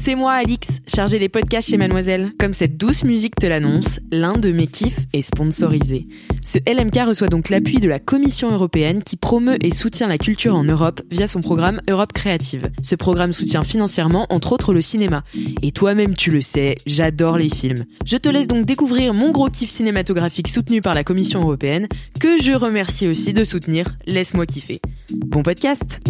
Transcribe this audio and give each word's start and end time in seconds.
C'est 0.00 0.14
moi 0.14 0.32
Alix, 0.32 0.80
chargée 0.86 1.18
des 1.18 1.28
podcasts 1.28 1.68
chez 1.68 1.76
Mademoiselle. 1.76 2.32
Comme 2.38 2.54
cette 2.54 2.76
douce 2.76 3.04
musique 3.04 3.36
te 3.36 3.46
l'annonce, 3.46 4.00
l'un 4.10 4.34
de 4.34 4.50
mes 4.50 4.66
kiffs 4.66 5.00
est 5.12 5.22
sponsorisé. 5.22 6.06
Ce 6.44 6.58
LMK 6.66 7.06
reçoit 7.06 7.28
donc 7.28 7.48
l'appui 7.50 7.78
de 7.78 7.88
la 7.88 7.98
Commission 7.98 8.50
européenne 8.50 9.02
qui 9.02 9.16
promeut 9.16 9.58
et 9.64 9.72
soutient 9.72 10.06
la 10.06 10.18
culture 10.18 10.54
en 10.54 10.64
Europe 10.64 11.02
via 11.10 11.26
son 11.26 11.40
programme 11.40 11.80
Europe 11.90 12.12
Créative. 12.12 12.70
Ce 12.82 12.94
programme 12.94 13.32
soutient 13.32 13.62
financièrement 13.62 14.26
entre 14.30 14.52
autres 14.52 14.72
le 14.72 14.80
cinéma. 14.80 15.24
Et 15.62 15.72
toi-même 15.72 16.14
tu 16.14 16.30
le 16.30 16.40
sais, 16.40 16.76
j'adore 16.86 17.36
les 17.36 17.48
films. 17.48 17.84
Je 18.04 18.16
te 18.16 18.28
laisse 18.28 18.48
donc 18.48 18.64
découvrir 18.64 19.12
mon 19.12 19.30
gros 19.30 19.50
kiff 19.50 19.70
cinématographique 19.70 20.48
soutenu 20.48 20.80
par 20.80 20.94
la 20.94 21.04
Commission 21.04 21.42
européenne, 21.42 21.88
que 22.20 22.40
je 22.40 22.52
remercie 22.52 23.06
aussi 23.06 23.32
de 23.32 23.44
soutenir 23.44 23.86
Laisse-moi 24.06 24.46
kiffer. 24.46 24.80
Bon 25.26 25.42
podcast 25.42 26.00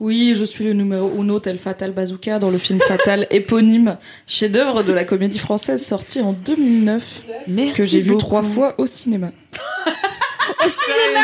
Oui, 0.00 0.34
je 0.34 0.44
suis 0.44 0.64
le 0.64 0.72
numéro 0.72 1.10
uno 1.20 1.38
tel 1.38 1.56
Fatal 1.58 1.92
Bazooka 1.92 2.38
dans 2.40 2.50
le 2.50 2.58
film 2.58 2.80
Fatal 2.80 3.26
éponyme, 3.30 3.96
chef-d'œuvre 4.26 4.82
de 4.82 4.92
la 4.92 5.04
comédie 5.04 5.38
française 5.38 5.84
sorti 5.86 6.20
en 6.20 6.32
2009, 6.32 7.22
Merci 7.46 7.76
que 7.76 7.84
j'ai 7.84 8.00
vu 8.00 8.16
trois 8.16 8.42
fois 8.42 8.74
au 8.78 8.86
cinéma. 8.86 9.28
au 10.64 10.68
cinéma 10.68 11.20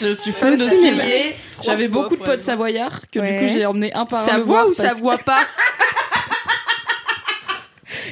Je 0.00 0.14
suis 0.14 0.32
fan 0.32 0.54
Au 0.54 0.56
de 0.56 0.62
ce 0.64 0.70
cinéma. 0.70 1.02
J'avais 1.62 1.88
beaucoup 1.88 2.16
de 2.16 2.22
potes 2.22 2.40
savoyards 2.40 3.02
que 3.12 3.18
Ouais. 3.18 3.34
du 3.40 3.46
coup 3.46 3.52
j'ai 3.52 3.66
emmené 3.66 3.92
un 3.92 4.06
par 4.06 4.22
un 4.22 4.26
Ça 4.26 4.38
voit 4.38 4.66
ou 4.66 4.72
ça 4.72 4.84
parce- 4.84 5.00
voit 5.00 5.18
pas 5.18 5.42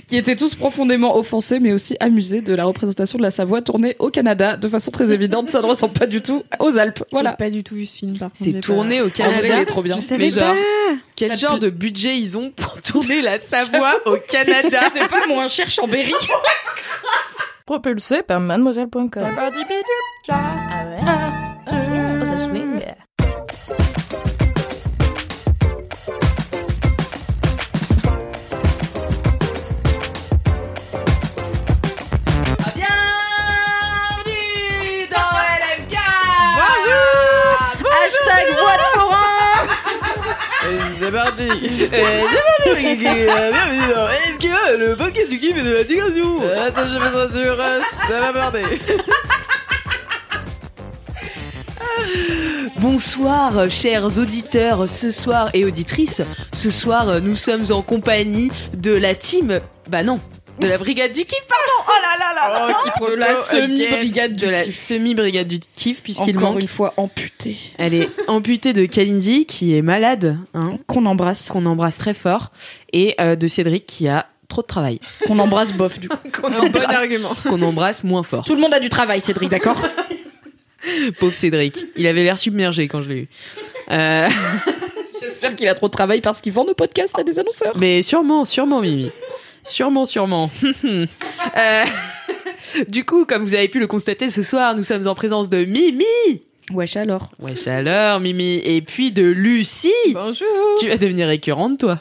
qui 0.09 0.17
étaient 0.17 0.37
tous 0.37 0.55
profondément 0.55 1.17
offensés 1.17 1.61
mais 1.61 1.73
aussi 1.73 1.97
amusés 2.01 2.41
de 2.41 2.55
la 2.55 2.65
représentation 2.65 3.19
de 3.19 3.23
la 3.23 3.31
Savoie 3.31 3.63
tournée 3.63 3.97
au 3.99 4.11
Canada 4.11 4.57
de 4.57 4.69
façon 4.69 4.91
très 4.91 5.13
évidente. 5.13 5.51
Ça 5.51 5.61
ne 5.61 5.67
ressemble 5.67 5.93
pas 5.95 6.07
du 6.07 6.21
tout 6.23 6.43
aux 6.61 6.79
Alpes. 6.79 7.03
Voilà. 7.11 7.31
Voilà. 7.31 7.33
pas 7.37 7.51
du 7.51 7.63
tout 7.65 7.75
vu 7.75 7.87
ce 7.87 7.97
film 7.99 8.19
par 8.19 8.29
contre. 8.29 8.39
C'est 8.43 8.53
j'ai 8.53 8.61
tourné 8.61 9.01
au 9.03 9.07
En 9.07 9.11
Canada. 9.11 9.39
vrai, 9.39 9.49
il 9.49 9.61
est 9.61 9.65
trop 9.67 9.83
bien. 9.83 9.97
Je 9.97 10.15
Mais 10.15 10.31
genre, 10.31 10.55
pas. 10.55 10.95
quel 11.17 11.29
Ça 11.31 11.35
genre 11.35 11.59
de 11.59 11.71
budget 11.71 12.17
ils 12.17 12.37
ont 12.39 12.51
pour 12.51 12.81
tourner 12.83 13.21
la 13.23 13.39
Savoie 13.39 13.95
au 14.07 14.17
Canada 14.17 14.81
C'est 14.95 15.09
pas 15.09 15.27
moins 15.27 15.49
cher 15.49 15.69
Chambéry. 15.69 16.13
Propulsé 17.67 18.23
par 18.23 18.39
mademoiselle.com. 18.41 19.11
Ah 20.29 20.37
ouais. 20.87 22.06
C'est 41.07 41.13
parti. 41.13 41.47
C'est 41.63 41.89
parti 41.89 42.97
Bienvenue 42.97 43.95
dans 43.95 44.09
LMK, 44.09 44.49
le 44.77 44.97
podcast 44.97 45.31
du 45.31 45.39
kiff 45.39 45.57
et 45.57 45.63
de 45.63 45.73
la 45.73 45.85
digression. 45.85 46.41
Attends, 46.67 46.89
je 46.89 46.99
me 46.99 47.09
sur 47.45 47.57
ça 47.57 47.81
va 48.21 48.33
parler 48.33 48.65
Bonsoir 52.81 53.71
chers 53.71 54.19
auditeurs, 54.19 54.89
ce 54.89 55.13
soir 55.13 55.51
et 55.55 55.65
auditrices, 55.65 56.23
ce 56.53 56.73
soir 56.73 57.21
nous 57.21 57.37
sommes 57.37 57.71
en 57.71 57.83
compagnie 57.83 58.51
de 58.75 58.91
la 58.93 59.15
team, 59.15 59.61
bah 59.89 60.03
non, 60.03 60.19
de 60.61 60.67
la 60.67 60.79
brigade 60.79 61.13
du 61.13 61.25
kiff, 61.25 61.45
pardon 61.49 61.63
Oh 61.89 61.93
là 62.03 62.19
là 62.19 62.35
là 62.35 62.69
là 62.69 63.09
de 63.09 63.15
la 63.15 63.37
semi-brigade 63.37 64.37
De 64.37 64.49
la 64.49 64.65
du 64.65 64.71
kiff. 64.71 64.79
semi-brigade 64.79 65.47
du 65.49 65.59
kiff 65.77 66.03
puisqu'il 66.03 66.37
Encore 66.39 66.53
manque 66.53 66.63
une 66.63 66.69
fois 66.69 66.95
amputée. 66.97 67.57
Elle 67.79 67.95
est 67.95 68.09
amputée 68.29 68.73
de 68.73 68.85
Kalindi 68.87 69.47
qui 69.47 69.77
est 69.77 69.83
malade, 69.83 70.39
hein, 70.55 70.77
Qu'on 70.87 71.07
embrasse. 71.07 71.49
qu'on 71.49 71.67
embrasse 71.67 71.99
très 71.99 72.15
fort, 72.15 72.51
et 72.93 73.15
euh, 73.21 73.37
de 73.37 73.47
Cédric 73.47 73.87
qui 73.87 74.09
a 74.09 74.27
trop 74.49 74.63
de 74.63 74.67
travail. 74.67 75.01
Qu'on 75.27 75.39
embrasse 75.39 75.73
bof 75.73 75.99
du 75.99 76.09
coup. 76.09 76.17
Qu'on 76.41 76.49
Un 76.53 76.69
bon 76.69 76.81
argument. 76.83 77.33
qu'on 77.49 77.61
embrasse 77.63 78.05
moins 78.05 78.23
fort. 78.23 78.45
Tout 78.45 78.55
le 78.55 78.61
monde 78.61 78.73
a 78.75 78.81
du 78.81 78.89
travail, 78.89 79.21
Cédric, 79.21 79.49
d'accord 79.51 79.81
Pauvre 81.19 81.35
Cédric. 81.35 81.85
Il 81.97 82.07
avait 82.07 82.23
l'air 82.23 82.39
submergé 82.39 82.87
quand 82.89 83.03
je 83.03 83.09
l'ai 83.09 83.19
eu. 83.23 83.29
Euh, 83.91 84.29
J'espère 85.21 85.57
qu'il 85.57 85.67
a 85.69 85.75
trop 85.75 85.89
de 85.89 85.93
travail 85.93 86.21
parce 86.21 86.41
qu'il 86.41 86.53
vend 86.53 86.65
nos 86.65 86.75
podcasts 86.75 87.19
à 87.19 87.25
des 87.25 87.39
annonceurs. 87.39 87.77
mais 87.77 88.03
sûrement, 88.03 88.45
sûrement 88.45 88.81
Mimi. 88.81 89.11
Sûrement, 89.69 90.05
sûrement. 90.05 90.51
Euh, 91.57 91.85
du 92.89 93.05
coup, 93.05 93.25
comme 93.25 93.45
vous 93.45 93.55
avez 93.55 93.69
pu 93.69 93.79
le 93.79 93.87
constater 93.87 94.29
ce 94.29 94.43
soir, 94.43 94.75
nous 94.75 94.83
sommes 94.83 95.07
en 95.07 95.15
présence 95.15 95.49
de 95.49 95.65
Mimi. 95.65 96.43
Wesh 96.73 96.97
alors. 96.97 97.31
Wesh 97.39 97.67
alors, 97.67 98.21
Mimi. 98.21 98.61
Et 98.65 98.83
puis 98.83 99.13
de 99.13 99.23
Lucie. 99.23 99.93
Bonjour. 100.13 100.47
Tu 100.81 100.89
vas 100.89 100.97
devenir 100.97 101.29
récurrente, 101.29 101.79
toi. 101.79 101.99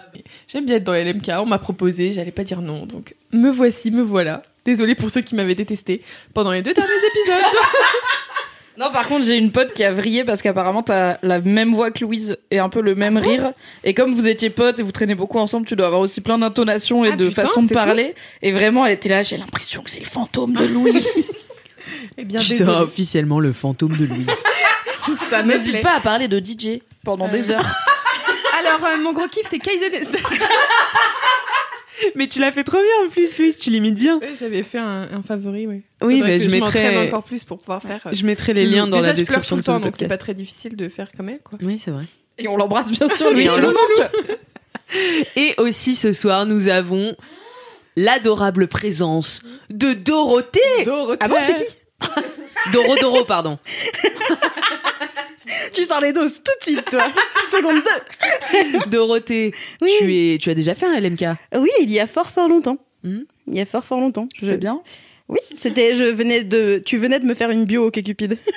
J'aime 0.47 0.65
bien 0.65 0.77
être 0.77 0.83
dans 0.83 0.93
LMK. 0.93 1.29
On 1.37 1.45
m'a 1.45 1.59
proposé, 1.59 2.11
j'allais 2.11 2.31
pas 2.31 2.43
dire 2.43 2.61
non. 2.61 2.85
Donc 2.85 3.15
me 3.31 3.49
voici, 3.49 3.91
me 3.91 4.01
voilà. 4.01 4.43
Désolée 4.65 4.95
pour 4.95 5.09
ceux 5.09 5.21
qui 5.21 5.35
m'avaient 5.35 5.55
détesté 5.55 6.01
pendant 6.33 6.51
les 6.51 6.63
deux 6.63 6.73
derniers 6.73 6.91
épisodes. 6.91 7.45
Non, 8.78 8.91
par 8.91 9.08
contre, 9.08 9.25
j'ai 9.25 9.38
une 9.38 9.52
pote 9.52 9.72
qui 9.74 9.84
a 9.84 9.91
vrillé 9.94 10.24
parce 10.25 10.41
qu'apparemment 10.41 10.81
t'as 10.81 11.18
la 11.24 11.40
même 11.40 11.74
voix 11.74 11.91
que 11.91 12.03
Louise 12.03 12.38
et 12.52 12.59
un 12.59 12.68
peu 12.69 12.81
le 12.81 12.94
même 12.96 13.18
rire. 13.18 13.53
Et 13.86 13.94
comme 13.94 14.13
vous 14.13 14.28
étiez 14.28 14.50
potes 14.50 14.80
et 14.80 14.84
vous 14.84 14.91
traînez 14.91 15.16
beaucoup 15.16 15.40
ensemble, 15.40 15.66
tu 15.66 15.75
dois 15.78 15.88
avoir 15.88 16.02
aussi 16.02 16.19
plein 16.22 16.38
d'intonations 16.38 17.06
et 17.06 17.12
Ah, 17.13 17.16
de 17.16 17.30
putain, 17.30 17.44
façons 17.44 17.63
de 17.63 17.68
c'est 17.69 17.74
parler. 17.74 18.16
Et 18.41 18.52
vraiment, 18.52 18.86
elle 18.86 18.94
était 18.94 19.08
là, 19.09 19.24
j'ai 19.24 19.38
l'impression 19.38 19.81
que 19.81 19.90
c'est 19.90 20.00
le 20.00 20.06
fantôme 20.06 20.53
de 20.53 20.66
Louise. 20.66 21.08
Eh 22.18 22.24
bien, 22.25 22.40
tu 22.40 22.50
désolée. 22.50 22.72
seras 22.72 22.81
officiellement 22.84 23.40
le 23.40 23.52
fantôme 23.53 23.96
de 23.97 24.06
Louise. 24.06 24.28
Ça 25.30 25.44
me 25.44 25.50
N'hésite 25.53 25.72
plaît. 25.74 25.81
pas 25.81 25.96
à 25.96 26.00
parler 26.00 26.28
de 26.28 26.40
DJ 26.40 26.80
pendant 27.03 27.28
des 27.28 27.52
heures. 27.52 27.59
Alors, 28.59 28.84
euh, 28.86 28.97
mon 29.02 29.12
gros 29.13 29.28
kiff, 29.28 29.46
c'est 29.50 29.59
Kaizen. 29.59 29.92
Mais 32.16 32.28
tu 32.28 32.39
l'as 32.39 32.51
fait 32.51 32.63
trop 32.63 32.78
bien 32.78 33.07
en 33.07 33.09
plus, 33.09 33.38
Louise, 33.39 33.57
tu 33.57 33.69
l'imites 33.69 33.95
bien. 33.95 34.19
Oui, 34.22 34.28
j'avais 34.39 34.63
fait 34.63 34.78
un, 34.79 35.07
un 35.11 35.22
favori, 35.23 35.67
oui. 35.67 35.81
Oui, 36.01 36.19
que 36.22 36.39
je 36.39 36.50
m'entraîne 36.50 36.83
mettrai, 36.94 37.07
encore 37.07 37.23
plus 37.23 37.44
pour 37.44 37.59
pouvoir 37.59 37.81
faire. 37.81 38.01
euh, 38.07 38.11
je 38.13 38.25
mettrai 38.25 38.53
les 38.53 38.66
liens 38.66 38.88
dans 38.88 38.97
Déjà, 38.97 39.09
la 39.09 39.16
je 39.16 39.23
pleure 39.23 39.39
description 39.39 39.56
tout 39.56 39.59
le 39.59 39.63
temps, 39.63 39.79
donc 39.79 39.95
c'est 39.97 40.07
pas 40.07 40.17
très 40.17 40.33
difficile 40.33 40.75
de 40.75 40.89
faire 40.89 41.09
comme 41.16 41.29
elle, 41.29 41.39
quoi. 41.39 41.57
Oui, 41.61 41.79
c'est 41.83 41.91
vrai. 41.91 42.03
Et 42.38 42.47
on 42.47 42.57
l'embrasse 42.57 42.91
bien 42.91 43.07
sûr, 43.09 43.31
Louise. 43.31 43.50
Et 45.35 45.53
aussi 45.57 45.95
ce 45.95 46.13
soir, 46.13 46.45
nous 46.45 46.67
avons 46.67 47.16
l'adorable 47.95 48.67
présence 48.67 49.41
de 49.69 49.94
Dorothée. 49.94 50.59
Dorothée. 50.83 51.17
Ah 51.22 51.27
bon, 51.27 51.38
c'est 51.41 51.56
qui 51.56 51.63
Doro 52.73 52.95
Doro, 52.97 53.23
pardon. 53.25 53.57
Tu 55.73 55.83
sors 55.83 56.01
les 56.01 56.13
doses 56.13 56.41
tout 56.43 56.51
de 56.59 56.63
suite, 56.73 56.89
toi. 56.89 57.07
Seconde 57.51 57.81
2. 58.83 58.89
Dorothée, 58.89 59.53
Oui. 59.81 59.91
tu 59.99 60.15
es, 60.33 60.37
tu 60.37 60.49
as 60.49 60.55
déjà 60.55 60.73
fait 60.75 60.85
un 60.85 60.99
LMK. 60.99 61.23
Oui, 61.55 61.69
il 61.81 61.91
y 61.91 61.99
a 61.99 62.07
fort 62.07 62.29
fort 62.31 62.49
longtemps. 62.49 62.77
Hmm. 63.03 63.21
Il 63.47 63.55
y 63.55 63.61
a 63.61 63.65
fort 63.65 63.83
fort 63.85 63.99
longtemps. 63.99 64.27
Je 64.39 64.47
vais 64.47 64.57
bien? 64.57 64.81
Oui, 65.28 65.40
c'était 65.58 65.96
je 65.96 66.03
venais 66.03 66.44
de 66.44 66.81
tu 66.86 66.97
venais 66.97 67.19
de 67.19 67.25
me 67.25 67.34
faire 67.34 67.50
une 67.50 67.66
bio 67.66 67.88
au 67.88 67.91
Cupid. 67.91 68.38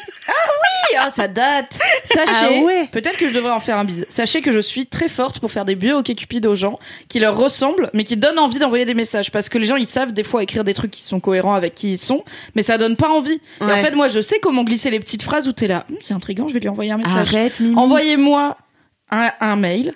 Ah, 1.01 1.11
ça 1.11 1.29
date. 1.29 1.79
Sachez, 2.03 2.61
Ah 2.61 2.63
ouais. 2.65 2.89
peut-être 2.91 3.19
que 3.19 3.29
je 3.29 3.35
devrais 3.35 3.53
en 3.53 3.61
faire 3.61 3.77
un 3.79 3.85
bise. 3.85 4.05
Sachez 4.09 4.41
que 4.41 4.51
je 4.51 4.59
suis 4.59 4.87
très 4.87 5.09
forte 5.09 5.39
pour 5.39 5.53
faire 5.53 5.65
des 5.65 5.77
bio 5.77 5.99
OK 5.99 6.13
Cupid 6.15 6.45
aux 6.47 6.57
gens 6.57 6.79
qui 7.09 7.21
leur 7.21 7.37
ressemblent, 7.37 7.89
mais 7.95 8.03
qui 8.05 8.17
donnent 8.17 8.39
envie 8.39 8.59
d'envoyer 8.59 8.85
des 8.85 8.95
messages. 8.95 9.31
Parce 9.31 9.49
que 9.49 9.59
les 9.59 9.67
gens, 9.67 9.77
ils 9.77 9.87
savent 9.87 10.13
des 10.13 10.25
fois 10.25 10.43
écrire 10.43 10.65
des 10.65 10.75
trucs 10.75 10.91
qui 10.91 11.03
sont 11.05 11.21
cohérents 11.21 11.55
avec 11.55 11.75
qui 11.75 11.93
ils 11.93 11.99
sont, 11.99 12.25
mais 12.57 12.65
ça 12.65 12.79
donne 12.79 12.97
pas 12.97 13.11
envie. 13.11 13.41
Et 13.61 13.65
en 13.65 13.77
fait, 13.77 13.95
moi, 13.95 14.09
je 14.09 14.21
sais 14.21 14.41
comment 14.41 14.65
glisser 14.65 14.91
les 14.91 14.99
petites 14.99 15.23
phrases 15.23 15.47
où 15.47 15.53
t'es 15.53 15.69
là. 15.69 15.85
Hum, 15.91 15.99
c'est 16.01 16.15
intriguant, 16.15 16.49
je 16.49 16.55
vais 16.55 16.61
lui 16.61 16.69
envoyer 16.69 16.91
un 16.91 16.97
message. 16.99 17.35
Arrête, 17.35 17.61
Mimi. 17.61 17.77
Envoyez-moi 17.77 18.57
un, 19.11 19.31
un 19.41 19.57
mail. 19.57 19.95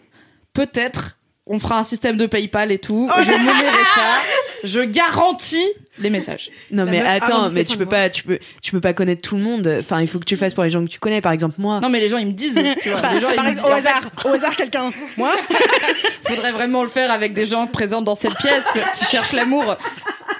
Peut-être, 0.53 1.16
on 1.52 1.58
fera 1.58 1.78
un 1.78 1.84
système 1.84 2.16
de 2.16 2.26
PayPal 2.26 2.72
et 2.72 2.78
tout. 2.78 3.08
je 3.14 3.30
monnaierai 3.30 3.84
ça. 3.94 4.18
Je 4.64 4.80
garantis 4.80 5.68
les 5.98 6.08
messages. 6.08 6.50
Non 6.70 6.84
La 6.86 6.90
mais 6.90 7.02
meuf 7.02 7.22
attends, 7.22 7.50
mais 7.50 7.64
tu 7.64 7.76
peux 7.76 7.86
pas, 7.86 8.08
tu 8.08 8.24
peux, 8.24 8.38
tu 8.62 8.72
peux 8.72 8.80
pas 8.80 8.94
connaître 8.94 9.20
tout 9.20 9.36
le 9.36 9.42
monde. 9.42 9.76
Enfin, 9.80 10.00
il 10.00 10.08
faut 10.08 10.18
que 10.18 10.24
tu 10.24 10.34
le 10.34 10.41
fasses 10.41 10.54
pour 10.54 10.64
les 10.64 10.70
gens 10.70 10.82
que 10.82 10.88
tu 10.88 10.98
connais. 10.98 11.20
Par 11.20 11.32
exemple, 11.32 11.56
moi. 11.59 11.80
Non, 11.80 11.91
mais 11.91 12.00
les 12.00 12.09
gens, 12.09 12.16
ils 12.16 12.27
me 12.27 12.32
disent. 12.32 12.59
Tu 12.82 12.88
vois, 12.88 13.00
Par, 13.03 13.12
les 13.12 13.21
gens, 13.21 13.30
ils 13.30 13.36
par 13.36 13.44
me 13.44 13.50
exemple, 13.50 13.68
au 13.68 13.72
hasard, 13.72 14.00
au 14.24 14.28
hasard 14.28 14.56
quelqu'un. 14.56 14.91
Moi 15.18 15.32
faudrait 16.27 16.53
vraiment 16.53 16.82
le 16.82 16.88
faire 16.88 17.10
avec 17.10 17.34
des 17.34 17.44
gens 17.44 17.66
présents 17.66 18.00
dans 18.00 18.15
cette 18.15 18.34
pièce 18.36 18.78
qui 18.98 19.04
cherchent 19.04 19.32
l'amour. 19.32 19.77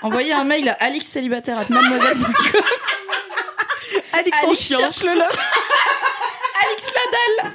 Envoyez 0.00 0.32
un 0.32 0.44
mail 0.44 0.70
à 0.70 0.84
Alix 0.84 1.12
chien. 4.54 4.78
cherche 4.78 5.02
le 5.02 5.10
love. 5.14 5.28
Alix 6.64 6.92
Ladal. 6.94 7.52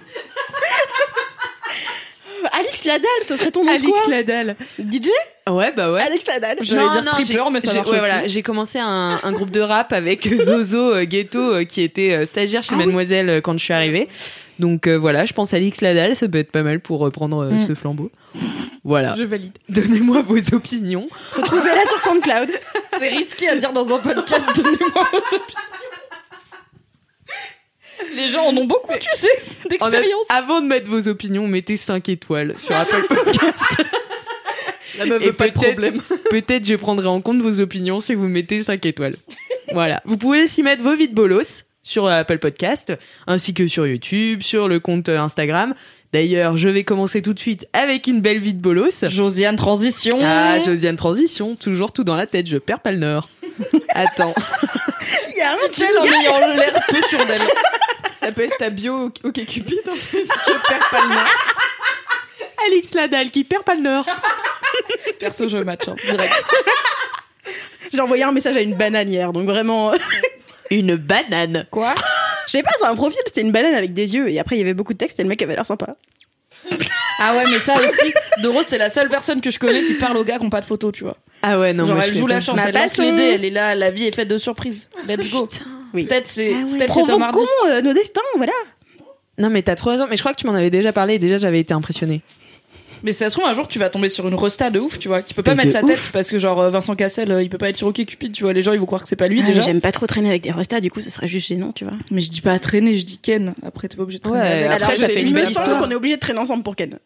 Alix 2.51 2.83
Ladal, 2.85 3.07
ce 3.27 3.35
serait 3.37 3.51
ton 3.51 3.61
nom 3.63 3.71
de 3.71 3.77
Alex 3.79 3.89
quoi 3.89 4.11
Ladal. 4.11 4.55
DJ 4.79 5.09
Ouais, 5.49 5.71
bah 5.71 5.91
ouais. 5.91 6.01
Alex 6.01 6.25
Ladal. 6.27 6.57
J'allais 6.61 6.81
dire 7.01 7.03
stripper, 7.11 7.33
j'ai- 7.45 7.49
mais 7.51 7.59
ça 7.61 7.71
j'ai- 7.71 7.77
marche 7.77 7.89
ouais, 7.89 7.97
aussi. 7.97 8.05
voilà, 8.05 8.27
j'ai 8.27 8.41
commencé 8.43 8.79
un, 8.79 9.19
un 9.23 9.31
groupe 9.31 9.49
de 9.51 9.61
rap 9.61 9.93
avec 9.93 10.27
Zozo 10.43 10.93
euh, 10.93 11.05
Ghetto 11.05 11.39
euh, 11.39 11.63
qui 11.63 11.81
était 11.81 12.11
euh, 12.13 12.25
stagiaire 12.25 12.63
chez 12.63 12.75
Mademoiselle 12.75 13.29
euh, 13.29 13.41
quand 13.41 13.57
je 13.57 13.63
suis 13.63 13.73
arrivée. 13.73 14.07
Donc 14.59 14.87
euh, 14.87 14.95
voilà, 14.95 15.25
je 15.25 15.33
pense 15.33 15.53
à 15.53 15.57
Alix 15.57 15.81
Ladal, 15.81 16.15
ça 16.15 16.27
peut 16.27 16.39
être 16.39 16.51
pas 16.51 16.63
mal 16.63 16.79
pour 16.79 16.99
reprendre 16.99 17.43
euh, 17.43 17.51
Mm. 17.51 17.59
ce 17.59 17.75
flambeau. 17.75 18.11
Voilà. 18.83 19.15
Je 19.17 19.23
valide. 19.23 19.51
Donnez-moi 19.69 20.21
vos 20.21 20.37
opinions. 20.53 21.07
Retrouvez-la 21.35 21.85
sur 21.85 21.99
SoundCloud. 22.01 22.49
C'est 22.99 23.09
risqué 23.09 23.47
à 23.49 23.55
dire 23.55 23.71
dans 23.73 23.93
un 23.93 23.99
podcast. 23.99 24.49
Donnez-moi 24.55 25.07
vos 25.11 25.17
opinions. 25.17 25.86
Les 28.15 28.27
gens 28.29 28.45
en 28.45 28.57
ont 28.57 28.65
beaucoup, 28.65 28.94
tu 28.99 29.07
sais, 29.13 29.27
En 29.65 29.69
d'expérience. 29.69 30.25
Avant 30.29 30.61
de 30.61 30.67
mettre 30.67 30.89
vos 30.89 31.07
opinions, 31.07 31.47
mettez 31.47 31.77
5 31.77 32.09
étoiles 32.09 32.55
sur 32.57 32.75
Apple 32.75 33.03
Podcast. 33.09 33.61
La 34.97 35.05
meuf 35.05 35.23
veut 35.23 35.33
pas 35.33 35.47
de 35.47 35.53
problème. 35.53 36.01
Peut-être 36.29 36.65
je 36.65 36.75
prendrai 36.75 37.07
en 37.07 37.21
compte 37.21 37.41
vos 37.41 37.59
opinions 37.59 37.99
si 37.99 38.15
vous 38.15 38.27
mettez 38.27 38.63
5 38.63 38.85
étoiles. 38.85 39.15
Voilà. 39.73 40.01
Vous 40.05 40.17
pouvez 40.17 40.44
aussi 40.44 40.63
mettre 40.63 40.83
vos 40.83 40.95
vies 40.95 41.09
de 41.09 41.13
bolos 41.13 41.65
sur 41.83 42.07
Apple 42.07 42.39
Podcast, 42.39 42.94
ainsi 43.27 43.53
que 43.53 43.67
sur 43.67 43.88
YouTube, 43.88 44.41
sur 44.41 44.67
le 44.67 44.79
compte 44.79 45.09
Instagram. 45.09 45.73
D'ailleurs, 46.13 46.57
je 46.57 46.69
vais 46.69 46.83
commencer 46.83 47.21
tout 47.21 47.33
de 47.33 47.39
suite 47.39 47.67
avec 47.73 48.07
une 48.07 48.21
belle 48.21 48.39
vie 48.39 48.53
de 48.53 48.61
bolos. 48.61 49.03
Josiane 49.03 49.57
Transition. 49.57 50.19
Ah, 50.21 50.57
Josiane 50.59 50.95
Transition, 50.95 51.55
toujours 51.55 51.91
tout 51.91 52.03
dans 52.03 52.15
la 52.15 52.25
tête, 52.25 52.47
je 52.47 52.57
perds 52.57 52.79
pas 52.79 52.91
le 52.91 52.97
nord. 52.97 53.29
Attends. 53.89 54.33
Il 55.29 55.38
y 55.38 55.41
a 55.41 55.51
un 55.51 55.55
Elle 55.79 55.97
en 55.99 56.21
ayant 56.21 56.55
l'air 56.55 56.81
peu 56.88 57.25
d'elle. 57.27 57.41
Ça 58.27 58.33
peut 58.33 58.41
être 58.44 58.57
ta 58.57 58.69
bio 58.69 59.06
au 59.06 59.27
OK 59.27 59.45
Cupid. 59.45 59.79
hein. 59.88 59.94
Je 60.13 60.68
perds 60.68 60.89
pas 60.91 61.01
le 61.01 61.07
nom. 61.07 61.21
Alix 62.65 62.94
Ladal 62.94 63.31
qui 63.31 63.45
perd 63.45 63.63
pas 63.63 63.74
le 63.74 63.81
nord. 63.81 64.06
Perso, 65.18 65.47
je 65.47 65.59
match, 65.59 65.88
hein, 65.88 65.95
direct. 66.03 66.33
J'ai 67.94 68.01
envoyé 68.01 68.24
un 68.24 68.33
message 68.33 68.57
à 68.57 68.59
une 68.59 68.75
banane 68.75 69.07
hier, 69.09 69.31
donc 69.31 69.45
vraiment. 69.45 69.94
Une 70.71 70.97
banane. 70.97 71.65
Quoi? 71.71 71.95
Je 72.47 72.51
sais 72.51 72.63
pas, 72.63 72.71
c'est 72.77 72.85
un 72.85 72.95
profil, 72.95 73.21
c'était 73.25 73.39
une 73.39 73.53
banane 73.53 73.74
avec 73.75 73.94
des 73.94 74.13
yeux, 74.13 74.30
et 74.30 74.38
après 74.41 74.57
il 74.57 74.59
y 74.59 74.62
avait 74.62 74.73
beaucoup 74.73 74.91
de 74.91 74.97
texte, 74.97 75.18
et 75.21 75.23
le 75.23 75.30
mec 75.30 75.41
avait 75.41 75.56
l'air 75.56 75.65
sympa. 75.65 75.95
Ah 77.19 77.33
ouais, 77.38 77.45
mais 77.50 77.59
ça 77.59 77.75
aussi, 77.80 78.13
Doro, 78.39 78.59
c'est 78.68 78.77
la 78.77 78.89
seule 78.89 79.07
personne 79.07 79.39
que 79.39 79.50
je 79.50 79.57
connais 79.59 79.81
qui 79.85 79.94
parle 79.94 80.18
aux 80.18 80.25
gars 80.25 80.38
qui 80.38 80.45
ont 80.45 80.50
pas 80.50 80.59
de 80.59 80.65
photo, 80.65 80.91
tu 80.91 81.06
vois. 81.06 81.15
Ah 81.41 81.57
ouais, 81.57 81.71
non, 81.71 81.85
Genre, 81.85 81.95
moi, 81.95 82.06
elle 82.06 82.13
joue 82.13 82.27
la 82.27 82.41
chance, 82.41 82.57
Ma 82.57 82.68
elle 82.68 82.75
lance 82.75 82.97
les 82.97 83.13
dés, 83.13 83.31
elle 83.35 83.45
est 83.45 83.50
là, 83.50 83.75
la 83.75 83.89
vie 83.89 84.07
est 84.07 84.12
faite 84.12 84.27
de 84.27 84.38
surprises. 84.38 84.89
Let's 85.07 85.30
go. 85.31 85.47
Oui. 85.93 86.05
Peut-être 86.05 86.27
c'est 86.27 86.49
peut-être 86.49 86.93
c'est 86.93 87.03
Tom 87.05 87.19
Provoquons 87.21 87.45
euh, 87.67 87.81
nos 87.81 87.93
destins, 87.93 88.21
voilà. 88.37 88.53
Non, 89.37 89.49
mais 89.49 89.61
t'as 89.61 89.75
trop 89.75 89.91
raison. 89.91 90.07
Mais 90.09 90.15
je 90.15 90.21
crois 90.21 90.33
que 90.33 90.39
tu 90.39 90.47
m'en 90.47 90.53
avais 90.53 90.69
déjà 90.71 90.91
parlé 90.91 91.15
et 91.15 91.19
déjà 91.19 91.37
j'avais 91.37 91.59
été 91.59 91.73
impressionnée. 91.73 92.21
Mais 93.03 93.11
ça 93.11 93.29
se 93.29 93.35
trouve 93.37 93.47
un 93.47 93.53
jour 93.53 93.67
tu 93.67 93.77
vas 93.77 93.91
tomber 93.91 94.09
sur 94.09 94.27
une 94.27 94.33
resta 94.33 94.71
de 94.71 94.79
ouf, 94.79 94.97
tu 94.97 95.07
vois, 95.07 95.21
qui 95.21 95.35
peut 95.35 95.43
pas 95.43 95.51
Mais 95.51 95.57
mettre 95.65 95.67
de 95.67 95.73
sa 95.73 95.83
ouf. 95.83 95.91
tête 95.91 96.11
parce 96.11 96.31
que 96.31 96.39
genre 96.39 96.59
euh, 96.59 96.69
Vincent 96.71 96.95
Cassel, 96.95 97.31
euh, 97.31 97.43
il 97.43 97.49
peut 97.51 97.59
pas 97.59 97.69
être 97.69 97.75
sur 97.77 97.85
OkCupid, 97.85 98.31
tu 98.31 98.41
vois, 98.41 98.53
les 98.53 98.63
gens 98.63 98.73
ils 98.73 98.79
vont 98.79 98.87
croire 98.87 99.03
que 99.03 99.07
c'est 99.07 99.15
pas 99.15 99.27
lui 99.27 99.39
Ah, 99.39 99.43
mais 99.43 99.49
déjà. 99.49 99.61
J'aime 99.61 99.81
pas 99.81 99.91
trop 99.91 100.07
traîner 100.07 100.29
avec 100.29 100.41
des 100.41 100.49
restas, 100.49 100.79
du 100.79 100.89
coup 100.89 100.99
ce 100.99 101.11
serait 101.11 101.27
juste 101.27 101.47
gênant, 101.47 101.71
tu 101.73 101.83
vois. 101.83 101.93
Mais 102.09 102.21
je 102.21 102.31
dis 102.31 102.41
pas 102.41 102.53
à 102.53 102.59
traîner, 102.59 102.97
je 102.97 103.05
dis 103.05 103.19
Ken. 103.19 103.53
Après 103.63 103.87
t'es 103.87 103.97
pas 103.97 104.01
obligé 104.01 104.17
de 104.17 104.23
traîner. 104.23 104.39
Ouais. 104.39 104.63
Après, 104.63 104.75
Alors, 104.77 104.89
ça 104.89 104.95
je- 104.95 105.13
fait 105.13 105.21
il 105.21 105.27
une 105.27 105.33
me 105.33 105.35
belle 105.35 105.43
semble 105.53 105.65
histoire. 105.67 105.83
qu'on 105.83 105.91
est 105.91 105.95
obligé 105.95 106.15
de 106.15 106.19
traîner 106.19 106.39
ensemble 106.39 106.63
pour 106.63 106.75
Ken. 106.75 106.97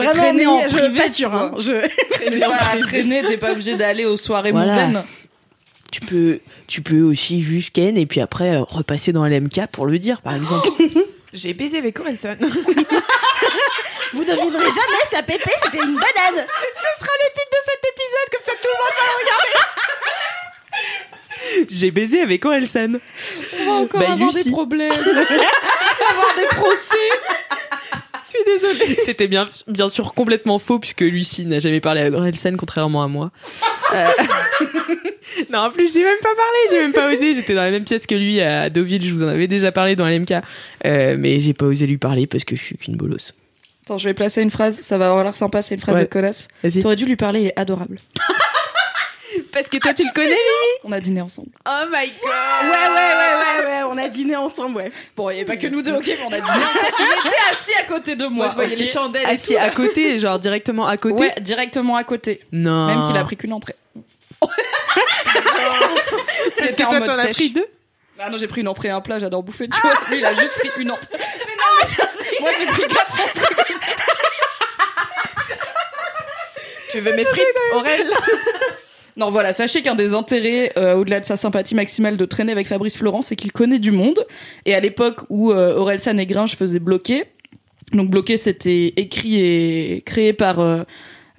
Mais 0.00 0.06
Vraiment, 0.06 0.22
traîner 0.24 0.46
en 0.48 0.58
je 0.58 0.68
privé, 0.76 0.98
pas 0.98 1.04
tu 1.04 1.10
sûr, 1.12 1.32
hein. 1.32 1.54
Je... 1.60 1.86
Traîner, 2.82 3.22
t'es 3.22 3.36
pas 3.36 3.52
obligé 3.52 3.76
d'aller 3.76 4.04
aux 4.06 4.16
soirées 4.16 4.50
Voilà. 4.50 4.86
mondaines. 4.86 5.02
Tu 5.90 6.00
peux, 6.02 6.40
tu 6.66 6.82
peux 6.82 7.00
aussi 7.00 7.40
juste 7.42 7.70
ken 7.72 7.96
et 7.96 8.04
puis 8.06 8.20
après 8.20 8.56
euh, 8.56 8.60
repasser 8.62 9.10
dans 9.12 9.24
LMK 9.26 9.68
pour 9.72 9.86
le 9.86 9.98
dire, 9.98 10.20
par 10.20 10.34
exemple. 10.34 10.68
J'ai 11.32 11.54
baisé 11.54 11.78
avec 11.78 11.98
Orelsan. 12.00 12.36
Vous 14.14 14.24
devinerez 14.24 14.64
jamais, 14.64 15.04
sa 15.10 15.22
pépé 15.22 15.50
c'était 15.64 15.78
une 15.78 15.94
banane. 15.94 16.46
Ce 16.46 16.88
sera 17.00 17.12
le 17.20 17.28
titre 17.34 17.50
de 17.50 17.60
cet 17.64 17.84
épisode, 17.84 18.28
comme 18.32 18.44
ça 18.44 18.52
tout 18.62 18.68
le 18.68 18.78
monde 18.82 18.94
va 19.24 19.28
J'ai 21.70 21.90
baisé 21.90 22.20
avec 22.22 22.44
Orelsan. 22.44 22.98
On 23.60 23.64
va 23.66 23.72
encore 23.72 24.00
Bah, 24.00 24.10
avoir 24.12 24.28
Lucie. 24.30 24.44
des 24.44 24.50
problèmes. 24.50 24.92
On 24.92 25.12
va 25.12 25.20
avoir 26.10 26.34
des 26.36 26.46
procès. 26.56 27.10
Je 28.14 28.18
suis 28.36 28.44
désolée. 28.46 28.96
C'était 29.04 29.28
bien, 29.28 29.48
bien 29.66 29.88
sûr 29.88 30.12
complètement 30.14 30.58
faux 30.58 30.78
puisque 30.78 31.00
Lucie 31.00 31.46
n'a 31.46 31.58
jamais 31.60 31.80
parlé 31.80 32.02
à 32.02 32.10
Orelsan 32.10 32.54
contrairement 32.58 33.02
à 33.02 33.08
moi. 33.08 33.30
Euh, 33.94 34.06
non, 35.52 35.58
en 35.60 35.70
plus, 35.70 35.92
j'ai 35.92 36.02
même 36.04 36.18
pas 36.22 36.28
parlé, 36.34 36.58
j'ai 36.70 36.78
même 36.78 36.92
pas 36.92 37.08
osé. 37.12 37.34
J'étais 37.34 37.54
dans 37.54 37.62
la 37.62 37.70
même 37.70 37.84
pièce 37.84 38.06
que 38.06 38.14
lui 38.14 38.40
à 38.40 38.70
Deauville, 38.70 39.02
je 39.02 39.12
vous 39.12 39.22
en 39.22 39.28
avais 39.28 39.46
déjà 39.46 39.72
parlé 39.72 39.96
dans 39.96 40.06
LMK. 40.08 40.32
Euh, 40.86 41.16
mais 41.18 41.40
j'ai 41.40 41.54
pas 41.54 41.66
osé 41.66 41.86
lui 41.86 41.98
parler 41.98 42.26
parce 42.26 42.44
que 42.44 42.56
je 42.56 42.62
suis 42.62 42.76
qu'une 42.76 42.96
bolosse. 42.96 43.34
Attends, 43.84 43.98
je 43.98 44.04
vais 44.08 44.14
placer 44.14 44.42
une 44.42 44.50
phrase, 44.50 44.80
ça 44.80 44.98
va 44.98 45.08
avoir 45.08 45.24
l'air 45.24 45.34
sympa, 45.36 45.62
c'est 45.62 45.74
une 45.74 45.80
phrase 45.80 45.96
Ouais. 45.96 46.02
de 46.02 46.08
connasse. 46.08 46.48
Vas-y. 46.62 46.80
T'aurais 46.82 46.96
dû 46.96 47.06
lui 47.06 47.16
parler, 47.16 47.40
il 47.40 47.46
est 47.48 47.58
adorable. 47.58 47.98
Parce 49.52 49.68
que 49.68 49.76
toi, 49.78 49.94
tu 49.94 50.02
le 50.02 50.12
connais, 50.14 50.34
On 50.84 50.92
a 50.92 51.00
dîné 51.00 51.20
ensemble. 51.20 51.48
Oh 51.66 51.84
my 51.90 52.06
god! 52.06 52.30
Ouais, 52.64 52.70
ouais, 52.70 52.98
ouais, 52.98 53.64
ouais, 53.64 53.66
ouais, 53.66 53.82
on 53.90 53.96
a 53.96 54.08
dîné 54.08 54.36
ensemble, 54.36 54.76
ouais. 54.76 54.90
Bon, 55.16 55.30
il 55.30 55.34
n'y 55.34 55.40
avait 55.40 55.46
pas 55.46 55.56
que 55.56 55.66
nous 55.68 55.80
deux, 55.80 55.92
ok, 55.92 56.04
mais 56.06 56.18
on 56.24 56.32
a 56.32 56.40
dîné 56.40 56.40
ensemble. 56.48 56.94
Il 56.98 57.28
était 57.28 57.36
assis 57.56 57.72
à 57.80 57.84
côté 57.84 58.16
de 58.16 58.24
moi. 58.24 58.30
Moi, 58.30 58.48
je 58.48 58.54
voyais 58.54 58.72
ok 58.74 58.78
les 58.80 58.86
chandelles 58.86 59.22
et 59.22 59.26
Assis 59.32 59.52
tout. 59.54 59.58
à 59.60 59.70
côté, 59.70 60.18
genre 60.18 60.38
directement 60.38 60.86
à 60.86 60.96
côté? 60.96 61.14
Ouais, 61.20 61.34
directement 61.40 61.96
à 61.96 62.04
côté. 62.04 62.40
Non. 62.52 62.86
Même 62.88 63.02
qu'il 63.06 63.16
a 63.16 63.24
pris 63.24 63.36
qu'une 63.36 63.52
entrée. 63.52 63.74
Parce 66.58 66.74
que 66.74 66.82
toi, 66.82 67.00
t'en 67.00 67.18
as 67.18 67.28
pris 67.28 67.50
deux. 67.50 67.66
Ah 68.20 68.30
non, 68.30 68.36
j'ai 68.36 68.48
pris 68.48 68.62
une 68.62 68.68
entrée 68.68 68.88
et 68.88 68.90
un 68.90 69.00
plat, 69.00 69.18
j'adore 69.18 69.44
bouffer, 69.44 69.68
tu 69.68 69.80
vois. 69.80 69.92
Lui, 70.10 70.18
il 70.18 70.26
a 70.26 70.34
juste 70.34 70.54
pris 70.58 70.70
une 70.78 70.90
entrée. 70.90 71.08
Mais 71.18 71.54
non, 71.54 71.86
mais 71.86 72.40
moi, 72.40 72.50
j'ai 72.58 72.66
pris 72.66 72.82
quatre 72.88 73.14
entrées. 73.14 73.54
Tu 76.90 77.00
veux 77.00 77.14
mes 77.14 77.24
frites, 77.24 77.44
Aurel 77.74 78.10
Non, 79.16 79.30
voilà, 79.30 79.52
sachez 79.52 79.82
qu'un 79.82 79.94
des 79.94 80.14
intérêts, 80.14 80.72
euh, 80.78 80.94
au-delà 80.94 81.20
de 81.20 81.24
sa 81.24 81.36
sympathie 81.36 81.74
maximale 81.74 82.16
de 82.16 82.24
traîner 82.24 82.52
avec 82.52 82.66
Fabrice 82.66 82.96
Florent, 82.96 83.22
c'est 83.22 83.36
qu'il 83.36 83.52
connaît 83.52 83.78
du 83.78 83.90
monde. 83.90 84.26
Et 84.64 84.74
à 84.74 84.80
l'époque 84.80 85.20
où 85.28 85.52
euh, 85.52 85.74
Orelsan 85.76 86.16
et 86.16 86.26
Gringe 86.26 86.56
faisaient 86.56 86.78
bloquer, 86.78 87.24
donc 87.92 88.10
bloquer 88.10 88.36
c'était 88.36 88.94
écrit 88.96 89.40
et 89.40 90.02
créé 90.04 90.32
par 90.32 90.60
euh, 90.60 90.82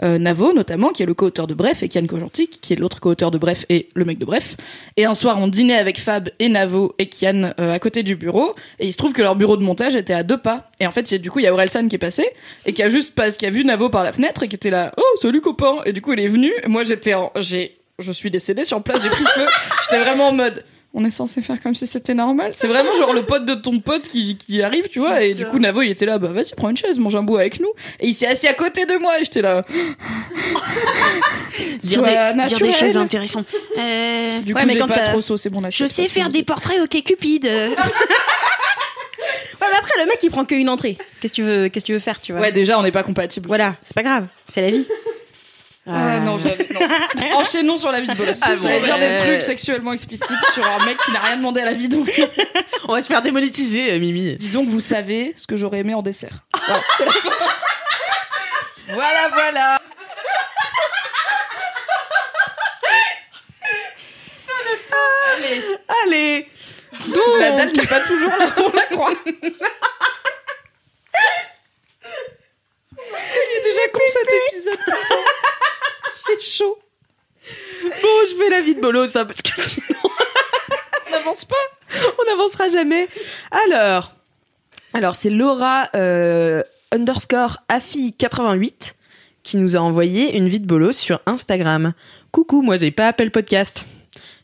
Navo 0.02 0.54
notamment, 0.54 0.90
qui 0.90 1.04
est 1.04 1.06
le 1.06 1.14
co-auteur 1.14 1.48
de 1.48 1.54
Bref, 1.54 1.84
et 1.84 1.90
Kian 1.90 2.06
Kojantik, 2.08 2.60
qui 2.62 2.74
est 2.74 2.76
l'autre 2.76 3.00
co-auteur 3.00 3.32
de 3.32 3.38
Bref 3.38 3.66
et 3.70 3.90
le 3.96 4.06
mec 4.06 4.18
de 4.18 4.26
Bref. 4.26 4.56
Et 4.98 5.06
un 5.06 5.14
soir, 5.14 5.38
on 5.40 5.48
dînait 5.48 5.78
avec 5.78 6.00
Fab 6.00 6.30
et 6.40 6.50
Navo 6.50 6.96
et 7.00 7.08
Kian 7.08 7.54
euh, 7.60 7.74
à 7.74 7.80
côté 7.80 8.04
du 8.04 8.16
bureau, 8.16 8.56
et 8.80 8.86
il 8.88 8.92
se 8.92 8.98
trouve 8.98 9.14
que 9.14 9.22
leur 9.22 9.36
bureau 9.36 9.58
de 9.58 9.64
montage 9.64 9.96
était 9.96 10.14
à 10.14 10.24
deux 10.24 10.38
pas. 10.38 10.68
Et 10.80 10.88
en 10.88 10.92
fait, 10.92 11.14
du 11.16 11.30
coup, 11.30 11.40
il 11.40 11.44
y 11.44 11.48
a 11.48 11.54
Orelsan 11.54 11.88
qui 11.88 11.96
est 11.96 12.00
passé, 12.00 12.26
et 12.66 12.74
qui 12.74 12.84
a 12.84 12.90
juste 12.90 13.14
pas, 13.16 13.32
qui 13.32 13.46
a 13.46 13.50
vu 13.50 13.66
Navo 13.66 13.90
par 13.90 14.04
la 14.04 14.14
fenêtre, 14.14 14.44
et 14.44 14.48
qui 14.48 14.56
était 14.56 14.70
là, 14.70 14.94
oh, 14.98 15.18
salut 15.22 15.42
copain! 15.42 15.80
Et 15.86 15.94
du 15.94 16.02
coup, 16.02 16.14
il 16.14 16.20
est 16.20 16.28
venu, 16.28 16.52
moi 16.68 16.84
j'étais 16.84 17.14
en, 17.14 17.32
j'ai, 17.38 17.78
je 18.00 18.12
suis 18.12 18.32
décédée 18.32 18.64
sur 18.64 18.82
place, 18.82 19.04
j'ai 19.04 19.10
pris 19.10 19.24
feu, 19.24 19.46
j'étais 19.84 20.02
vraiment 20.04 20.30
en 20.30 20.34
mode, 20.34 20.64
on 20.94 21.06
est 21.06 21.10
censé 21.12 21.42
faire 21.42 21.62
comme 21.62 21.76
si 21.76 21.86
c'était 21.86 22.14
normal. 22.16 22.52
C'est 22.54 22.68
vraiment 22.68 22.94
genre 22.94 23.14
le 23.14 23.24
pote 23.26 23.46
de 23.46 23.54
ton 23.54 23.80
pote 23.80 24.08
qui, 24.08 24.38
qui 24.38 24.62
arrive, 24.64 24.88
tu 24.90 25.00
vois. 25.00 25.22
Et 25.22 25.34
du 25.36 25.46
coup, 25.46 25.60
Navo, 25.60 25.82
il 25.84 25.90
était 25.92 26.06
là, 26.08 26.18
bah 26.18 26.30
vas-y, 26.30 26.52
prends 26.58 26.70
une 26.70 26.78
chaise, 26.78 26.98
mange 26.98 27.16
un 27.16 27.22
bout 27.24 27.38
avec 27.38 27.60
nous. 27.60 27.70
Et 28.00 28.08
il 28.08 28.14
s'est 28.14 28.26
assis 28.28 28.48
à 28.48 28.54
côté 28.54 28.86
de 28.86 28.96
moi 28.96 29.20
et 29.20 29.24
j'étais 29.24 29.42
là. 29.44 29.64
dire, 31.84 32.02
des, 32.02 32.10
dire 32.10 32.30
des 32.32 32.36
naturel. 32.36 32.74
choses 32.74 32.98
intéressantes. 32.98 33.46
Euh, 33.78 34.40
Du 34.42 34.54
Ouais, 34.54 34.62
coup, 34.62 34.68
mais 34.68 34.76
quand 34.78 34.88
pas 34.88 34.96
t'as- 34.96 35.10
trop 35.10 35.22
saucé 35.22 35.50
mon 35.50 35.62
je 35.70 35.86
sais 35.86 36.08
faire 36.08 36.30
des 36.30 36.44
portraits 36.44 36.80
OK 36.82 37.04
Cupid. 37.04 37.46
euh. 37.46 37.70
Ouais, 39.62 39.68
mais 39.70 39.78
après, 39.78 39.92
le 40.00 40.06
mec, 40.06 40.18
il 40.24 40.30
prend 40.32 40.46
qu'une 40.46 40.70
entrée. 40.70 40.98
Qu'est-ce 41.20 41.34
que 41.34 41.36
tu 41.36 41.44
veux, 41.44 41.68
qu'est-ce 41.68 41.84
que 41.84 41.88
tu 41.88 41.94
veux 41.94 42.00
faire, 42.00 42.22
tu 42.22 42.32
vois 42.32 42.40
Ouais, 42.40 42.54
déjà, 42.54 42.80
on 42.80 42.84
n'est 42.84 42.94
pas 42.94 43.04
compatibles. 43.04 43.48
Voilà, 43.48 43.76
c'est 43.84 43.94
pas 43.94 44.04
grave, 44.04 44.28
c'est 44.52 44.62
la 44.62 44.72
vie. 44.72 44.88
Ah 45.88 46.20
non, 46.20 46.38
j'avais- 46.38 46.68
non. 46.72 46.80
Enchaînons 47.38 47.78
sur 47.78 47.92
la 47.92 48.02
vie 48.02 48.08
de 48.08 48.14
bolos. 48.14 48.34
Ah 48.42 48.56
bon, 48.56 48.68
dire 48.84 48.98
des 49.00 49.16
trucs 49.16 49.42
sexuellement 49.42 49.94
explicites 49.94 50.28
sur 50.54 50.66
un 50.66 50.86
mec 50.86 50.98
qui 51.00 51.12
n'a 51.12 51.20
rien 51.22 51.38
demandé 51.38 51.62
à 51.62 51.66
la 51.66 51.74
vie. 51.74 51.90
Donc, 51.90 52.12
On 52.88 52.94
va 52.94 53.02
se 53.02 53.08
faire 53.08 53.22
démonétiser, 53.22 53.94
euh, 53.94 54.00
Mimi. 54.00 54.36
disons 54.36 54.66
que 54.66 54.70
vous 54.72 54.80
savez 54.82 55.34
ce 55.36 55.48
que 55.48 55.56
j'aurais 55.58 55.80
aimé 55.80 55.94
en 55.94 56.02
dessert. 56.02 56.44
Voilà, 56.68 56.82
Voilà, 58.94 59.30
voilà. 59.34 59.80
Allez, 65.36 65.64
Allez 66.04 66.48
la 67.40 67.52
dalle 67.52 67.72
n'est 67.72 67.88
pas 67.88 68.02
toujours 68.02 68.32
là 68.40 68.48
où 68.58 68.62
on 68.62 68.74
la 68.76 68.86
croit. 68.88 69.14
Il 69.26 69.34
est 73.56 73.64
déjà 73.64 73.88
con 73.94 74.00
cet 74.08 74.30
épisode. 74.48 74.80
J'ai 76.40 76.46
chaud. 76.52 76.78
Bon, 77.84 78.10
je 78.30 78.36
fais 78.36 78.50
la 78.50 78.62
vie 78.62 78.76
de 78.76 78.82
bolos, 78.82 79.16
hein, 79.16 79.26
parce 79.26 79.42
que 79.42 79.62
sinon, 79.62 79.86
On 81.08 81.12
n'avance 81.12 81.46
pas. 81.46 81.56
on 82.20 82.26
n'avancera 82.30 82.70
jamais. 82.70 83.08
Alors, 83.68 84.14
alors 84.94 85.16
c'est 85.16 85.30
Laura 85.30 85.90
euh, 85.96 86.62
underscore 86.92 87.58
Afi88 87.70 88.94
qui 89.44 89.58
nous 89.58 89.76
a 89.76 89.80
envoyé 89.80 90.36
une 90.38 90.48
vie 90.48 90.60
de 90.60 90.68
bolos 90.68 90.92
sur 90.98 91.22
Instagram. 91.26 91.94
Coucou, 92.32 92.62
moi 92.62 92.78
j'ai 92.78 92.92
pas 92.92 93.08
Apple 93.08 93.32
Podcast. 93.32 93.86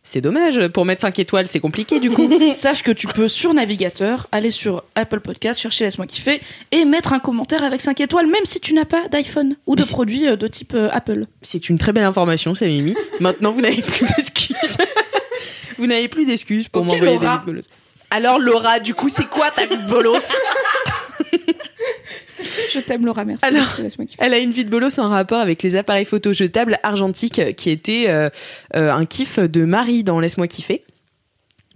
C'est 0.08 0.22
dommage, 0.22 0.68
pour 0.68 0.86
mettre 0.86 1.02
5 1.02 1.18
étoiles, 1.18 1.48
c'est 1.48 1.60
compliqué 1.60 2.00
du 2.00 2.12
coup. 2.12 2.30
Sache 2.54 2.84
que 2.84 2.92
tu 2.92 3.08
peux 3.08 3.28
sur 3.28 3.56
navigateur 3.56 4.28
aller 4.32 4.52
sur 4.52 4.84
Apple 4.94 5.20
Podcast, 5.20 5.60
chercher 5.60 5.86
Laisse-moi 5.86 6.06
kiffer 6.06 6.42
et 6.72 6.86
mettre 6.86 7.12
un 7.12 7.18
commentaire 7.18 7.64
avec 7.64 7.82
5 7.82 8.00
étoiles, 8.02 8.28
même 8.28 8.46
si 8.46 8.60
tu 8.60 8.76
n'as 8.76 8.86
pas 8.86 9.08
d'iPhone 9.10 9.56
ou 9.66 9.76
de 9.76 9.84
produits 9.84 10.28
euh, 10.28 10.36
de 10.36 10.48
type 10.48 10.76
euh, 10.76 10.90
Apple. 10.92 11.26
C'est 11.42 11.70
une 11.70 11.80
très 11.80 11.92
belle 11.92 12.04
information, 12.04 12.54
c'est 12.54 12.68
Mimi. 12.68 12.96
Maintenant, 13.20 13.52
vous 13.52 13.62
n'avez 13.62 13.82
plus 13.82 14.06
d'excuses. 14.16 14.78
vous 15.80 15.88
n'avez 15.88 16.08
plus 16.08 16.26
d'excuses 16.26 16.70
pour 16.70 16.86
m'envoyer 16.86 17.18
des 17.18 17.26
de 17.26 17.44
bolos. 17.44 17.68
Alors 18.12 18.40
Laura, 18.40 18.80
du 18.80 18.94
coup, 18.94 19.10
c'est 19.10 19.28
quoi 19.28 19.50
ta 19.50 19.66
vie 19.66 19.80
de 19.80 19.90
bolos? 19.90 20.20
Je 22.72 22.80
t'aime 22.80 23.06
Laura, 23.06 23.26
merci. 23.26 23.44
Alors. 23.46 23.66
Elle 24.20 24.34
a 24.34 24.38
une 24.40 24.52
vie 24.52 24.66
de 24.66 24.70
bolos 24.70 25.00
en 25.00 25.10
rapport 25.10 25.40
avec 25.40 25.64
les 25.64 25.76
appareils 25.76 26.06
photo 26.06 26.34
jetables 26.34 26.78
argentiques 26.84 27.40
euh, 27.40 27.52
qui 27.52 27.70
était 27.70 28.06
euh, 28.08 28.30
euh, 28.76 28.92
un 28.92 29.06
kiff 29.06 29.40
de 29.40 29.64
Marie 29.66 30.04
dans 30.04 30.20
Laisse-moi 30.20 30.48
kiffer. 30.48 30.84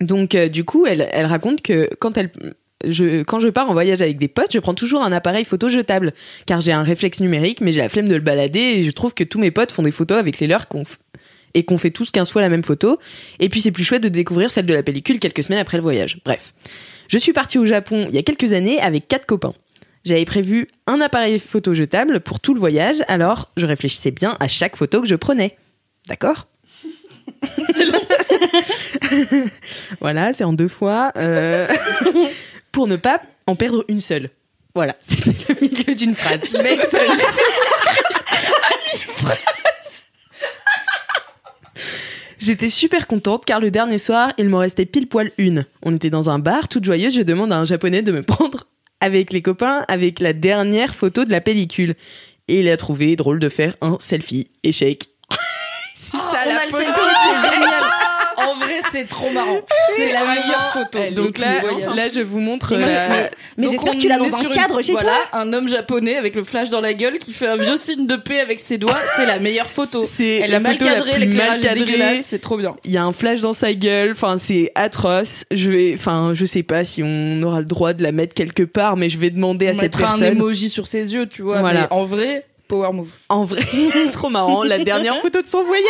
Donc 0.01 0.35
euh, 0.35 0.47
du 0.49 0.63
coup, 0.63 0.85
elle, 0.85 1.07
elle 1.11 1.25
raconte 1.25 1.61
que 1.61 1.89
quand 1.99 2.17
elle 2.17 2.31
je, 2.87 3.23
quand 3.23 3.41
je 3.41 3.49
pars 3.49 3.69
en 3.69 3.73
voyage 3.73 4.01
avec 4.01 4.17
des 4.17 4.29
potes, 4.29 4.53
je 4.53 4.59
prends 4.59 4.73
toujours 4.73 5.03
un 5.03 5.11
appareil 5.11 5.43
photo 5.43 5.67
jetable, 5.67 6.13
car 6.45 6.61
j'ai 6.61 6.71
un 6.71 6.83
réflexe 6.83 7.19
numérique, 7.19 7.59
mais 7.59 7.73
j'ai 7.73 7.81
la 7.81 7.89
flemme 7.89 8.07
de 8.07 8.15
le 8.15 8.21
balader 8.21 8.59
et 8.59 8.83
je 8.83 8.91
trouve 8.91 9.13
que 9.13 9.25
tous 9.25 9.37
mes 9.39 9.51
potes 9.51 9.73
font 9.73 9.83
des 9.83 9.91
photos 9.91 10.17
avec 10.17 10.39
les 10.39 10.47
leurs 10.47 10.69
qu'on 10.69 10.83
f- 10.83 10.95
et 11.55 11.65
qu'on 11.65 11.77
fait 11.77 11.91
tous 11.91 12.09
15 12.11 12.31
fois 12.31 12.41
la 12.41 12.47
même 12.47 12.63
photo. 12.63 12.97
Et 13.41 13.49
puis 13.49 13.59
c'est 13.59 13.71
plus 13.71 13.83
chouette 13.83 14.03
de 14.03 14.07
découvrir 14.07 14.49
celle 14.49 14.65
de 14.65 14.73
la 14.73 14.81
pellicule 14.83 15.19
quelques 15.19 15.43
semaines 15.43 15.59
après 15.59 15.75
le 15.75 15.83
voyage. 15.83 16.19
Bref, 16.23 16.53
je 17.09 17.17
suis 17.17 17.33
partie 17.33 17.57
au 17.57 17.65
Japon 17.65 18.05
il 18.07 18.15
y 18.15 18.17
a 18.17 18.23
quelques 18.23 18.53
années 18.53 18.79
avec 18.79 19.09
quatre 19.09 19.25
copains. 19.25 19.53
J'avais 20.09 20.25
prévu 20.25 20.67
un 20.87 21.01
appareil 21.01 21.37
photo 21.37 21.75
jetable 21.75 22.19
pour 22.19 22.39
tout 22.39 22.55
le 22.55 22.59
voyage, 22.59 23.03
alors 23.07 23.51
je 23.57 23.67
réfléchissais 23.67 24.09
bien 24.09 24.37
à 24.39 24.47
chaque 24.47 24.75
photo 24.75 25.03
que 25.03 25.07
je 25.07 25.13
prenais. 25.13 25.55
D'accord 26.07 26.47
voilà, 30.01 30.33
c'est 30.33 30.43
en 30.43 30.53
deux 30.53 30.67
fois. 30.67 31.11
euh, 31.15 31.67
pour 32.71 32.87
ne 32.87 32.95
pas 32.95 33.21
en 33.45 33.55
perdre 33.55 33.85
une 33.87 34.01
seule. 34.01 34.31
Voilà, 34.73 34.95
c'était 34.99 35.53
le 35.53 35.61
milieu 35.61 35.93
d'une 35.93 36.15
phrase. 36.15 36.41
J'étais 42.39 42.69
super 42.69 43.05
contente 43.05 43.45
car 43.45 43.59
le 43.59 43.69
dernier 43.69 43.99
soir, 43.99 44.33
il 44.39 44.49
m'en 44.49 44.57
restait 44.57 44.87
pile 44.87 45.07
poil 45.07 45.29
une. 45.37 45.67
On 45.83 45.95
était 45.95 46.09
dans 46.09 46.31
un 46.31 46.39
bar, 46.39 46.67
toute 46.67 46.83
joyeuse, 46.83 47.13
je 47.13 47.21
demande 47.21 47.53
à 47.53 47.57
un 47.57 47.65
japonais 47.65 48.01
de 48.01 48.11
me 48.11 48.23
prendre 48.23 48.65
avec 49.01 49.31
les 49.33 49.41
copains 49.41 49.83
avec 49.87 50.19
la 50.19 50.33
dernière 50.33 50.95
photo 50.95 51.25
de 51.25 51.31
la 51.31 51.41
pellicule. 51.41 51.95
Et 52.47 52.59
il 52.61 52.69
a 52.69 52.77
trouvé 52.77 53.15
drôle 53.15 53.39
de 53.39 53.49
faire 53.49 53.75
un 53.81 53.97
selfie. 53.99 54.49
Échec. 54.63 55.07
c'est 55.95 56.17
ça 56.17 56.43
On 56.45 56.49
la 56.49 56.61
a 56.61 56.65
le 56.65 56.71
photo. 56.71 56.83
selfie, 56.83 56.99
c'est 57.43 57.53
génial. 57.55 57.73
En 58.47 58.55
vrai, 58.55 58.79
c'est 58.91 59.07
trop 59.07 59.29
marrant. 59.29 59.59
C'est 59.95 60.13
la 60.13 60.25
meilleure 60.25 60.73
photo. 60.73 60.99
Donc 61.15 61.37
là, 61.37 61.47
là, 61.95 62.07
je 62.09 62.21
vous 62.21 62.39
montre 62.39 62.75
Mais, 62.75 62.85
la- 62.85 63.07
Donc, 63.57 63.71
j'espère 63.71 63.93
que 63.93 63.97
tu 63.97 64.07
l'as 64.07 64.17
dans 64.17 64.35
un 64.35 64.41
une- 64.43 64.49
cadre 64.49 64.81
chez 64.81 64.91
voilà, 64.93 65.11
toi. 65.31 65.39
un 65.39 65.53
homme 65.53 65.67
japonais 65.67 66.15
avec 66.15 66.35
le 66.35 66.43
flash 66.43 66.69
dans 66.69 66.81
la 66.81 66.93
gueule 66.93 67.17
qui 67.19 67.33
fait 67.33 67.47
un 67.47 67.57
vieux 67.57 67.77
signe 67.77 68.07
de 68.07 68.15
paix 68.15 68.39
avec 68.39 68.59
ses 68.59 68.77
doigts. 68.77 68.97
C'est 69.15 69.25
la 69.25 69.39
meilleure 69.39 69.69
photo. 69.69 70.03
C'est 70.03 70.37
Elle 70.37 70.51
la 70.51 70.59
mal 70.59 70.73
photo 70.73 70.85
la 70.85 70.93
cadrée, 70.95 71.11
plus 71.11 71.19
l'éclairage 71.25 71.49
mal 71.51 71.61
cadrée. 71.61 71.85
dégueulasse. 71.85 72.25
C'est 72.27 72.39
trop 72.39 72.57
bien. 72.57 72.75
Il 72.85 72.91
y 72.91 72.97
a 72.97 73.03
un 73.03 73.11
flash 73.11 73.41
dans 73.41 73.53
sa 73.53 73.73
gueule. 73.73 74.11
Enfin, 74.11 74.37
c'est 74.39 74.71
atroce. 74.75 75.45
Je 75.51 75.69
vais, 75.69 75.91
enfin, 75.95 76.31
je 76.33 76.45
sais 76.45 76.63
pas 76.63 76.83
si 76.85 77.01
on 77.03 77.41
aura 77.43 77.59
le 77.59 77.65
droit 77.65 77.93
de 77.93 78.03
la 78.03 78.11
mettre 78.11 78.33
quelque 78.33 78.63
part, 78.63 78.97
mais 78.97 79.09
je 79.09 79.17
vais 79.17 79.29
demander 79.29 79.67
à 79.67 79.73
cette 79.73 79.83
mettra 79.83 80.05
un 80.13 80.17
personne. 80.19 80.37
emoji 80.37 80.69
sur 80.69 80.87
ses 80.87 81.13
yeux, 81.13 81.27
tu 81.27 81.41
vois. 81.41 81.59
Voilà. 81.59 81.81
Mais 81.81 81.87
en 81.91 82.03
vrai, 82.03 82.45
power 82.69 82.93
move. 82.93 83.11
En 83.27 83.43
vrai, 83.43 83.65
trop 84.13 84.29
marrant. 84.29 84.63
La 84.63 84.79
dernière 84.79 85.17
photo 85.21 85.41
de 85.41 85.47
son 85.47 85.63
voyage. 85.63 85.85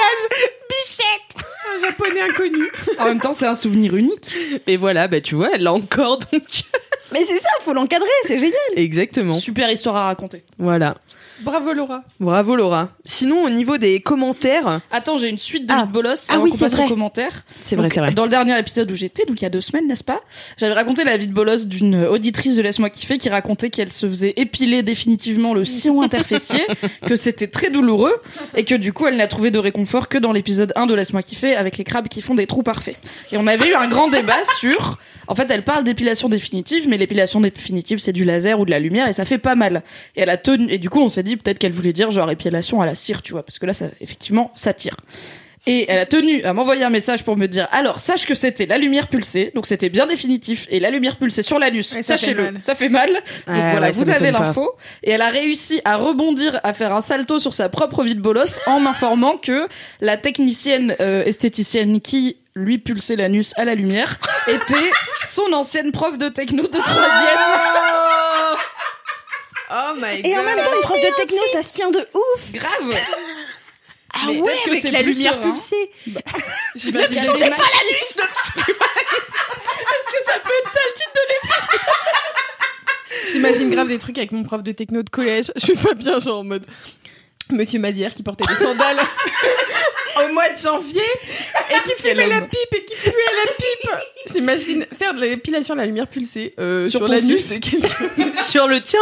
Un 1.75 1.87
japonais 1.87 2.21
inconnu. 2.21 2.65
En 2.97 3.05
même 3.05 3.19
temps, 3.19 3.33
c'est 3.33 3.45
un 3.45 3.53
souvenir 3.53 3.95
unique. 3.95 4.33
Et 4.65 4.77
voilà, 4.77 5.07
bah 5.07 5.21
tu 5.21 5.35
vois, 5.35 5.49
elle 5.53 5.63
l'a 5.63 5.73
encore 5.73 6.17
donc. 6.17 6.63
Mais 7.11 7.23
c'est 7.25 7.37
ça, 7.37 7.49
faut 7.61 7.73
l'encadrer, 7.73 8.07
c'est 8.25 8.39
génial. 8.39 8.55
Exactement. 8.75 9.35
Super 9.35 9.69
histoire 9.69 9.95
à 9.95 10.05
raconter. 10.05 10.43
Voilà. 10.57 10.95
Bravo 11.41 11.73
Laura. 11.73 12.03
Bravo 12.19 12.55
Laura. 12.55 12.89
Sinon, 13.05 13.43
au 13.43 13.49
niveau 13.49 13.77
des 13.77 14.01
commentaires, 14.01 14.81
Attends, 14.91 15.17
j'ai 15.17 15.29
une 15.29 15.37
suite 15.37 15.65
de 15.65 15.73
Ah. 15.73 15.85
bolos 15.85 16.25
Ah 16.29 16.39
oui, 16.39 16.51
c'est 16.57 16.67
vrai. 16.67 16.85
aux 16.85 16.89
commentaires. 16.89 17.43
c'est 17.59 17.75
vrai, 17.75 17.89
c'est 17.93 17.99
vrai. 17.99 18.11
Dans 18.11 18.23
le 18.25 18.29
dernier 18.29 18.57
épisode 18.59 18.91
où 18.91 18.95
j'étais, 18.95 19.25
donc 19.25 19.39
il 19.39 19.43
y 19.43 19.47
a 19.47 19.49
deux 19.49 19.61
semaines, 19.61 19.87
n'est-ce 19.87 20.03
pas 20.03 20.19
J'avais 20.57 20.73
raconté 20.73 21.03
la 21.03 21.17
vie 21.17 21.27
de 21.27 21.33
bolos 21.33 21.65
d'une 21.67 22.03
auditrice 22.05 22.55
de 22.55 22.61
Laisse-moi 22.61 22.89
kiffer 22.89 23.17
qui 23.17 23.29
racontait 23.29 23.69
qu'elle 23.69 23.91
se 23.91 24.07
faisait 24.07 24.33
épiler 24.37 24.83
définitivement 24.83 25.53
le 25.53 25.63
sillon 25.65 26.01
interfessier, 26.03 26.61
que 27.07 27.15
c'était 27.15 27.47
très 27.47 27.69
douloureux 27.69 28.21
et 28.55 28.65
que 28.65 28.75
du 28.75 28.91
coup 28.93 29.07
elle 29.07 29.15
n'a 29.17 29.27
trouvé 29.27 29.51
de 29.51 29.59
réconfort 29.59 30.07
que 30.09 30.17
dans 30.17 30.31
l'épisode 30.31 30.73
1 30.75 30.87
de 30.87 30.93
Laisse-moi 30.95 31.23
kiffer 31.23 31.55
avec 31.55 31.77
les 31.77 31.83
crabes 31.83 32.07
qui 32.09 32.21
font 32.21 32.35
des 32.35 32.47
trous 32.47 32.63
parfaits. 32.63 32.97
Et 33.31 33.37
on 33.37 33.47
avait 33.47 33.69
eu 33.69 33.75
un 33.75 33.87
grand 33.87 34.09
débat 34.09 34.43
sur... 34.59 34.97
En 35.29 35.35
fait, 35.35 35.49
elle 35.51 35.63
parle 35.63 35.83
d'épilation 35.83 36.27
définitive, 36.27 36.89
mais 36.89 36.97
l'épilation 36.97 37.39
définitive, 37.39 37.99
c'est 37.99 38.11
du 38.11 38.25
laser 38.25 38.59
ou 38.59 38.65
de 38.65 38.71
la 38.71 38.79
lumière 38.79 39.07
et 39.07 39.13
ça 39.13 39.25
fait 39.25 39.37
pas 39.37 39.53
mal. 39.53 39.83
Et 40.15 40.21
elle 40.21 40.29
a 40.31 40.37
tenu, 40.37 40.65
et 40.71 40.79
du 40.79 40.89
coup, 40.89 40.99
on 40.99 41.07
s'est 41.07 41.21
dit 41.21 41.37
peut-être 41.37 41.59
qu'elle 41.59 41.71
voulait 41.71 41.93
dire 41.93 42.09
genre 42.09 42.31
épilation 42.31 42.81
à 42.81 42.87
la 42.87 42.95
cire, 42.95 43.21
tu 43.21 43.33
vois, 43.33 43.43
parce 43.43 43.59
que 43.59 43.67
là, 43.67 43.73
ça, 43.73 43.85
effectivement, 44.01 44.51
ça 44.55 44.73
tire. 44.73 44.97
Et 45.67 45.85
elle 45.89 45.99
a 45.99 46.05
tenu 46.05 46.43
à 46.43 46.53
m'envoyer 46.53 46.83
un 46.83 46.89
message 46.89 47.23
pour 47.23 47.37
me 47.37 47.47
dire 47.47 47.67
alors 47.71 47.99
sache 47.99 48.25
que 48.25 48.33
c'était 48.33 48.65
la 48.65 48.77
lumière 48.77 49.07
pulsée, 49.07 49.51
donc 49.53 49.65
c'était 49.65 49.89
bien 49.89 50.07
définitif, 50.07 50.65
et 50.69 50.79
la 50.79 50.89
lumière 50.89 51.17
pulsée 51.17 51.41
sur 51.41 51.59
l'anus, 51.59 51.93
Ouais, 51.93 52.03
sachez-le, 52.03 52.53
ça 52.59 52.75
fait 52.75 52.89
mal. 52.89 53.11
Donc 53.13 53.21
voilà, 53.47 53.87
ouais, 53.87 53.91
vous 53.91 54.09
avez 54.09 54.31
l'info. 54.31 54.71
Et 55.03 55.11
elle 55.11 55.21
a 55.21 55.29
réussi 55.29 55.81
à 55.85 55.97
rebondir, 55.97 56.59
à 56.63 56.73
faire 56.73 56.95
un 56.95 57.01
salto 57.01 57.39
sur 57.39 57.53
sa 57.53 57.69
propre 57.69 58.03
vie 58.03 58.15
de 58.15 58.21
bolos 58.21 58.59
en 58.67 58.79
m'informant 58.79 59.37
que 59.37 59.67
la 60.01 60.17
technicienne 60.17 60.95
euh, 60.99 61.23
esthéticienne 61.25 62.01
qui 62.01 62.37
lui 62.55 62.77
pulsait 62.77 63.15
l'anus 63.15 63.53
à 63.55 63.65
la 63.65 63.75
lumière 63.75 64.17
était 64.47 64.91
son 65.27 65.53
ancienne 65.53 65.91
prof 65.91 66.17
de 66.17 66.29
techno 66.29 66.63
de 66.63 66.77
troisième. 66.77 67.39
Oh 69.71 69.93
my 69.97 70.21
Et 70.23 70.35
en 70.37 70.43
même 70.43 70.57
temps, 70.57 70.71
une 70.75 70.81
prof 70.81 70.99
de 70.99 71.15
techno, 71.15 71.37
ça 71.53 71.61
se 71.61 71.73
tient 71.75 71.91
de 71.91 71.99
ouf. 71.99 72.51
Grave. 72.51 72.97
Ah 74.21 74.25
Mais 74.27 74.39
ouais, 74.41 74.53
que 74.65 74.69
avec 74.71 74.81
c'est 74.81 74.91
la 74.91 75.01
lumière 75.01 75.33
serein. 75.33 75.51
pulsée. 75.51 75.91
J'imagine 76.75 77.07
qu'il 77.07 77.15
y 77.15 77.19
a 77.19 77.33
des 77.33 77.49
machines- 77.49 77.55
Est-ce 79.89 80.09
que 80.11 80.23
ça 80.25 80.39
peut 80.39 80.49
être 80.61 80.71
ça 80.71 80.79
le 80.87 80.93
titre 80.93 81.11
de 81.13 81.21
l'épisode? 81.33 81.79
J'imagine 83.31 83.69
grave 83.69 83.87
des 83.87 83.97
trucs 83.99 84.17
avec 84.17 84.31
mon 84.31 84.43
prof 84.43 84.61
de 84.63 84.71
techno 84.71 85.01
de 85.03 85.09
collège. 85.09 85.51
Je 85.55 85.65
suis 85.65 85.75
pas 85.75 85.93
bien, 85.93 86.19
genre 86.19 86.39
en 86.39 86.43
mode. 86.43 86.65
Monsieur 87.51 87.79
Mazière 87.79 88.13
qui 88.13 88.23
portait 88.23 88.45
des 88.47 88.61
sandales 88.63 88.97
au 90.29 90.33
mois 90.33 90.49
de 90.49 90.57
janvier 90.57 91.01
et 91.71 91.83
qui 91.89 92.01
fumait 92.01 92.27
la 92.27 92.41
pipe 92.41 92.73
et 92.73 92.85
qui 92.85 92.95
puait 92.95 93.11
la 93.11 93.51
pipe. 93.51 93.91
J'imagine 94.33 94.85
faire 94.97 95.13
de 95.13 95.21
l'épilation 95.21 95.73
à 95.73 95.77
la 95.77 95.85
lumière 95.85 96.07
pulsée 96.07 96.53
euh, 96.59 96.87
Sur 96.87 96.99
sur, 96.99 97.07
l'anus 97.07 97.47
de 97.47 97.55
quelqu'un. 97.57 98.41
Sur 98.43 98.67
le 98.67 98.81
tien. 98.81 98.99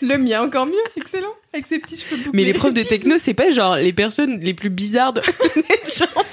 Le 0.00 0.16
mien 0.16 0.42
encore 0.42 0.66
mieux, 0.66 0.72
excellent, 0.96 1.34
avec 1.52 1.66
ses 1.66 1.78
petits 1.78 1.98
cheveux 1.98 2.16
bouclés. 2.16 2.30
Mais 2.34 2.44
les 2.44 2.54
profs 2.54 2.72
de 2.74 2.82
techno, 2.82 3.16
c'est 3.18 3.34
pas 3.34 3.50
genre 3.50 3.76
les 3.76 3.92
personnes 3.92 4.40
les 4.40 4.54
plus 4.54 4.70
bizarres 4.70 5.12
de 5.12 5.20
genre. 5.98 6.24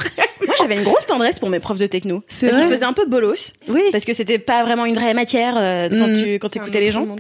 Moi, 0.46 0.56
j'avais 0.60 0.76
une 0.76 0.84
grosse 0.84 1.06
tendresse 1.06 1.40
pour 1.40 1.50
mes 1.50 1.60
profs 1.60 1.80
de 1.80 1.88
techno. 1.88 2.24
C'est 2.30 2.48
Parce 2.48 2.62
qu'ils 2.62 2.70
se 2.70 2.74
faisaient 2.76 2.86
un 2.86 2.94
peu 2.94 3.06
bolos. 3.06 3.52
Oui. 3.68 3.82
Parce 3.92 4.06
que 4.06 4.14
c'était 4.14 4.40
pas 4.40 4.64
vraiment 4.64 4.86
une 4.86 4.96
vraie 4.96 5.14
matière 5.14 5.56
euh, 5.58 5.90
quand 5.90 6.08
Mhm. 6.08 6.24
tu 6.24 6.34
quand 6.40 6.50
t'écoutais 6.50 6.80
les 6.80 6.92
gens. 6.92 7.16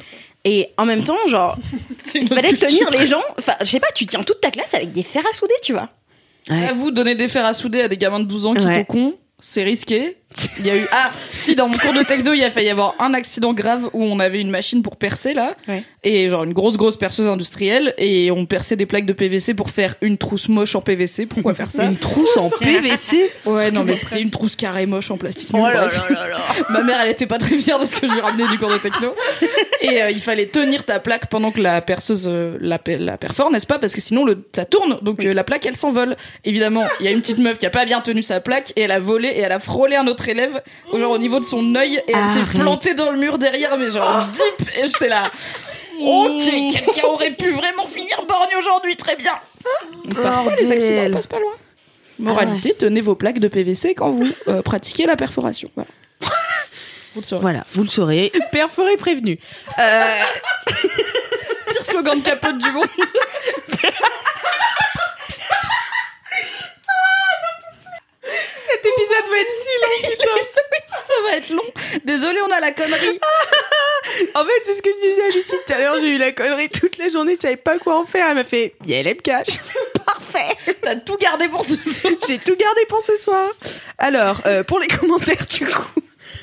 Et 0.50 0.70
en 0.78 0.86
même 0.86 1.04
temps, 1.04 1.18
genre, 1.28 1.58
il 2.16 2.28
fallait 2.28 2.54
tenir 2.54 2.90
les 2.92 3.06
gens. 3.06 3.22
Enfin, 3.38 3.54
je 3.60 3.66
sais 3.66 3.82
pas, 3.82 3.92
tu 3.94 4.06
tiens 4.06 4.24
toute 4.24 4.40
ta 4.40 4.50
classe 4.50 4.74
avec 4.74 4.94
des 4.94 5.04
fers 5.04 5.24
à 5.30 5.34
souder, 5.36 5.54
tu 5.62 5.74
vois. 5.74 5.90
Ouais. 6.50 6.68
À 6.70 6.74
vous 6.74 6.92
donner 6.92 7.16
des 7.16 7.28
fers 7.28 7.44
à 7.46 7.52
souder 7.52 7.82
à 7.82 7.88
des 7.90 7.98
gamins 7.98 8.22
de 8.22 8.26
12 8.26 8.46
ans 8.46 8.54
qui 8.54 8.66
Ouais. 8.66 8.78
sont 8.78 8.84
cons, 8.86 9.16
c'est 9.40 9.64
risqué. 9.64 10.18
Il 10.60 10.66
y 10.68 10.70
a 10.70 10.76
eu 10.76 10.86
ah 10.92 11.12
si 11.32 11.56
dans 11.56 11.68
mon 11.70 11.78
cours 11.78 11.94
de 11.94 12.04
techno 12.04 12.34
il 12.34 12.40
y 12.40 12.44
a 12.44 12.52
failli 12.52 12.68
y 12.68 12.70
avoir 12.70 12.96
un 13.00 13.14
accident 13.14 13.54
grave 13.54 13.90
où 13.94 14.04
on 14.04 14.20
avait 14.20 14.42
une 14.42 14.50
machine 14.50 14.84
pour 14.84 14.98
percer 14.98 15.34
là 15.34 15.56
Ouais. 15.70 15.84
et 16.04 16.28
genre 16.28 16.44
une 16.44 16.52
grosse 16.54 16.76
grosse 16.76 16.98
perceuse 16.98 17.28
industrielle 17.30 17.94
et 17.98 18.30
on 18.30 18.46
perçait 18.46 18.76
des 18.76 18.86
plaques 18.86 19.06
de 19.06 19.14
PVC 19.14 19.54
pour 19.54 19.70
faire 19.70 19.96
une 20.02 20.18
trousse 20.18 20.50
moche 20.50 20.76
en 20.76 20.82
PVC. 20.82 21.26
Pourquoi 21.28 21.54
faire 21.54 21.72
ça? 21.72 21.86
Une 21.90 21.96
trousse 21.98 22.36
en 22.38 22.50
PVC. 22.50 23.32
Ouais 23.46 23.72
non 23.72 23.84
mais 23.84 23.96
c'était 23.96 24.22
une 24.22 24.30
trousse 24.30 24.56
carrée 24.58 24.86
moche 24.86 25.10
en 25.12 25.18
plastique. 25.18 25.50
Oh 25.54 25.58
là 25.60 25.72
là 25.74 25.86
là 26.10 26.28
là. 26.30 26.38
Ma 26.70 26.82
mère, 26.84 27.00
elle 27.02 27.12
était 27.12 27.26
pas 27.26 27.38
très 27.38 27.58
fière 27.58 27.80
de 27.80 27.86
ce 27.86 27.96
que 27.96 28.06
je 28.06 28.12
lui 28.14 28.20
ramenais 28.22 28.48
du 28.48 28.60
cours 28.60 28.70
de 28.72 28.78
techno. 28.78 29.14
Et 29.82 30.02
euh, 30.02 30.12
il 30.12 30.20
fallait 30.22 30.48
tenir 30.48 30.84
ta 30.84 31.00
plaque 31.00 31.28
pendant 31.28 31.52
que 31.52 31.62
la 31.62 31.82
perceuse 31.82 32.26
euh, 32.28 32.58
la, 32.60 32.80
la 33.00 33.18
perfore, 33.18 33.50
n'est-ce 33.52 33.68
pas? 33.68 33.80
Parce 33.80 33.94
que 33.94 34.02
sinon, 34.02 34.26
le, 34.26 34.44
ça 34.56 34.66
tourne. 34.66 34.98
Donc 35.02 35.24
euh, 35.24 35.34
la 35.34 35.44
plaque, 35.44 35.66
elle 35.66 35.76
s'envole. 35.78 36.18
Évidemment, 36.44 36.86
il 37.00 37.06
y 37.06 37.10
a 37.10 37.12
une 37.12 37.22
petite 37.22 37.38
meuf 37.40 37.58
qui 37.58 37.66
a 37.66 37.70
pas 37.70 37.86
bien 37.86 38.02
tenu 38.02 38.22
sa 38.22 38.40
plaque 38.42 38.74
et 38.76 38.82
elle 38.82 38.92
a 38.92 39.00
volé 39.00 39.27
et 39.36 39.40
elle 39.40 39.52
a 39.52 39.60
frôlé 39.60 39.96
un 39.96 40.08
autre 40.08 40.28
élève, 40.30 40.62
au 40.92 40.98
genre 40.98 41.12
au 41.12 41.18
niveau 41.18 41.40
de 41.40 41.46
son 41.46 41.76
œil, 41.76 42.02
et 42.08 42.14
elle 42.14 42.28
s'est 42.28 42.58
plantée 42.58 42.94
dans 42.94 43.12
le 43.12 43.18
mur 43.18 43.38
derrière, 43.38 43.78
mais 43.78 43.88
genre 43.88 44.26
deep. 44.34 44.68
Et 44.78 44.88
j'étais 44.88 45.10
là. 45.10 45.32
Ok, 46.00 46.44
quelqu'un 46.44 47.08
aurait 47.08 47.32
pu 47.32 47.50
vraiment 47.54 47.88
finir 47.88 48.24
borgne 48.28 48.56
aujourd'hui, 48.60 48.96
très 48.96 49.16
bien. 49.16 49.34
Parfois, 50.22 50.54
les 50.56 50.72
accidents 50.72 51.12
passent 51.12 51.26
pas 51.26 51.40
loin. 51.40 51.54
Moralité, 52.20 52.76
tenez 52.78 53.02
vos 53.02 53.16
plaques 53.16 53.40
de 53.40 53.48
PVC 53.48 53.96
quand 53.96 54.12
vous 54.12 54.28
euh, 54.48 54.62
pratiquez 54.62 55.06
la 55.06 55.16
perforation. 55.16 55.70
Voilà. 55.76 55.90
Vous 57.16 57.22
le 57.22 57.26
saurez. 57.26 57.42
Voilà, 57.42 57.64
vous 57.74 57.82
le 57.82 57.90
saurez. 57.90 58.32
Perforé 58.52 58.96
prévenu. 58.96 59.40
Euh, 59.80 60.04
Pire 61.68 61.84
slogan 61.84 62.20
de 62.20 62.24
capote 62.24 62.60
du 62.60 62.70
monde. 62.70 62.86
Cet 68.70 68.86
épisode 68.86 69.30
va 69.30 69.38
être 69.38 69.54
si 69.64 69.70
long, 69.82 70.10
putain. 70.12 70.62
Ça 71.06 71.14
va 71.24 71.38
être 71.38 71.50
long. 71.50 72.00
Désolé, 72.04 72.40
on 72.42 72.52
a 72.52 72.60
la 72.60 72.72
connerie. 72.72 73.20
en 74.36 74.46
fait, 74.46 74.62
c'est 74.64 74.76
ce 74.76 74.82
que 74.82 74.90
je 74.90 75.10
disais 75.10 75.24
à 75.24 75.30
Lucie 75.30 75.56
tout 75.66 75.74
à 75.74 75.78
l'heure. 75.78 76.00
J'ai 76.00 76.10
eu 76.10 76.18
la 76.18 76.32
connerie 76.32 76.70
toute 76.70 76.98
la 76.98 77.10
journée. 77.10 77.36
Je 77.36 77.42
savais 77.42 77.56
pas 77.56 77.78
quoi 77.78 77.98
en 78.00 78.06
faire. 78.06 78.28
Elle 78.30 78.36
m'a 78.36 78.44
fait, 78.44 78.74
il 78.86 78.92
y 78.92 78.96
a 78.96 79.04
LMK. 79.04 79.30
Je 79.48 79.52
fais, 79.52 79.80
Parfait. 80.06 80.76
T'as 80.82 80.96
tout 80.98 81.18
gardé 81.18 81.48
pour 81.48 81.64
ce 81.64 81.76
soir. 81.76 82.14
J'ai 82.28 82.38
tout 82.40 82.56
gardé 82.56 82.82
pour 82.88 83.02
ce 83.02 83.16
soir. 83.16 83.50
Alors, 83.98 84.42
euh, 84.46 84.64
pour 84.64 84.80
les 84.80 84.88
commentaires, 84.88 85.46
du 85.50 85.66
coup. 85.66 86.02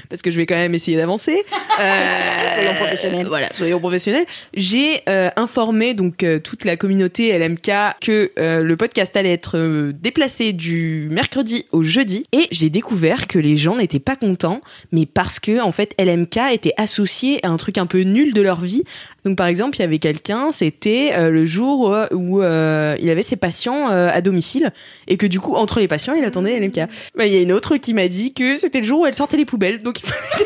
Parce 0.09 0.23
que 0.23 0.31
je 0.31 0.37
vais 0.37 0.47
quand 0.47 0.55
même 0.55 0.75
essayer 0.75 0.97
d'avancer. 0.97 1.43
Euh, 1.81 2.55
Soyons 2.55 2.75
professionnels. 2.75 3.27
Voilà, 3.27 3.49
soyons 3.53 3.81
professionnels. 3.81 4.27
J'ai 4.55 5.03
euh, 5.09 5.29
informé 5.35 5.95
donc 5.95 6.23
euh, 6.23 6.39
toute 6.39 6.65
la 6.65 6.77
communauté 6.77 7.37
LMK 7.37 7.73
que 8.01 8.31
le 8.37 8.77
podcast 8.77 9.17
allait 9.17 9.33
être 9.33 9.91
déplacé 9.91 10.53
du 10.53 11.09
mercredi 11.11 11.67
au 11.73 11.83
jeudi, 11.83 12.27
et 12.31 12.47
j'ai 12.53 12.71
découvert 12.71 13.27
que 13.27 13.41
les 13.41 13.57
gens 13.57 13.75
n'étaient 13.75 13.99
pas 13.99 14.15
contents, 14.15 14.61
mais 14.93 15.05
parce 15.05 15.41
que 15.41 15.61
en 15.61 15.73
fait 15.73 15.95
LMK 15.99 16.39
était 16.53 16.75
associé 16.77 17.45
à 17.45 17.51
un 17.51 17.57
truc 17.57 17.77
un 17.77 17.87
peu 17.87 18.03
nul 18.03 18.33
de 18.33 18.41
leur 18.41 18.61
vie. 18.61 18.85
Donc 19.25 19.37
par 19.37 19.47
exemple, 19.47 19.77
il 19.77 19.81
y 19.81 19.85
avait 19.85 19.99
quelqu'un, 19.99 20.53
c'était 20.53 21.13
euh, 21.15 21.31
le 21.31 21.45
jour 21.45 21.95
où 22.13 22.43
euh, 22.43 22.97
il 23.01 23.09
avait 23.09 23.23
ses 23.23 23.37
patients 23.37 23.91
euh, 23.91 24.11
à 24.13 24.21
domicile 24.21 24.73
et 25.09 25.17
que 25.17 25.27
du 25.27 25.41
coup 25.41 25.55
entre 25.55 25.81
les 25.81 25.89
patients, 25.89 26.15
il 26.15 26.25
attendait 26.25 26.61
LMK. 26.61 26.89
Bah, 27.17 27.27
Il 27.27 27.33
y 27.33 27.37
a 27.37 27.41
une 27.41 27.53
autre 27.53 27.77
qui 27.77 27.95
m'a 27.95 28.09
dit 28.09 28.35
que 28.35 28.57
c'était 28.57 28.81
le 28.81 28.87
jour 28.87 29.01
où 29.01 29.07
elle 29.07 29.15
sortait 29.15 29.37
les 29.37 29.47
poubelles, 29.47 29.83
donc 29.83 29.94
il 30.03 30.09
fallait 30.09 30.45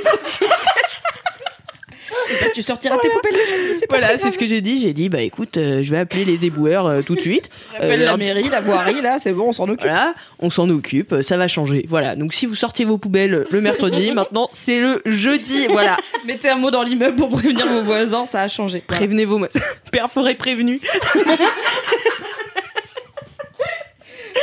tu 2.55 2.62
sortiras 2.62 2.99
tes 2.99 3.09
poubelles 3.09 3.33
le 3.33 3.47
jeudi, 3.47 3.78
c'est 3.81 3.87
pas 3.87 3.99
Voilà, 3.99 4.17
c'est 4.19 4.31
ce 4.31 4.38
que 4.38 4.47
j'ai 4.47 4.61
dit. 4.61 4.81
J'ai 4.83 4.93
dit, 4.93 5.09
bah 5.09 5.23
écoute, 5.23 5.57
euh, 5.57 5.83
je 5.83 5.90
vais 5.90 5.99
appeler 5.99 6.25
les 6.26 6.45
éboueurs 6.45 6.87
euh, 6.87 7.00
tout 7.02 7.14
de 7.14 7.21
suite. 7.21 7.49
Appelle 7.75 8.02
Euh, 8.02 8.05
la 8.07 8.17
mairie, 8.17 8.49
la 8.50 8.61
voirie, 8.61 9.00
là, 9.00 9.19
c'est 9.19 9.33
bon, 9.33 9.49
on 9.49 9.52
s'en 9.52 9.64
occupe. 9.64 9.83
Voilà, 9.83 10.14
on 10.38 10.50
s'en 10.50 10.69
occupe, 10.69 11.23
ça 11.23 11.37
va 11.37 11.49
changer. 11.49 11.87
Voilà, 11.88 12.17
donc 12.17 12.35
si 12.35 12.45
vous 12.47 12.55
sortiez 12.55 12.85
vos 12.85 12.99
poubelles 12.99 13.47
le 13.50 13.61
mercredi, 13.61 14.11
maintenant 14.14 14.49
c'est 14.52 14.81
le 14.81 15.00
jeudi. 15.07 15.69
Voilà, 15.71 15.97
Mettez 16.26 16.49
un 16.50 16.57
mot 16.57 16.71
dans 16.71 16.83
l'immeuble 16.83 17.17
pour 17.17 17.28
prévenir 17.31 17.67
vos 17.67 17.81
voisins, 17.83 18.26
ça 18.26 18.43
a 18.43 18.49
changé. 18.49 18.83
Voilà. 18.88 18.99
prévenez 19.00 19.25
vos 19.25 19.38
mo- 19.38 19.47
Père 19.93 20.09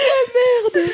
prévenu. 0.05 0.89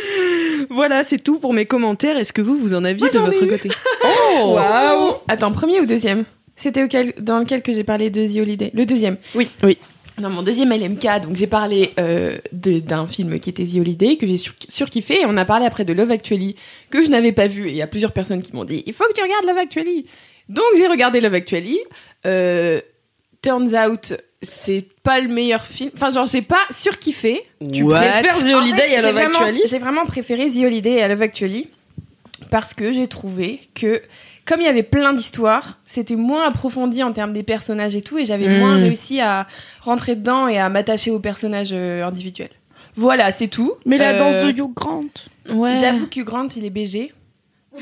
Merde. 0.59 0.67
Voilà, 0.69 1.03
c'est 1.03 1.17
tout 1.19 1.39
pour 1.39 1.53
mes 1.53 1.65
commentaires. 1.65 2.17
Est-ce 2.17 2.33
que 2.33 2.41
vous, 2.41 2.55
vous 2.55 2.73
en 2.73 2.83
aviez 2.83 3.07
de 3.07 3.13
j'en 3.13 3.23
ai 3.23 3.31
votre 3.31 3.43
eu. 3.43 3.47
côté 3.47 3.69
Oh 4.03 4.53
Waouh 4.55 5.15
Attends, 5.27 5.51
premier 5.51 5.79
ou 5.81 5.85
deuxième 5.85 6.23
C'était 6.55 6.83
auquel- 6.83 7.13
dans 7.19 7.39
lequel 7.39 7.61
que 7.61 7.71
j'ai 7.71 7.83
parlé 7.83 8.09
de 8.09 8.25
The 8.25 8.37
Holiday 8.41 8.71
Le 8.73 8.85
deuxième. 8.85 9.17
Oui. 9.35 9.49
Oui. 9.63 9.77
Dans 10.17 10.29
mon 10.29 10.43
deuxième 10.43 10.69
LMK, 10.71 11.23
donc 11.23 11.35
j'ai 11.35 11.47
parlé 11.47 11.91
euh, 11.99 12.37
de- 12.51 12.79
d'un 12.79 13.07
film 13.07 13.39
qui 13.39 13.49
était 13.49 13.65
The 13.65 13.77
Holiday, 13.79 14.17
que 14.17 14.27
j'ai 14.27 14.37
sur- 14.37 14.53
surkiffé, 14.69 15.21
et 15.21 15.25
on 15.25 15.35
a 15.37 15.45
parlé 15.45 15.65
après 15.65 15.83
de 15.85 15.93
Love 15.93 16.11
Actually, 16.11 16.55
que 16.91 17.01
je 17.01 17.09
n'avais 17.09 17.31
pas 17.31 17.47
vu, 17.47 17.67
et 17.67 17.71
il 17.71 17.75
y 17.77 17.81
a 17.81 17.87
plusieurs 17.87 18.11
personnes 18.11 18.43
qui 18.43 18.53
m'ont 18.53 18.65
dit 18.65 18.83
«Il 18.85 18.93
faut 18.93 19.05
que 19.05 19.13
tu 19.13 19.21
regardes 19.23 19.45
Love 19.45 19.57
Actually!» 19.57 20.05
Donc 20.49 20.65
j'ai 20.77 20.85
regardé 20.87 21.21
Love 21.21 21.33
Actually. 21.33 21.79
Euh, 22.25 22.81
turns 23.41 23.73
out, 23.73 24.13
c'est 24.41 24.85
pas 25.03 25.19
le 25.19 25.27
meilleur 25.27 25.65
film. 25.65 25.91
Enfin, 25.95 26.11
genre, 26.11 26.25
j'ai 26.25 26.41
pas 26.41 26.59
surkiffé. 26.71 27.41
Tu 27.73 27.83
What? 27.83 27.99
préfères 27.99 28.37
The 28.37 28.53
En 28.53 28.61
Holiday 28.61 28.77
fait, 28.87 28.95
à 28.95 29.01
Love 29.03 29.13
vraiment- 29.13 29.39
Actually? 29.39 29.61
J'ai 29.69 29.79
vraiment 29.79 30.05
préféré 30.05 30.49
The 30.49 30.57
Holiday 30.65 31.01
à 31.01 31.07
Love 31.07 31.21
Actually 31.21 31.67
parce 32.49 32.73
que 32.73 32.91
j'ai 32.91 33.07
trouvé 33.07 33.61
que 33.75 34.01
comme 34.45 34.59
il 34.59 34.65
y 34.65 34.69
avait 34.69 34.83
plein 34.83 35.13
d'histoires, 35.13 35.77
c'était 35.85 36.15
moins 36.15 36.45
approfondi 36.47 37.03
en 37.03 37.13
termes 37.13 37.31
des 37.31 37.43
personnages 37.43 37.95
et 37.95 38.01
tout, 38.01 38.17
et 38.17 38.25
j'avais 38.25 38.49
moins 38.59 38.75
réussi 38.77 39.21
à 39.21 39.45
rentrer 39.81 40.15
dedans 40.15 40.47
et 40.47 40.57
à 40.57 40.67
m'attacher 40.67 41.11
aux 41.11 41.19
personnages 41.19 41.69
euh, 41.71 42.03
individuels. 42.03 42.49
Voilà, 42.95 43.31
c'est 43.31 43.47
tout. 43.47 43.73
Mais 43.85 43.97
la 43.97 44.13
Euh, 44.15 44.19
danse 44.19 44.43
de 44.43 44.49
Hugh 44.51 44.73
Grant. 44.73 45.05
Ouais. 45.49 45.77
J'avoue 45.79 46.07
que 46.07 46.21
Grant, 46.21 46.47
il 46.57 46.65
est 46.65 46.69
BG. 46.71 47.13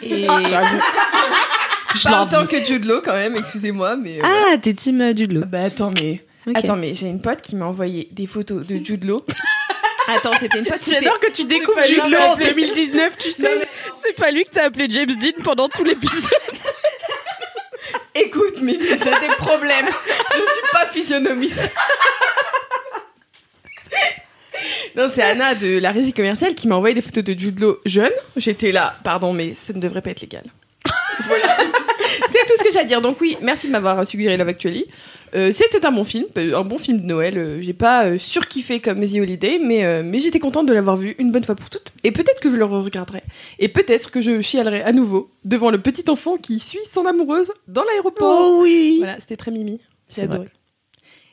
Et 0.03 0.27
Je 1.95 2.03
pas 2.03 2.23
autant 2.23 2.45
que 2.45 2.61
Jude 2.63 2.85
Law 2.85 3.01
quand 3.03 3.13
même, 3.13 3.35
excusez-moi, 3.35 3.95
mais. 3.95 4.19
euh, 4.19 4.23
Ah, 4.23 4.57
t'es 4.61 4.73
team 4.73 5.01
euh, 5.01 5.13
Jude 5.15 5.31
Law. 5.31 5.45
Bah 5.45 5.63
attends, 5.63 5.91
mais. 5.91 6.23
Attends, 6.55 6.75
mais 6.75 6.93
j'ai 6.93 7.07
une 7.07 7.21
pote 7.21 7.41
qui 7.41 7.55
m'a 7.55 7.65
envoyé 7.65 8.07
des 8.11 8.25
photos 8.25 8.65
de 8.65 8.77
Jude 8.83 9.03
Law. 9.05 9.25
attends, 10.07 10.33
c'était 10.39 10.59
une 10.59 10.65
pote. 10.65 10.81
J'adore 10.87 11.19
que 11.19 11.31
tu 11.31 11.43
découvres 11.45 11.83
Jude 11.85 11.97
Law 12.09 12.17
en 12.19 12.33
appeler. 12.33 12.53
2019, 12.53 13.17
tu 13.17 13.31
sais. 13.31 13.55
Mais 13.59 13.67
C'est 13.95 14.13
pas 14.13 14.31
lui 14.31 14.45
que 14.45 14.51
t'as 14.51 14.65
appelé 14.65 14.87
James 14.89 15.15
Dean 15.15 15.43
pendant 15.43 15.69
tout 15.69 15.83
l'épisode. 15.83 16.23
Écoute, 18.15 18.61
mais 18.61 18.73
j'ai 18.73 19.27
des 19.27 19.35
problèmes. 19.37 19.87
Je 19.87 20.37
suis 20.37 20.71
pas 20.71 20.85
physionomiste. 20.87 21.59
Non, 24.95 25.07
c'est 25.09 25.21
Anna 25.23 25.55
de 25.55 25.79
la 25.79 25.91
régie 25.91 26.11
commerciale 26.11 26.53
qui 26.55 26.67
m'a 26.67 26.75
envoyé 26.75 26.93
des 26.93 27.01
photos 27.01 27.23
de 27.23 27.37
Jude 27.37 27.59
Law 27.59 27.77
jeune. 27.85 28.11
J'étais 28.35 28.71
là, 28.71 28.95
pardon, 29.03 29.31
mais 29.33 29.53
ça 29.53 29.71
ne 29.71 29.79
devrait 29.79 30.01
pas 30.01 30.09
être 30.09 30.19
légal. 30.21 30.43
voilà. 31.25 31.57
C'est 32.27 32.45
tout 32.45 32.53
ce 32.57 32.63
que 32.63 32.71
j'ai 32.71 32.79
à 32.79 32.83
dire. 32.83 33.01
Donc 33.01 33.19
oui, 33.21 33.37
merci 33.41 33.67
de 33.67 33.71
m'avoir 33.71 34.05
suggéré 34.05 34.37
Love 34.37 34.47
Actually. 34.49 34.85
Euh, 35.35 35.51
C'était 35.51 35.85
un 35.85 35.91
bon 35.91 36.03
film, 36.03 36.25
un 36.35 36.61
bon 36.63 36.77
film 36.77 37.01
de 37.01 37.05
Noël. 37.05 37.37
Euh, 37.37 37.61
J'ai 37.61 37.73
pas 37.73 38.05
euh, 38.05 38.17
surkiffé 38.17 38.79
comme 38.79 39.05
The 39.05 39.15
Holiday, 39.19 39.59
mais, 39.59 39.83
euh, 39.85 40.01
mais 40.03 40.19
j'étais 40.19 40.39
contente 40.39 40.65
de 40.65 40.73
l'avoir 40.73 40.95
vu 40.95 41.15
une 41.19 41.31
bonne 41.31 41.43
fois 41.43 41.55
pour 41.55 41.69
toutes. 41.69 41.93
Et 42.03 42.11
peut-être 42.11 42.39
que 42.41 42.49
je 42.49 42.55
le 42.55 42.65
regarderai. 42.65 43.23
Et 43.59 43.67
peut-être 43.67 44.11
que 44.11 44.21
je 44.21 44.41
chialerai 44.41 44.81
à 44.81 44.91
nouveau 44.91 45.31
devant 45.45 45.69
le 45.71 45.79
petit 45.79 46.09
enfant 46.09 46.37
qui 46.37 46.59
suit 46.59 46.79
son 46.89 47.05
amoureuse 47.05 47.51
dans 47.67 47.83
l'aéroport. 47.83 48.51
Oh 48.53 48.59
oui. 48.63 48.97
Voilà, 48.99 49.19
c'était 49.19 49.37
très 49.37 49.51
mimi. 49.51 49.79
J'ai 50.09 50.23
adoré. 50.23 50.47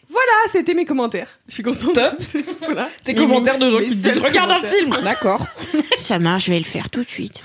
Voilà, 0.08 0.32
c'était 0.52 0.74
mes 0.74 0.84
commentaires. 0.84 1.40
Je 1.48 1.54
suis 1.54 1.62
contente. 1.62 1.94
Top. 1.94 2.14
voilà. 2.60 2.88
Tes 3.02 3.12
Mimi, 3.12 3.26
commentaires 3.26 3.58
de 3.58 3.68
gens 3.70 3.80
qui 3.80 3.94
disent 3.96 4.18
Regarde 4.18 4.52
un 4.52 4.60
film 4.60 4.94
D'accord. 5.02 5.44
Ça 5.98 6.18
marche, 6.20 6.46
je 6.46 6.52
vais 6.52 6.58
le 6.58 6.64
faire 6.64 6.90
tout 6.90 7.02
de 7.02 7.08
suite. 7.08 7.40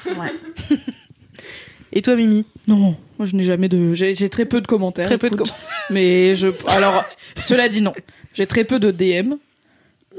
Et 1.93 2.01
toi, 2.01 2.15
Mimi? 2.15 2.45
Non, 2.67 2.95
moi 3.21 3.27
je 3.29 3.35
n'ai 3.35 3.43
jamais 3.43 3.69
de. 3.69 3.93
J'ai 3.93 4.29
très 4.29 4.45
peu 4.45 4.61
de 4.61 4.65
commentaires. 4.67 5.05
Très 5.05 5.19
peu 5.19 5.29
de 5.29 5.35
écoute. 5.35 5.53
Mais 5.91 6.35
je. 6.35 6.47
Alors, 6.67 7.05
cela 7.37 7.69
dit, 7.69 7.81
non. 7.81 7.93
J'ai 8.33 8.47
très 8.47 8.63
peu 8.63 8.79
de 8.79 8.89
DM. 8.89 9.35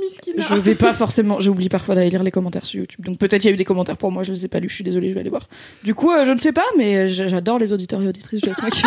Miskina. 0.00 0.40
Je 0.48 0.54
vais 0.54 0.76
pas 0.76 0.92
forcément. 0.94 1.40
J'oublie 1.40 1.68
parfois 1.68 1.96
d'aller 1.96 2.10
lire 2.10 2.22
les 2.22 2.30
commentaires 2.30 2.64
sur 2.64 2.78
YouTube. 2.78 3.04
Donc 3.04 3.18
peut-être 3.18 3.42
il 3.42 3.48
y 3.48 3.50
a 3.50 3.54
eu 3.54 3.56
des 3.56 3.64
commentaires 3.64 3.96
pour 3.96 4.12
moi, 4.12 4.22
je 4.22 4.30
les 4.30 4.44
ai 4.44 4.48
pas 4.48 4.60
lus, 4.60 4.68
je 4.68 4.74
suis 4.76 4.84
désolée, 4.84 5.08
je 5.08 5.14
vais 5.14 5.20
aller 5.20 5.30
voir. 5.30 5.48
Du 5.82 5.94
coup, 5.96 6.12
euh, 6.12 6.24
je 6.24 6.32
ne 6.32 6.38
sais 6.38 6.52
pas, 6.52 6.64
mais 6.78 7.08
j- 7.08 7.28
j'adore 7.28 7.58
les 7.58 7.72
auditeurs 7.72 8.00
et 8.02 8.06
auditrices. 8.06 8.40
Je 8.42 8.46
laisse. 8.46 8.82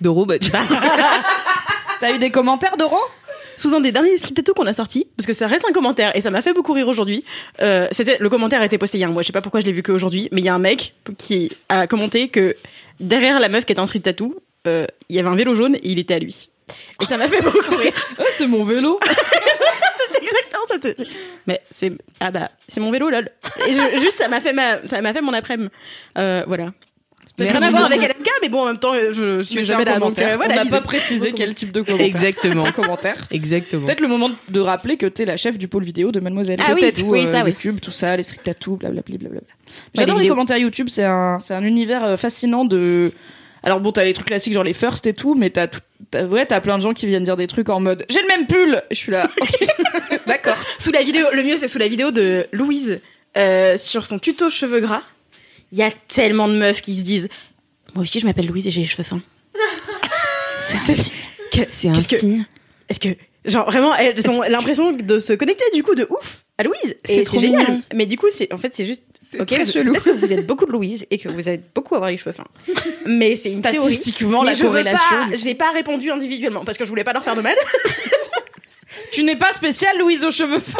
Doro, 0.00 0.26
bah, 0.26 0.38
tu- 0.40 0.50
T'as 2.00 2.14
eu 2.14 2.18
des 2.18 2.30
commentaires, 2.30 2.76
Doro? 2.76 2.98
Sous 3.56 3.74
un 3.74 3.80
des 3.80 3.92
derniers 3.92 4.18
Tattoo 4.18 4.54
qu'on 4.54 4.66
a 4.66 4.72
sorti, 4.72 5.06
parce 5.16 5.26
que 5.26 5.32
ça 5.32 5.46
reste 5.46 5.64
un 5.68 5.72
commentaire 5.72 6.14
et 6.16 6.20
ça 6.20 6.30
m'a 6.30 6.42
fait 6.42 6.52
beaucoup 6.52 6.72
rire 6.72 6.88
aujourd'hui. 6.88 7.24
Euh, 7.62 7.88
c'était 7.90 8.16
le 8.20 8.28
commentaire 8.28 8.60
a 8.60 8.66
été 8.66 8.78
posté 8.78 8.98
il 8.98 9.00
y 9.00 9.04
a 9.04 9.06
un 9.06 9.10
mois, 9.10 9.22
je 9.22 9.26
sais 9.28 9.32
pas 9.32 9.40
pourquoi 9.42 9.60
je 9.60 9.66
l'ai 9.66 9.72
vu 9.72 9.82
qu'aujourd'hui, 9.82 10.28
mais 10.32 10.40
il 10.40 10.44
y 10.44 10.48
a 10.48 10.54
un 10.54 10.58
mec 10.58 10.94
qui 11.18 11.50
a 11.68 11.86
commenté 11.86 12.28
que 12.28 12.54
derrière 13.00 13.40
la 13.40 13.48
meuf 13.48 13.64
qui 13.64 13.72
était 13.72 13.80
en 13.80 13.86
Street 13.86 14.00
Tattoo, 14.00 14.36
euh, 14.66 14.86
il 15.08 15.16
y 15.16 15.18
avait 15.18 15.28
un 15.28 15.36
vélo 15.36 15.54
jaune 15.54 15.76
et 15.76 15.80
il 15.84 15.98
était 15.98 16.14
à 16.14 16.18
lui. 16.18 16.48
Et 17.00 17.04
ça 17.04 17.16
m'a 17.16 17.28
fait 17.28 17.42
beaucoup 17.42 17.76
rire. 17.76 17.92
Ah, 18.18 18.24
C'est 18.36 18.46
mon 18.46 18.64
vélo. 18.64 18.98
C'est 19.06 20.22
exactement 20.22 20.64
ça. 20.68 20.78
te- 20.78 21.02
Mais 21.46 21.60
c'est 21.70 21.92
ah 22.20 22.30
bah 22.30 22.50
c'est 22.68 22.80
mon 22.80 22.90
vélo 22.90 23.08
lol. 23.10 23.28
Et 23.68 23.72
je- 23.74 24.00
juste 24.00 24.16
ça 24.18 24.28
m'a 24.28 24.40
fait 24.40 24.52
ma 24.52 24.84
ça 24.86 25.00
m'a 25.00 25.12
fait 25.12 25.20
mon 25.20 25.32
après-midi. 25.32 25.70
Euh, 26.18 26.42
voilà. 26.46 26.72
Rien 27.38 27.62
à 27.62 27.70
voir 27.70 27.84
avec 27.84 28.00
LMK, 28.00 28.28
mais 28.42 28.48
bon 28.48 28.62
en 28.62 28.66
même 28.66 28.78
temps 28.78 28.94
euh, 28.94 29.12
je, 29.12 29.38
je 29.38 29.42
suis 29.42 29.62
jamais 29.62 29.84
là 29.84 29.98
donc 29.98 30.18
euh, 30.18 30.36
voilà. 30.36 30.54
On 30.60 30.64
n'a 30.64 30.70
pas 30.70 30.80
précisé 30.80 31.32
quel 31.32 31.54
type 31.54 31.70
de 31.72 31.82
commentaire. 31.82 32.06
Exactement. 32.06 32.64
Un 32.64 32.72
commentaire. 32.72 33.26
Exactement. 33.30 33.84
Peut-être 33.86 34.00
le 34.00 34.08
moment 34.08 34.30
de 34.48 34.60
rappeler 34.60 34.96
que 34.96 35.06
t'es 35.06 35.24
la 35.24 35.36
chef 35.36 35.58
du 35.58 35.68
pôle 35.68 35.84
vidéo 35.84 36.12
de 36.12 36.20
Mademoiselle. 36.20 36.58
Ah 36.62 36.72
oui, 36.74 36.80
Peut-être, 36.80 37.02
oui, 37.02 37.24
ou, 37.24 37.26
ça, 37.26 37.42
oui. 37.44 37.50
YouTube, 37.50 37.78
tout 37.80 37.90
ça, 37.90 38.16
les 38.16 38.22
street 38.22 38.40
tattoos, 38.42 38.76
blablabla. 38.76 39.16
blablabla. 39.18 39.40
les 39.40 40.00
J'adore 40.00 40.18
les, 40.18 40.28
commentaires 40.28 40.56
YouTube, 40.56 40.88
c'est 40.88 41.04
un, 41.04 41.38
c'est 41.40 41.54
un 41.54 41.62
univers 41.62 42.04
euh, 42.04 42.16
fascinant 42.16 42.64
de. 42.64 43.12
Alors 43.62 43.80
bon, 43.80 43.90
t'as 43.92 44.04
les 44.04 44.12
trucs 44.12 44.28
classiques 44.28 44.52
genre 44.52 44.62
les 44.64 44.72
first 44.72 45.06
et 45.06 45.12
tout, 45.12 45.34
mais 45.34 45.50
t'as 45.50 45.66
tout- 45.66 45.80
t'as- 46.10 46.24
ouais, 46.24 46.46
t'as 46.46 46.60
plein 46.60 46.78
de 46.78 46.82
gens 46.82 46.94
qui 46.94 47.06
viennent 47.06 47.24
dire 47.24 47.36
des 47.36 47.48
trucs 47.48 47.68
en 47.68 47.80
mode 47.80 48.04
j'ai 48.08 48.20
le 48.22 48.28
même 48.28 48.46
pull. 48.46 48.82
Je 48.90 48.96
suis 48.96 49.12
là. 49.12 49.28
ok. 49.40 49.66
D'accord. 50.26 50.56
Sous 50.78 50.92
la 50.92 51.02
vidéo, 51.02 51.26
le 51.32 51.42
mieux 51.42 51.56
c'est 51.58 51.68
sous 51.68 51.78
la 51.78 51.88
vidéo 51.88 52.10
de 52.12 52.46
Louise 52.52 53.00
euh, 53.36 53.76
sur 53.76 54.06
son 54.06 54.18
tuto 54.18 54.50
cheveux 54.50 54.80
gras. 54.80 55.02
Il 55.72 55.78
y 55.78 55.82
a 55.82 55.90
tellement 56.08 56.48
de 56.48 56.54
meufs 56.54 56.80
qui 56.82 56.96
se 56.96 57.02
disent 57.02 57.28
Moi 57.94 58.02
aussi 58.02 58.20
je 58.20 58.26
m'appelle 58.26 58.46
Louise 58.46 58.66
et 58.66 58.70
j'ai 58.70 58.82
les 58.82 58.86
cheveux 58.86 59.02
fins. 59.02 59.20
c'est 60.60 60.76
un 60.76 60.80
signe. 60.94 61.12
C'est 61.68 61.88
un 61.88 62.00
signe. 62.00 62.44
Est-ce 62.88 63.00
que, 63.00 63.08
genre 63.44 63.66
vraiment, 63.66 63.94
elles 63.96 64.30
ont 64.30 64.42
l'impression 64.42 64.92
de 64.92 65.18
se 65.18 65.32
connecter 65.32 65.64
du 65.74 65.82
coup 65.82 65.94
de 65.94 66.06
ouf 66.10 66.44
à 66.58 66.62
Louise 66.62 66.96
C'est 67.04 67.14
et 67.16 67.24
c'est 67.24 67.38
génial. 67.38 67.66
mignon. 67.66 67.82
Mais 67.94 68.06
du 68.06 68.16
coup, 68.16 68.26
c'est 68.32 68.52
en 68.52 68.58
fait 68.58 68.72
c'est 68.74 68.86
juste. 68.86 69.04
Ok, 69.40 69.48
peut-être 69.48 69.72
que 70.04 70.10
vous 70.12 70.32
êtes 70.32 70.46
beaucoup 70.46 70.66
de 70.66 70.72
Louise 70.72 71.04
et 71.10 71.18
que 71.18 71.28
vous 71.28 71.48
êtes 71.48 71.74
beaucoup 71.74 71.94
à 71.94 71.98
avoir 71.98 72.10
les 72.10 72.16
cheveux 72.16 72.32
fins. 72.32 72.44
Mais 73.06 73.34
c'est 73.34 73.50
une 73.50 73.60
théorie. 73.60 73.94
Statistiquement, 73.94 74.44
la 74.44 74.54
je 74.54 74.62
corrélation. 74.62 75.16
J'ai 75.34 75.56
pas 75.56 75.72
répondu 75.72 76.10
individuellement 76.12 76.64
parce 76.64 76.78
que 76.78 76.84
je 76.84 76.90
voulais 76.90 77.02
pas 77.02 77.12
leur 77.12 77.24
faire 77.24 77.36
de 77.36 77.42
mal. 77.42 77.56
Tu 79.12 79.22
n'es 79.24 79.36
pas 79.36 79.52
spéciale, 79.52 79.98
Louise 79.98 80.24
aux 80.24 80.30
cheveux 80.30 80.60
fins. 80.60 80.78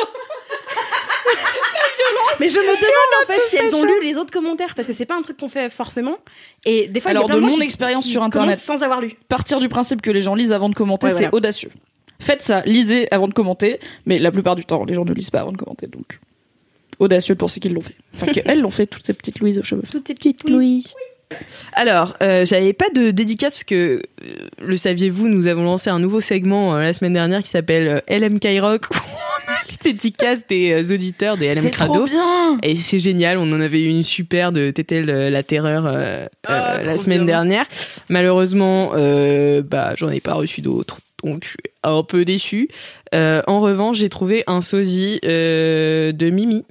Mais 2.40 2.48
je 2.48 2.58
me 2.58 2.62
demande 2.62 3.22
en 3.22 3.26
fait 3.32 3.40
si 3.46 3.56
elles 3.56 3.74
ont 3.74 3.84
lu 3.84 3.92
les 4.02 4.16
autres 4.18 4.30
commentaires 4.32 4.74
parce 4.74 4.86
que 4.86 4.92
c'est 4.92 5.06
pas 5.06 5.16
un 5.16 5.22
truc 5.22 5.36
qu'on 5.38 5.48
fait 5.48 5.70
forcément. 5.70 6.16
Et 6.64 6.88
des 6.88 7.00
fois, 7.00 7.10
il 7.12 7.14
y 7.14 7.16
a 7.16 7.20
Alors, 7.20 7.30
plein 7.30 7.36
de 7.40 7.40
mon 7.50 7.60
expérience 7.60 8.04
sur 8.06 8.22
Internet. 8.22 8.58
sans 8.58 8.82
avoir 8.82 9.00
lu. 9.00 9.12
Partir 9.28 9.60
du 9.60 9.68
principe 9.68 10.02
que 10.02 10.10
les 10.10 10.22
gens 10.22 10.34
lisent 10.34 10.52
avant 10.52 10.68
de 10.68 10.74
commenter, 10.74 11.06
Ouais, 11.06 11.12
c'est 11.12 11.18
voilà. 11.20 11.34
audacieux. 11.34 11.70
Faites 12.18 12.42
ça, 12.42 12.62
lisez 12.66 13.08
avant 13.12 13.28
de 13.28 13.34
commenter, 13.34 13.78
mais 14.06 14.18
la 14.18 14.30
plupart 14.30 14.56
du 14.56 14.64
temps, 14.64 14.84
les 14.84 14.94
gens 14.94 15.04
ne 15.04 15.12
lisent 15.12 15.30
pas 15.30 15.40
avant 15.40 15.52
de 15.52 15.58
commenter, 15.58 15.86
donc 15.86 16.18
audacieux 16.98 17.34
de 17.34 17.38
penser 17.38 17.60
qu'ils 17.60 17.74
l'ont 17.74 17.82
fait. 17.82 17.96
Enfin, 18.14 18.26
qu'elles 18.32 18.60
l'ont 18.62 18.70
fait, 18.70 18.86
toutes 18.86 19.04
ces 19.04 19.12
petites 19.12 19.38
Louise 19.40 19.58
aux 19.58 19.64
cheveux. 19.64 19.82
Toutes 19.90 20.06
ces 20.06 20.14
petites 20.14 20.48
Louise. 20.48 20.94
Alors, 21.74 22.16
euh, 22.22 22.44
j'avais 22.46 22.72
pas 22.72 22.88
de 22.94 23.10
dédicace 23.10 23.54
parce 23.54 23.64
que, 23.64 24.00
euh, 24.22 24.34
le 24.62 24.76
saviez-vous, 24.76 25.28
nous 25.28 25.46
avons 25.48 25.64
lancé 25.64 25.90
un 25.90 25.98
nouveau 25.98 26.20
segment 26.20 26.74
euh, 26.76 26.80
la 26.80 26.92
semaine 26.92 27.12
dernière 27.14 27.42
qui 27.42 27.48
s'appelle 27.50 28.02
euh, 28.08 28.18
LMK 28.18 28.46
Rock. 28.60 28.86
les 29.84 29.92
dédicaces 29.92 30.46
des 30.48 30.72
euh, 30.72 30.94
auditeurs 30.94 31.36
des 31.36 31.52
LM 31.54 31.60
C'est 31.62 31.70
trop 31.70 31.84
Crado. 31.92 32.04
bien. 32.04 32.58
Et 32.62 32.76
c'est 32.76 32.98
génial, 32.98 33.38
on 33.38 33.50
en 33.52 33.60
avait 33.60 33.82
eu 33.82 33.88
une 33.88 34.02
super 34.02 34.52
de 34.52 34.70
Tétel 34.70 35.10
euh, 35.10 35.30
la 35.30 35.42
terreur 35.42 35.84
euh, 35.86 36.26
Ah, 36.46 36.76
euh, 36.76 36.82
la 36.82 36.96
semaine 36.96 37.18
bien. 37.20 37.26
dernière. 37.26 37.66
Malheureusement, 38.08 38.92
euh, 38.94 39.62
bah 39.62 39.92
j'en 39.96 40.10
ai 40.10 40.20
pas 40.20 40.34
reçu 40.34 40.60
d'autres, 40.60 40.98
donc 41.24 41.44
je 41.44 41.48
suis 41.50 41.58
un 41.82 42.02
peu 42.02 42.24
déçue. 42.24 42.68
En 43.12 43.60
revanche, 43.60 43.96
j'ai 43.98 44.08
trouvé 44.08 44.44
un 44.46 44.60
sosie 44.60 45.18
de 45.22 46.30
Mimi. 46.30 46.64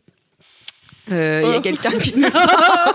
Euh, 1.12 1.41
Il 1.45 1.51
y 1.51 1.53
a 1.53 1.58
Oh. 1.58 1.62
quelqu'un 1.62 1.91
qui, 1.99 2.17
nous 2.17 2.25
a- 2.25 2.93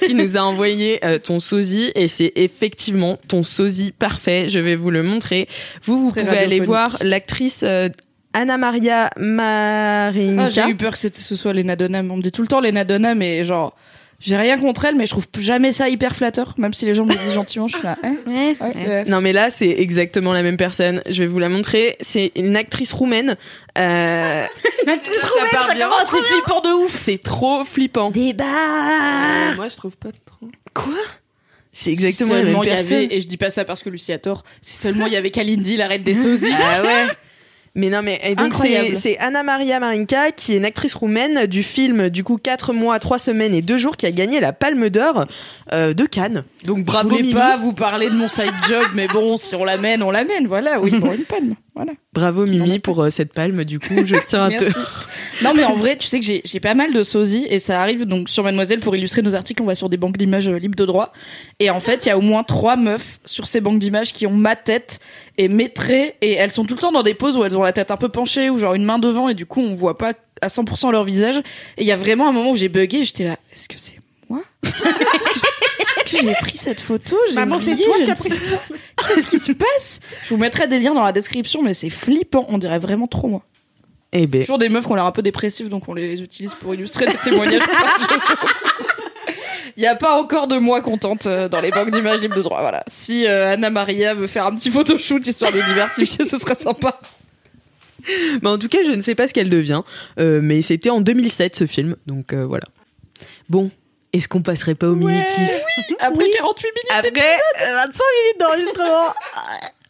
qui 0.04 0.14
nous 0.14 0.36
a 0.36 0.40
envoyé 0.40 0.98
euh, 1.04 1.20
ton 1.20 1.38
sosie 1.38 1.92
et 1.94 2.08
c'est 2.08 2.32
effectivement 2.34 3.18
ton 3.28 3.44
sosie 3.44 3.92
parfait. 3.92 4.48
Je 4.48 4.58
vais 4.58 4.74
vous 4.74 4.90
le 4.90 5.04
montrer. 5.04 5.46
Vous, 5.84 5.96
vous 5.98 6.08
pouvez 6.08 6.26
aller 6.38 6.58
voir 6.58 6.98
l'actrice 7.02 7.60
euh, 7.62 7.88
Anna 8.34 8.56
Maria 8.58 9.10
Marinka. 9.16 10.42
Ah, 10.44 10.48
j'ai 10.48 10.68
eu 10.70 10.76
peur 10.76 10.92
que 10.92 10.98
c'était- 10.98 11.20
ce 11.20 11.36
soit 11.36 11.52
Lena 11.52 11.76
Dunham. 11.76 12.10
On 12.10 12.16
me 12.16 12.22
dit 12.22 12.32
tout 12.32 12.42
le 12.42 12.48
temps 12.48 12.60
Lena 12.60 12.84
Dunham 12.84 13.20
et 13.22 13.44
genre, 13.44 13.74
j'ai 14.20 14.36
rien 14.36 14.56
contre 14.58 14.84
elle, 14.84 14.94
mais 14.94 15.04
je 15.06 15.10
trouve 15.10 15.26
jamais 15.38 15.72
ça 15.72 15.88
hyper 15.88 16.14
flatteur. 16.16 16.54
Même 16.56 16.72
si 16.72 16.84
les 16.86 16.94
gens 16.94 17.04
me 17.04 17.10
disent 17.12 17.34
gentiment, 17.34 17.68
je 17.68 17.76
suis 17.76 17.84
là, 17.84 17.96
hein 18.02 18.14
Ouais, 18.26 18.56
ouais. 18.60 19.04
Non 19.06 19.20
mais 19.20 19.32
là 19.32 19.50
c'est 19.50 19.68
exactement 19.70 20.32
la 20.32 20.42
même 20.42 20.56
personne. 20.56 21.02
Je 21.10 21.22
vais 21.22 21.26
vous 21.28 21.38
la 21.40 21.48
montrer. 21.48 21.96
C'est 22.00 22.32
une 22.36 22.56
actrice 22.56 22.92
roumaine. 22.92 23.36
Euh, 23.78 24.44
L'actrice 24.86 25.20
Ça 25.20 25.26
roumaine, 25.28 25.50
part 25.52 25.66
ça 25.66 25.74
bien. 25.74 25.88
Oh, 25.90 26.04
c'est 26.08 26.22
flippant 26.22 26.60
de 26.60 26.84
ouf. 26.84 27.00
c'est 27.04 27.18
trop 27.22 27.64
flippant. 27.64 28.10
Débat 28.10 28.44
Euh, 28.44 29.54
Moi, 29.56 29.68
je 29.68 29.76
trouve 29.76 29.96
pas 29.96 30.10
trop. 30.24 30.48
Quoi? 30.74 30.92
C'est 31.74 31.90
exactement 31.90 32.34
Si 32.34 32.36
la 32.38 32.44
même 32.44 32.62
y 32.64 32.70
avait, 32.70 33.14
et 33.14 33.20
je 33.20 33.26
dis 33.26 33.36
pas 33.38 33.48
ça 33.50 33.64
parce 33.64 33.82
que 33.82 33.88
Lucie 33.88 34.12
a 34.12 34.18
tort, 34.18 34.44
si 34.60 34.76
seulement 34.76 35.06
il 35.06 35.12
y 35.14 35.16
avait 35.16 35.30
Kalindi, 35.30 35.76
la 35.76 35.86
reine 35.88 36.02
des 36.02 36.14
sosies. 36.14 36.52
Ah 36.54 36.82
ouais. 36.82 37.06
Mais 37.74 37.88
non 37.88 38.02
mais 38.02 38.20
et 38.22 38.34
donc 38.34 38.48
Incroyable. 38.48 38.96
c'est 39.00 39.16
Anna 39.18 39.42
Maria 39.42 39.80
Marinka 39.80 40.30
qui 40.32 40.52
est 40.52 40.58
une 40.58 40.66
actrice 40.66 40.92
roumaine 40.92 41.46
du 41.46 41.62
film 41.62 42.10
du 42.10 42.22
coup 42.22 42.36
4 42.36 42.74
mois, 42.74 42.98
3 42.98 43.18
semaines 43.18 43.54
et 43.54 43.62
2 43.62 43.78
jours 43.78 43.96
qui 43.96 44.04
a 44.04 44.10
gagné 44.12 44.40
la 44.40 44.52
Palme 44.52 44.90
d'Or 44.90 45.24
euh, 45.72 45.94
de 45.94 46.04
Cannes. 46.04 46.44
Donc 46.66 46.80
Je 46.80 46.84
bravo 46.84 47.08
voulais 47.08 47.22
Mimi. 47.22 47.32
pas 47.34 47.56
vous 47.56 47.72
parler 47.72 48.10
de 48.10 48.14
mon 48.14 48.28
side 48.28 48.52
job, 48.68 48.84
mais 48.94 49.06
bon, 49.08 49.38
si 49.38 49.54
on 49.54 49.64
l'amène, 49.64 50.02
on 50.02 50.10
l'amène, 50.10 50.46
voilà, 50.46 50.80
oui, 50.82 50.90
pour 50.90 51.12
une 51.12 51.24
palme, 51.24 51.54
voilà. 51.74 51.92
Bravo 52.12 52.44
Mimi 52.44 52.78
pour 52.80 53.00
euh, 53.00 53.08
cette 53.08 53.32
palme 53.32 53.64
du 53.64 53.78
coup, 53.78 53.94
je 54.04 54.16
tiens 54.26 54.44
à 54.44 54.50
te. 54.50 54.64
Non, 55.42 55.54
mais 55.54 55.64
en 55.64 55.74
vrai, 55.74 55.96
tu 55.96 56.06
sais 56.06 56.20
que 56.20 56.26
j'ai 56.44 56.60
pas 56.60 56.74
mal 56.74 56.92
de 56.92 57.02
sosies 57.02 57.46
et 57.48 57.58
ça 57.58 57.80
arrive 57.80 58.04
donc 58.04 58.28
sur 58.28 58.44
Mademoiselle 58.44 58.80
pour 58.80 58.94
illustrer 58.94 59.22
nos 59.22 59.34
articles, 59.34 59.62
on 59.62 59.66
va 59.66 59.74
sur 59.74 59.88
des 59.88 59.96
banques 59.96 60.18
d'images 60.18 60.48
euh, 60.48 60.58
libres 60.58 60.76
de 60.76 60.84
droit. 60.84 61.12
Et 61.60 61.70
en 61.70 61.80
fait, 61.80 62.04
il 62.04 62.10
y 62.10 62.12
a 62.12 62.18
au 62.18 62.20
moins 62.20 62.42
trois 62.44 62.76
meufs 62.76 63.20
sur 63.24 63.46
ces 63.46 63.62
banques 63.62 63.78
d'images 63.78 64.12
qui 64.12 64.26
ont 64.26 64.34
ma 64.34 64.54
tête 64.54 65.00
et 65.38 65.48
mes 65.48 65.70
traits 65.70 66.16
et 66.20 66.32
elles 66.32 66.50
sont 66.50 66.66
tout 66.66 66.74
le 66.74 66.80
temps 66.80 66.92
dans 66.92 67.02
des 67.02 67.14
poses 67.14 67.38
où 67.38 67.44
elles 67.44 67.56
ont 67.56 67.62
la 67.62 67.72
tête 67.72 67.90
un 67.90 67.96
peu 67.96 68.10
penchée 68.10 68.50
ou 68.50 68.58
genre 68.58 68.74
une 68.74 68.84
main 68.84 68.98
devant 68.98 69.30
et 69.30 69.34
du 69.34 69.46
coup 69.46 69.60
on 69.60 69.74
voit 69.74 69.96
pas 69.96 70.12
à 70.42 70.48
100% 70.48 70.92
leur 70.92 71.04
visage. 71.04 71.38
Et 71.78 71.82
il 71.82 71.86
y 71.86 71.92
a 71.92 71.96
vraiment 71.96 72.28
un 72.28 72.32
moment 72.32 72.50
où 72.50 72.56
j'ai 72.56 72.68
bugué 72.68 72.98
et 72.98 73.04
j'étais 73.04 73.24
là, 73.24 73.38
est-ce 73.54 73.68
que 73.68 73.78
c'est 73.78 74.01
moi 74.32 74.42
Est-ce 74.64 76.12
que 76.16 76.20
j'ai- 76.26 76.34
pris 76.34 76.58
cette 76.58 76.80
photo 76.80 77.16
J'ai 77.28 77.34
Maman, 77.36 77.58
c'est 77.58 77.72
oublié, 77.72 77.84
toi 77.86 77.96
je 77.98 78.04
qui 78.04 78.10
as 78.10 78.14
pris 78.16 78.30
sais 78.30 78.38
pas. 78.38 79.04
Qu'est-ce 79.08 79.26
qui 79.26 79.38
se 79.38 79.52
passe? 79.52 80.00
Je 80.24 80.30
vous 80.30 80.36
mettrai 80.36 80.66
des 80.66 80.78
liens 80.78 80.94
dans 80.94 81.02
la 81.04 81.12
description, 81.12 81.62
mais 81.62 81.74
c'est 81.74 81.90
flippant. 81.90 82.44
On 82.48 82.58
dirait 82.58 82.78
vraiment 82.78 83.06
trop 83.06 83.28
moi. 83.28 83.42
Eh 84.12 84.26
ben 84.26 84.42
Toujours 84.42 84.58
des 84.58 84.68
meufs 84.68 84.84
qui 84.84 84.92
ont 84.92 84.94
l'air 84.94 85.06
un 85.06 85.12
peu 85.12 85.22
dépressives, 85.22 85.68
donc 85.70 85.88
on 85.88 85.94
les 85.94 86.20
utilise 86.22 86.52
pour 86.54 86.74
illustrer 86.74 87.06
des 87.06 87.14
témoignages. 87.24 87.62
Il 89.76 89.80
n'y 89.80 89.86
a 89.86 89.96
pas 89.96 90.20
encore 90.20 90.48
de 90.48 90.58
moi 90.58 90.82
contente 90.82 91.26
euh, 91.26 91.48
dans 91.48 91.60
les 91.62 91.70
banques 91.70 91.90
d'images 91.90 92.20
libres 92.20 92.36
de 92.36 92.42
droit. 92.42 92.60
Voilà. 92.60 92.84
Si 92.88 93.26
euh, 93.26 93.52
Anna 93.54 93.70
Maria 93.70 94.12
veut 94.12 94.26
faire 94.26 94.44
un 94.44 94.54
petit 94.54 94.70
photoshoot 94.70 95.26
histoire 95.26 95.50
de 95.50 95.60
diversifier, 95.62 96.26
ce 96.26 96.36
serait 96.36 96.56
sympa. 96.56 97.00
Mais 98.42 98.48
en 98.50 98.58
tout 98.58 98.68
cas, 98.68 98.78
je 98.84 98.90
ne 98.92 99.00
sais 99.00 99.14
pas 99.14 99.28
ce 99.28 99.32
qu'elle 99.32 99.48
devient. 99.48 99.80
Euh, 100.18 100.40
mais 100.42 100.60
c'était 100.60 100.90
en 100.90 101.00
2007 101.00 101.56
ce 101.56 101.66
film, 101.66 101.96
donc 102.06 102.34
euh, 102.34 102.44
voilà. 102.44 102.64
Bon, 103.48 103.70
est-ce 104.12 104.28
qu'on 104.28 104.42
passerait 104.42 104.74
pas 104.74 104.88
au 104.88 104.94
mini 104.94 105.20
kiff 105.26 105.94
Après 106.00 106.30
48 106.30 106.66
minutes. 106.66 106.90
Après 106.90 107.36
euh, 107.62 107.74
25 107.74 107.86
minutes 107.86 108.40
d'enregistrement. 108.40 109.14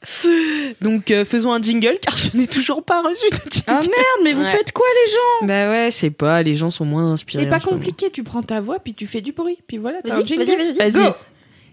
donc 0.80 1.10
euh, 1.10 1.24
faisons 1.24 1.52
un 1.52 1.62
jingle 1.62 1.98
car 2.00 2.16
je 2.16 2.36
n'ai 2.36 2.46
toujours 2.48 2.82
pas 2.82 3.02
reçu 3.02 3.26
de 3.30 3.36
jingle. 3.50 3.64
Ah 3.68 3.74
merde, 3.80 4.20
mais 4.24 4.32
vous 4.32 4.42
Ouais. 4.42 4.50
faites 4.50 4.72
quoi 4.72 4.86
les 5.04 5.10
gens? 5.12 5.46
Bah 5.46 5.70
ouais, 5.70 5.90
je 5.92 5.96
sais 5.96 6.10
pas, 6.10 6.42
les 6.42 6.54
gens 6.56 6.70
sont 6.70 6.84
moins 6.84 7.10
inspirés. 7.10 7.44
C'est 7.44 7.50
pas 7.50 7.60
compliqué, 7.60 8.10
tu 8.10 8.22
prends 8.24 8.42
ta 8.42 8.60
voix, 8.60 8.78
puis 8.80 8.94
tu 8.94 9.06
fais 9.06 9.20
du 9.20 9.32
bruit, 9.32 9.58
puis 9.66 9.76
voilà, 9.78 9.98
t'as 10.04 10.16
un 10.16 10.24
jingle. 10.24 10.44
vas-y, 10.44 10.56
vas-y. 10.76 10.90
Vas-y. 10.90 11.12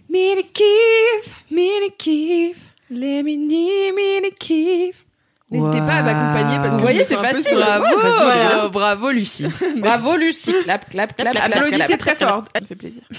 Mini 0.09 0.43
kiff, 0.53 1.33
mini 1.51 1.91
kiff, 1.97 2.57
les 2.91 3.23
mini 3.23 3.91
mini 3.91 4.31
kiff. 4.39 5.05
N'hésitez 5.51 5.79
pas 5.79 5.95
à 5.95 6.03
m'accompagner 6.03 6.57
parce 6.57 6.69
que 6.69 6.73
Vous 6.75 6.79
voyez, 6.81 7.03
c'est 7.03 7.15
facile. 7.15 7.55
Bravo, 7.57 7.83
Ouais, 7.85 8.01
facile. 8.01 8.57
euh, 8.59 8.69
bravo 8.69 9.09
Lucie. 9.11 9.45
Bravo 9.77 10.15
Lucie. 10.15 10.53
Clap, 10.63 10.89
clap, 10.89 11.15
clap, 11.15 11.33
clap, 11.33 11.45
Applaudissez 11.55 11.85
clap, 11.87 11.99
très 11.99 12.15
clap. 12.15 12.29
fort. 12.29 12.43
Ça 12.53 12.61
fait 12.67 12.75
plaisir. 12.75 13.01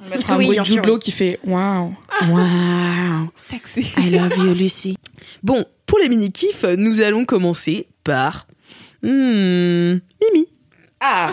On 0.00 0.04
va 0.08 0.16
mettre 0.16 0.30
un 0.30 0.36
Oui, 0.38 0.46
bruit 0.46 0.58
de. 0.58 0.64
Jude 0.64 0.98
qui 0.98 1.10
fait 1.12 1.38
waouh. 1.44 1.94
Wow. 2.30 3.28
Sexy. 3.34 3.92
I 3.98 4.10
love 4.10 4.32
you 4.38 4.54
Lucie. 4.54 4.96
Bon, 5.42 5.64
pour 5.86 5.98
les 5.98 6.08
mini 6.08 6.32
kiffs, 6.32 6.64
nous 6.78 7.00
allons 7.02 7.24
commencer 7.26 7.88
par 8.04 8.46
hmm, 9.02 9.08
Mimi. 10.22 10.48
Ah, 11.06 11.32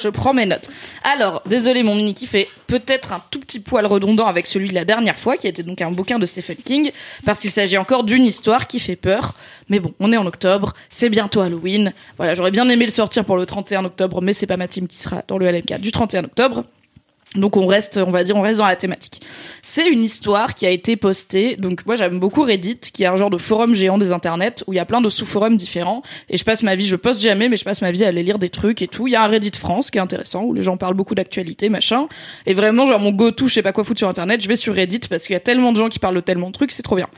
je 0.00 0.08
prends 0.08 0.32
mes 0.32 0.46
notes. 0.46 0.70
Alors, 1.02 1.42
désolé, 1.44 1.82
mon 1.82 1.96
mini 1.96 2.14
kiff 2.14 2.36
est 2.36 2.48
peut-être 2.68 3.12
un 3.12 3.20
tout 3.32 3.40
petit 3.40 3.58
poil 3.58 3.84
redondant 3.84 4.28
avec 4.28 4.46
celui 4.46 4.68
de 4.68 4.74
la 4.74 4.84
dernière 4.84 5.16
fois, 5.16 5.36
qui 5.36 5.48
était 5.48 5.64
donc 5.64 5.80
un 5.80 5.90
bouquin 5.90 6.20
de 6.20 6.26
Stephen 6.26 6.54
King, 6.54 6.92
parce 7.24 7.40
qu'il 7.40 7.50
s'agit 7.50 7.76
encore 7.78 8.04
d'une 8.04 8.24
histoire 8.24 8.68
qui 8.68 8.78
fait 8.78 8.94
peur. 8.94 9.34
Mais 9.68 9.80
bon, 9.80 9.92
on 9.98 10.12
est 10.12 10.16
en 10.16 10.24
octobre, 10.24 10.72
c'est 10.88 11.08
bientôt 11.08 11.40
Halloween. 11.40 11.92
Voilà, 12.16 12.34
j'aurais 12.34 12.52
bien 12.52 12.68
aimé 12.68 12.86
le 12.86 12.92
sortir 12.92 13.24
pour 13.24 13.36
le 13.36 13.44
31 13.44 13.84
octobre, 13.86 14.22
mais 14.22 14.34
c'est 14.34 14.46
pas 14.46 14.56
ma 14.56 14.68
team 14.68 14.86
qui 14.86 14.98
sera 14.98 15.24
dans 15.26 15.36
le 15.36 15.50
LMK 15.50 15.80
du 15.80 15.90
31 15.90 16.22
octobre. 16.22 16.64
Donc 17.34 17.56
on 17.56 17.66
reste, 17.66 17.96
on 17.96 18.10
va 18.10 18.24
dire, 18.24 18.36
on 18.36 18.42
reste 18.42 18.58
dans 18.58 18.66
la 18.66 18.76
thématique. 18.76 19.22
C'est 19.62 19.88
une 19.88 20.04
histoire 20.04 20.54
qui 20.54 20.66
a 20.66 20.70
été 20.70 20.96
postée. 20.96 21.56
Donc 21.56 21.86
moi 21.86 21.96
j'aime 21.96 22.18
beaucoup 22.18 22.42
Reddit, 22.42 22.78
qui 22.92 23.04
est 23.04 23.06
un 23.06 23.16
genre 23.16 23.30
de 23.30 23.38
forum 23.38 23.74
géant 23.74 23.96
des 23.96 24.12
internets 24.12 24.62
où 24.66 24.72
il 24.72 24.76
y 24.76 24.80
a 24.80 24.84
plein 24.84 25.00
de 25.00 25.08
sous-forums 25.08 25.56
différents. 25.56 26.02
Et 26.28 26.36
je 26.36 26.44
passe 26.44 26.62
ma 26.62 26.76
vie, 26.76 26.86
je 26.86 26.96
poste 26.96 27.20
jamais, 27.20 27.48
mais 27.48 27.56
je 27.56 27.64
passe 27.64 27.80
ma 27.80 27.90
vie 27.90 28.04
à 28.04 28.08
aller 28.08 28.22
lire 28.22 28.38
des 28.38 28.50
trucs 28.50 28.82
et 28.82 28.88
tout. 28.88 29.08
Il 29.08 29.12
y 29.12 29.16
a 29.16 29.24
un 29.24 29.28
Reddit 29.28 29.58
France 29.58 29.90
qui 29.90 29.98
est 29.98 30.00
intéressant 30.00 30.42
où 30.42 30.52
les 30.52 30.62
gens 30.62 30.76
parlent 30.76 30.94
beaucoup 30.94 31.14
d'actualité, 31.14 31.70
machin. 31.70 32.06
Et 32.44 32.52
vraiment 32.52 32.86
genre 32.86 33.00
mon 33.00 33.12
go-to, 33.12 33.46
je 33.46 33.54
sais 33.54 33.62
pas 33.62 33.72
quoi 33.72 33.84
foutre 33.84 33.98
sur 33.98 34.08
internet, 34.08 34.42
je 34.42 34.48
vais 34.48 34.56
sur 34.56 34.74
Reddit 34.74 35.00
parce 35.08 35.26
qu'il 35.26 35.32
y 35.32 35.36
a 35.36 35.40
tellement 35.40 35.72
de 35.72 35.78
gens 35.78 35.88
qui 35.88 35.98
parlent 35.98 36.16
de 36.16 36.20
tellement 36.20 36.48
de 36.48 36.54
trucs, 36.54 36.72
c'est 36.72 36.82
trop 36.82 36.96
bien. 36.96 37.08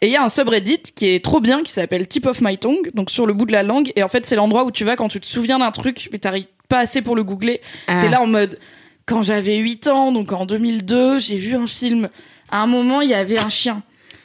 Et 0.00 0.06
il 0.06 0.12
y 0.12 0.16
a 0.16 0.22
un 0.22 0.28
subreddit 0.28 0.82
qui 0.94 1.08
est 1.08 1.24
trop 1.24 1.40
bien, 1.40 1.62
qui 1.62 1.72
s'appelle 1.72 2.06
Tip 2.06 2.26
of 2.26 2.40
My 2.40 2.56
Tongue, 2.56 2.90
donc 2.94 3.10
sur 3.10 3.26
le 3.26 3.34
bout 3.34 3.44
de 3.44 3.52
la 3.52 3.64
langue. 3.64 3.92
Et 3.96 4.02
en 4.02 4.08
fait 4.08 4.24
c'est 4.24 4.36
l'endroit 4.36 4.64
où 4.64 4.70
tu 4.70 4.84
vas 4.84 4.96
quand 4.96 5.08
tu 5.08 5.20
te 5.20 5.26
souviens 5.26 5.58
d'un 5.58 5.72
truc, 5.72 6.08
mais 6.12 6.18
t'arrives 6.18 6.46
pas 6.68 6.78
assez 6.78 7.02
pour 7.02 7.16
le 7.16 7.24
googler. 7.24 7.60
T'es 7.86 8.08
là 8.08 8.22
en 8.22 8.26
mode 8.26 8.58
quand 9.08 9.22
j'avais 9.22 9.56
8 9.56 9.86
ans, 9.88 10.12
donc 10.12 10.32
en 10.32 10.44
2002, 10.46 11.18
j'ai 11.18 11.36
vu 11.38 11.54
un 11.56 11.66
film. 11.66 12.08
À 12.50 12.62
un 12.62 12.66
moment, 12.66 13.00
il 13.00 13.08
y 13.10 13.14
avait 13.14 13.38
un 13.38 13.48
chien. 13.48 13.82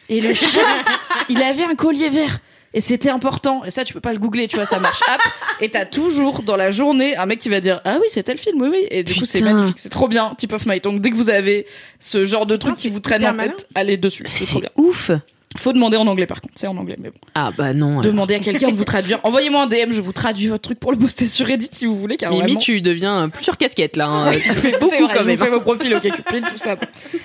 Et 0.09 0.19
le 0.21 0.33
chien, 0.33 0.61
il 1.29 1.41
avait 1.41 1.63
un 1.63 1.75
collier 1.75 2.09
vert. 2.09 2.39
Et 2.75 2.81
c'était 2.81 3.09
important. 3.09 3.63
Et 3.63 3.71
ça, 3.71 3.85
tu 3.85 3.93
peux 3.93 3.99
pas 4.01 4.13
le 4.13 4.19
googler, 4.19 4.47
tu 4.47 4.55
vois, 4.55 4.65
ça 4.65 4.79
marche. 4.79 4.99
Hop. 5.07 5.21
Et 5.61 5.69
t'as 5.69 5.85
toujours, 5.85 6.41
dans 6.41 6.55
la 6.55 6.71
journée, 6.71 7.15
un 7.15 7.27
mec 7.27 7.39
qui 7.39 7.47
va 7.49 7.59
dire, 7.61 7.81
ah 7.85 7.97
oui, 8.01 8.07
c'est 8.09 8.23
tel 8.23 8.37
film, 8.39 8.61
oui, 8.61 8.69
oui. 8.71 8.87
Et 8.89 9.03
du 9.03 9.13
coup, 9.13 9.25
c'est 9.25 9.41
magnifique. 9.41 9.77
C'est 9.79 9.89
trop 9.89 10.07
bien, 10.07 10.33
Tip 10.37 10.51
of 10.53 10.65
My 10.65 10.81
Tongue. 10.81 10.99
Dès 10.99 11.11
que 11.11 11.15
vous 11.15 11.29
avez 11.29 11.67
ce 11.99 12.25
genre 12.25 12.45
de 12.47 12.57
truc 12.57 12.73
Ah, 12.75 12.79
qui 12.81 12.89
vous 12.89 12.99
traîne 12.99 13.23
en 13.25 13.33
malin. 13.33 13.49
tête, 13.51 13.67
allez 13.75 13.97
dessus. 13.97 14.25
C'est 14.35 14.57
ouf. 14.75 15.11
Faut 15.57 15.71
demander 15.73 15.97
en 15.97 16.07
anglais, 16.07 16.25
par 16.25 16.41
contre. 16.41 16.53
C'est 16.57 16.67
en 16.67 16.75
anglais, 16.77 16.95
mais 16.99 17.09
bon. 17.09 17.17
Ah 17.35 17.51
bah 17.57 17.73
non. 17.73 17.91
alors. 17.99 18.01
Demandez 18.01 18.35
à 18.35 18.39
quelqu'un 18.39 18.69
de 18.71 18.75
vous 18.75 18.83
traduire. 18.83 19.19
Envoyez-moi 19.23 19.63
un 19.63 19.67
DM, 19.67 19.91
je 19.91 20.01
vous 20.01 20.11
traduis 20.13 20.47
votre 20.47 20.63
truc 20.63 20.79
pour 20.79 20.91
le 20.91 20.97
poster 20.97 21.25
sur 21.27 21.45
Reddit 21.47 21.69
si 21.71 21.85
vous 21.85 21.95
voulez, 21.95 22.17
car 22.17 22.31
Mimi, 22.31 22.43
vraiment- 22.43 22.59
tu 22.59 22.81
deviens 22.81 23.29
plusieurs 23.29 23.57
casquettes 23.57 23.95
là. 23.95 24.07
hein. 24.07 24.39
Ça 24.39 24.55
fait 24.55 24.71
beaucoup 24.79 24.89
vrai, 24.89 25.13
quand 25.13 25.21
je 25.21 25.27
même. 25.27 25.35
vous 25.37 25.43
fais 25.45 25.49
vos 25.51 25.59
profils, 25.61 25.93
ok, 25.93 26.01
Cupid, 26.01 26.43
tout 26.49 26.57
ça. 26.57 26.75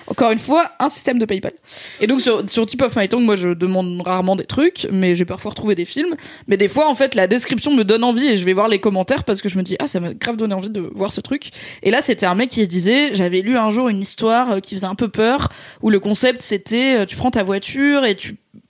Encore 0.06 0.30
une 0.30 0.38
fois, 0.38 0.70
un 0.78 0.88
système 0.88 1.18
de 1.18 1.24
PayPal. 1.24 1.52
Et 2.00 2.06
donc 2.06 2.20
sur, 2.20 2.48
sur 2.48 2.66
Tip 2.66 2.82
of 2.82 2.94
My 2.96 3.08
Tongue, 3.08 3.24
moi 3.24 3.36
je 3.36 3.48
demande 3.50 4.02
rarement 4.04 4.36
des 4.36 4.44
trucs, 4.44 4.86
mais 4.92 5.14
j'ai 5.14 5.24
parfois 5.24 5.50
retrouvé 5.50 5.74
des 5.74 5.84
films. 5.84 6.14
Mais 6.48 6.56
des 6.56 6.68
fois, 6.68 6.88
en 6.88 6.94
fait, 6.94 7.14
la 7.14 7.26
description 7.26 7.74
me 7.74 7.82
donne 7.84 8.04
envie 8.04 8.26
et 8.26 8.36
je 8.36 8.44
vais 8.44 8.52
voir 8.52 8.68
les 8.68 8.78
commentaires 8.78 9.24
parce 9.24 9.40
que 9.42 9.48
je 9.48 9.56
me 9.56 9.62
dis 9.62 9.76
ah 9.78 9.86
ça 9.86 10.00
m'a 10.00 10.12
grave 10.14 10.36
donné 10.36 10.54
envie 10.54 10.70
de 10.70 10.80
voir 10.94 11.12
ce 11.12 11.20
truc. 11.20 11.50
Et 11.82 11.90
là, 11.90 12.02
c'était 12.02 12.26
un 12.26 12.34
mec 12.34 12.50
qui 12.50 12.66
disait 12.68 13.14
j'avais 13.14 13.40
lu 13.40 13.56
un 13.56 13.70
jour 13.70 13.88
une 13.88 14.00
histoire 14.02 14.52
euh, 14.52 14.60
qui 14.60 14.74
faisait 14.74 14.86
un 14.86 14.94
peu 14.94 15.08
peur 15.08 15.48
où 15.82 15.90
le 15.90 15.98
concept 16.00 16.42
c'était 16.42 16.96
euh, 16.98 17.06
tu 17.06 17.16
prends 17.16 17.30
ta 17.30 17.42
voiture 17.42 18.04
et 18.04 18.14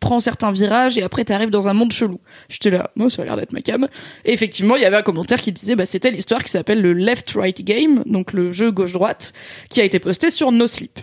tu 0.01 0.07
prends 0.07 0.21
certains 0.21 0.53
virages 0.53 0.97
et 0.97 1.03
après 1.03 1.25
t'arrives 1.25 1.51
dans 1.51 1.69
un 1.69 1.75
monde 1.75 1.93
chelou. 1.93 2.21
J'étais 2.49 2.71
là, 2.71 2.91
moi 2.95 3.11
ça 3.11 3.23
a 3.23 3.25
l'air 3.25 3.37
d'être 3.37 3.53
ma 3.53 3.63
cam. 3.63 3.89
Et 4.25 4.33
effectivement, 4.33 4.77
il 4.77 4.83
y 4.83 4.85
avait 4.85 4.97
un 4.97 5.03
commentaire 5.03 5.41
qui 5.41 5.53
disait 5.53 5.77
bah 5.77 5.87
c'était 5.87 6.11
l'histoire 6.11 6.45
qui 6.45 6.51
s'appelle 6.51 6.81
le 6.81 6.93
Left 6.93 7.33
Right 7.35 7.63
Game, 7.65 8.03
donc 8.07 8.33
le 8.33 8.53
jeu 8.53 8.71
gauche 8.71 8.93
droite, 8.93 9.33
qui 9.71 9.81
a 9.81 9.85
été 9.85 9.99
posté 9.99 10.31
sur 10.31 10.53
No 10.53 10.67
Sleep. 10.67 11.01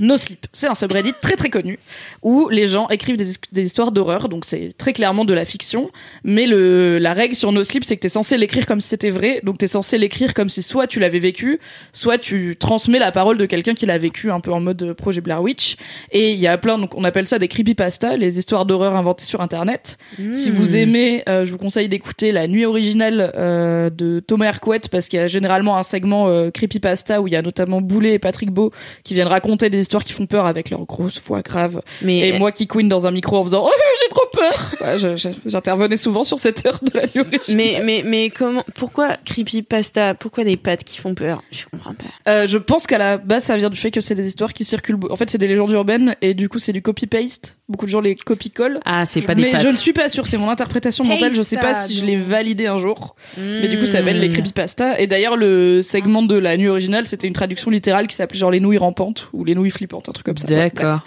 No 0.00 0.16
Sleep, 0.16 0.46
c'est 0.52 0.66
un 0.66 0.74
subreddit 0.74 1.12
très 1.20 1.36
très 1.36 1.50
connu 1.50 1.78
où 2.22 2.48
les 2.48 2.66
gens 2.66 2.88
écrivent 2.88 3.16
des, 3.16 3.32
des 3.52 3.66
histoires 3.66 3.92
d'horreur, 3.92 4.28
donc 4.28 4.44
c'est 4.44 4.74
très 4.76 4.92
clairement 4.92 5.24
de 5.24 5.34
la 5.34 5.44
fiction, 5.44 5.90
mais 6.24 6.46
le, 6.46 6.98
la 6.98 7.12
règle 7.12 7.34
sur 7.34 7.52
No 7.52 7.64
Sleep, 7.64 7.84
c'est 7.84 7.96
que 7.96 8.02
t'es 8.02 8.08
censé 8.08 8.36
l'écrire 8.36 8.66
comme 8.66 8.80
si 8.80 8.88
c'était 8.88 9.10
vrai, 9.10 9.40
donc 9.42 9.58
t'es 9.58 9.66
censé 9.66 9.98
l'écrire 9.98 10.34
comme 10.34 10.48
si 10.48 10.62
soit 10.62 10.86
tu 10.86 11.00
l'avais 11.00 11.18
vécu, 11.18 11.60
soit 11.92 12.18
tu 12.18 12.56
transmets 12.58 12.98
la 12.98 13.12
parole 13.12 13.36
de 13.36 13.46
quelqu'un 13.46 13.74
qui 13.74 13.86
l'a 13.86 13.98
vécu 13.98 14.30
un 14.30 14.40
peu 14.40 14.52
en 14.52 14.60
mode 14.60 14.92
projet 14.94 15.20
Blair 15.20 15.42
Witch. 15.42 15.76
Et 16.12 16.32
il 16.32 16.38
y 16.38 16.46
a 16.46 16.56
plein, 16.58 16.78
donc 16.78 16.94
on 16.94 17.04
appelle 17.04 17.26
ça 17.26 17.38
des 17.38 17.48
creepypasta, 17.48 18.16
les 18.16 18.38
histoires 18.38 18.66
d'horreur 18.66 18.96
inventées 18.96 19.24
sur 19.24 19.40
Internet. 19.40 19.98
Si 20.32 20.50
vous 20.50 20.76
aimez, 20.76 21.22
euh, 21.28 21.44
je 21.44 21.52
vous 21.52 21.58
conseille 21.58 21.88
d'écouter 21.88 22.32
la 22.32 22.46
nuit 22.46 22.64
originale 22.64 23.32
euh, 23.36 23.90
de 23.90 24.20
Thomas 24.20 24.46
Hercouet 24.46 24.80
parce 24.90 25.08
qu'il 25.08 25.18
y 25.18 25.22
a 25.22 25.28
généralement 25.28 25.76
un 25.76 25.82
segment 25.82 26.28
euh, 26.28 26.50
creepypasta 26.50 27.20
où 27.20 27.26
il 27.26 27.32
y 27.32 27.36
a 27.36 27.42
notamment 27.42 27.80
Boulet 27.80 28.14
et 28.14 28.18
Patrick 28.18 28.50
Beau 28.50 28.72
qui 29.04 29.14
viennent 29.14 29.28
raconter 29.28 29.70
des 29.70 29.78
histoires 29.90 30.04
qui 30.04 30.12
font 30.12 30.26
peur 30.26 30.46
avec 30.46 30.70
leur 30.70 30.84
grosse 30.84 31.20
voix 31.26 31.42
grave. 31.42 31.82
Mais 32.02 32.28
Et 32.28 32.38
moi 32.38 32.52
qui 32.52 32.68
queen 32.68 32.88
dans 32.88 33.08
un 33.08 33.10
micro 33.10 33.38
en 33.38 33.42
faisant 33.42 33.64
oh 33.66 33.70
j'ai 34.00 34.08
trop 34.08 34.26
peur. 34.40 34.74
Ouais, 34.80 35.16
J'intervenais 35.46 35.96
souvent 35.96 36.24
sur 36.24 36.38
cette 36.38 36.64
heure 36.66 36.80
de 36.82 36.90
la 36.98 37.02
nuit 37.06 37.20
originale. 37.20 37.56
mais 37.56 37.80
mais 37.84 38.02
mais 38.04 38.30
comment 38.30 38.64
pourquoi 38.74 39.16
creepypasta? 39.24 40.14
Pourquoi 40.14 40.44
des 40.44 40.56
pattes 40.56 40.84
qui 40.84 40.98
font 40.98 41.14
peur? 41.14 41.42
Je 41.52 41.64
comprends 41.70 41.94
pas. 41.94 42.04
Euh, 42.30 42.46
je 42.46 42.58
pense 42.58 42.86
qu'à 42.86 42.98
la 42.98 43.18
base, 43.18 43.44
ça 43.44 43.56
vient 43.56 43.70
du 43.70 43.76
fait 43.78 43.90
que 43.90 44.00
c'est 44.00 44.14
des 44.14 44.26
histoires 44.26 44.52
qui 44.52 44.64
circulent. 44.64 44.98
En 45.10 45.16
fait, 45.16 45.30
c'est 45.30 45.38
des 45.38 45.48
légendes 45.48 45.70
urbaines 45.72 46.16
et 46.22 46.34
du 46.34 46.48
coup, 46.48 46.58
c'est 46.58 46.72
du 46.72 46.82
copy-paste. 46.82 47.56
Beaucoup 47.68 47.86
de 47.86 47.90
gens 47.90 48.00
les 48.00 48.14
copie-collent. 48.16 48.80
Ah, 48.84 49.06
c'est 49.06 49.20
pas 49.22 49.34
des 49.34 49.42
Mais 49.42 49.58
je 49.60 49.66
ne 49.68 49.72
suis 49.72 49.92
pas 49.92 50.08
sûre, 50.08 50.26
c'est 50.26 50.38
mon 50.38 50.48
interprétation 50.50 51.04
mentale. 51.04 51.32
Je 51.32 51.42
sais 51.42 51.56
pas 51.56 51.74
si 51.74 51.94
je 51.94 52.04
l'ai 52.04 52.16
validé 52.16 52.66
un 52.66 52.78
jour. 52.78 53.14
Mais 53.38 53.68
du 53.68 53.78
coup, 53.78 53.86
ça 53.86 53.98
s'appelle 53.98 54.18
les 54.20 54.28
Hmm. 54.28 54.32
creepypasta. 54.34 55.00
Et 55.00 55.06
d'ailleurs, 55.06 55.36
le 55.36 55.82
segment 55.82 56.22
de 56.22 56.36
la 56.36 56.56
nuit 56.56 56.68
originale, 56.68 57.06
c'était 57.06 57.26
une 57.26 57.32
traduction 57.32 57.70
littérale 57.70 58.06
qui 58.06 58.16
s'appelait 58.16 58.38
genre 58.38 58.50
les 58.50 58.60
nouilles 58.60 58.78
rampantes 58.78 59.28
ou 59.32 59.44
les 59.44 59.54
nouilles 59.54 59.70
flippantes, 59.70 60.08
un 60.08 60.12
truc 60.12 60.26
comme 60.26 60.38
ça. 60.38 60.46
Ouais. 60.48 60.56
D'accord. 60.56 61.00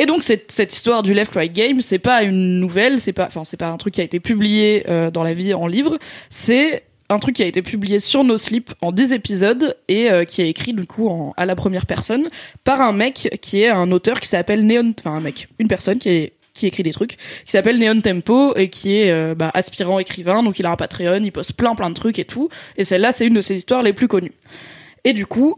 Et 0.00 0.06
donc 0.06 0.22
cette, 0.22 0.50
cette 0.50 0.72
histoire 0.72 1.02
du 1.02 1.12
Left 1.12 1.34
Right 1.34 1.52
Game, 1.52 1.82
c'est 1.82 1.98
pas 1.98 2.22
une 2.22 2.58
nouvelle, 2.58 2.98
c'est 2.98 3.12
pas, 3.12 3.26
enfin 3.26 3.44
c'est 3.44 3.58
pas 3.58 3.68
un 3.68 3.76
truc 3.76 3.92
qui 3.92 4.00
a 4.00 4.04
été 4.04 4.18
publié 4.18 4.84
euh, 4.88 5.10
dans 5.10 5.22
la 5.22 5.34
vie 5.34 5.52
en 5.52 5.66
livre, 5.66 5.98
c'est 6.30 6.84
un 7.10 7.18
truc 7.18 7.36
qui 7.36 7.42
a 7.42 7.46
été 7.46 7.60
publié 7.60 7.98
sur 7.98 8.24
No 8.24 8.38
Sleep 8.38 8.72
en 8.80 8.92
10 8.92 9.12
épisodes 9.12 9.76
et 9.88 10.10
euh, 10.10 10.24
qui 10.24 10.40
est 10.40 10.48
écrit 10.48 10.72
du 10.72 10.86
coup 10.86 11.10
en, 11.10 11.34
à 11.36 11.44
la 11.44 11.54
première 11.54 11.84
personne 11.84 12.30
par 12.64 12.80
un 12.80 12.92
mec 12.92 13.38
qui 13.42 13.60
est 13.60 13.68
un 13.68 13.92
auteur 13.92 14.20
qui 14.20 14.28
s'appelle 14.28 14.64
Neon, 14.64 14.94
enfin 14.98 15.16
un 15.16 15.20
mec, 15.20 15.48
une 15.58 15.68
personne 15.68 15.98
qui 15.98 16.08
est 16.08 16.32
qui 16.54 16.66
écrit 16.66 16.82
des 16.82 16.92
trucs, 16.92 17.18
qui 17.44 17.52
s'appelle 17.52 17.78
Neon 17.78 18.00
Tempo 18.00 18.56
et 18.56 18.70
qui 18.70 18.96
est 18.96 19.10
euh, 19.10 19.34
bah, 19.34 19.50
aspirant 19.52 19.98
écrivain, 19.98 20.42
donc 20.42 20.58
il 20.58 20.64
a 20.64 20.70
un 20.70 20.76
Patreon, 20.76 21.20
il 21.22 21.30
poste 21.30 21.52
plein 21.52 21.74
plein 21.74 21.90
de 21.90 21.94
trucs 21.94 22.18
et 22.18 22.24
tout, 22.24 22.48
et 22.78 22.84
celle-là 22.84 23.12
c'est 23.12 23.26
une 23.26 23.34
de 23.34 23.42
ses 23.42 23.54
histoires 23.54 23.82
les 23.82 23.92
plus 23.92 24.08
connues. 24.08 24.32
Et 25.04 25.12
du 25.12 25.26
coup, 25.26 25.56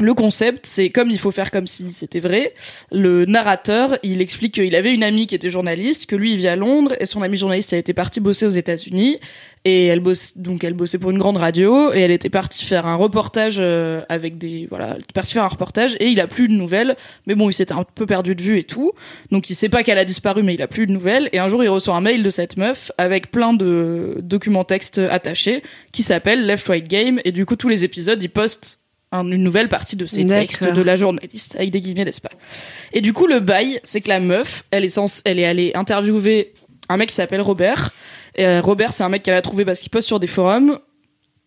le 0.00 0.14
concept, 0.14 0.66
c'est 0.66 0.88
comme 0.88 1.10
il 1.10 1.18
faut 1.18 1.30
faire 1.30 1.50
comme 1.50 1.66
si 1.66 1.92
c'était 1.92 2.20
vrai. 2.20 2.54
Le 2.90 3.24
narrateur, 3.24 3.98
il 4.02 4.20
explique 4.20 4.54
qu'il 4.54 4.74
avait 4.74 4.92
une 4.92 5.04
amie 5.04 5.26
qui 5.26 5.34
était 5.34 5.50
journaliste, 5.50 6.06
que 6.06 6.16
lui 6.16 6.32
il 6.32 6.38
vit 6.38 6.48
à 6.48 6.56
Londres 6.56 6.94
et 7.00 7.06
son 7.06 7.22
amie 7.22 7.36
journaliste 7.36 7.72
elle 7.72 7.80
était 7.80 7.94
partie 7.94 8.20
bosser 8.20 8.46
aux 8.46 8.50
États-Unis 8.50 9.18
et 9.64 9.86
elle 9.86 10.00
bosse 10.00 10.32
donc 10.36 10.64
elle 10.64 10.72
bossait 10.72 10.98
pour 10.98 11.10
une 11.10 11.18
grande 11.18 11.36
radio 11.36 11.92
et 11.92 12.00
elle 12.00 12.10
était 12.10 12.30
partie 12.30 12.64
faire 12.64 12.86
un 12.86 12.94
reportage 12.94 13.56
euh, 13.58 14.00
avec 14.08 14.38
des 14.38 14.66
voilà, 14.70 14.92
elle 14.94 15.02
était 15.02 15.12
partie 15.12 15.34
faire 15.34 15.44
un 15.44 15.48
reportage 15.48 15.96
et 16.00 16.08
il 16.08 16.20
a 16.20 16.26
plus 16.26 16.48
de 16.48 16.54
nouvelles. 16.54 16.96
Mais 17.26 17.34
bon, 17.34 17.50
il 17.50 17.52
s'était 17.52 17.74
un 17.74 17.84
peu 17.84 18.06
perdu 18.06 18.34
de 18.34 18.42
vue 18.42 18.58
et 18.58 18.64
tout, 18.64 18.92
donc 19.30 19.50
il 19.50 19.54
sait 19.54 19.68
pas 19.68 19.82
qu'elle 19.82 19.98
a 19.98 20.04
disparu, 20.04 20.42
mais 20.42 20.54
il 20.54 20.62
a 20.62 20.68
plus 20.68 20.86
de 20.86 20.92
nouvelles. 20.92 21.28
Et 21.32 21.38
un 21.38 21.48
jour, 21.48 21.62
il 21.62 21.68
reçoit 21.68 21.94
un 21.94 22.00
mail 22.00 22.22
de 22.22 22.30
cette 22.30 22.56
meuf 22.56 22.90
avec 22.98 23.30
plein 23.30 23.52
de 23.52 24.16
documents 24.22 24.64
textes 24.64 24.98
attachés 24.98 25.62
qui 25.92 26.02
s'appelle 26.02 26.46
Left 26.46 26.66
Right 26.68 26.88
Game 26.88 27.20
et 27.24 27.32
du 27.32 27.44
coup 27.46 27.56
tous 27.56 27.68
les 27.68 27.84
épisodes 27.84 28.22
il 28.22 28.30
poste 28.30 28.79
un- 29.12 29.28
une 29.30 29.42
nouvelle 29.42 29.68
partie 29.68 29.96
de 29.96 30.06
ces 30.06 30.20
textes 30.34 30.62
de 30.72 30.82
la 30.82 30.96
journaliste 30.96 31.54
avec 31.56 31.70
des 31.70 31.80
guillemets 31.80 32.04
n'est-ce 32.04 32.20
pas? 32.20 32.30
Et 32.92 33.00
du 33.00 33.12
coup 33.12 33.26
le 33.26 33.40
bail 33.40 33.80
c'est 33.84 34.00
que 34.00 34.08
la 34.08 34.20
meuf 34.20 34.64
elle 34.70 34.84
est 34.84 34.88
censée, 34.90 35.20
elle 35.24 35.38
est 35.38 35.46
allée 35.46 35.72
interviewer 35.74 36.52
un 36.88 36.96
mec 36.96 37.08
qui 37.10 37.14
s'appelle 37.14 37.40
Robert. 37.40 37.92
Et 38.36 38.46
euh, 38.46 38.60
Robert 38.60 38.92
c'est 38.92 39.02
un 39.02 39.08
mec 39.08 39.22
qu'elle 39.22 39.34
a 39.34 39.42
trouvé 39.42 39.64
parce 39.64 39.80
qu'il 39.80 39.90
poste 39.90 40.06
sur 40.08 40.20
des 40.20 40.26
forums 40.26 40.78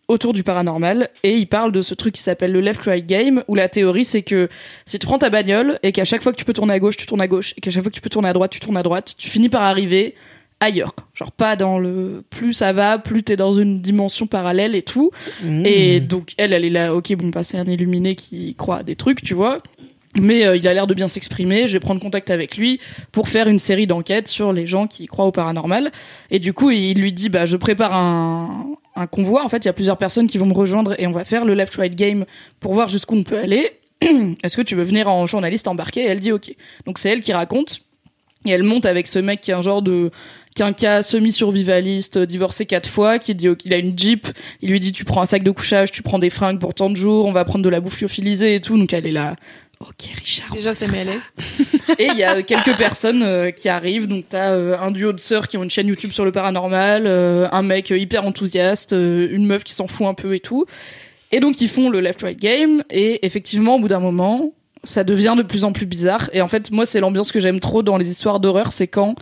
autour 0.06 0.34
du 0.34 0.42
paranormal. 0.42 1.08
Et 1.22 1.36
il 1.38 1.46
parle 1.46 1.72
de 1.72 1.80
ce 1.80 1.94
truc 1.94 2.14
qui 2.14 2.22
s'appelle 2.22 2.52
le 2.52 2.60
left 2.60 2.82
right 2.82 3.06
game 3.06 3.42
où 3.48 3.54
la 3.54 3.68
théorie 3.70 4.04
c'est 4.04 4.22
que 4.22 4.48
si 4.84 4.98
tu 4.98 5.06
prends 5.06 5.18
ta 5.18 5.30
bagnole 5.30 5.78
et 5.82 5.92
qu'à 5.92 6.04
chaque 6.04 6.22
fois 6.22 6.32
que 6.32 6.36
tu 6.36 6.44
peux 6.44 6.52
tourner 6.52 6.74
à 6.74 6.78
gauche 6.78 6.96
tu 6.98 7.06
tournes 7.06 7.22
à 7.22 7.28
gauche. 7.28 7.54
Et 7.56 7.60
qu'à 7.62 7.70
chaque 7.70 7.82
fois 7.82 7.90
que 7.90 7.96
tu 7.96 8.02
peux 8.02 8.10
tourner 8.10 8.28
à 8.28 8.32
droite 8.34 8.50
tu 8.50 8.60
tournes 8.60 8.76
à 8.76 8.82
droite. 8.82 9.14
Tu 9.16 9.30
finis 9.30 9.48
par 9.48 9.62
arriver 9.62 10.14
ailleurs 10.64 10.94
genre 11.14 11.32
pas 11.32 11.56
dans 11.56 11.78
le 11.78 12.24
plus 12.28 12.52
ça 12.52 12.72
va 12.72 12.98
plus 12.98 13.22
t'es 13.22 13.36
dans 13.36 13.52
une 13.52 13.80
dimension 13.80 14.26
parallèle 14.26 14.74
et 14.74 14.82
tout 14.82 15.10
Mmh. 15.42 15.66
et 15.66 16.00
donc 16.00 16.32
elle, 16.36 16.52
elle 16.52 16.64
est 16.64 16.70
là, 16.70 16.94
ok, 16.94 17.14
bon, 17.14 17.28
bah, 17.28 17.44
c'est 17.44 17.58
un 17.58 17.64
illuminé 17.64 18.14
qui 18.14 18.54
croit 18.54 18.78
à 18.78 18.82
des 18.82 18.96
trucs, 18.96 19.22
tu 19.22 19.34
vois. 19.34 19.58
Mais 20.16 20.46
euh, 20.46 20.56
il 20.56 20.66
a 20.68 20.74
l'air 20.74 20.86
de 20.86 20.94
bien 20.94 21.08
s'exprimer. 21.08 21.66
Je 21.66 21.72
vais 21.72 21.80
prendre 21.80 22.00
contact 22.00 22.30
avec 22.30 22.56
lui 22.56 22.78
pour 23.10 23.28
faire 23.28 23.48
une 23.48 23.58
série 23.58 23.88
d'enquêtes 23.88 24.28
sur 24.28 24.52
les 24.52 24.66
gens 24.66 24.86
qui 24.86 25.06
croient 25.06 25.24
au 25.24 25.32
paranormal. 25.32 25.90
Et 26.30 26.38
du 26.38 26.52
coup, 26.52 26.70
il 26.70 27.00
lui 27.00 27.12
dit, 27.12 27.28
bah, 27.28 27.46
je 27.46 27.56
prépare 27.56 27.94
un, 27.94 28.76
un 28.94 29.06
convoi. 29.08 29.44
En 29.44 29.48
fait, 29.48 29.58
il 29.58 29.66
y 29.66 29.68
a 29.68 29.72
plusieurs 29.72 29.98
personnes 29.98 30.28
qui 30.28 30.38
vont 30.38 30.46
me 30.46 30.54
rejoindre 30.54 30.94
et 31.00 31.08
on 31.08 31.12
va 31.12 31.24
faire 31.24 31.44
le 31.44 31.54
left 31.54 31.74
right 31.74 31.96
game 31.96 32.26
pour 32.60 32.74
voir 32.74 32.88
jusqu'où 32.88 33.16
on 33.16 33.24
peut 33.24 33.38
aller. 33.38 33.72
Est-ce 34.44 34.56
que 34.56 34.62
tu 34.62 34.76
veux 34.76 34.84
venir 34.84 35.08
en 35.08 35.26
journaliste 35.26 35.66
embarqué 35.66 36.02
Et 36.02 36.06
elle 36.06 36.20
dit 36.20 36.30
ok. 36.30 36.54
Donc 36.86 36.98
c'est 36.98 37.08
elle 37.08 37.20
qui 37.20 37.32
raconte. 37.32 37.80
Et 38.46 38.50
elle 38.50 38.62
monte 38.62 38.86
avec 38.86 39.06
ce 39.08 39.18
mec 39.18 39.40
qui 39.40 39.50
est 39.50 39.54
un 39.54 39.62
genre 39.62 39.82
de 39.82 40.10
quinca 40.54 41.02
semi-survivaliste, 41.02 42.18
euh, 42.18 42.26
divorcé 42.26 42.66
quatre 42.66 42.88
fois, 42.88 43.18
qui 43.18 43.34
dit 43.34 43.48
qu'il 43.56 43.72
a 43.72 43.78
une 43.78 43.98
Jeep. 43.98 44.26
Il 44.62 44.70
lui 44.70 44.80
dit 44.80 44.92
tu 44.92 45.04
prends 45.04 45.22
un 45.22 45.26
sac 45.26 45.42
de 45.42 45.50
couchage, 45.50 45.92
tu 45.92 46.02
prends 46.02 46.18
des 46.18 46.30
fringues 46.30 46.58
pour 46.58 46.74
tant 46.74 46.90
de 46.90 46.96
jours, 46.96 47.26
on 47.26 47.32
va 47.32 47.44
prendre 47.44 47.64
de 47.64 47.68
la 47.68 47.80
bouffe 47.80 48.00
lyophilisée 48.00 48.54
et 48.54 48.60
tout. 48.60 48.78
Donc 48.78 48.92
elle 48.92 49.06
est 49.06 49.12
là. 49.12 49.36
Ok 49.80 50.08
Richard. 50.16 50.46
on 50.52 50.54
Déjà, 50.54 50.72
va 50.72 50.78
ça 50.78 50.88
faire 50.88 51.04
ça. 51.04 51.94
Et 51.98 52.06
il 52.06 52.16
y 52.16 52.24
a 52.24 52.42
quelques 52.42 52.76
personnes 52.76 53.22
euh, 53.22 53.50
qui 53.50 53.68
arrivent. 53.68 54.06
Donc 54.06 54.26
t'as 54.28 54.52
euh, 54.52 54.78
un 54.78 54.90
duo 54.90 55.12
de 55.12 55.20
sœurs 55.20 55.48
qui 55.48 55.56
ont 55.56 55.62
une 55.62 55.70
chaîne 55.70 55.88
YouTube 55.88 56.12
sur 56.12 56.24
le 56.24 56.32
paranormal, 56.32 57.04
euh, 57.06 57.48
un 57.52 57.62
mec 57.62 57.90
euh, 57.90 57.98
hyper 57.98 58.24
enthousiaste, 58.24 58.92
euh, 58.92 59.28
une 59.30 59.46
meuf 59.46 59.64
qui 59.64 59.74
s'en 59.74 59.86
fout 59.86 60.06
un 60.06 60.14
peu 60.14 60.34
et 60.34 60.40
tout. 60.40 60.64
Et 61.32 61.40
donc 61.40 61.60
ils 61.60 61.68
font 61.68 61.90
le 61.90 62.00
left 62.00 62.22
right 62.22 62.38
game. 62.38 62.82
Et 62.90 63.24
effectivement, 63.26 63.76
au 63.76 63.80
bout 63.80 63.88
d'un 63.88 64.00
moment, 64.00 64.52
ça 64.84 65.04
devient 65.04 65.34
de 65.36 65.42
plus 65.42 65.64
en 65.64 65.72
plus 65.72 65.86
bizarre. 65.86 66.30
Et 66.32 66.40
en 66.40 66.48
fait, 66.48 66.70
moi, 66.70 66.86
c'est 66.86 67.00
l'ambiance 67.00 67.32
que 67.32 67.40
j'aime 67.40 67.60
trop 67.60 67.82
dans 67.82 67.96
les 67.96 68.10
histoires 68.10 68.40
d'horreur, 68.40 68.72
c'est 68.72 68.88
quand 68.88 69.16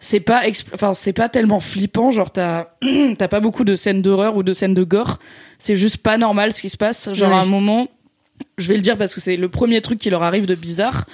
c'est 0.00 0.20
pas 0.20 0.42
enfin 0.74 0.92
c'est 0.92 1.12
pas 1.12 1.28
tellement 1.28 1.60
flippant 1.60 2.10
genre 2.10 2.30
t'as 2.30 2.68
t'as 3.18 3.28
pas 3.28 3.40
beaucoup 3.40 3.64
de 3.64 3.74
scènes 3.74 4.02
d'horreur 4.02 4.36
ou 4.36 4.42
de 4.42 4.52
scènes 4.52 4.74
de 4.74 4.84
gore. 4.84 5.18
C'est 5.58 5.76
juste 5.76 5.98
pas 5.98 6.18
normal 6.18 6.52
ce 6.52 6.60
qui 6.60 6.68
se 6.68 6.76
passe. 6.76 7.12
Genre 7.12 7.30
Ouais. 7.30 7.34
à 7.36 7.38
un 7.38 7.46
moment 7.46 7.88
je 8.58 8.68
vais 8.68 8.74
le 8.74 8.82
dire 8.82 8.98
parce 8.98 9.14
que 9.14 9.20
c'est 9.20 9.36
le 9.36 9.48
premier 9.48 9.80
truc 9.80 9.98
qui 9.98 10.10
leur 10.10 10.22
arrive 10.22 10.46
de 10.46 10.54
bizarre. 10.56 11.06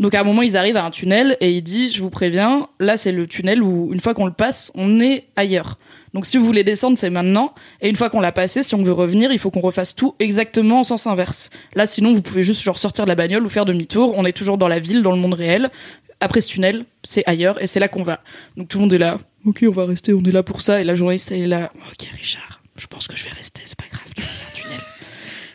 Donc 0.00 0.14
à 0.14 0.20
un 0.20 0.24
moment 0.24 0.42
ils 0.42 0.56
arrivent 0.56 0.76
à 0.76 0.84
un 0.84 0.90
tunnel 0.90 1.36
et 1.40 1.50
il 1.52 1.62
dit 1.62 1.90
je 1.90 2.00
vous 2.00 2.08
préviens 2.10 2.68
là 2.80 2.96
c'est 2.96 3.12
le 3.12 3.26
tunnel 3.26 3.62
où 3.62 3.92
une 3.92 4.00
fois 4.00 4.14
qu'on 4.14 4.26
le 4.26 4.32
passe 4.32 4.70
on 4.74 5.00
est 5.00 5.24
ailleurs 5.36 5.76
donc 6.14 6.26
si 6.26 6.36
vous 6.36 6.44
voulez 6.44 6.64
descendre 6.64 6.98
c'est 6.98 7.10
maintenant 7.10 7.54
et 7.80 7.88
une 7.88 7.96
fois 7.96 8.10
qu'on 8.10 8.20
l'a 8.20 8.32
passé 8.32 8.62
si 8.62 8.74
on 8.74 8.82
veut 8.82 8.92
revenir 8.92 9.32
il 9.32 9.38
faut 9.38 9.50
qu'on 9.50 9.60
refasse 9.60 9.94
tout 9.94 10.14
exactement 10.18 10.80
en 10.80 10.84
sens 10.84 11.06
inverse 11.06 11.50
là 11.74 11.86
sinon 11.86 12.12
vous 12.12 12.22
pouvez 12.22 12.42
juste 12.42 12.62
genre 12.62 12.78
sortir 12.78 13.04
de 13.04 13.08
la 13.08 13.14
bagnole 13.14 13.44
ou 13.44 13.48
faire 13.48 13.64
demi-tour 13.64 14.14
on 14.16 14.24
est 14.24 14.32
toujours 14.32 14.58
dans 14.58 14.68
la 14.68 14.78
ville 14.78 15.02
dans 15.02 15.12
le 15.12 15.18
monde 15.18 15.34
réel 15.34 15.70
après 16.20 16.40
ce 16.40 16.48
tunnel, 16.48 16.84
c'est 17.04 17.22
ailleurs 17.26 17.62
et 17.62 17.66
c'est 17.66 17.80
là 17.80 17.88
qu'on 17.88 18.02
va. 18.02 18.20
Donc 18.56 18.68
tout 18.68 18.78
le 18.78 18.82
monde 18.82 18.92
est 18.92 18.98
là. 18.98 19.20
Ok, 19.44 19.64
on 19.66 19.70
va 19.70 19.86
rester, 19.86 20.12
on 20.12 20.22
est 20.24 20.32
là 20.32 20.42
pour 20.42 20.62
ça. 20.62 20.80
Et 20.80 20.84
la 20.84 20.94
journaliste 20.94 21.30
est 21.30 21.46
là. 21.46 21.70
Ok, 21.90 22.08
Richard, 22.16 22.60
je 22.76 22.86
pense 22.86 23.06
que 23.06 23.16
je 23.16 23.24
vais 23.24 23.30
rester, 23.30 23.62
c'est 23.64 23.78
pas 23.78 23.84
grave, 23.90 24.02
c'est 24.16 24.46
un 24.46 24.54
tunnel. 24.54 24.80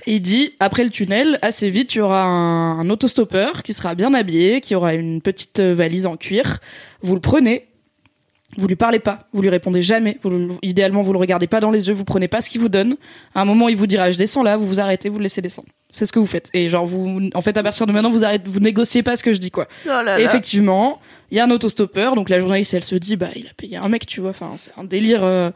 Et 0.06 0.16
il 0.16 0.22
dit, 0.22 0.54
après 0.60 0.84
le 0.84 0.90
tunnel, 0.90 1.40
assez 1.42 1.70
vite, 1.70 1.96
il 1.96 2.00
y 2.00 2.02
aura 2.02 2.24
un, 2.24 2.80
un 2.80 2.90
autostoppeur 2.90 3.64
qui 3.64 3.74
sera 3.74 3.96
bien 3.96 4.14
habillé, 4.14 4.62
qui 4.62 4.76
aura 4.76 4.94
une 4.94 5.22
petite 5.22 5.60
valise 5.60 6.06
en 6.06 6.18
cuir. 6.18 6.60
Vous 7.02 7.16
le 7.16 7.22
prenez. 7.22 7.68
Vous 8.58 8.68
lui 8.68 8.76
parlez 8.76 9.00
pas, 9.00 9.28
vous 9.34 9.42
lui 9.42 9.50
répondez 9.50 9.82
jamais. 9.82 10.20
Vous 10.24 10.58
idéalement, 10.62 11.02
vous 11.02 11.14
le 11.14 11.20
regardez 11.20 11.48
pas 11.48 11.60
dans 11.60 11.72
les 11.72 11.88
yeux, 11.88 11.94
vous 11.94 12.04
prenez 12.04 12.28
pas 12.28 12.42
ce 12.42 12.50
qu'il 12.50 12.62
vous 12.62 12.70
donne. 12.70 12.98
À 13.34 13.42
un 13.42 13.46
moment, 13.46 13.68
il 13.70 13.76
vous 13.76 13.88
dira 13.88 14.12
je 14.12 14.18
descends 14.18 14.44
là, 14.44 14.58
vous 14.58 14.68
vous 14.68 14.80
arrêtez, 14.80 15.10
vous 15.10 15.18
le 15.18 15.24
laissez 15.24 15.42
descendre. 15.42 15.68
C'est 15.90 16.06
ce 16.06 16.12
que 16.12 16.20
vous 16.20 16.26
faites. 16.26 16.50
Et 16.54 16.70
genre 16.70 16.86
vous, 16.86 17.30
en 17.34 17.42
fait, 17.42 17.56
à 17.58 17.64
partir 17.64 17.86
de 17.88 17.92
maintenant, 17.92 18.10
vous 18.12 18.24
arrêtez, 18.24 18.48
vous 18.50 18.60
négociez 18.60 19.02
pas 19.04 19.16
ce 19.16 19.24
que 19.24 19.34
je 19.34 19.40
dis 19.40 19.52
quoi. 19.52 19.68
Et 20.20 20.24
effectivement, 20.26 21.00
il 21.32 21.38
y 21.38 21.40
a 21.40 21.46
un 21.46 21.52
autostoppeur, 21.52 22.16
donc 22.16 22.30
la 22.30 22.40
journaliste 22.40 22.74
elle 22.74 22.84
se 22.84 22.96
dit 22.96 23.16
bah 23.16 23.30
il 23.36 23.48
a 23.48 23.54
payé 23.56 23.78
un 23.78 23.90
mec, 23.90 24.06
tu 24.06 24.22
vois, 24.22 24.32
enfin 24.32 24.52
c'est 24.58 24.72
un 24.78 24.84
délire. 24.84 25.22
euh, 25.24 25.52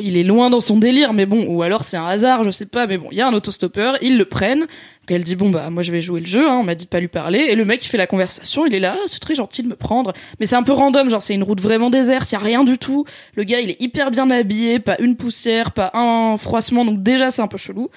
il 0.00 0.16
est 0.16 0.24
loin 0.24 0.50
dans 0.50 0.60
son 0.60 0.78
délire, 0.78 1.12
mais 1.12 1.26
bon, 1.26 1.46
ou 1.46 1.62
alors 1.62 1.84
c'est 1.84 1.96
un 1.96 2.06
hasard, 2.06 2.44
je 2.44 2.50
sais 2.50 2.66
pas, 2.66 2.86
mais 2.86 2.98
bon, 2.98 3.08
il 3.12 3.18
y 3.18 3.20
a 3.20 3.28
un 3.28 3.32
autostoppeur, 3.32 3.96
ils 4.02 4.18
le 4.18 4.24
prennent. 4.24 4.60
Donc 4.60 5.10
elle 5.10 5.22
dit 5.22 5.36
bon 5.36 5.50
bah 5.50 5.70
moi 5.70 5.84
je 5.84 5.92
vais 5.92 6.02
jouer 6.02 6.18
le 6.18 6.26
jeu, 6.26 6.48
hein, 6.48 6.58
on 6.60 6.64
m'a 6.64 6.74
dit 6.74 6.86
de 6.86 6.90
pas 6.90 6.98
lui 6.98 7.08
parler, 7.08 7.38
et 7.38 7.54
le 7.54 7.64
mec 7.64 7.84
il 7.84 7.88
fait 7.88 7.96
la 7.96 8.08
conversation, 8.08 8.66
il 8.66 8.74
est 8.74 8.80
là, 8.80 8.96
Ah, 8.98 9.04
c'est 9.06 9.20
très 9.20 9.36
gentil 9.36 9.62
de 9.62 9.68
me 9.68 9.76
prendre, 9.76 10.12
mais 10.40 10.46
c'est 10.46 10.56
un 10.56 10.64
peu 10.64 10.72
random, 10.72 11.08
genre 11.08 11.22
c'est 11.22 11.34
une 11.34 11.44
route 11.44 11.60
vraiment 11.60 11.90
déserte, 11.90 12.30
il 12.32 12.34
y 12.34 12.36
a 12.36 12.40
rien 12.40 12.64
du 12.64 12.76
tout. 12.76 13.04
Le 13.34 13.44
gars 13.44 13.60
il 13.60 13.70
est 13.70 13.80
hyper 13.80 14.10
bien 14.10 14.28
habillé, 14.30 14.80
pas 14.80 14.96
une 14.98 15.14
poussière, 15.14 15.70
pas 15.70 15.92
un 15.94 16.36
froissement, 16.36 16.84
donc 16.84 17.02
déjà 17.04 17.30
c'est 17.30 17.42
un 17.42 17.46
peu 17.46 17.56
chelou. 17.56 17.88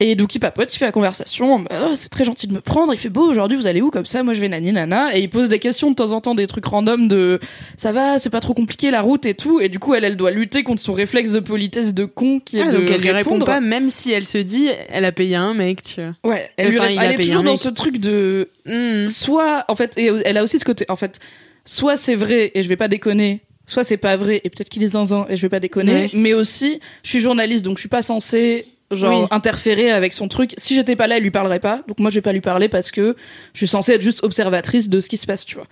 Et 0.00 0.14
donc 0.14 0.32
il 0.36 0.38
papote, 0.38 0.72
il 0.72 0.78
fait 0.78 0.84
la 0.84 0.92
conversation, 0.92 1.64
Oh, 1.72 1.92
c'est 1.96 2.08
très 2.08 2.22
gentil 2.24 2.46
de 2.46 2.52
me 2.54 2.60
prendre, 2.60 2.94
il 2.94 2.98
fait 3.00 3.08
beau 3.08 3.28
aujourd'hui, 3.28 3.58
vous 3.58 3.66
allez 3.66 3.82
où 3.82 3.90
comme 3.90 4.06
ça 4.06 4.22
Moi 4.22 4.32
je 4.32 4.40
vais 4.40 4.48
nani 4.48 4.70
nana, 4.72 5.16
et 5.16 5.20
il 5.20 5.28
pose 5.28 5.48
des 5.48 5.58
questions 5.58 5.90
de 5.90 5.96
temps 5.96 6.12
en 6.12 6.20
temps, 6.20 6.36
des 6.36 6.46
trucs 6.46 6.66
random 6.66 7.08
de 7.08 7.40
ça 7.76 7.90
va, 7.90 8.20
c'est 8.20 8.30
pas 8.30 8.38
trop 8.38 8.54
compliqué 8.54 8.92
la 8.92 9.00
route 9.02 9.26
et 9.26 9.34
tout, 9.34 9.58
et 9.58 9.68
du 9.68 9.80
coup 9.80 9.94
elle 9.94 10.04
elle 10.04 10.16
doit 10.16 10.30
lutter 10.30 10.62
contre 10.62 10.80
son 10.80 10.92
réflexe 10.92 11.32
de 11.32 11.40
politesse 11.40 11.94
de 11.94 12.04
con 12.04 12.38
qui 12.38 12.58
est 12.58 12.62
Ah, 12.62 12.70
de 12.70 12.76
donc 12.78 12.90
elle 12.92 13.00
lui 13.00 13.10
répond 13.10 13.40
pas, 13.40 13.58
même 13.58 13.90
si 13.90 14.12
elle 14.12 14.24
se 14.24 14.38
dit, 14.38 14.68
elle 14.88 15.04
a 15.04 15.10
payé 15.10 15.34
un 15.34 15.52
mec, 15.52 15.82
tu 15.82 16.00
vois. 16.00 16.14
Ouais, 16.32 16.48
elle, 16.56 16.68
lui 16.70 16.78
Enfin, 16.78 16.96
a 16.96 17.04
elle 17.04 17.12
est 17.20 17.24
toujours 17.24 17.42
dans 17.42 17.50
mec. 17.52 17.60
ce 17.60 17.68
truc 17.68 17.98
de 17.98 18.50
Hmm. 18.66 19.08
soit 19.08 19.64
en 19.66 19.74
fait 19.74 19.96
et 19.98 20.12
elle 20.26 20.36
a 20.36 20.42
aussi 20.44 20.58
ce 20.60 20.64
côté 20.64 20.84
en 20.90 20.96
fait 20.96 21.18
soit 21.64 21.96
c'est 21.96 22.14
vrai 22.14 22.50
et 22.54 22.62
je 22.62 22.68
vais 22.68 22.76
pas 22.76 22.86
déconner 22.88 23.40
soit 23.66 23.82
c'est 23.82 23.96
pas 23.96 24.14
vrai 24.14 24.42
et 24.44 24.50
peut-être 24.50 24.68
qu'il 24.68 24.82
est 24.84 24.88
zinzin 24.88 25.26
et 25.30 25.36
je 25.36 25.42
vais 25.42 25.48
pas 25.48 25.58
déconner 25.58 25.92
Ouais. 25.92 26.10
mais 26.12 26.34
aussi 26.34 26.78
je 27.02 27.08
suis 27.08 27.20
journaliste 27.20 27.64
donc 27.64 27.78
je 27.78 27.80
suis 27.80 27.88
pas 27.88 28.02
censée 28.02 28.66
genre 28.90 29.22
Oui. 29.22 29.26
interférer 29.30 29.90
avec 29.90 30.12
son 30.12 30.28
truc. 30.28 30.54
Si 30.56 30.74
j'étais 30.74 30.96
pas 30.96 31.06
là 31.06 31.16
elle 31.18 31.22
lui 31.22 31.30
parlerait 31.30 31.60
pas. 31.60 31.82
Donc 31.88 31.98
moi 32.00 32.10
je 32.10 32.16
vais 32.16 32.22
pas 32.22 32.32
lui 32.32 32.40
parler 32.40 32.68
parce 32.68 32.90
que 32.90 33.16
je 33.52 33.58
suis 33.58 33.68
censée 33.68 33.92
être 33.92 34.02
juste 34.02 34.22
observatrice 34.24 34.88
de 34.88 35.00
ce 35.00 35.08
qui 35.08 35.16
se 35.16 35.26
passe 35.26 35.44
tu 35.44 35.56
vois. 35.56 35.66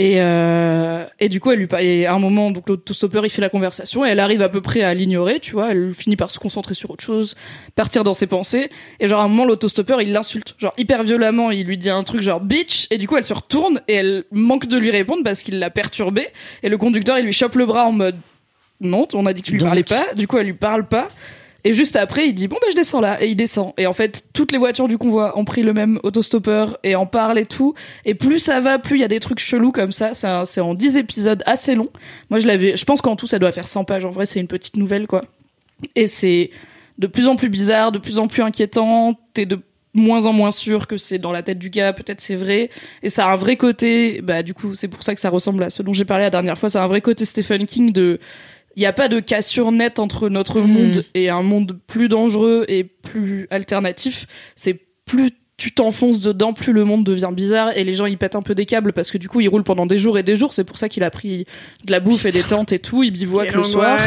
Et 0.00 0.20
euh, 0.20 1.04
et 1.18 1.28
du 1.28 1.40
coup 1.40 1.50
elle 1.50 1.58
lui 1.58 1.66
parle 1.66 1.82
et 1.82 2.06
à 2.06 2.14
un 2.14 2.18
moment 2.18 2.50
donc 2.50 2.68
l'autostoppeur 2.68 3.26
il 3.26 3.30
fait 3.30 3.40
la 3.40 3.48
conversation 3.48 4.04
et 4.06 4.10
elle 4.10 4.20
arrive 4.20 4.42
à 4.42 4.48
peu 4.48 4.60
près 4.60 4.82
à 4.82 4.92
l'ignorer 4.94 5.40
tu 5.40 5.52
vois. 5.52 5.70
Elle 5.72 5.94
finit 5.94 6.16
par 6.16 6.30
se 6.30 6.38
concentrer 6.38 6.74
sur 6.74 6.90
autre 6.90 7.02
chose 7.02 7.34
partir 7.74 8.04
dans 8.04 8.14
ses 8.14 8.26
pensées. 8.26 8.68
Et 9.00 9.08
genre 9.08 9.20
à 9.20 9.24
un 9.24 9.28
moment 9.28 9.44
l'autostoppeur 9.44 10.02
il 10.02 10.12
l'insulte. 10.12 10.54
Genre 10.58 10.74
hyper 10.76 11.02
violemment 11.02 11.50
il 11.50 11.66
lui 11.66 11.78
dit 11.78 11.90
un 11.90 12.04
truc 12.04 12.20
genre 12.20 12.40
bitch! 12.40 12.86
Et 12.90 12.98
du 12.98 13.08
coup 13.08 13.16
elle 13.16 13.24
se 13.24 13.32
retourne 13.34 13.80
et 13.88 13.94
elle 13.94 14.24
manque 14.30 14.66
de 14.66 14.76
lui 14.76 14.90
répondre 14.90 15.22
parce 15.24 15.42
qu'il 15.42 15.58
l'a 15.58 15.70
perturbée. 15.70 16.28
Et 16.62 16.68
le 16.68 16.76
conducteur 16.78 17.18
il 17.18 17.24
lui 17.24 17.32
chope 17.32 17.54
le 17.54 17.66
bras 17.66 17.86
en 17.86 17.92
mode 17.92 18.16
non 18.80 19.08
on 19.14 19.26
a 19.26 19.32
dit 19.32 19.40
que 19.42 19.46
tu 19.46 19.52
lui 19.54 19.60
parlais 19.60 19.82
pas. 19.82 20.14
Du 20.14 20.28
coup 20.28 20.38
elle 20.38 20.46
lui 20.46 20.52
parle 20.52 20.86
pas 20.86 21.08
et 21.68 21.74
juste 21.74 21.96
après 21.96 22.26
il 22.26 22.32
dit 22.32 22.48
bon 22.48 22.56
ben 22.62 22.68
je 22.70 22.74
descends 22.74 23.02
là. 23.02 23.22
Et 23.22 23.28
il 23.28 23.36
descend. 23.36 23.74
Et 23.76 23.86
en 23.86 23.92
fait 23.92 24.24
toutes 24.32 24.52
les 24.52 24.58
voitures 24.58 24.88
du 24.88 24.96
convoi 24.96 25.38
ont 25.38 25.44
pris 25.44 25.62
le 25.62 25.74
même 25.74 26.00
autostoppeur 26.02 26.78
et 26.82 26.96
en 26.96 27.04
parlent 27.04 27.38
et 27.38 27.44
tout. 27.44 27.74
Et 28.06 28.14
plus 28.14 28.38
ça 28.38 28.58
va 28.60 28.78
plus 28.78 28.96
il 28.96 29.00
y 29.02 29.04
a 29.04 29.08
des 29.08 29.20
trucs 29.20 29.38
chelous 29.38 29.70
comme 29.70 29.92
ça. 29.92 30.14
C'est 30.14 30.62
en 30.62 30.72
10 30.72 30.96
épisodes 30.96 31.42
assez 31.44 31.74
long 31.74 31.90
moi 32.30 32.40
je 32.40 32.46
l'avais 32.46 32.74
je 32.74 32.84
pense 32.86 33.02
qu'en 33.02 33.16
tout 33.16 33.26
ça 33.26 33.38
doit 33.38 33.52
faire 33.52 33.68
100 33.68 33.84
pages. 33.84 34.06
En 34.06 34.10
vrai 34.10 34.24
c'est 34.24 34.40
une 34.40 34.46
petite 34.46 34.78
nouvelle 34.78 35.06
quoi. 35.06 35.20
Et 35.94 36.06
c'est 36.06 36.48
de 36.96 37.06
plus 37.06 37.28
en 37.28 37.36
plus 37.36 37.50
bizarre, 37.50 37.92
de 37.92 37.98
plus 37.98 38.18
en 38.18 38.28
plus 38.28 38.42
inquiétant. 38.42 39.20
T'es 39.34 39.44
de 39.44 39.60
moins 39.92 40.24
en 40.24 40.32
moins 40.32 40.50
sûr 40.50 40.86
que 40.86 40.96
c'est 40.96 41.18
dans 41.18 41.32
la 41.32 41.42
tête 41.42 41.58
du 41.58 41.68
gars, 41.68 41.92
peut-être 41.92 42.22
c'est 42.22 42.34
vrai. 42.34 42.70
Et 43.02 43.10
ça 43.10 43.26
a 43.26 43.34
un 43.34 43.36
vrai 43.36 43.56
côté, 43.56 44.22
bah 44.22 44.42
du 44.42 44.54
coup 44.54 44.74
c'est 44.74 44.88
pour 44.88 45.02
ça 45.02 45.14
que 45.14 45.20
ça 45.20 45.28
ressemble 45.28 45.62
à 45.64 45.68
ce 45.68 45.82
dont 45.82 45.92
j'ai 45.92 46.06
parlé 46.06 46.24
la 46.24 46.30
dernière 46.30 46.56
fois. 46.56 46.70
Ça 46.70 46.80
a 46.80 46.84
un 46.86 46.88
vrai 46.88 47.02
côté 47.02 47.26
Stephen 47.26 47.66
King 47.66 47.92
de, 47.92 48.20
il 48.78 48.82
n'y 48.82 48.86
a 48.86 48.92
pas 48.92 49.08
de 49.08 49.18
cassure 49.18 49.72
nette 49.72 49.98
entre 49.98 50.28
notre 50.28 50.60
Mhm. 50.60 50.72
monde 50.72 51.04
et 51.14 51.30
un 51.30 51.42
monde 51.42 51.76
plus 51.88 52.08
dangereux 52.08 52.64
et 52.68 52.84
plus 52.84 53.48
alternatif. 53.50 54.26
C'est 54.54 54.78
plus 55.04 55.32
tu 55.56 55.72
t'enfonces 55.72 56.20
dedans, 56.20 56.52
plus 56.52 56.72
le 56.72 56.84
monde 56.84 57.02
devient 57.02 57.30
bizarre 57.32 57.76
et 57.76 57.82
les 57.82 57.94
gens 57.94 58.06
ils 58.06 58.16
pètent 58.16 58.36
un 58.36 58.42
peu 58.42 58.54
des 58.54 58.64
câbles 58.66 58.92
parce 58.92 59.10
que 59.10 59.18
du 59.18 59.28
coup 59.28 59.40
ils 59.40 59.48
roulent 59.48 59.64
pendant 59.64 59.86
des 59.86 59.98
jours 59.98 60.16
et 60.16 60.22
des 60.22 60.36
jours. 60.36 60.52
C'est 60.52 60.62
pour 60.62 60.78
ça 60.78 60.88
qu'il 60.88 61.02
a 61.02 61.10
pris 61.10 61.46
de 61.84 61.90
la 61.90 61.98
bouffe 61.98 62.24
et 62.26 62.30
des 62.30 62.44
tentes 62.44 62.70
et 62.70 62.78
tout. 62.78 63.02
Il 63.02 63.10
bivouaque 63.10 63.52
le 63.52 63.64
soir. 63.64 63.98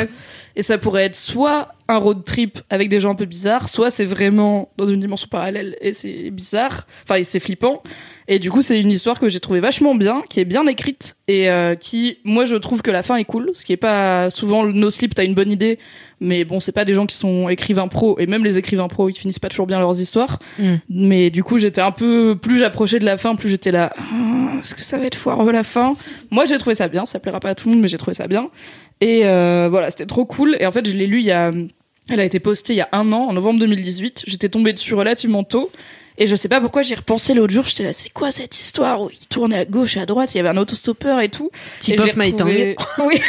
Et 0.56 0.62
ça 0.64 0.78
pourrait 0.78 1.04
être 1.04 1.16
soit 1.18 1.74
un 1.90 1.98
road 1.98 2.24
trip 2.24 2.60
avec 2.70 2.88
des 2.88 3.02
gens 3.02 3.12
un 3.12 3.16
peu 3.16 3.26
bizarres, 3.26 3.68
soit 3.68 3.90
c'est 3.90 4.06
vraiment 4.06 4.70
dans 4.78 4.86
une 4.86 5.02
dimension 5.02 5.28
parallèle 5.30 5.76
et 5.82 5.92
c'est 5.92 6.30
bizarre, 6.30 6.88
enfin 7.04 7.16
et 7.16 7.24
c'est 7.26 7.40
flippant. 7.42 7.84
Et 8.32 8.39
du 8.39 8.50
coup, 8.50 8.62
c'est 8.62 8.80
une 8.80 8.91
histoire 8.91 9.20
que 9.20 9.28
j'ai 9.28 9.41
trouvée 9.41 9.60
vachement 9.60 9.94
bien, 9.94 10.24
qui 10.30 10.39
est 10.39 10.46
bien 10.46 10.65
écrite 10.65 11.17
et 11.28 11.50
euh, 11.50 11.76
qui, 11.76 12.20
moi, 12.24 12.46
je 12.46 12.56
trouve 12.56 12.82
que 12.82 12.89
la 12.89 13.04
fin 13.04 13.17
est 13.17 13.26
cool. 13.26 13.52
Ce 13.54 13.65
qui 13.65 13.74
est 13.74 13.78
pas 13.78 14.30
souvent 14.30 14.65
No 14.65 14.89
Sleep, 14.89 15.13
t'as 15.13 15.26
une 15.26 15.34
bonne 15.34 15.52
idée, 15.52 15.80
mais 16.22 16.46
bon, 16.46 16.62
c'est 16.62 16.72
pas 16.72 16.86
des 16.86 16.94
gens 16.94 17.06
qui 17.06 17.17
sont 17.17 17.50
écrivains 17.50 17.89
pro 17.89 18.17
et 18.20 18.28
même 18.28 18.46
les 18.46 18.58
écrivains 18.58 18.88
pro, 18.88 19.10
ils 19.10 19.15
finissent 19.15 19.38
pas 19.38 19.50
toujours 19.50 19.67
bien 19.67 19.80
leurs 19.80 20.00
histoires. 20.00 20.39
Mm. 20.60 20.76
Mais 20.89 21.30
du 21.30 21.44
coup, 21.44 21.58
j'étais 21.58 21.82
un 21.82 21.91
peu 21.91 22.38
plus 22.41 22.58
j'approchais 22.58 23.00
de 23.00 23.06
la 23.06 23.17
fin, 23.17 23.36
plus 23.36 23.50
j'étais 23.50 23.72
là. 23.74 23.91
Ah, 23.98 24.60
Est-ce 24.62 24.76
que 24.76 24.82
ça 24.82 24.98
va 24.98 25.08
être 25.08 25.15
foireux 25.15 25.52
la 25.52 25.65
fin? 25.65 25.98
Moi, 26.30 26.46
j'ai 26.46 26.58
trouvé 26.58 26.74
ça 26.74 26.88
bien. 26.88 27.06
Ça 27.06 27.20
plaira 27.20 27.41
pas 27.41 27.50
à 27.50 27.56
tout 27.56 27.67
le 27.67 27.74
monde, 27.74 27.82
mais 27.82 27.89
j'ai 27.89 27.98
trouvé 27.98 28.13
ça 28.13 28.28
bien. 28.28 28.50
Et 29.02 29.26
euh, 29.26 29.67
voilà, 29.70 29.89
c'était 29.89 30.06
trop 30.06 30.24
cool. 30.24 30.56
Et 30.62 30.65
en 30.65 30.72
fait, 30.72 30.88
je 30.88 30.96
l'ai 30.96 31.06
lu 31.06 31.20
il 31.20 31.26
y 31.26 31.32
a. 31.32 31.52
Elle 32.10 32.22
a 32.22 32.26
été 32.26 32.39
postée 32.39 32.74
il 32.74 32.78
y 32.78 32.82
a 32.82 32.89
un 32.94 33.12
an, 33.12 33.28
en 33.28 33.34
novembre 33.34 33.60
2018. 33.60 34.24
J'étais 34.26 34.48
tombée 34.48 34.72
dessus 34.72 34.94
relativement 34.94 35.44
tôt. 35.44 35.70
Et 36.22 36.28
je 36.28 36.36
sais 36.36 36.48
pas 36.50 36.62
pourquoi 36.62 36.84
j'y 36.84 36.94
repensé 36.94 37.34
l'autre 37.34 37.52
jour. 37.52 37.64
J'étais 37.66 37.82
là, 37.84 37.94
c'est 37.94 38.10
quoi 38.12 38.30
cette 38.32 38.60
histoire 38.60 39.02
où 39.02 39.10
il 39.10 39.28
tournait 39.28 39.58
à 39.58 39.66
gauche 39.66 39.98
et 39.98 40.02
à 40.02 40.06
droite, 40.06 40.34
il 40.36 40.38
y 40.38 40.40
avait 40.40 40.50
un 40.50 40.58
autostoppeur 40.58 41.20
et 41.20 41.30
tout. 41.30 41.50
Tip 41.80 41.96
Et 41.96 41.98
je 41.98 42.02
of 42.04 42.16
l'ai 42.16 42.26
my 42.28 42.32
retrouvé- 42.32 42.76
Oui. 43.00 43.20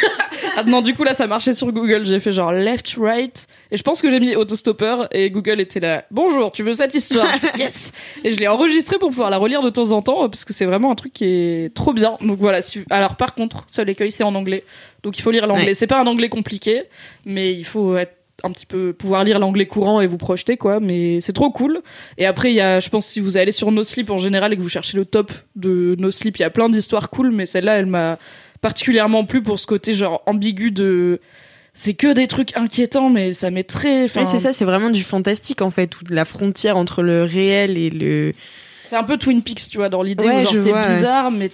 ah, 0.55 0.63
non, 0.63 0.81
du 0.81 0.93
coup, 0.93 1.03
là, 1.03 1.15
ça 1.15 1.25
marchait 1.25 1.53
sur 1.53 1.71
Google. 1.71 2.05
J'ai 2.05 2.19
fait 2.19 2.31
genre 2.31 2.51
left, 2.51 2.95
right. 2.99 3.47
Et 3.71 3.77
je 3.77 3.81
pense 3.81 3.99
que 3.99 4.11
j'ai 4.11 4.19
mis 4.19 4.35
autostoppeur 4.35 5.07
et 5.11 5.31
Google 5.31 5.59
était 5.59 5.79
là. 5.79 6.05
Bonjour, 6.11 6.51
tu 6.51 6.61
veux 6.61 6.73
cette 6.73 6.93
histoire? 6.93 7.27
Fais, 7.37 7.51
Yes. 7.57 7.93
Et 8.23 8.29
je 8.29 8.37
l'ai 8.39 8.47
enregistré 8.47 8.99
pour 8.99 9.09
pouvoir 9.09 9.31
la 9.31 9.37
relire 9.37 9.63
de 9.63 9.71
temps 9.71 9.91
en 9.91 10.03
temps 10.03 10.29
parce 10.29 10.45
que 10.45 10.53
c'est 10.53 10.65
vraiment 10.65 10.91
un 10.91 10.95
truc 10.95 11.13
qui 11.13 11.25
est 11.25 11.73
trop 11.73 11.93
bien. 11.93 12.17
Donc 12.21 12.37
voilà. 12.37 12.61
si- 12.61 12.83
Alors 12.91 13.15
par 13.15 13.33
contre, 13.33 13.65
seul 13.71 13.89
écueil, 13.89 14.11
c'est 14.11 14.23
en 14.23 14.35
anglais. 14.35 14.63
Donc 15.01 15.17
il 15.17 15.23
faut 15.23 15.31
lire 15.31 15.47
l'anglais. 15.47 15.65
Ouais. 15.69 15.73
C'est 15.73 15.87
pas 15.87 15.99
un 15.99 16.05
anglais 16.05 16.29
compliqué, 16.29 16.83
mais 17.25 17.53
il 17.53 17.63
faut 17.65 17.97
être 17.97 18.13
un 18.43 18.51
petit 18.51 18.65
peu 18.65 18.91
pouvoir 18.93 19.23
lire 19.23 19.39
l'anglais 19.39 19.65
courant 19.65 20.01
et 20.01 20.07
vous 20.07 20.17
projeter 20.17 20.57
quoi 20.57 20.79
mais 20.81 21.19
c'est 21.21 21.31
trop 21.33 21.49
cool 21.49 21.81
et 22.17 22.25
après 22.25 22.51
il 22.51 22.55
y 22.55 22.61
a 22.61 22.79
je 22.81 22.89
pense 22.89 23.05
si 23.05 23.19
vous 23.21 23.37
allez 23.37 23.53
sur 23.53 23.71
No 23.71 23.83
Sleep 23.83 24.09
en 24.09 24.17
général 24.17 24.51
et 24.53 24.57
que 24.57 24.61
vous 24.61 24.69
cherchez 24.69 24.97
le 24.97 25.05
top 25.05 25.31
de 25.55 25.95
No 25.97 26.11
Sleep 26.11 26.37
il 26.37 26.41
y 26.41 26.45
a 26.45 26.49
plein 26.49 26.67
d'histoires 26.69 27.09
cool 27.09 27.31
mais 27.31 27.45
celle-là 27.45 27.77
elle 27.79 27.85
m'a 27.85 28.19
particulièrement 28.61 29.25
plu 29.25 29.41
pour 29.41 29.59
ce 29.59 29.65
côté 29.67 29.93
genre 29.93 30.21
ambigu 30.25 30.71
de 30.71 31.19
c'est 31.73 31.93
que 31.95 32.13
des 32.13 32.27
trucs 32.27 32.55
inquiétants 32.55 33.09
mais 33.09 33.33
ça 33.33 33.49
met 33.49 33.63
très 33.63 34.03
Ouais, 34.03 34.25
c'est 34.25 34.37
ça, 34.37 34.53
c'est 34.53 34.65
vraiment 34.65 34.91
du 34.91 35.01
fantastique 35.03 35.61
en 35.63 35.71
fait, 35.71 35.95
où 35.95 35.99
la 36.09 36.23
frontière 36.23 36.77
entre 36.77 37.01
le 37.01 37.23
réel 37.23 37.77
et 37.79 37.89
le. 37.89 38.31
c'est 38.85 38.95
un 38.95 39.03
peu 39.03 39.17
Twin 39.17 39.41
Peaks 39.41 39.69
tu 39.71 39.77
vois 39.77 39.89
dans 39.89 40.03
l'idée 40.03 40.23
Ouais, 40.25 40.45
c'est 40.45 40.71
ouais. 40.71 40.95
bizarre 40.95 41.31
mais 41.31 41.49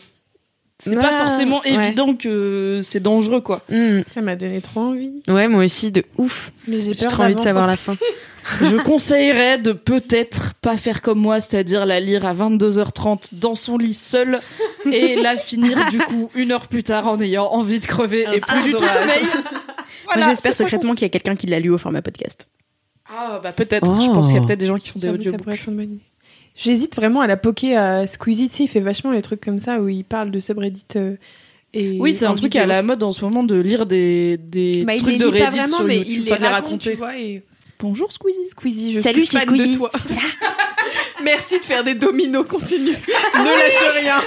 c'est 0.79 0.95
pas 0.95 1.09
Ah, 1.13 1.27
forcément 1.27 1.61
ouais. 1.61 1.73
évident 1.73 2.15
que 2.15 2.79
c'est 2.81 2.99
dangereux 3.01 3.41
quoi 3.41 3.61
Hmm. 3.69 4.01
Ça 4.11 4.21
m'a 4.21 4.35
donné 4.35 4.61
trop 4.61 4.79
envie. 4.81 5.11
Ouais, 5.27 5.47
moi 5.47 5.63
aussi, 5.65 5.91
de 5.91 6.03
ouf. 6.17 6.51
Mais 6.67 6.81
J'ai 6.81 6.93
trop 6.95 7.23
envie 7.23 7.35
de 7.35 7.39
savoir 7.39 7.67
la 7.67 7.77
fin. 7.77 7.95
je 8.61 8.77
conseillerais 8.77 9.57
de 9.59 9.73
peut-être 9.73 10.53
pas 10.55 10.77
faire 10.77 11.01
comme 11.01 11.19
moi, 11.19 11.39
c'est-à-dire 11.41 11.85
la 11.85 11.99
lire 11.99 12.25
à 12.25 12.33
22h30 12.33 13.29
dans 13.33 13.55
son 13.55 13.77
lit 13.77 13.93
seul 13.93 14.39
et 14.91 15.15
la 15.21 15.37
finir 15.37 15.77
du 15.91 15.99
coup 15.99 16.31
une 16.33 16.51
heure 16.51 16.67
plus 16.67 16.83
tard 16.83 17.07
en 17.07 17.19
ayant 17.21 17.45
envie 17.47 17.79
de 17.79 17.85
crever 17.85 18.25
et 18.33 18.39
plus 18.39 18.63
du 18.63 18.71
tout 18.71 18.87
sommeil. 18.87 19.25
Voilà, 20.05 20.21
Moi, 20.21 20.29
J'espère 20.29 20.55
secrètement 20.55 20.93
qu'il 20.93 21.03
y 21.03 21.05
a 21.05 21.09
quelqu'un 21.09 21.35
qui 21.35 21.45
l'a 21.47 21.59
lu 21.59 21.69
au 21.69 21.77
format 21.77 22.01
podcast. 22.01 22.47
Ah 23.11 23.39
bah 23.43 23.51
peut-être. 23.51 23.87
Oh. 23.89 23.99
Je 24.01 24.07
pense 24.07 24.27
qu'il 24.27 24.35
y 24.35 24.39
a 24.39 24.41
peut-être 24.45 24.59
des 24.59 24.67
gens 24.67 24.77
qui 24.77 24.89
font 24.89 24.99
des 24.99 25.07
J'avoue, 25.07 25.23
ça 25.23 25.31
pourrait 25.33 25.53
audiobooks. 25.53 25.99
J'hésite 26.61 26.95
vraiment 26.95 27.21
à 27.21 27.27
la 27.27 27.37
poker 27.37 27.81
à 27.81 28.07
Squeezie, 28.07 28.49
tu 28.49 28.55
sais, 28.57 28.63
il 28.63 28.67
fait 28.67 28.79
vachement 28.81 29.11
les 29.11 29.21
trucs 29.21 29.39
comme 29.41 29.59
ça 29.59 29.79
où 29.79 29.87
il 29.87 30.03
parle 30.03 30.29
de 30.29 30.39
subreddit 30.39 30.83
euh, 30.97 31.15
et 31.73 31.97
Oui, 31.99 32.13
c'est 32.13 32.25
un 32.25 32.35
truc 32.35 32.51
vidéo. 32.53 32.61
à 32.63 32.65
la 32.65 32.81
mode 32.83 33.01
en 33.03 33.11
ce 33.13 33.23
moment 33.23 33.43
de 33.43 33.55
lire 33.55 33.85
des, 33.85 34.37
des 34.37 34.83
Bah, 34.83 34.95
il 34.95 35.01
trucs 35.01 35.13
les 35.13 35.17
de 35.19 35.29
pas 35.29 35.45
Reddit 35.45 35.57
vraiment, 35.57 35.77
sur 35.77 35.85
mais 35.85 35.97
YouTube, 35.99 36.13
il 36.17 36.23
les 36.25 36.25
les 36.25 36.47
raconte, 36.47 36.51
raconter. 36.63 36.91
tu 36.91 36.97
vois, 36.97 37.17
et 37.17 37.43
Bonjour 37.79 38.11
Squeezie. 38.11 38.49
Squeezie, 38.51 38.91
je 38.93 38.99
Salut, 38.99 39.25
suis 39.25 39.37
fan 39.37 39.47
Squeezie. 39.47 39.71
de 39.73 39.77
toi. 39.77 39.89
Merci 41.23 41.59
de 41.59 41.63
faire 41.63 41.83
des 41.85 41.93
dominos, 41.95 42.45
continue. 42.45 42.91
ne 43.35 43.45
lâche 43.45 44.01
rien. 44.01 44.17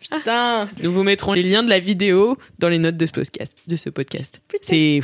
Putain. 0.00 0.68
Nous 0.82 0.92
vous 0.92 1.02
mettrons 1.02 1.32
les 1.32 1.42
liens 1.42 1.62
de 1.62 1.68
la 1.70 1.78
vidéo 1.78 2.36
dans 2.58 2.68
les 2.68 2.78
notes 2.78 2.96
de 2.96 3.06
ce 3.06 3.12
podcast. 3.12 3.52
De 3.66 3.76
ce 3.76 3.88
podcast. 3.90 4.40
C'est 4.62 5.00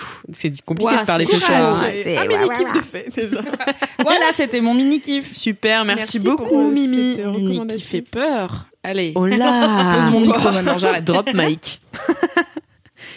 compliqué 0.65 0.93
Ouah, 0.93 1.01
de 1.03 1.07
parler 1.07 1.27
ce 1.27 1.39
soir. 1.39 1.81
hein. 1.81 1.91
c'est- 2.03 2.17
Un 2.17 2.27
mini 2.27 2.49
kiff 2.51 2.73
de 2.73 2.81
fait 2.81 3.09
déjà. 3.15 3.41
Voilà, 4.01 4.27
c'était 4.35 4.61
mon 4.61 4.75
mini 4.75 5.01
kiff. 5.01 5.33
Super, 5.35 5.85
merci, 5.85 6.01
Merci 6.01 6.19
beaucoup, 6.21 6.45
pour, 6.45 6.59
euh, 6.61 6.71
Mimi. 6.71 7.15
cette- 7.17 7.27
Mini 7.27 7.67
qui 7.67 7.81
fait 7.81 8.03
peur. 8.03 8.67
Allez. 8.83 9.13
Oh 9.17 9.27
là 9.27 9.97
Pose 10.01 10.11
mon 10.11 10.21
micro 10.21 10.51
maintenant, 10.53 10.79
j'arrête. 10.79 11.05
Drop 11.05 11.29
mic. 11.35 11.81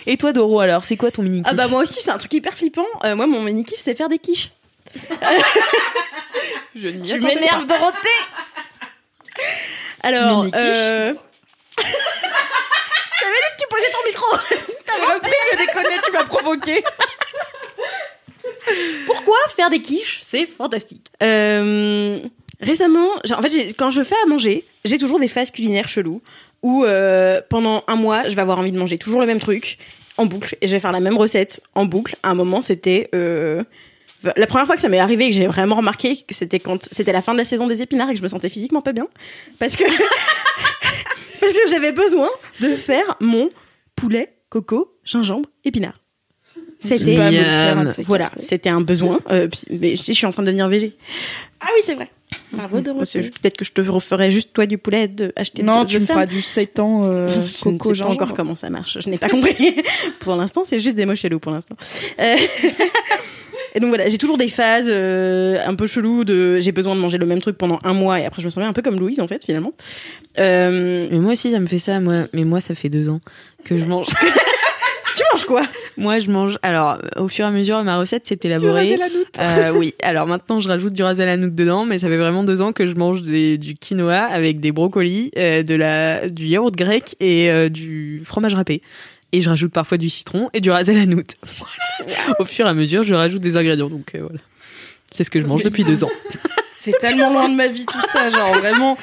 Et 0.08 0.18
toi, 0.18 0.34
Doro, 0.34 0.60
alors, 0.62 0.84
c'est 0.84 0.98
quoi 0.98 1.12
ton 1.12 1.22
mini 1.24 1.42
Ah 1.46 1.54
bah 1.54 1.68
moi 1.68 1.82
aussi 1.84 2.00
c'est 2.02 2.10
un 2.12 2.18
truc 2.18 2.34
hyper 2.34 2.54
flippant. 2.54 2.86
Euh, 3.04 3.16
moi 3.16 3.28
mon 3.28 3.42
mini 3.42 3.64
kiff 3.64 3.80
c'est 3.80 3.96
faire 3.96 4.10
des 4.10 4.18
quiches. 4.18 4.52
Je 6.76 6.88
ne 6.88 6.94
m'y 6.94 7.08
Tu 7.10 7.14
attendais 7.16 7.36
m'énerves, 7.36 7.68
Dorothée 7.68 8.08
Alors 10.02 10.40
Mini 10.40 10.52
quiche. 10.52 10.62
euh... 10.64 11.14
Posais 13.80 13.92
ton 13.92 14.10
micro. 14.10 14.26
J'ai 15.52 15.58
déconné, 15.58 15.96
tu 16.04 16.12
m'as 16.12 16.26
provoqué. 16.26 16.84
Pourquoi 19.06 19.38
faire 19.56 19.70
des 19.70 19.82
quiches 19.82 20.20
C'est 20.22 20.46
fantastique. 20.46 21.08
Euh, 21.24 22.20
récemment, 22.60 23.10
en 23.32 23.42
fait, 23.42 23.74
quand 23.78 23.90
je 23.90 24.04
fais 24.04 24.16
à 24.24 24.28
manger, 24.28 24.66
j'ai 24.86 24.98
toujours 24.98 25.20
des 25.20 25.28
phases 25.28 25.52
culinaires 25.52 25.88
cheloues 25.88 26.22
où 26.62 26.84
euh, 26.84 27.42
pendant 27.50 27.84
un 27.88 27.96
mois, 27.96 28.28
je 28.28 28.36
vais 28.36 28.42
avoir 28.42 28.60
envie 28.60 28.72
de 28.72 28.78
manger 28.78 28.98
toujours 28.98 29.22
le 29.22 29.28
même 29.28 29.40
truc 29.40 29.78
en 30.18 30.26
boucle 30.26 30.58
et 30.62 30.68
je 30.68 30.74
vais 30.74 30.80
faire 30.80 30.92
la 30.92 31.00
même 31.00 31.18
recette 31.18 31.62
en 31.76 31.86
boucle. 31.86 32.16
À 32.24 32.30
un 32.30 32.36
moment, 32.36 32.62
c'était 32.62 33.10
euh, 33.16 33.64
la 34.36 34.48
première 34.48 34.66
fois 34.66 34.76
que 34.76 34.82
ça 34.82 34.90
m'est 34.90 35.00
arrivé 35.00 35.26
et 35.26 35.30
que 35.30 35.36
j'ai 35.36 35.48
vraiment 35.48 35.76
remarqué 35.76 36.18
que 36.18 36.36
c'était 36.36 36.60
quand 36.60 36.88
c'était 36.92 37.14
la 37.14 37.22
fin 37.22 37.34
de 37.34 37.38
la 37.38 37.46
saison 37.46 37.68
des 37.68 37.82
épinards 37.82 38.10
et 38.10 38.14
que 38.14 38.20
je 38.20 38.24
me 38.24 38.30
sentais 38.30 38.50
physiquement 38.50 38.82
pas 38.82 38.92
bien 38.92 39.08
parce 39.60 39.78
que 39.78 39.86
parce 41.40 41.54
que 41.54 41.60
j'avais 41.70 41.94
besoin 41.94 42.30
de 42.60 42.76
faire 42.76 43.16
mon 43.22 43.50
poulet, 44.00 44.34
coco, 44.50 44.98
gingembre, 45.04 45.50
épinards. 45.64 46.00
C'était 46.82 47.18
Miam. 47.18 47.92
ces 47.92 48.04
voilà, 48.04 48.32
c'était 48.40 48.70
un 48.70 48.80
besoin. 48.82 49.20
Euh, 49.32 49.48
mais 49.70 49.98
je, 49.98 50.04
je 50.06 50.12
suis 50.14 50.26
en 50.26 50.32
train 50.32 50.44
de 50.44 50.48
devenir 50.48 50.70
végé. 50.70 50.96
Ah 51.60 51.68
oui, 51.76 51.82
c'est 51.84 51.94
vrai. 51.96 52.10
Bravo 52.54 52.78
je- 52.78 53.30
Peut-être 53.30 53.58
que 53.58 53.66
je 53.66 53.72
te 53.72 53.82
referai 53.82 54.32
juste 54.32 54.54
toi 54.54 54.66
du 54.66 54.78
poulet 54.78 55.08
de 55.08 55.34
acheter 55.36 55.62
Non, 55.62 55.84
de, 55.84 55.90
tu 55.90 56.00
me 56.00 56.06
feras 56.06 56.26
du 56.26 56.42
seitan 56.42 57.02
euh, 57.04 57.28
je 57.28 57.38
ne 57.38 57.42
sais 57.42 57.64
coco 57.64 57.94
pas 57.94 58.06
encore 58.06 58.34
comment 58.34 58.56
ça 58.56 58.70
marche. 58.70 58.98
Je 59.02 59.10
n'ai 59.10 59.18
pas 59.18 59.30
compris. 59.30 59.76
pour 60.20 60.36
l'instant, 60.36 60.64
c'est 60.64 60.80
juste 60.80 60.96
des 60.96 61.06
mots 61.06 61.16
chelous 61.16 61.40
pour 61.40 61.52
l'instant. 61.52 61.76
Euh, 62.20 62.36
Et 63.76 63.80
donc 63.80 63.90
voilà, 63.90 64.10
j'ai 64.10 64.18
toujours 64.18 64.38
des 64.38 64.48
phases 64.50 64.88
euh, 64.90 65.58
un 65.66 65.76
peu 65.76 65.88
cheloues 65.88 66.24
de 66.24 66.60
j'ai 66.60 66.72
besoin 66.72 66.96
de 66.96 67.00
manger 67.00 67.18
le 67.18 67.26
même 67.26 67.40
truc 67.42 67.58
pendant 67.58 67.80
un 67.84 67.94
mois 67.94 68.20
et 68.20 68.26
après 68.26 68.42
je 68.42 68.48
me 68.48 68.50
sens 68.50 68.60
bien 68.62 68.70
un 68.70 68.74
peu 68.74 68.82
comme 68.82 69.00
Louise 69.00 69.20
en 69.20 69.28
fait 69.28 69.44
finalement. 69.46 69.74
Euh, 70.40 71.08
Mais 71.12 71.20
moi 71.20 71.34
aussi, 71.34 71.52
ça 71.52 71.60
me 71.60 71.66
fait 71.68 71.80
ça. 71.80 72.00
Moi, 72.00 72.26
mais 72.34 72.44
moi, 72.44 72.60
ça 72.62 72.76
fait 72.76 72.90
deux 72.90 73.10
ans 73.10 73.20
que 73.66 73.78
je 73.78 73.86
mange. 73.86 74.08
tu 75.16 75.24
manges 75.34 75.46
quoi? 75.46 75.64
Moi, 75.98 76.20
je 76.20 76.30
mange. 76.32 76.58
Alors, 76.62 76.98
au 77.18 77.28
fur 77.28 77.46
et 77.46 77.48
à 77.48 77.52
mesure, 77.52 77.84
ma 77.84 77.98
recette 77.98 78.26
s'est 78.28 78.40
élaborée. 78.44 78.96
noute. 78.98 79.28
Euh, 79.40 79.72
oui, 79.74 79.94
alors 80.02 80.28
maintenant 80.28 80.60
je 80.60 80.68
rajoute 80.68 80.94
du 80.94 81.04
ras 81.04 81.20
à 81.20 81.26
la 81.26 81.36
dedans, 81.38 81.86
mais 81.86 81.98
ça 81.98 82.08
fait 82.08 82.18
vraiment 82.18 82.44
deux 82.44 82.62
ans 82.62 82.72
que 82.72 82.86
je 82.86 82.96
mange 82.96 83.22
des- 83.24 83.58
du 83.58 83.76
quinoa 83.76 84.20
avec 84.20 84.60
des 84.60 84.72
brocolis, 84.72 85.32
euh, 85.38 85.64
de 85.64 85.76
la, 85.76 86.30
du 86.30 86.46
yaourt 86.46 86.74
grec 86.76 87.16
et 87.20 87.52
euh, 87.52 87.68
du 87.70 88.22
fromage 88.26 88.54
râpé. 88.56 88.82
Et 89.32 89.42
je 89.42 89.50
rajoute 89.50 89.72
parfois 89.72 89.98
du 89.98 90.10
citron 90.10 90.50
et 90.54 90.62
du 90.62 90.72
ras 90.72 90.90
à 90.90 90.94
la. 90.94 91.04
Au 92.40 92.46
fur 92.46 92.66
et 92.66 92.70
à 92.70 92.74
mesure, 92.74 93.04
je 93.04 93.14
rajoute 93.14 93.42
des 93.42 93.58
ingrédients, 93.58 93.90
donc 93.90 94.16
euh, 94.16 94.22
voilà. 94.22 94.40
C'est 95.12 95.24
ce 95.24 95.30
que 95.30 95.40
je 95.40 95.46
mange 95.46 95.64
depuis 95.64 95.84
deux 95.84 96.04
ans. 96.04 96.12
C'est 96.80 96.98
tellement 96.98 97.30
loin 97.34 97.50
de 97.50 97.56
ma 97.56 97.68
vie 97.68 97.86
tout 97.86 98.02
ça, 98.10 98.30
genre 98.30 98.54
vraiment, 98.54 98.98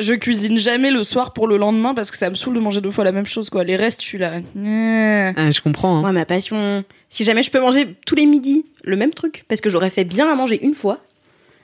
je 0.00 0.14
cuisine 0.14 0.58
jamais 0.58 0.90
le 0.90 1.04
soir 1.04 1.32
pour 1.32 1.46
le 1.46 1.58
lendemain 1.58 1.94
parce 1.94 2.10
que 2.10 2.16
ça 2.16 2.28
me 2.28 2.34
saoule 2.34 2.54
de 2.54 2.60
manger 2.60 2.80
deux 2.80 2.90
fois 2.90 3.04
la 3.04 3.12
même 3.12 3.24
chose 3.24 3.50
quoi. 3.50 3.62
Les 3.62 3.76
restes, 3.76 4.02
je 4.02 4.06
suis 4.06 4.18
là. 4.18 4.32
Ah, 4.36 5.50
je 5.52 5.60
comprends. 5.60 5.98
Hein. 5.98 6.00
Moi, 6.00 6.10
ma 6.10 6.24
passion, 6.24 6.82
si 7.08 7.22
jamais 7.22 7.44
je 7.44 7.52
peux 7.52 7.60
manger 7.60 7.94
tous 8.04 8.16
les 8.16 8.26
midis 8.26 8.66
le 8.82 8.96
même 8.96 9.14
truc, 9.14 9.44
parce 9.46 9.60
que 9.60 9.70
j'aurais 9.70 9.90
fait 9.90 10.02
bien 10.02 10.30
à 10.30 10.34
manger 10.34 10.58
une 10.60 10.74
fois, 10.74 10.98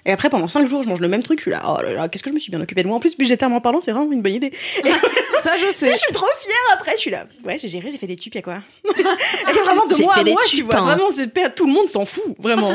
et 0.07 0.13
après 0.13 0.31
pendant 0.31 0.47
cinq 0.47 0.69
jours 0.69 0.83
je 0.83 0.89
mange 0.89 1.01
le 1.01 1.09
même 1.09 1.23
truc, 1.23 1.41
je 1.41 1.43
suis 1.43 1.51
là, 1.51 1.63
oh 1.67 1.83
là 1.83 1.93
là, 1.93 2.09
qu'est-ce 2.09 2.23
que 2.23 2.31
je 2.31 2.35
me 2.35 2.39
suis 2.39 2.51
bien 2.51 2.61
occupée 2.61 2.83
de 2.83 2.89
moi. 2.89 2.97
En 2.97 3.01
plus, 3.01 3.17
budgétairement 3.17 3.61
parlant, 3.61 3.81
c'est 3.83 3.93
vraiment 3.93 4.11
une 4.11 4.23
bonne 4.23 4.35
idée. 4.35 4.53
Et 4.85 4.91
Ça 5.43 5.57
je 5.57 5.67
je 5.67 5.73
sais. 5.73 5.97
suis 5.97 6.13
trop 6.13 6.27
fière 6.41 6.75
après, 6.75 6.93
je 6.93 7.01
suis 7.01 7.11
là, 7.11 7.27
ouais, 7.45 7.59
j'ai 7.59 7.69
géré, 7.69 7.91
j'ai 7.91 7.99
fait 7.99 8.07
des 8.07 8.17
tubes, 8.17 8.35
y'a 8.35 8.43
quoi. 8.43 8.63
Et 8.85 9.53
vraiment 9.53 9.87
de 9.87 10.03
moi 10.03 10.15
à 10.15 10.25
moi, 10.25 10.41
tu 10.49 10.63
vois, 10.63 10.77
hein. 10.77 10.83
vraiment, 10.83 11.11
c'est 11.15 11.55
tout 11.55 11.67
le 11.67 11.73
monde 11.73 11.89
s'en 11.89 12.05
fout, 12.05 12.35
vraiment. 12.39 12.75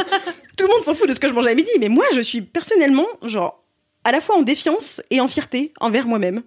tout 0.58 0.68
le 0.68 0.74
monde 0.74 0.84
s'en 0.84 0.94
fout 0.94 1.08
de 1.08 1.14
ce 1.14 1.20
que 1.20 1.28
je 1.28 1.34
mange 1.34 1.48
à 1.48 1.56
midi, 1.56 1.72
mais 1.80 1.90
moi 1.90 2.06
je 2.14 2.22
suis 2.22 2.42
personnellement, 2.42 3.08
genre, 3.24 3.64
à 4.04 4.12
la 4.12 4.22
fois 4.22 4.36
en 4.38 4.42
défiance 4.42 5.02
et 5.10 5.22
en 5.22 5.28
fierté 5.28 5.74
envers 5.80 6.06
moi-même. 6.06 6.44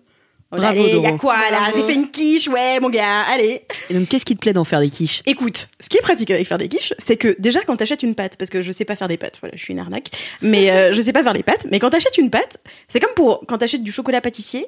Bravo, 0.53 0.67
Allez, 0.67 0.99
y 1.01 1.07
a 1.07 1.13
quoi 1.13 1.35
là? 1.51 1.71
J'ai 1.75 1.83
fait 1.83 1.95
une 1.95 2.11
quiche, 2.11 2.47
ouais, 2.47 2.79
mon 2.79 2.89
gars, 2.89 3.23
allez. 3.23 3.63
Et 3.91 3.95
donc, 3.95 4.09
qu'est-ce 4.09 4.25
qui 4.25 4.37
te 4.37 4.41
plaît 4.41 4.53
d'en 4.53 4.63
faire 4.63 4.79
des 4.81 4.91
quiches? 4.91 5.23
Écoute, 5.27 5.69
ce 5.81 5.89
qui 5.89 5.97
est 5.97 6.01
pratique 6.01 6.31
avec 6.31 6.47
faire 6.47 6.59
des 6.59 6.69
quiches, 6.69 6.93
c'est 6.99 7.17
que 7.17 7.35
déjà 7.41 7.61
quand 7.63 7.77
t'achètes 7.77 8.05
une 8.05 8.15
pâte, 8.15 8.37
parce 8.37 8.51
que 8.51 8.63
je 8.63 8.71
sais 8.71 8.85
pas 8.85 8.95
faire 8.95 9.09
des 9.09 9.17
pâtes, 9.17 9.39
voilà, 9.41 9.57
je 9.57 9.63
suis 9.63 9.73
une 9.73 9.81
arnaque, 9.81 10.11
mais 10.43 10.71
euh, 10.71 10.93
je 10.93 11.03
sais 11.03 11.13
pas 11.13 11.25
faire 11.25 11.33
les 11.33 11.43
pâtes, 11.43 11.67
mais 11.71 11.81
quand 11.81 11.91
t'achètes 11.91 12.19
une 12.19 12.31
pâte, 12.31 12.59
c'est 12.87 13.01
comme 13.01 13.15
pour 13.15 13.43
quand 13.49 13.59
t'achètes 13.59 13.83
du 13.83 13.91
chocolat 13.91 14.21
pâtissier, 14.21 14.67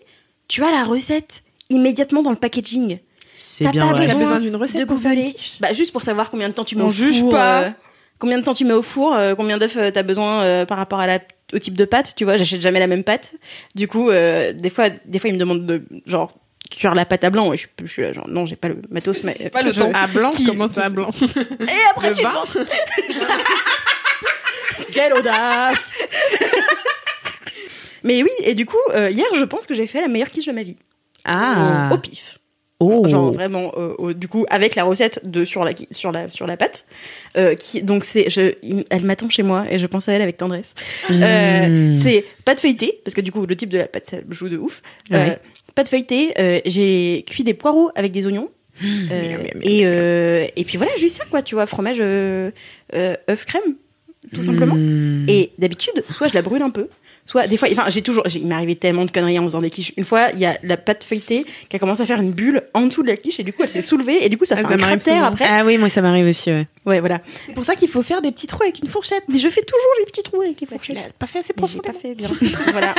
tu 0.49 0.65
as 0.65 0.71
la 0.73 0.83
recette 0.85 1.43
immédiatement 1.71 2.23
dans 2.23 2.31
le 2.31 2.37
packaging. 2.37 2.99
C'est 3.39 3.69
bien 3.71 3.87
pas 3.89 3.93
vrai. 3.93 4.07
Besoin 4.07 4.19
besoin 4.21 4.41
d'une 4.41 4.57
recette 4.57 4.81
de 4.81 4.85
pour 4.87 4.99
faire 4.99 5.13
une 5.13 5.33
quiche? 5.33 5.59
Bah 5.61 5.73
juste 5.73 5.93
pour 5.93 6.03
savoir 6.03 6.31
combien 6.31 6.49
de 6.49 6.55
temps 6.55 6.65
tu 6.65 6.75
mets 6.75 6.83
On 6.83 6.89
au 6.89 6.91
juge 6.91 7.21
four, 7.21 7.31
pas. 7.31 7.63
euh, 7.63 7.71
combien 8.19 8.39
de 8.39 8.43
temps 8.45 8.55
tu 8.55 8.65
mets 8.65 8.73
au 8.75 8.83
four, 8.83 9.15
euh, 9.15 9.35
combien 9.37 9.59
d'œufs 9.59 9.77
euh, 9.77 9.91
t'as 9.93 10.03
besoin 10.03 10.43
euh, 10.43 10.65
par 10.65 10.79
rapport 10.79 10.99
à 11.01 11.07
la 11.07 11.21
au 11.53 11.59
type 11.59 11.75
de 11.75 11.85
pâte, 11.85 12.15
tu 12.17 12.25
vois, 12.25 12.37
j'achète 12.37 12.61
jamais 12.61 12.79
la 12.81 12.87
même 12.87 13.03
pâte. 13.05 13.33
Du 13.75 13.89
coup, 13.89 14.11
euh, 14.11 14.53
des 14.53 14.71
fois, 14.71 14.89
des 15.05 15.19
fois 15.19 15.31
ils 15.31 15.35
me 15.35 15.39
demandent 15.39 15.67
de 15.67 15.83
genre 16.07 16.33
cuire 16.71 16.95
la 16.97 17.05
pâte 17.05 17.23
à 17.25 17.31
blanc 17.31 17.53
et 17.53 17.57
je, 17.57 17.67
je 17.83 17.87
suis 17.87 18.03
là 18.03 18.13
genre 18.13 18.27
non 18.29 18.45
j'ai 18.45 18.57
pas 18.57 18.67
le 18.69 18.79
matos 18.91 19.23
mais 19.23 19.35
Pas 19.53 19.63
le 19.63 19.71
je- 19.71 19.79
temps. 19.79 19.93
À 19.95 20.09
blanc, 20.09 20.33
Qui- 20.33 20.45
comment 20.47 20.67
ça 20.67 20.87
à 20.87 20.89
blanc 20.89 21.11
et 21.21 21.73
après 21.95 22.11
Le 22.11 22.17
tu 22.17 22.23
Quelle 24.93 25.13
audace 25.15 25.91
Mais 28.03 28.23
oui, 28.23 28.31
et 28.43 28.55
du 28.55 28.67
coup, 28.67 28.77
euh, 28.95 29.11
hier, 29.11 29.27
je 29.35 29.45
pense 29.45 29.67
que 29.67 29.75
j'ai 29.75 29.87
fait 29.87 30.01
la 30.01 30.09
meilleure 30.09 30.31
quiche 30.31 30.47
de 30.47 30.53
ma 30.53 30.63
vie. 30.63 30.77
Ah. 31.25 31.89
Au 31.93 31.99
pif. 31.99 32.39
Oh. 32.79 33.09
Genre 33.09 33.33
vraiment, 33.33 33.73
euh, 33.79 34.13
du 34.13 34.29
coup, 34.29 34.45
avec 34.51 34.75
la 34.75 34.85
recette 34.85 35.21
de 35.25 35.47
sur 35.47 35.65
la 35.65 35.73
sur 35.91 36.13
la 36.13 36.31
sur 36.31 36.47
la 36.47 36.57
pâte. 36.59 36.85
Euh, 37.39 37.55
qui, 37.55 37.83
donc 37.83 38.05
c'est, 38.05 38.29
je, 38.29 38.53
elle 38.91 39.03
m'attend 39.05 39.31
chez 39.31 39.43
moi 39.43 39.65
et 39.71 39.79
je 39.79 39.87
pense 39.87 40.09
à 40.09 40.13
elle 40.13 40.23
avec 40.23 40.37
tendresse. 40.37 40.75
Euh, 41.11 41.67
Mmh. 41.69 41.95
c'est 42.03 42.25
pâte 42.45 42.61
feuilletée 42.61 43.01
parce 43.05 43.15
que 43.15 43.21
du 43.23 43.33
coup 43.33 43.47
le 43.47 43.57
type 43.57 43.71
de 43.71 43.79
la 43.79 43.87
pâte 43.87 44.07
ça 44.07 44.19
joue 44.31 44.49
de 44.51 44.59
ouf. 44.59 44.83
Euh, 45.13 45.17
Ouais. 45.27 45.39
pâte 45.75 45.89
feuilletée, 45.89 46.35
euh, 46.39 46.61
j'ai 46.67 47.25
cuit 47.27 47.45
des 47.45 47.55
poireaux 47.55 47.91
avec 47.95 48.13
des 48.13 48.27
oignons. 48.27 48.51
Mmh. 48.81 49.09
Euh, 49.11 49.37
et, 49.63 49.83
euh, 49.87 50.45
et 50.55 50.65
puis 50.65 50.77
voilà, 50.77 50.93
juste 50.99 51.17
ça, 51.17 51.25
quoi, 51.31 51.41
tu 51.41 51.55
vois, 51.55 51.67
fromage, 51.67 51.97
euh, 52.01 52.51
euh, 52.95 53.15
œuf 53.31 53.47
crème, 53.47 53.77
tout 54.35 54.43
simplement. 54.43 54.75
Mmh. 54.77 55.25
Et 55.31 55.53
d'habitude, 55.59 56.05
soit 56.11 56.29
je 56.29 56.35
la 56.35 56.43
brûle 56.43 56.61
un 56.61 56.69
peu, 56.69 56.89
soit 57.27 57.47
des 57.47 57.59
fois, 57.59 57.69
enfin, 57.71 57.91
j'ai 57.91 58.01
toujours, 58.01 58.25
il 58.35 58.47
m'est 58.47 58.55
arrivé 58.55 58.75
tellement 58.77 59.05
de 59.05 59.11
conneries 59.11 59.39
en 59.39 59.45
faisant 59.45 59.61
des 59.61 59.69
quiches. 59.69 59.93
Une 59.99 60.05
fois, 60.05 60.29
il 60.33 60.39
y 60.39 60.47
a 60.47 60.57
la 60.63 60.79
pâte 60.79 61.05
feuilletée 61.05 61.45
qui 61.69 61.77
a 61.77 61.79
commencé 61.79 62.01
à 62.03 62.07
faire 62.07 62.21
une 62.23 62.33
bulle 62.33 62.63
en 62.73 62.83
dessous 62.87 63.03
de 63.03 63.09
la 63.09 63.17
quiche 63.17 63.39
et 63.39 63.43
du 63.43 63.53
coup, 63.53 63.63
elle 63.63 63.69
s'est 63.69 63.83
soulevée 63.83 64.25
et 64.25 64.29
du 64.31 64.39
coup, 64.39 64.45
ça 64.47 64.55
Ah, 64.59 64.63
fait 64.63 64.69
ça 64.69 64.75
un 64.75 64.77
cratère 64.79 65.15
souvent. 65.17 65.27
après. 65.27 65.47
Ah 65.47 65.63
oui, 65.67 65.77
moi 65.77 65.89
ça 65.91 66.01
m'arrive 66.01 66.27
aussi, 66.27 66.51
ouais. 66.51 66.67
Ouais, 66.87 67.01
voilà. 67.01 67.21
C'est 67.47 67.53
pour 67.53 67.65
ça 67.65 67.75
qu'il 67.75 67.89
faut 67.89 68.03
faire 68.03 68.23
des 68.23 68.31
petits 68.33 68.47
trous 68.47 68.63
avec 68.63 68.79
une 68.81 68.89
fourchette. 68.89 69.25
Mais 69.29 69.39
je 69.39 69.49
fais 69.49 69.63
toujours 69.63 69.91
les 69.99 70.07
petits 70.07 70.23
trous 70.23 70.41
avec 70.41 70.61
les 70.61 70.67
Tu 70.67 70.73
fourchettes. 70.73 70.97
l'as 70.97 71.03
pas 71.19 71.27
fait 71.27 71.39
assez 71.41 71.49
J'ai 71.49 71.55
pas 71.55 71.93
profondément. 71.93 71.99
fait 71.99 72.15
bien. 72.15 72.29
voilà. 72.73 72.95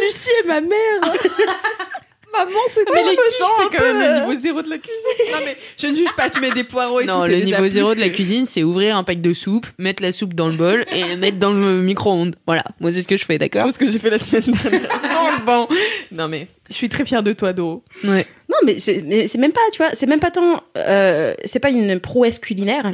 Lucie 0.00 0.28
est 0.44 0.46
ma 0.46 0.60
mère. 0.60 1.00
Maman, 2.32 2.50
Mais 2.94 3.02
les 3.02 3.10
quiches, 3.10 3.18
c'est 3.38 3.76
quand 3.76 3.82
peu, 3.82 3.92
même 3.98 4.12
le 4.12 4.20
niveau 4.28 4.40
zéro 4.40 4.62
de 4.62 4.70
la 4.70 4.78
cuisine. 4.78 5.32
Non 5.32 5.38
mais 5.44 5.56
je 5.78 5.86
ne 5.86 5.94
juge 5.96 6.12
pas, 6.16 6.30
tu 6.30 6.40
mets 6.40 6.50
des 6.50 6.64
poireaux 6.64 7.00
et 7.00 7.06
tout. 7.06 7.10
Non, 7.12 7.26
le 7.26 7.40
niveau 7.40 7.68
zéro 7.68 7.94
de 7.94 8.00
la 8.00 8.08
que- 8.08 8.14
cuisine, 8.14 8.46
c'est 8.46 8.62
ouvrir 8.62 8.96
un 8.96 9.04
pack 9.04 9.20
de 9.20 9.32
soupe, 9.32 9.66
mettre 9.78 10.02
la 10.02 10.12
soupe 10.12 10.34
dans 10.34 10.48
le 10.48 10.54
bol 10.54 10.84
et 10.92 11.16
mettre 11.16 11.38
dans 11.38 11.52
le 11.52 11.82
micro-ondes. 11.82 12.36
Voilà, 12.46 12.64
moi 12.80 12.90
c'est 12.92 13.02
ce 13.02 13.06
que 13.06 13.16
je 13.16 13.24
fais, 13.24 13.38
d'accord 13.38 13.62
Chose 13.64 13.76
que 13.78 13.88
j'ai 13.90 13.98
fait 13.98 14.10
la 14.10 14.18
semaine 14.18 14.42
dernière. 14.62 14.88
non, 15.02 15.44
bon. 15.44 15.68
Non 16.10 16.28
mais 16.28 16.48
je 16.70 16.74
suis 16.74 16.88
très 16.88 17.04
fière 17.04 17.22
de 17.22 17.32
toi, 17.34 17.52
Doro. 17.52 17.82
Ouais. 18.04 18.26
Non, 18.48 18.56
mais 18.64 18.78
c'est 18.78 19.02
même 19.36 19.52
pas, 19.52 19.60
tu 19.72 19.78
vois, 19.78 19.90
c'est 19.94 20.06
même 20.06 20.20
pas 20.20 20.30
tant, 20.30 20.62
euh, 20.78 21.34
c'est 21.44 21.58
pas 21.60 21.70
une 21.70 22.00
prouesse 22.00 22.38
culinaire. 22.38 22.90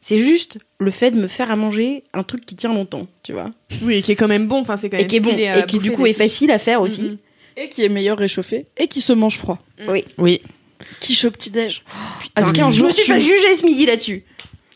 C'est 0.00 0.18
juste 0.18 0.58
le 0.78 0.90
fait 0.90 1.10
de 1.10 1.16
me 1.16 1.26
faire 1.28 1.50
à 1.50 1.56
manger 1.56 2.04
un 2.12 2.22
truc 2.22 2.44
qui 2.44 2.54
tient 2.56 2.72
longtemps, 2.74 3.06
tu 3.22 3.32
vois. 3.32 3.50
Oui, 3.82 3.96
et 3.96 4.02
qui 4.02 4.12
est 4.12 4.16
quand 4.16 4.28
même 4.28 4.46
bon. 4.48 4.60
Enfin, 4.60 4.76
c'est 4.76 4.90
quand 4.90 4.96
même 4.98 5.06
Et 5.06 5.08
qui 5.08 5.16
est 5.16 5.20
bon. 5.20 5.30
Et 5.30 5.64
qui 5.66 5.78
du 5.78 5.92
coup 5.92 6.06
est 6.06 6.12
facile 6.12 6.50
à 6.50 6.58
faire 6.58 6.80
aussi. 6.82 7.02
Mm, 7.02 7.06
mm. 7.12 7.18
Et 7.56 7.68
qui 7.68 7.84
est 7.84 7.88
meilleur 7.88 8.18
réchauffé 8.18 8.66
et 8.76 8.88
qui 8.88 9.00
se 9.00 9.12
mange 9.12 9.36
froid. 9.38 9.58
Oui. 10.18 10.40
Quiche 11.00 11.24
au 11.24 11.30
petit-déj. 11.30 11.84
Est-ce 12.36 12.52
qu'un 12.52 12.70
je 12.70 12.76
jour 12.78 12.88
me 12.88 12.92
suis 12.92 13.04
tu- 13.04 13.12
fait 13.12 13.20
juger 13.20 13.54
ce 13.54 13.64
midi 13.64 13.86
là-dessus. 13.86 14.24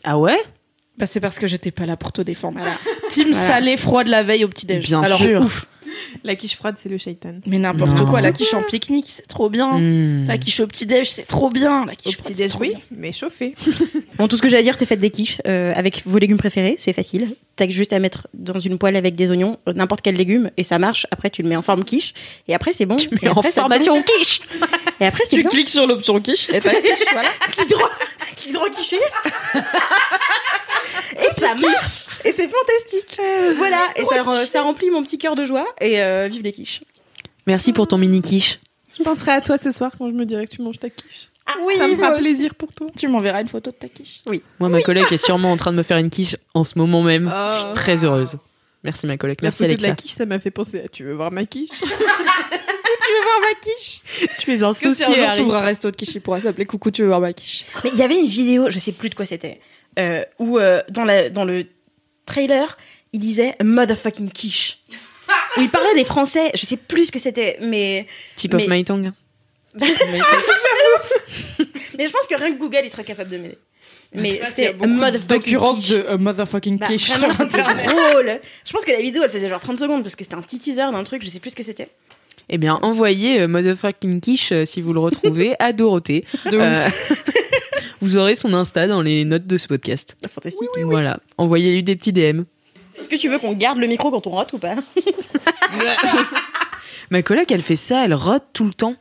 Ah 0.03 0.17
ouais? 0.17 0.37
Bah 0.97 1.05
c'est 1.05 1.19
parce 1.19 1.39
que 1.39 1.47
j'étais 1.47 1.71
pas 1.71 1.85
là 1.85 1.97
pour 1.97 2.11
te 2.11 2.21
défendre. 2.21 2.59
Team 3.09 3.33
salé 3.33 3.77
froid 3.77 4.03
de 4.03 4.09
la 4.09 4.23
veille 4.23 4.43
au 4.43 4.47
petit-déj. 4.49 4.85
Bien 4.85 5.01
Alors, 5.01 5.19
sûr. 5.19 5.41
ouf. 5.41 5.65
La 6.23 6.35
quiche 6.35 6.55
froide, 6.55 6.75
c'est 6.81 6.89
le 6.89 6.97
shaitan. 6.97 7.35
Mais 7.45 7.57
n'importe 7.59 8.05
quoi, 8.09 8.21
la 8.21 8.31
quiche 8.31 8.53
en 8.53 8.61
pique-nique, 8.63 9.07
c'est 9.09 9.27
trop 9.27 9.49
bien. 9.49 9.77
Mmh. 9.77 10.27
La 10.27 10.37
quiche 10.37 10.59
au 10.59 10.67
petit-déj, 10.67 11.09
c'est 11.11 11.27
trop 11.27 11.49
bien. 11.49 11.85
La 11.85 11.93
Au 11.93 11.95
quiche 11.95 12.15
froide, 12.17 12.33
petit 12.33 12.35
c'est 12.37 12.43
déj, 12.43 12.51
trop 12.51 12.61
oui, 12.61 12.69
bien. 12.69 12.79
mais 12.91 13.11
chauffé. 13.11 13.55
Bon, 14.17 14.27
tout 14.27 14.35
ce 14.35 14.41
que 14.41 14.49
j'ai 14.49 14.57
à 14.57 14.61
dire, 14.61 14.75
c'est 14.75 14.85
faites 14.85 14.99
des 14.99 15.11
quiches 15.11 15.37
euh, 15.47 15.71
avec 15.77 16.03
vos 16.05 16.17
légumes 16.17 16.37
préférés, 16.37 16.75
c'est 16.77 16.91
facile. 16.91 17.29
T'as 17.55 17.67
juste 17.69 17.93
à 17.93 17.99
mettre 17.99 18.27
dans 18.33 18.59
une 18.59 18.77
poêle 18.77 18.97
avec 18.97 19.15
des 19.15 19.31
oignons, 19.31 19.57
euh, 19.69 19.73
n'importe 19.73 20.01
quel 20.01 20.15
légume, 20.15 20.51
et 20.57 20.63
ça 20.65 20.77
marche. 20.77 21.07
Après, 21.11 21.29
tu 21.29 21.41
le 21.41 21.47
mets 21.47 21.55
en 21.55 21.61
forme 21.61 21.85
quiche, 21.85 22.13
et 22.49 22.53
après, 22.53 22.73
c'est 22.73 22.85
bon. 22.85 22.97
Tu 22.97 23.07
Et 23.07 23.17
mets 23.21 23.29
en 23.29 23.31
après, 23.33 23.51
ça 23.51 23.61
formation 23.61 24.03
quiche 24.19 24.41
Et 24.99 25.05
après, 25.05 25.23
c'est 25.25 25.37
Tu 25.37 25.41
bien. 25.43 25.49
cliques 25.49 25.69
sur 25.69 25.87
l'option 25.87 26.19
quiche 26.19 26.49
et 26.49 26.59
ta 26.59 26.71
quiche, 26.73 26.99
voilà. 27.13 27.29
Clic 27.51 27.69
droit, 27.69 27.89
clic 28.35 28.53
droit 28.53 28.69
quiché. 28.69 28.97
et 31.15 31.39
ça 31.39 31.55
marche. 31.55 32.05
Et 32.25 32.31
c'est 32.31 32.47
fantastique. 32.49 33.19
Voilà. 33.57 33.79
Et 33.95 34.03
ça, 34.05 34.45
ça 34.45 34.61
remplit 34.61 34.89
mon 34.89 35.01
petit 35.03 35.17
cœur 35.17 35.35
de 35.35 35.45
joie. 35.45 35.65
Et 35.81 36.01
euh, 36.01 36.27
vive 36.29 36.43
les 36.43 36.51
quiches. 36.51 36.81
Merci 37.47 37.73
pour 37.73 37.87
ton 37.87 37.97
mini 37.97 38.21
quiche. 38.21 38.59
Je 38.97 39.03
penserai 39.03 39.31
à 39.31 39.41
toi 39.41 39.57
ce 39.57 39.71
soir 39.71 39.91
quand 39.97 40.09
je 40.09 40.15
me 40.15 40.25
dirai 40.25 40.45
que 40.45 40.55
tu 40.55 40.61
manges 40.61 40.79
ta 40.79 40.89
quiche. 40.89 41.29
Oui, 41.65 41.75
ça 41.77 41.87
me 41.87 41.95
fera 41.95 42.11
plaisir 42.13 42.53
pour 42.55 42.71
toi. 42.73 42.87
Tu 42.97 43.07
m'enverras 43.07 43.41
une 43.41 43.47
photo 43.47 43.71
de 43.71 43.75
ta 43.75 43.87
quiche. 43.87 44.21
Moi, 44.59 44.69
ma 44.69 44.81
collègue 44.81 45.05
est 45.11 45.17
sûrement 45.17 45.51
en 45.51 45.57
train 45.57 45.71
de 45.71 45.77
me 45.77 45.83
faire 45.83 45.97
une 45.97 46.09
quiche 46.09 46.35
en 46.53 46.63
ce 46.63 46.77
moment 46.77 47.01
même. 47.01 47.31
Oh. 47.33 47.51
Je 47.53 47.59
suis 47.61 47.73
très 47.73 48.05
heureuse. 48.05 48.37
Merci 48.83 49.07
ma 49.07 49.17
collègue. 49.17 49.41
La 49.41 49.47
Merci 49.47 49.63
photo 49.63 49.75
de 49.75 49.81
la 49.81 49.87
Alexa. 49.89 50.03
quiche, 50.03 50.15
ça 50.15 50.25
m'a 50.25 50.39
fait 50.39 50.51
penser 50.51 50.81
à 50.81 50.87
tu 50.87 51.03
veux 51.03 51.13
voir 51.13 51.31
ma 51.31 51.45
quiche 51.45 51.69
Tu 53.09 53.15
veux 53.15 53.23
voir 53.23 53.39
ma 53.41 53.59
quiche 53.59 54.01
Tu 54.37 54.53
es 54.53 54.63
un 54.63 54.73
que 54.73 54.93
si 54.93 55.03
un 55.03 55.35
jour 55.35 55.55
un 55.55 55.61
resto 55.61 55.89
de 55.89 55.95
quiche, 55.95 56.13
il 56.13 56.21
pourra 56.21 56.39
s'appeler 56.41 56.65
Coucou, 56.65 56.91
tu 56.91 57.01
veux 57.01 57.07
voir 57.07 57.19
ma 57.19 57.33
quiche 57.33 57.65
Mais 57.83 57.89
il 57.91 57.97
y 57.97 58.03
avait 58.03 58.19
une 58.19 58.27
vidéo, 58.27 58.69
je 58.69 58.77
sais 58.77 58.91
plus 58.91 59.09
de 59.09 59.15
quoi 59.15 59.25
c'était, 59.25 59.59
euh, 59.97 60.23
où 60.37 60.59
euh, 60.59 60.81
dans, 60.89 61.05
la, 61.05 61.29
dans 61.29 61.43
le 61.45 61.65
trailer, 62.25 62.77
il 63.11 63.19
disait 63.19 63.55
motherfucking 63.63 64.29
quiche. 64.29 64.79
où 65.57 65.61
il 65.61 65.69
parlait 65.69 65.93
des 65.95 66.03
Français, 66.03 66.51
je 66.53 66.65
sais 66.65 66.77
plus 66.77 67.05
ce 67.05 67.11
que 67.11 67.19
c'était, 67.19 67.57
mais, 67.61 68.07
Tip 68.35 68.53
of 68.53 68.61
Mais- 68.67 68.77
my 68.77 68.83
tongue. 68.83 69.11
mais 69.79 69.85
je 72.07 72.11
pense 72.11 72.27
que 72.29 72.35
rien 72.37 72.51
que 72.53 72.57
Google, 72.59 72.81
il 72.83 72.89
serait 72.89 73.03
capable 73.03 73.29
de 73.29 73.37
m'aider. 73.37 73.57
Mais 74.13 74.41
c'est 74.51 74.73
motherfucking 74.75 75.27
D'occurrence 75.27 75.87
de 75.89 75.97
euh, 76.09 76.17
motherfucking 76.17 76.79
Bah, 76.79 76.87
quiche. 76.87 77.09
vraiment, 77.11 77.33
c'était 77.37 77.61
drôle. 77.61 78.39
Je 78.65 78.71
pense 78.71 78.83
que 78.83 78.91
la 78.91 79.01
vidéo, 79.01 79.21
elle 79.23 79.29
faisait 79.29 79.47
genre 79.49 79.59
30 79.59 79.77
secondes 79.77 80.01
parce 80.01 80.15
que 80.15 80.23
c'était 80.23 80.35
un 80.35 80.41
petit 80.41 80.57
teaser 80.57 80.91
d'un 80.91 81.03
truc, 81.03 81.23
je 81.23 81.29
sais 81.29 81.39
plus 81.39 81.51
ce 81.51 81.55
que 81.55 81.61
c'était. 81.63 81.89
Eh 82.49 82.57
bien, 82.57 82.79
envoyez 82.81 83.41
euh, 83.41 83.47
motherfucking 83.47 84.19
quiche 84.21 84.51
euh, 84.51 84.65
si 84.65 84.81
vous 84.81 84.93
le 84.93 84.99
retrouvez 84.99 85.53
à 85.59 85.71
Dorothée. 85.73 86.25
Euh, 86.51 86.89
Vous 88.01 88.15
aurez 88.17 88.33
son 88.33 88.53
Insta 88.53 88.87
dans 88.87 89.01
les 89.03 89.25
notes 89.25 89.45
de 89.45 89.57
ce 89.57 89.67
podcast. 89.67 90.15
Fantastique. 90.27 90.69
Voilà. 90.83 91.19
Envoyez-lui 91.37 91.83
des 91.83 91.95
petits 91.95 92.13
DM. 92.13 92.43
Est-ce 92.99 93.09
que 93.09 93.15
tu 93.15 93.29
veux 93.29 93.39
qu'on 93.39 93.53
garde 93.53 93.77
le 93.77 93.87
micro 93.87 94.11
quand 94.11 94.25
on 94.27 94.31
rote 94.31 94.53
ou 94.53 94.57
pas 94.57 94.75
Ma 97.09 97.21
coloc, 97.23 97.51
elle 97.51 97.61
fait 97.61 97.75
ça, 97.75 98.05
elle 98.05 98.13
rote 98.13 98.45
tout 98.53 98.65
le 98.65 98.73
temps. 98.73 98.95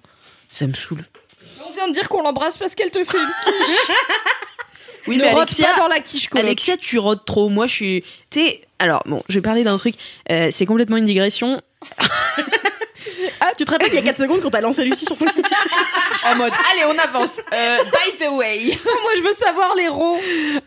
Ça 0.49 0.67
me 0.67 0.75
saoule. 0.75 1.05
On 1.67 1.73
vient 1.73 1.89
de 1.89 1.93
dire 1.93 2.09
qu'on 2.09 2.23
l'embrasse 2.23 2.57
parce 2.57 2.75
qu'elle 2.75 2.91
te 2.91 3.03
fait 3.05 3.19
une 3.19 3.33
quiche. 3.45 3.97
Oui, 5.07 5.17
ne 5.17 5.25
rote 5.25 5.57
pas 5.57 5.75
dans 5.79 5.89
la 5.89 6.01
quiche, 6.01 6.29
coloc. 6.29 6.45
Alexia, 6.45 6.77
tu 6.77 6.99
rotes 6.99 7.25
trop. 7.25 7.49
Moi, 7.49 7.67
je 7.67 7.73
suis. 7.73 8.05
Tu 8.29 8.41
sais, 8.41 8.61
alors, 8.79 9.03
bon, 9.07 9.23
je 9.31 9.37
vais 9.37 9.41
parler 9.41 9.63
d'un 9.65 9.79
truc. 9.79 9.95
euh, 10.31 10.51
c'est 10.51 10.67
complètement 10.67 10.99
une 10.99 11.07
digression. 11.07 11.63
Ah, 13.41 13.51
tu 13.57 13.65
te 13.65 13.71
rappelles 13.71 13.89
il 13.93 13.95
y 13.95 13.99
a 13.99 14.03
4 14.03 14.19
secondes 14.19 14.41
quand 14.43 14.51
t'as 14.51 14.61
lancé 14.61 14.85
Lucie 14.85 15.05
sur 15.05 15.17
son 15.17 15.27
En 16.27 16.35
mode, 16.37 16.53
allez, 16.73 16.85
on 16.87 16.99
avance. 16.99 17.41
Euh, 17.53 17.79
by 17.85 18.17
the 18.25 18.29
way. 18.31 18.65
Moi, 18.85 19.13
je 19.17 19.23
veux 19.23 19.33
savoir 19.35 19.75
les 19.77 19.89
ronds. 19.89 20.19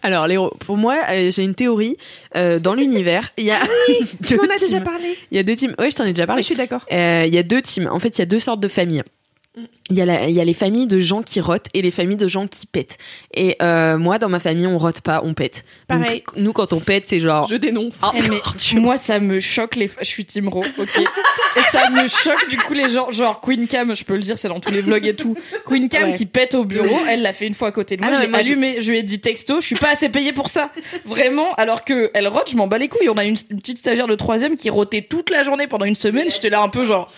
Alors, 0.01 0.27
les, 0.27 0.37
pour 0.65 0.77
moi, 0.77 0.95
euh, 1.09 1.29
j'ai 1.31 1.43
une 1.43 1.55
théorie. 1.55 1.97
euh, 2.35 2.59
dans 2.59 2.73
l'univers, 2.73 3.31
il 3.37 3.45
y 3.45 3.51
a. 3.51 3.59
Tu 4.25 4.35
deux 4.35 4.37
m'en 4.37 4.43
as 4.43 4.59
déjà 4.59 4.67
teams. 4.77 4.83
parlé. 4.83 5.17
Il 5.31 5.37
y 5.37 5.39
a 5.39 5.43
deux 5.43 5.55
teams. 5.55 5.75
Ouais, 5.79 5.89
je 5.91 5.95
t'en 5.95 6.05
ai 6.05 6.13
déjà 6.13 6.23
Oui, 6.23 6.27
parlé. 6.27 6.41
je 6.41 6.45
suis 6.47 6.55
d'accord. 6.55 6.85
Euh, 6.91 7.23
Il 7.27 7.33
y 7.33 7.37
a 7.37 7.43
deux 7.43 7.61
teams. 7.61 7.87
En 7.91 7.99
fait, 7.99 8.09
il 8.17 8.19
y 8.19 8.21
a 8.21 8.25
deux 8.25 8.39
sortes 8.39 8.59
de 8.59 8.67
familles. 8.67 9.03
Il 9.89 9.97
y, 9.97 10.01
a 10.01 10.05
la- 10.05 10.29
il 10.29 10.35
y 10.35 10.39
a 10.39 10.45
les 10.45 10.53
familles 10.53 10.87
de 10.87 11.01
gens 11.01 11.21
qui 11.23 11.41
rotent 11.41 11.65
et 11.73 11.81
les 11.81 11.91
familles 11.91 12.15
de 12.15 12.27
gens 12.29 12.47
qui 12.47 12.65
pètent. 12.65 12.97
Et 13.33 13.57
euh, 13.61 13.97
moi, 13.97 14.17
dans 14.17 14.29
ma 14.29 14.39
famille, 14.39 14.65
on 14.65 14.77
rote 14.77 15.01
pas, 15.01 15.19
on 15.25 15.33
pète. 15.33 15.65
Donc, 15.89 16.03
Pareil. 16.03 16.23
nous, 16.37 16.53
quand 16.53 16.71
on 16.71 16.79
pète, 16.79 17.05
c'est 17.05 17.19
genre. 17.19 17.49
Je 17.49 17.55
dénonce. 17.55 17.95
Ah, 18.01 18.13
Eh, 18.15 18.21
mais 18.29 18.39
tu- 18.57 18.79
moi, 18.79 18.95
ça 18.97 19.19
me 19.19 19.41
choque 19.41 19.75
les. 19.75 19.89
Je 19.99 20.05
suis 20.05 20.23
Team 20.23 20.47
Ro, 20.47 20.63
ok. 20.77 20.97
Et 20.99 21.59
ça 21.69 21.89
me 21.89 22.07
choque 22.07 22.49
du 22.49 22.55
coup 22.59 22.71
les 22.73 22.87
gens, 22.89 23.11
genre 23.11 23.41
Queen 23.41 23.67
Cam, 23.67 23.93
je 23.93 24.05
peux 24.05 24.13
le 24.13 24.21
dire, 24.21 24.37
c'est 24.37 24.47
dans 24.47 24.61
tous 24.61 24.71
les 24.71 24.79
vlogs 24.81 25.05
et 25.05 25.17
tout. 25.17 25.35
Queen 25.67 25.89
Cam 25.89 26.11
Ouais. 26.11 26.15
qui 26.15 26.25
pète 26.25 26.53
au 26.55 26.63
bureau, 26.63 26.97
elle 27.09 27.21
l'a 27.21 27.33
fait 27.33 27.45
une 27.45 27.53
fois 27.53 27.67
à 27.67 27.71
côté 27.73 27.97
de 27.97 28.01
moi, 28.03 28.11
Ah 28.15 28.21
je 28.23 28.27
l'ai 28.29 28.33
allumé, 28.33 28.79
je 28.79 28.89
lui 28.89 28.99
ai 28.99 29.03
dit 29.03 29.19
texto, 29.19 29.59
je 29.59 29.65
suis 29.65 29.75
pas 29.75 29.89
assez 29.91 30.07
payée 30.07 30.31
pour 30.31 30.47
ça, 30.47 30.71
vraiment. 31.03 31.53
Alors 31.55 31.83
que 31.83 32.09
elle 32.13 32.29
rote, 32.29 32.49
je 32.49 32.55
m'en 32.55 32.67
bats 32.67 32.77
les 32.77 32.87
couilles. 32.87 33.09
On 33.09 33.17
a 33.17 33.25
une, 33.25 33.35
une 33.49 33.59
petite 33.59 33.79
stagiaire 33.79 34.07
de 34.07 34.15
troisième 34.15 34.55
qui 34.55 34.69
rotait 34.69 35.01
toute 35.01 35.29
la 35.29 35.43
journée 35.43 35.67
pendant 35.67 35.83
une 35.85 35.95
semaine. 35.95 36.29
J'étais 36.29 36.49
là 36.49 36.61
un 36.61 36.69
peu 36.69 36.85
genre. 36.85 37.11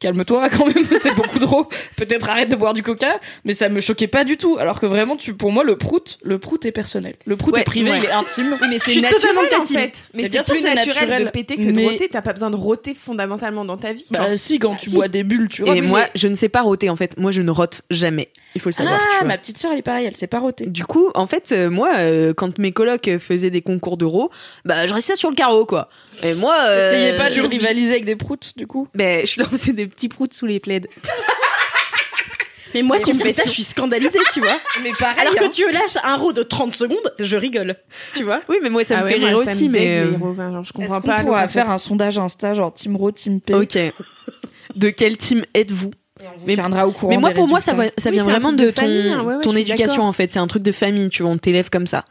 Calme-toi 0.00 0.48
quand 0.56 0.66
même, 0.66 0.84
c'est 0.98 1.14
beaucoup 1.14 1.38
trop. 1.38 1.68
Peut-être 1.96 2.28
arrête 2.28 2.48
de 2.48 2.56
boire 2.56 2.72
du 2.74 2.82
coca, 2.82 3.20
mais 3.44 3.52
ça 3.52 3.68
me 3.68 3.80
choquait 3.80 4.06
pas 4.06 4.24
du 4.24 4.36
tout. 4.38 4.56
Alors 4.58 4.80
que 4.80 4.86
vraiment, 4.86 5.14
tu, 5.16 5.34
pour 5.34 5.52
moi, 5.52 5.62
le 5.62 5.76
prout, 5.76 6.18
le 6.22 6.38
prout 6.38 6.64
est 6.64 6.72
personnel. 6.72 7.14
Le 7.26 7.36
prout 7.36 7.54
Ouais, 7.54 7.60
est 7.60 7.64
privé, 7.64 7.90
ouais. 7.90 7.98
il 7.98 8.04
est 8.06 8.10
intime. 8.10 8.56
Oui, 8.60 8.66
mais 8.70 8.78
c'est 8.78 8.94
totalement 9.02 9.42
en 9.60 9.64
fait. 9.66 9.92
Mais 10.14 10.22
Mais 10.22 10.28
bien 10.30 10.40
c'est 10.40 10.46
sûr, 10.46 10.54
plus 10.54 10.62
c'est 10.62 10.74
naturel, 10.74 10.96
naturel. 11.08 11.24
de 11.26 11.30
péter 11.30 11.56
que 11.56 11.62
Mais- 11.62 11.84
de 11.84 11.88
roter. 11.90 12.08
T'as 12.08 12.22
pas 12.22 12.32
besoin 12.32 12.50
de 12.50 12.56
roter 12.56 12.94
fondamentalement 12.94 13.64
dans 13.66 13.76
ta 13.76 13.92
vie. 13.92 14.06
Bah 14.10 14.26
genre. 14.28 14.38
si, 14.38 14.58
quand 14.58 14.74
tu 14.76 14.88
bois 14.90 15.08
des 15.08 15.22
bulles, 15.22 15.48
tu 15.50 15.62
Et 15.66 15.70
rotes. 15.70 15.82
moi, 15.84 16.04
je 16.14 16.28
ne 16.28 16.34
sais 16.34 16.48
pas 16.48 16.62
roter 16.62 16.88
en 16.88 16.96
fait. 16.96 17.18
Moi, 17.18 17.30
je 17.30 17.42
ne 17.42 17.50
rote 17.50 17.82
jamais. 17.90 18.30
Il 18.54 18.60
faut 18.60 18.68
le 18.70 18.74
savoir. 18.74 18.98
tu 18.98 19.06
Ah, 19.12 19.18
vois. 19.20 19.28
ma 19.28 19.38
petite 19.38 19.58
sœur, 19.58 19.70
elle 19.72 19.78
est 19.78 19.82
pareille, 19.82 20.06
elle 20.06 20.16
sait 20.16 20.26
pas 20.26 20.40
roter. 20.40 20.66
Du 20.66 20.84
coup, 20.84 21.10
en 21.14 21.26
fait, 21.26 21.52
euh, 21.52 21.70
moi, 21.70 21.90
euh, 21.98 22.34
quand 22.34 22.58
mes 22.58 22.72
colocs 22.72 23.10
faisaient 23.18 23.50
des 23.50 23.62
concours 23.62 23.96
d'euros, 23.96 24.30
bah, 24.64 24.86
je 24.88 24.92
restais 24.94 25.14
sur 25.16 25.30
le 25.30 25.36
carreau, 25.36 25.66
quoi. 25.66 25.88
Et 26.24 26.34
moi, 26.34 26.56
euh, 26.66 26.92
Essayez 26.92 27.16
pas 27.16 27.30
de 27.30 27.40
rivaliser 27.46 27.90
avec 27.92 28.04
des 28.04 28.16
proutes, 28.16 28.52
du 28.56 28.66
coup. 28.66 28.88
Ben, 28.94 29.24
je 29.24 29.40
lançais 29.40 29.72
des 29.72 29.86
petits 29.86 30.08
proutes 30.08 30.34
sous 30.34 30.46
les 30.46 30.58
plaids. 30.60 30.80
Mais 32.72 32.82
moi, 32.82 33.00
tu 33.00 33.12
me 33.12 33.18
fais 33.18 33.32
ça, 33.32 33.42
je 33.46 33.50
suis 33.50 33.64
scandalisée, 33.64 34.20
tu 34.32 34.38
vois. 34.40 34.56
Mais 34.84 34.92
pareil, 34.96 35.18
Alors 35.20 35.34
hein. 35.36 35.48
que 35.48 35.52
tu 35.52 35.64
lâches 35.72 35.96
un 36.04 36.14
row 36.16 36.32
de 36.32 36.44
30 36.44 36.72
secondes, 36.74 37.12
je 37.18 37.36
rigole. 37.36 37.74
Tu 38.14 38.22
vois 38.22 38.40
Oui, 38.48 38.58
mais 38.62 38.70
moi, 38.70 38.84
ça 38.84 38.94
Ah 38.98 39.00
me 39.00 39.06
ouais, 39.06 39.12
fait 39.14 39.18
moi, 39.18 39.28
rire 39.30 39.38
aussi, 39.38 39.68
mais. 39.68 39.98
euh, 39.98 40.12
genre, 40.36 40.62
je 40.64 40.72
comprends 40.72 41.00
pas. 41.00 41.18
le 41.18 41.24
pourra 41.24 41.48
faire 41.48 41.68
un 41.68 41.78
sondage 41.78 42.18
Insta, 42.20 42.54
genre 42.54 42.72
Team 42.72 42.94
Ro, 42.94 43.10
Team 43.10 43.40
P? 43.40 43.54
Ok. 43.54 43.76
De 44.76 44.90
quel 44.90 45.16
team 45.16 45.44
êtes-vous? 45.52 45.90
Et 46.22 46.26
on 46.26 46.38
vous 46.38 46.46
Mais- 46.46 46.54
tiendra 46.54 46.86
au 46.86 46.90
courant 46.92 47.10
Mais 47.10 47.16
moi, 47.18 47.30
des 47.30 47.34
pour 47.36 47.48
moi, 47.48 47.60
ça, 47.60 47.72
va- 47.74 47.84
ça 47.98 48.10
Oui, 48.10 48.12
vient 48.12 48.24
vraiment 48.24 48.52
de 48.52 48.64
de 48.66 48.70
ton, 48.70 48.82
hein, 48.84 49.24
ouais, 49.24 49.34
ouais, 49.36 49.40
ton 49.42 49.56
éducation, 49.56 50.02
en 50.02 50.12
fait. 50.12 50.30
C'est 50.30 50.38
un 50.38 50.46
truc 50.46 50.62
de 50.62 50.72
famille, 50.72 51.08
tu 51.08 51.22
vois. 51.22 51.32
On 51.32 51.38
t'élève 51.38 51.70
comme 51.70 51.86
ça. 51.86 52.04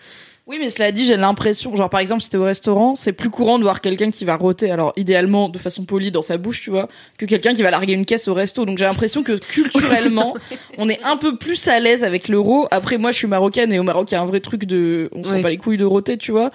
Oui, 0.48 0.58
mais 0.60 0.72
cela 0.72 0.92
dit, 0.92 1.06
j'ai 1.06 1.16
l'impression, 1.16 1.76
genre 1.76 1.92
par 1.92 2.00
exemple, 2.00 2.24
si 2.24 2.30
t'es 2.32 2.38
au 2.38 2.44
restaurant, 2.44 2.96
c'est 2.96 3.14
plus 3.14 3.30
courant 3.30 3.60
de 3.60 3.64
voir 3.64 3.82
quelqu'un 3.82 4.10
qui 4.10 4.26
va 4.26 4.36
roter, 4.36 4.72
alors 4.72 4.94
idéalement 4.96 5.48
de 5.48 5.60
façon 5.60 5.84
polie 5.86 6.10
dans 6.10 6.24
sa 6.24 6.38
bouche, 6.40 6.60
tu 6.62 6.72
vois, 6.72 6.90
que 7.20 7.28
quelqu'un 7.28 7.54
qui 7.54 7.62
va 7.62 7.70
larguer 7.70 7.94
une 7.94 8.04
caisse 8.04 8.28
au 8.28 8.34
resto. 8.34 8.66
Donc 8.66 8.80
j'ai 8.80 8.86
l'impression 8.86 9.22
que 9.22 9.34
culturellement, 9.34 10.34
on 10.80 10.90
est 10.90 11.00
un 11.04 11.18
peu 11.18 11.36
plus 11.38 11.68
à 11.68 11.80
l'aise 11.80 12.04
avec 12.04 12.28
l'euro. 12.30 12.68
Après, 12.72 12.98
moi, 12.98 13.12
je 13.12 13.18
suis 13.18 13.28
marocaine 13.28 13.72
et 13.72 13.78
au 13.78 13.84
Maroc, 13.84 14.10
il 14.10 14.16
y 14.16 14.18
a 14.18 14.22
un 14.22 14.26
vrai 14.26 14.40
truc 14.40 14.66
de, 14.66 15.12
on 15.14 15.24
s'en 15.24 15.36
Ouais. 15.36 15.42
bat 15.44 15.50
les 15.52 15.58
couilles 15.58 15.78
de 15.78 15.86
roter, 15.86 16.18
tu 16.18 16.32
vois. 16.32 16.50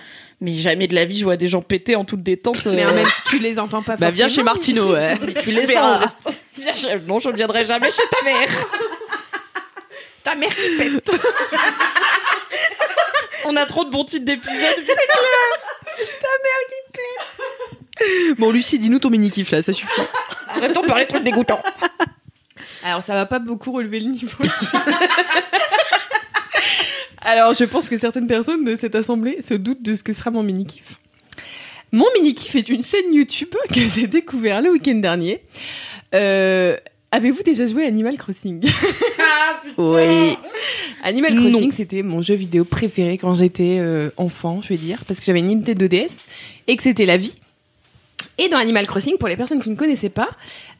Mais 0.45 0.53
jamais 0.53 0.86
de 0.88 0.95
la 0.95 1.07
vie, 1.07 1.16
je 1.16 1.24
vois 1.24 1.38
des 1.38 1.49
gens 1.49 1.62
péter 1.62 1.97
en 1.97 2.05
toute 2.05 2.22
détente. 2.22 2.66
Mais 2.66 2.84
euh, 2.84 2.90
en 2.90 2.95
même 2.95 3.09
tu 3.24 3.38
les 3.38 3.59
entends 3.59 3.82
pas 3.82 3.97
Bah, 3.97 4.11
viens 4.11 4.28
chez. 4.28 4.42
Martino, 4.42 4.92
ouais. 4.92 5.18
tu 5.42 5.53
les 5.53 5.64
sens. 5.66 6.18
Viens 6.59 6.74
chez- 6.74 6.99
Non, 7.07 7.18
je 7.18 7.30
viendrai 7.30 7.64
jamais 7.64 7.90
chez 7.90 8.03
ta 8.11 8.22
mère. 8.24 8.49
Ta 10.22 10.34
mère 10.34 10.55
qui 10.55 10.76
pète. 10.76 11.11
On 13.47 13.57
a 13.57 13.64
trop 13.64 13.84
de 13.86 13.90
bons 13.90 14.05
titres 14.05 14.24
d'épisodes. 14.26 14.55
Bon, 18.38 18.51
Lucie, 18.51 18.78
dis-nous 18.78 18.99
ton 18.99 19.09
mini-kiff, 19.11 19.51
là, 19.51 19.62
ça 19.62 19.72
suffit. 19.72 20.01
Arrêtons 20.49 20.82
de 20.82 20.86
parler 20.86 21.05
de 21.05 21.09
trucs 21.11 21.24
dégoûtants. 21.24 21.62
Alors, 22.82 23.03
ça 23.03 23.14
va 23.14 23.24
pas 23.26 23.38
beaucoup 23.38 23.72
relever 23.72 24.01
le 24.01 24.11
niveau. 24.11 24.28
Alors, 27.24 27.54
je 27.54 27.64
pense 27.64 27.88
que 27.88 27.96
certaines 27.96 28.26
personnes 28.26 28.64
de 28.64 28.76
cette 28.76 28.94
assemblée 28.94 29.40
se 29.42 29.54
doutent 29.54 29.82
de 29.82 29.94
ce 29.94 30.02
que 30.02 30.12
sera 30.12 30.30
mon 30.30 30.42
mini-kiff. 30.42 30.98
Mon 31.92 32.06
mini-kiff 32.16 32.54
est 32.54 32.68
une 32.68 32.84
chaîne 32.84 33.12
YouTube 33.12 33.54
que 33.72 33.80
j'ai 33.86 34.06
découvert 34.06 34.60
le 34.60 34.70
week-end 34.70 34.96
dernier. 34.96 35.42
Euh, 36.14 36.76
Avez-vous 37.14 37.44
déjà 37.44 37.68
joué 37.68 37.84
à 37.84 37.86
Animal 37.86 38.16
Crossing? 38.18 38.60
Oui. 39.78 40.36
Animal. 41.02 41.36
Crossing, 41.36 41.72
c'était 41.72 42.02
mon 42.02 42.22
jeu 42.22 42.34
vidéo 42.34 42.64
préféré 42.64 43.18
quand 43.18 43.34
j'étais 43.34 43.76
euh, 43.78 44.10
enfant, 44.16 44.60
je 44.60 44.68
vais 44.68 44.76
dire, 44.76 45.04
parce 45.06 45.20
que 45.20 45.26
j'avais 45.26 45.38
une 45.38 45.46
Nintendo 45.46 45.86
DS 45.86 46.10
et 46.66 46.76
que 46.76 46.82
c'était 46.82 47.06
la 47.06 47.16
vie. 47.16 47.36
Et 48.36 48.48
dans 48.48 48.58
Animal 48.58 48.86
Crossing, 48.86 49.16
pour 49.16 49.28
les 49.28 49.36
personnes 49.36 49.62
qui 49.62 49.70
ne 49.70 49.76
connaissaient 49.76 50.08
pas, 50.08 50.30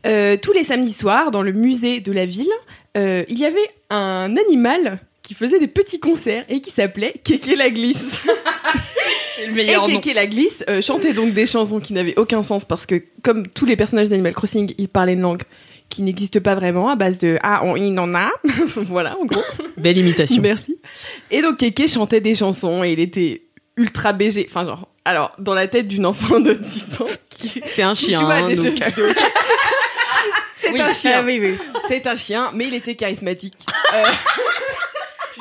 euh, 0.07 0.37
tous 0.37 0.53
les 0.53 0.65
samedis 0.65 0.93
soirs, 0.93 1.31
dans 1.31 1.43
le 1.43 1.53
musée 1.53 2.01
de 2.01 2.11
la 2.11 2.27
ville, 2.27 2.51
euh, 2.97 3.25
il 3.29 3.39
y 3.39 3.45
avait 3.45 3.71
un 3.91 4.37
animal 4.37 4.99
qui 5.25 5.35
faisait 5.35 5.59
des 5.59 5.67
petits 5.67 5.99
concerts 5.99 6.45
et 6.49 6.61
qui 6.61 6.71
s'appelait 6.71 7.15
Kéké 7.25 7.57
la 7.57 7.71
glisse. 7.71 8.21
Et 9.43 9.75
nom. 9.75 9.83
Kéké 9.85 10.15
la 10.15 10.27
glisse 10.27 10.65
euh, 10.69 10.81
chantait 10.81 11.13
donc 11.13 11.33
des 11.33 11.47
chansons 11.47 11.81
qui 11.81 11.93
n'avaient 11.93 12.17
aucun 12.19 12.43
sens 12.43 12.65
parce 12.65 12.87
que, 12.87 13.03
comme 13.23 13.47
tous 13.49 13.67
les 13.67 13.77
personnages 13.77 14.09
d'Animal 14.09 14.35
Crossing, 14.35 14.73
il 14.79 14.89
parlait 14.89 15.15
une 15.15 15.23
langue 15.23 15.43
qui 15.89 16.03
n'existe 16.03 16.41
pas 16.41 16.55
vraiment 16.55 16.89
à 16.89 16.97
base 16.97 17.19
de 17.19 17.39
ah 17.43 17.61
on 17.65 17.77
il 17.77 17.99
en 17.99 18.15
a 18.15 18.31
voilà 18.77 19.19
en 19.19 19.25
gros 19.25 19.43
Belle 19.77 19.99
imitation. 19.99 20.41
Merci. 20.41 20.77
Et 21.31 21.43
donc 21.43 21.59
Keke 21.59 21.89
chantait 21.89 22.21
des 22.21 22.35
chansons 22.35 22.85
et 22.85 22.93
il 22.93 23.01
était 23.01 23.43
ultra 23.77 24.13
BG. 24.13 24.47
Enfin 24.49 24.65
genre, 24.65 24.89
alors 25.05 25.33
dans 25.39 25.55
la 25.55 25.69
tête 25.69 25.89
d'une 25.89 26.07
enfant 26.07 26.41
de 26.41 26.53
10 26.53 26.85
ans 27.01 27.07
qui, 27.29 27.63
C'est 27.67 27.83
un 27.83 27.95
chien. 27.95 28.21
hein, 28.29 28.51
donc-. 28.53 28.83
C'est 30.57 30.71
Oui. 30.71 30.81
un 30.81 30.93
chien. 30.93 31.13
Ah 31.19 31.23
oui, 31.25 31.39
oui. 31.41 31.55
C'est 31.89 32.07
un 32.07 32.17
chien, 32.17 32.51
mais 32.55 32.67
il 32.69 32.75
était 32.75 32.95
charismatique. 32.95 33.59
Euh, 33.95 34.05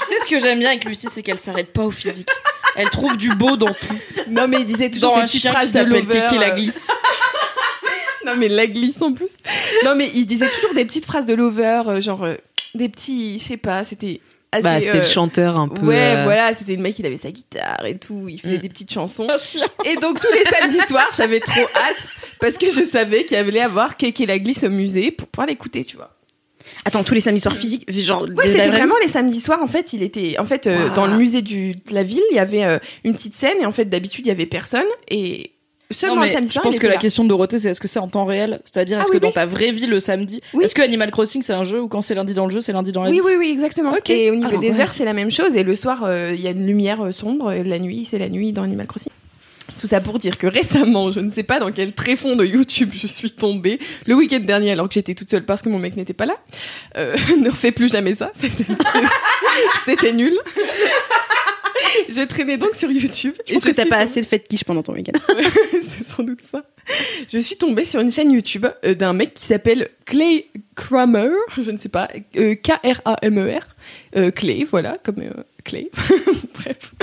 Tu 0.07 0.13
sais 0.15 0.19
ce 0.23 0.27
que 0.29 0.39
j'aime 0.39 0.59
bien 0.59 0.69
avec 0.69 0.85
Lucie, 0.85 1.07
c'est 1.11 1.23
qu'elle 1.23 1.37
s'arrête 1.39 1.71
pas 1.73 1.83
au 1.83 1.91
physique. 1.91 2.27
Elle 2.75 2.89
trouve 2.89 3.17
du 3.17 3.29
beau 3.29 3.55
dans 3.55 3.67
tout. 3.73 3.95
non 4.29 4.47
mais 4.47 4.57
il 4.61 4.65
disait 4.65 4.89
toujours 4.89 5.11
Dans 5.11 5.17
des 5.17 5.21
un 5.23 5.25
petites 5.25 5.41
chien 5.41 5.51
qui 5.51 5.55
phrases 5.57 5.71
de 5.73 5.77
s'appelle. 5.79 6.07
Kéké 6.07 6.37
la 6.37 6.51
euh, 6.53 6.55
glisse. 6.55 6.87
Non 8.25 8.33
mais 8.37 8.47
la 8.47 8.67
glisse 8.67 9.01
en 9.01 9.11
plus. 9.13 9.31
Non 9.83 9.95
mais 9.95 10.09
il 10.13 10.25
disait 10.25 10.49
toujours 10.49 10.73
des 10.73 10.85
petites 10.85 11.05
phrases 11.05 11.25
de 11.25 11.33
lover, 11.33 11.83
euh, 11.87 12.01
genre 12.01 12.23
euh, 12.23 12.35
des 12.73 12.87
petits, 12.87 13.37
je 13.37 13.43
sais 13.43 13.57
pas, 13.57 13.83
c'était 13.83 14.21
assez. 14.51 14.63
Bah, 14.63 14.79
c'était 14.79 14.91
euh, 14.93 15.01
le 15.01 15.03
chanteur 15.03 15.57
un 15.59 15.67
peu. 15.67 15.85
Ouais, 15.85 16.15
euh, 16.17 16.23
voilà, 16.23 16.53
c'était 16.53 16.77
le 16.77 16.81
mec, 16.81 16.97
il 16.99 17.05
avait 17.05 17.17
sa 17.17 17.31
guitare 17.31 17.85
et 17.85 17.97
tout, 17.97 18.27
il 18.29 18.39
faisait 18.39 18.57
Mm. 18.57 18.61
des 18.61 18.69
petites 18.69 18.93
chansons. 18.93 19.27
Un 19.29 19.35
chien. 19.37 19.65
Et 19.83 19.97
donc 19.97 20.21
tous 20.21 20.31
les 20.31 20.43
samedis 20.45 20.79
soirs, 20.87 21.09
j'avais 21.17 21.41
trop 21.41 21.67
hâte 21.75 22.07
parce 22.39 22.57
que 22.57 22.71
je 22.71 22.81
savais 22.85 23.25
qu'il 23.25 23.35
allait 23.35 23.59
avoir 23.59 23.97
Kéké 23.97 24.25
la 24.25 24.39
glisse 24.39 24.63
au 24.63 24.69
musée 24.69 25.11
pour 25.11 25.27
pouvoir 25.27 25.47
l'écouter, 25.47 25.83
tu 25.83 25.97
vois. 25.97 26.12
Attends, 26.85 27.03
tous 27.03 27.13
les 27.13 27.19
samedis 27.21 27.39
soirs 27.41 27.55
physiques, 27.55 27.89
genre. 27.91 28.23
Ouais, 28.23 28.47
c'était 28.47 28.67
vraiment 28.69 28.95
les 29.01 29.07
samedis 29.07 29.39
soirs. 29.41 29.61
En 29.61 29.67
fait, 29.67 29.93
il 29.93 30.03
était, 30.03 30.37
en 30.39 30.45
fait, 30.45 30.67
euh, 30.67 30.89
dans 30.93 31.05
le 31.07 31.15
musée 31.17 31.41
du, 31.41 31.75
de 31.75 31.93
la 31.93 32.03
ville, 32.03 32.21
il 32.31 32.35
y 32.35 32.39
avait 32.39 32.63
euh, 32.63 32.79
une 33.03 33.13
petite 33.13 33.35
scène 33.35 33.57
et 33.61 33.65
en 33.65 33.71
fait, 33.71 33.85
d'habitude, 33.85 34.25
il 34.25 34.29
y 34.29 34.31
avait 34.31 34.45
personne 34.45 34.83
et 35.09 35.51
seulement 35.91 36.15
Non, 36.15 36.21
mais 36.21 36.27
le 36.27 36.33
samedi 36.33 36.47
je 36.47 36.53
soir. 36.53 36.63
pense 36.63 36.79
que 36.79 36.87
la 36.87 36.93
là. 36.95 36.99
question 36.99 37.23
de 37.23 37.29
Dorothée, 37.29 37.59
c'est 37.59 37.69
est-ce 37.69 37.79
que 37.79 37.87
c'est 37.87 37.99
en 37.99 38.07
temps 38.07 38.25
réel? 38.25 38.61
C'est-à-dire, 38.65 38.97
est-ce 38.99 39.07
Ah 39.07 39.11
que 39.11 39.17
oui, 39.17 39.21
dans 39.21 39.27
oui. 39.27 39.33
ta 39.33 39.45
vraie 39.45 39.71
vie, 39.71 39.85
le 39.85 39.99
samedi, 39.99 40.39
Oui. 40.53 40.63
est-ce 40.63 40.73
que 40.73 40.81
Animal 40.81 41.11
Crossing, 41.11 41.41
c'est 41.41 41.53
un 41.53 41.63
jeu 41.63 41.81
ou 41.81 41.87
quand 41.87 42.01
c'est 42.01 42.15
lundi 42.15 42.33
dans 42.33 42.45
le 42.45 42.51
jeu, 42.51 42.61
c'est 42.61 42.73
lundi 42.73 42.91
dans 42.91 43.03
la 43.03 43.09
Oui, 43.11 43.17
vie? 43.17 43.21
oui, 43.25 43.33
oui, 43.37 43.49
exactement. 43.51 43.91
Ok. 43.91 44.09
Et 44.09 44.31
au 44.31 44.35
niveau 44.35 44.49
Ah, 44.55 44.57
des 44.57 44.71
ouais. 44.71 44.81
heures, 44.81 44.87
c'est 44.87 45.05
la 45.05 45.13
même 45.13 45.29
chose. 45.31 45.55
Et 45.55 45.63
le 45.63 45.75
soir, 45.75 46.03
euh, 46.05 46.31
il 46.33 46.41
y 46.41 46.47
a 46.47 46.51
une 46.51 46.65
lumière 46.65 47.13
sombre. 47.13 47.51
Et 47.51 47.63
la 47.63 47.77
nuit, 47.77 48.07
c'est 48.09 48.17
la 48.17 48.29
nuit 48.29 48.51
dans 48.53 48.63
Animal 48.63 48.87
Crossing. 48.87 49.11
Tout 49.79 49.87
ça 49.87 50.01
pour 50.01 50.19
dire 50.19 50.37
que 50.37 50.47
récemment, 50.47 51.11
je 51.11 51.19
ne 51.19 51.31
sais 51.31 51.43
pas 51.43 51.59
dans 51.59 51.71
quel 51.71 51.93
tréfonds 51.93 52.35
de 52.35 52.45
YouTube 52.45 52.89
je 52.93 53.07
suis 53.07 53.31
tombée 53.31 53.79
le 54.05 54.13
week-end 54.15 54.39
dernier 54.39 54.71
alors 54.71 54.87
que 54.87 54.93
j'étais 54.93 55.13
toute 55.13 55.29
seule 55.29 55.45
parce 55.45 55.61
que 55.61 55.69
mon 55.69 55.79
mec 55.79 55.95
n'était 55.95 56.13
pas 56.13 56.25
là. 56.25 56.35
Euh, 56.97 57.15
ne 57.41 57.49
refais 57.49 57.71
plus 57.71 57.91
jamais 57.91 58.15
ça. 58.15 58.31
C'était- 59.85 60.11
nul. 60.13 60.37
je 62.09 62.21
traînais 62.25 62.57
donc 62.57 62.75
sur 62.75 62.91
YouTube. 62.91 63.33
Je 63.47 63.53
pense 63.53 63.65
et 63.65 63.69
que 63.71 63.75
t'as 63.75 63.83
pas 63.85 63.89
tombée- 63.97 64.03
assez 64.03 64.21
de 64.21 64.25
fête 64.27 64.47
quiche 64.47 64.63
pendant 64.63 64.81
ton 64.83 64.93
week-end. 64.93 65.17
c'est 65.81 66.05
sans 66.07 66.23
doute 66.23 66.41
ça. 66.49 66.63
Je 67.31 67.39
suis 67.39 67.55
tombée 67.55 67.85
sur 67.85 67.99
une 68.01 68.11
chaîne 68.11 68.31
YouTube 68.31 68.65
euh, 68.85 68.93
d'un 68.93 69.13
mec 69.13 69.33
qui 69.33 69.45
s'appelle 69.45 69.89
Clay 70.05 70.47
Kramer, 70.75 71.29
je 71.61 71.71
ne 71.71 71.77
sais 71.77 71.89
pas, 71.89 72.09
euh, 72.37 72.55
K-R-A-M-E-R, 72.55 73.63
Euh, 74.17 74.31
Clay, 74.31 74.65
voilà, 74.69 74.97
comme 75.03 75.19
euh, 75.19 75.43
Clay, 75.63 75.89
bref, 76.53 76.93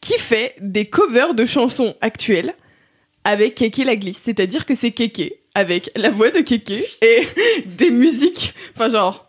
qui 0.00 0.18
fait 0.18 0.54
des 0.60 0.86
covers 0.86 1.34
de 1.34 1.44
chansons 1.44 1.94
actuelles 2.00 2.54
avec 3.24 3.54
Kéké 3.54 3.84
la 3.84 3.96
glisse, 3.96 4.20
c'est-à-dire 4.22 4.64
que 4.66 4.74
c'est 4.74 4.92
Kéké 4.92 5.34
avec 5.54 5.90
la 5.96 6.10
voix 6.10 6.30
de 6.30 6.38
Kéké 6.40 6.84
et 7.02 7.26
des 7.66 7.90
musiques, 7.90 8.54
enfin 8.74 8.88
genre 8.88 9.28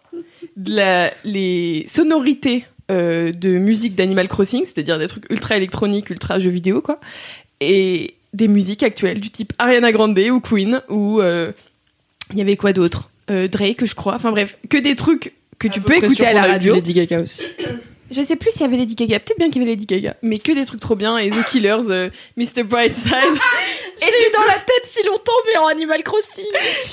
de 0.55 0.75
la- 0.75 1.11
les 1.23 1.85
sonorités 1.91 2.65
euh, 2.89 3.31
de 3.31 3.49
musique 3.57 3.95
d'Animal 3.95 4.27
Crossing, 4.27 4.63
c'est-à-dire 4.65 4.97
des 4.99 5.07
trucs 5.07 5.29
ultra 5.29 5.55
électroniques, 5.57 6.09
ultra 6.09 6.39
jeux 6.39 6.49
vidéo, 6.51 6.81
quoi, 6.81 6.99
et 7.59 8.15
des 8.33 8.47
musiques 8.47 8.83
actuelles 8.83 9.19
du 9.19 9.29
type 9.29 9.53
Ariana 9.59 9.91
Grande 9.91 10.17
ou 10.19 10.39
Queen, 10.39 10.81
ou 10.89 11.19
euh, 11.21 11.51
il 12.31 12.37
y 12.37 12.41
avait 12.41 12.55
quoi 12.57 12.71
d'autre? 12.73 13.09
Euh, 13.29 13.47
Drake, 13.47 13.85
je 13.85 13.95
crois, 13.95 14.15
enfin 14.15 14.31
bref, 14.31 14.57
que 14.69 14.77
des 14.77 14.95
trucs 14.95 15.33
que 15.59 15.67
tu 15.67 15.79
peux 15.81 15.95
écouter 15.95 16.25
à 16.25 16.33
la 16.33 16.43
radio. 16.43 16.75
Lady 16.75 16.93
Gaga 16.93 17.21
aussi. 17.21 17.41
Je 18.11 18.21
sais 18.21 18.35
plus 18.35 18.51
s'il 18.51 18.61
y 18.61 18.63
avait 18.65 18.77
Lady 18.77 18.95
Gaga, 18.95 19.19
peut-être 19.19 19.37
bien 19.37 19.49
qu'il 19.49 19.61
y 19.61 19.65
avait 19.65 19.71
Lady 19.71 19.85
Gaga, 19.85 20.17
mais 20.21 20.37
que 20.37 20.51
des 20.51 20.65
trucs 20.65 20.81
trop 20.81 20.95
bien, 20.95 21.17
et 21.17 21.29
The 21.29 21.45
Killers, 21.45 21.89
euh, 21.89 22.09
Mr. 22.37 22.63
Brightside. 22.63 23.13
Et 24.01 24.05
tu 24.05 24.31
dans 24.33 24.43
la 24.45 24.55
tête 24.55 24.85
si 24.85 25.05
longtemps, 25.05 25.31
mais 25.47 25.57
en 25.57 25.67
Animal 25.67 26.01
Crossing. 26.01 26.43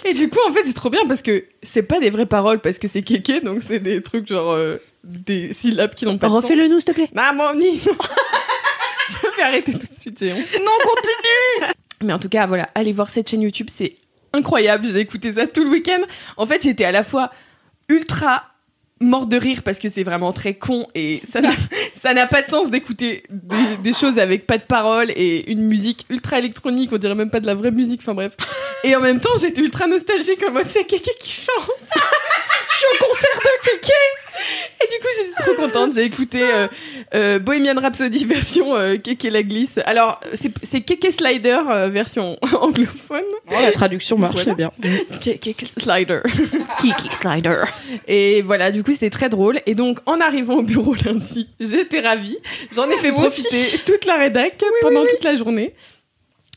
Et 0.05 0.13
du 0.13 0.29
coup, 0.29 0.41
en 0.47 0.53
fait, 0.53 0.61
c'est 0.67 0.75
trop 0.75 0.91
bien 0.91 1.07
parce 1.09 1.23
que 1.23 1.47
c'est 1.63 1.83
pas 1.83 2.01
des 2.01 2.11
vraies 2.11 2.27
paroles, 2.27 2.61
parce 2.61 2.79
que 2.79 2.87
c'est 2.87 3.01
kéké, 3.01 3.41
donc 3.41 3.63
c'est 3.67 3.81
des 3.81 4.03
trucs 4.03 4.29
genre 4.29 4.53
euh, 4.53 4.77
des 5.05 5.55
syllabes 5.55 5.95
qui 5.95 6.05
n'ont 6.05 6.19
pas. 6.19 6.29
Refais-le 6.29 6.69
nous, 6.69 6.81
s'il 6.81 6.85
te 6.85 6.93
plaît. 6.93 7.09
Maman, 7.15 7.55
ni. 7.55 7.79
Je 9.09 9.37
vais 9.37 9.43
arrêter 9.43 9.73
tout 9.73 9.79
de 9.79 10.01
suite, 10.01 10.19
j'ai 10.19 10.33
honte. 10.33 10.39
Non, 10.63 10.73
continue. 10.85 11.73
Mais 12.03 12.13
en 12.13 12.19
tout 12.19 12.29
cas, 12.29 12.47
voilà, 12.47 12.69
allez 12.75 12.93
voir 12.93 13.09
cette 13.09 13.31
chaîne 13.31 13.41
YouTube, 13.41 13.69
c'est 13.75 13.97
incroyable. 14.35 14.87
J'ai 14.87 15.01
écouté 15.01 15.33
ça 15.33 15.47
tout 15.47 15.65
le 15.65 15.71
week-end. 15.71 16.01
En 16.37 16.45
fait, 16.45 16.63
j'étais 16.63 16.85
à 16.85 16.93
la 16.93 17.03
fois 17.03 17.31
ultra 17.89 18.45
morte 19.01 19.29
de 19.29 19.37
rire 19.37 19.63
parce 19.65 19.79
que 19.79 19.89
c'est 19.89 20.03
vraiment 20.03 20.33
très 20.33 20.55
con 20.55 20.87
et 20.95 21.23
ça 21.31 21.41
n'a, 21.41 21.53
ça 22.03 22.15
n'a 22.15 22.27
pas 22.27 22.43
de 22.43 22.49
sens 22.49 22.71
d'écouter 22.71 23.23
des, 23.31 23.77
des 23.83 23.93
choses 23.93 24.19
avec 24.19 24.47
pas 24.47 24.59
de 24.59 24.63
paroles 24.63 25.11
et 25.11 25.51
une 25.51 25.63
musique 25.63 26.07
ultra 26.11 26.39
électronique, 26.39 26.91
on 26.93 26.99
dirait 26.99 27.15
même 27.15 27.31
pas 27.31 27.41
de 27.41 27.47
la 27.47 27.55
vraie 27.55 27.71
musique, 27.71 28.01
enfin 28.03 28.15
bref. 28.15 28.37
Et 28.85 28.95
en 28.95 29.01
même 29.01 29.21
temps, 29.21 29.37
j'étais 29.41 29.61
ultra 29.61 29.87
nostalgique 29.87 30.43
en 30.49 30.53
mode 30.53 30.69
c'est 30.69 30.85
Kéké 30.85 31.11
qui 31.21 31.31
chante. 31.31 31.71
Je 32.81 32.87
suis 32.87 32.97
au 33.01 33.07
concert 33.07 33.41
de 33.41 33.69
Kéké 33.71 33.93
et 34.81 34.87
du 34.87 34.99
coup, 35.01 35.09
j'étais 35.17 35.43
trop 35.43 35.55
contente. 35.55 35.95
J'ai 35.95 36.05
écouté 36.05 36.41
euh, 36.43 36.69
euh, 37.15 37.39
Bohemian 37.41 37.81
Rhapsody 37.81 38.25
version 38.25 38.77
euh, 38.77 38.97
Kéké 38.97 39.31
la 39.31 39.43
glisse. 39.43 39.81
Alors, 39.85 40.21
c'est, 40.35 40.81
Kéké 40.83 41.11
Slider 41.11 41.59
euh, 41.69 41.89
version 41.89 42.37
anglophone. 42.61 43.25
Oh, 43.51 43.55
la 43.61 43.73
traduction 43.73 44.17
marchait 44.17 44.53
Voilà. 44.55 44.71
bien. 44.81 45.01
Kéké 45.21 45.55
Slider. 45.67 46.21
Kiki 46.81 47.11
Slider. 47.11 47.65
Et 48.07 48.43
voilà, 48.43 48.71
du 48.71 48.85
coup, 48.85 48.93
c'était 48.93 49.11
très 49.11 49.29
drôle. 49.29 49.61
Et 49.67 49.75
donc, 49.75 49.99
en 50.07 50.21
arrivant 50.21 50.59
au 50.59 50.63
bureau 50.63 50.95
lundi, 51.05 51.49
j'étais 51.59 52.01
ravie. 52.01 52.39
J'en 52.73 52.89
ai 52.89 52.97
fait 52.99 53.13
profiter 53.13 53.79
toute 53.85 54.05
la 54.05 54.17
rédac 54.19 54.63
pendant 54.83 55.05
toute 55.05 55.25
la 55.25 55.35
journée. 55.35 55.75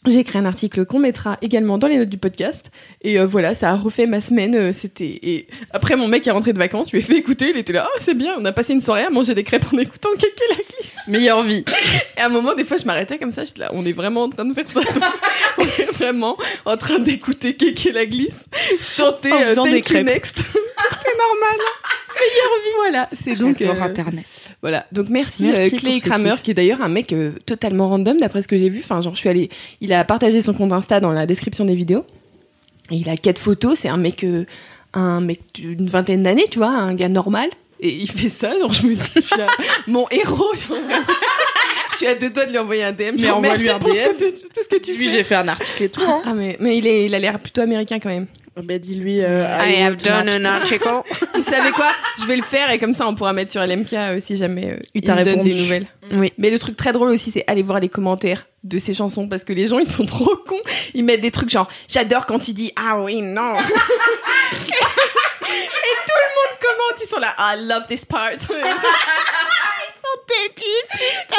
J'ai 0.07 0.17
écrit 0.17 0.39
un 0.39 0.45
article 0.45 0.83
qu'on 0.85 0.97
mettra 0.97 1.37
également 1.43 1.77
dans 1.77 1.85
les 1.87 1.97
notes 1.97 2.09
du 2.09 2.17
podcast. 2.17 2.71
Et 3.03 3.19
euh, 3.19 3.25
voilà, 3.27 3.53
ça 3.53 3.69
a 3.69 3.75
refait 3.75 4.07
ma 4.07 4.19
semaine. 4.19 4.55
euh, 4.55 4.73
C'était 4.73 5.19
et 5.21 5.47
après 5.71 5.95
mon 5.95 6.07
mec 6.07 6.25
est 6.25 6.31
rentré 6.31 6.53
de 6.53 6.57
vacances, 6.57 6.87
je 6.87 6.93
lui 6.93 6.99
ai 6.99 7.01
fait 7.05 7.17
écouter. 7.17 7.51
Il 7.53 7.57
était 7.57 7.71
là, 7.73 7.87
oh 7.87 7.97
c'est 7.99 8.15
bien. 8.15 8.33
On 8.39 8.45
a 8.45 8.51
passé 8.51 8.73
une 8.73 8.81
soirée 8.81 9.03
à 9.03 9.11
manger 9.11 9.35
des 9.35 9.43
crêpes 9.43 9.71
en 9.71 9.77
écoutant 9.77 10.09
Kéké 10.15 10.43
la 10.49 10.55
glisse. 10.55 10.91
Meilleure 11.07 11.43
vie. 11.43 11.63
Et 12.17 12.19
à 12.19 12.25
un 12.25 12.29
moment, 12.29 12.55
des 12.55 12.65
fois, 12.65 12.77
je 12.77 12.85
m'arrêtais 12.85 13.19
comme 13.19 13.29
ça. 13.29 13.43
J'étais 13.43 13.59
là, 13.61 13.69
on 13.75 13.85
est 13.85 13.91
vraiment 13.91 14.23
en 14.23 14.29
train 14.29 14.43
de 14.45 14.53
faire 14.55 14.69
ça. 14.71 14.81
donc, 14.81 15.03
on 15.59 15.63
est 15.65 15.91
vraiment 15.91 16.35
en 16.65 16.77
train 16.77 16.97
d'écouter 16.97 17.55
Kéké 17.55 17.91
la 17.91 18.07
glisse, 18.07 18.39
chanter 18.81 19.31
En 19.31 19.41
euh, 19.41 19.53
Thank 19.55 19.69
des 19.69 19.77
You 19.77 19.81
crêpes. 19.83 20.05
Next. 20.05 20.37
c'est 20.37 21.17
normal. 21.17 21.59
Meilleure 22.15 22.59
vie, 22.63 22.75
voilà. 22.77 23.09
C'est 23.13 23.35
donc 23.35 23.61
euh, 23.61 23.81
Internet. 23.81 24.25
Voilà. 24.61 24.85
Donc 24.91 25.09
merci, 25.09 25.43
Merci 25.43 25.75
euh, 25.75 25.77
Clay 25.77 25.99
Kramer, 25.99 26.35
qui 26.43 26.51
est 26.51 26.53
d'ailleurs 26.53 26.81
un 26.81 26.89
mec 26.89 27.13
euh, 27.13 27.31
totalement 27.45 27.89
random 27.89 28.17
d'après 28.19 28.41
ce 28.41 28.47
que 28.47 28.57
j'ai 28.57 28.69
vu. 28.69 28.79
Enfin, 28.83 29.01
genre, 29.01 29.13
je 29.15 29.19
suis 29.19 29.29
allée, 29.29 29.49
il 29.81 29.91
a 29.93 30.03
partagé 30.03 30.41
son 30.41 30.53
compte 30.53 30.71
Insta 30.71 30.99
dans 30.99 31.11
la 31.11 31.25
description 31.25 31.65
des 31.65 31.75
vidéos. 31.75 32.05
Et 32.91 32.95
il 32.97 33.09
a 33.09 33.17
quatre 33.17 33.39
photos. 33.39 33.79
C'est 33.79 33.89
un 33.89 33.97
mec, 33.97 34.23
euh, 34.23 34.45
un 34.93 35.21
mec 35.21 35.39
d'une 35.55 35.87
vingtaine 35.87 36.23
d'années, 36.23 36.45
tu 36.49 36.59
vois, 36.59 36.69
un 36.69 36.93
gars 36.93 37.09
normal. 37.09 37.49
Et 37.79 37.89
il 37.95 38.09
fait 38.11 38.29
ça, 38.29 38.51
genre, 38.59 38.71
je 38.71 38.85
me 38.85 38.93
dis, 38.93 39.01
je 39.15 39.21
suis 39.21 39.37
là, 39.37 39.47
mon 39.87 40.05
héros, 40.11 40.53
genre, 40.55 40.77
je 41.93 41.97
suis 41.97 42.05
à 42.05 42.13
deux 42.13 42.29
doigts 42.29 42.45
de 42.45 42.51
lui 42.51 42.59
envoyer 42.59 42.83
un 42.83 42.91
DM. 42.91 43.15
Mais 43.19 43.29
envoie-lui 43.31 43.69
un 43.69 43.79
ce 43.79 43.85
DM. 43.85 44.17
tu- 44.17 44.31
tout 44.53 44.61
ce 44.61 44.67
que 44.69 44.75
tu 44.79 44.93
Lui, 44.95 45.07
j'ai 45.09 45.23
fait 45.23 45.35
un 45.35 45.47
article 45.47 45.83
et 45.83 45.89
tout. 45.89 46.01
Hein. 46.05 46.21
Ah, 46.25 46.33
mais, 46.35 46.57
mais 46.59 46.77
il, 46.77 46.85
est, 46.85 47.05
il 47.07 47.15
a 47.15 47.19
l'air 47.19 47.39
plutôt 47.39 47.61
américain 47.61 47.99
quand 47.99 48.09
même. 48.09 48.27
Bah, 48.57 48.77
dis-lui. 48.77 49.21
euh, 49.21 49.47
I 49.47 49.81
have 49.81 49.95
done 49.97 50.29
an 50.29 50.43
article. 50.45 51.01
Vous 51.35 51.41
savez 51.41 51.71
quoi? 51.71 51.89
Je 52.19 52.25
vais 52.25 52.35
le 52.35 52.43
faire 52.43 52.69
et 52.69 52.79
comme 52.79 52.91
ça 52.93 53.07
on 53.07 53.15
pourra 53.15 53.31
mettre 53.31 53.51
sur 53.51 53.65
LMK 53.65 53.93
euh, 53.93 54.19
si 54.19 54.35
jamais 54.35 54.71
euh, 54.71 54.77
Il 54.93 55.03
il, 55.05 55.09
me 55.09 55.15
donne 55.15 55.25
répondu. 55.25 55.53
des 55.53 55.61
nouvelles. 55.61 55.87
Oui. 56.11 56.33
Mais 56.37 56.49
le 56.49 56.59
truc 56.59 56.75
très 56.75 56.91
drôle 56.91 57.09
aussi, 57.09 57.31
c'est 57.31 57.45
aller 57.47 57.63
voir 57.63 57.79
les 57.79 57.87
commentaires 57.87 58.47
de 58.63 58.77
ces 58.77 58.93
chansons 58.93 59.29
parce 59.29 59.45
que 59.45 59.53
les 59.53 59.67
gens 59.67 59.79
ils 59.79 59.87
sont 59.87 60.05
trop 60.07 60.35
cons. 60.35 60.59
Ils 60.93 61.05
mettent 61.05 61.21
des 61.21 61.31
trucs 61.31 61.49
genre 61.49 61.69
j'adore 61.87 62.25
quand 62.25 62.49
il 62.49 62.53
dit 62.53 62.73
ah 62.75 63.01
oui 63.01 63.21
non. 63.21 63.55
et, 63.59 63.61
tout 66.07 66.19
le 66.19 66.29
monde 66.35 66.59
commente, 66.59 67.01
ils 67.01 67.09
sont 67.09 67.19
là 67.19 67.33
I 67.39 67.55
love 67.65 67.87
this 67.87 68.05
part. 68.05 68.33
ils 68.33 68.41
sont 68.41 68.49
débiles. 70.27 70.87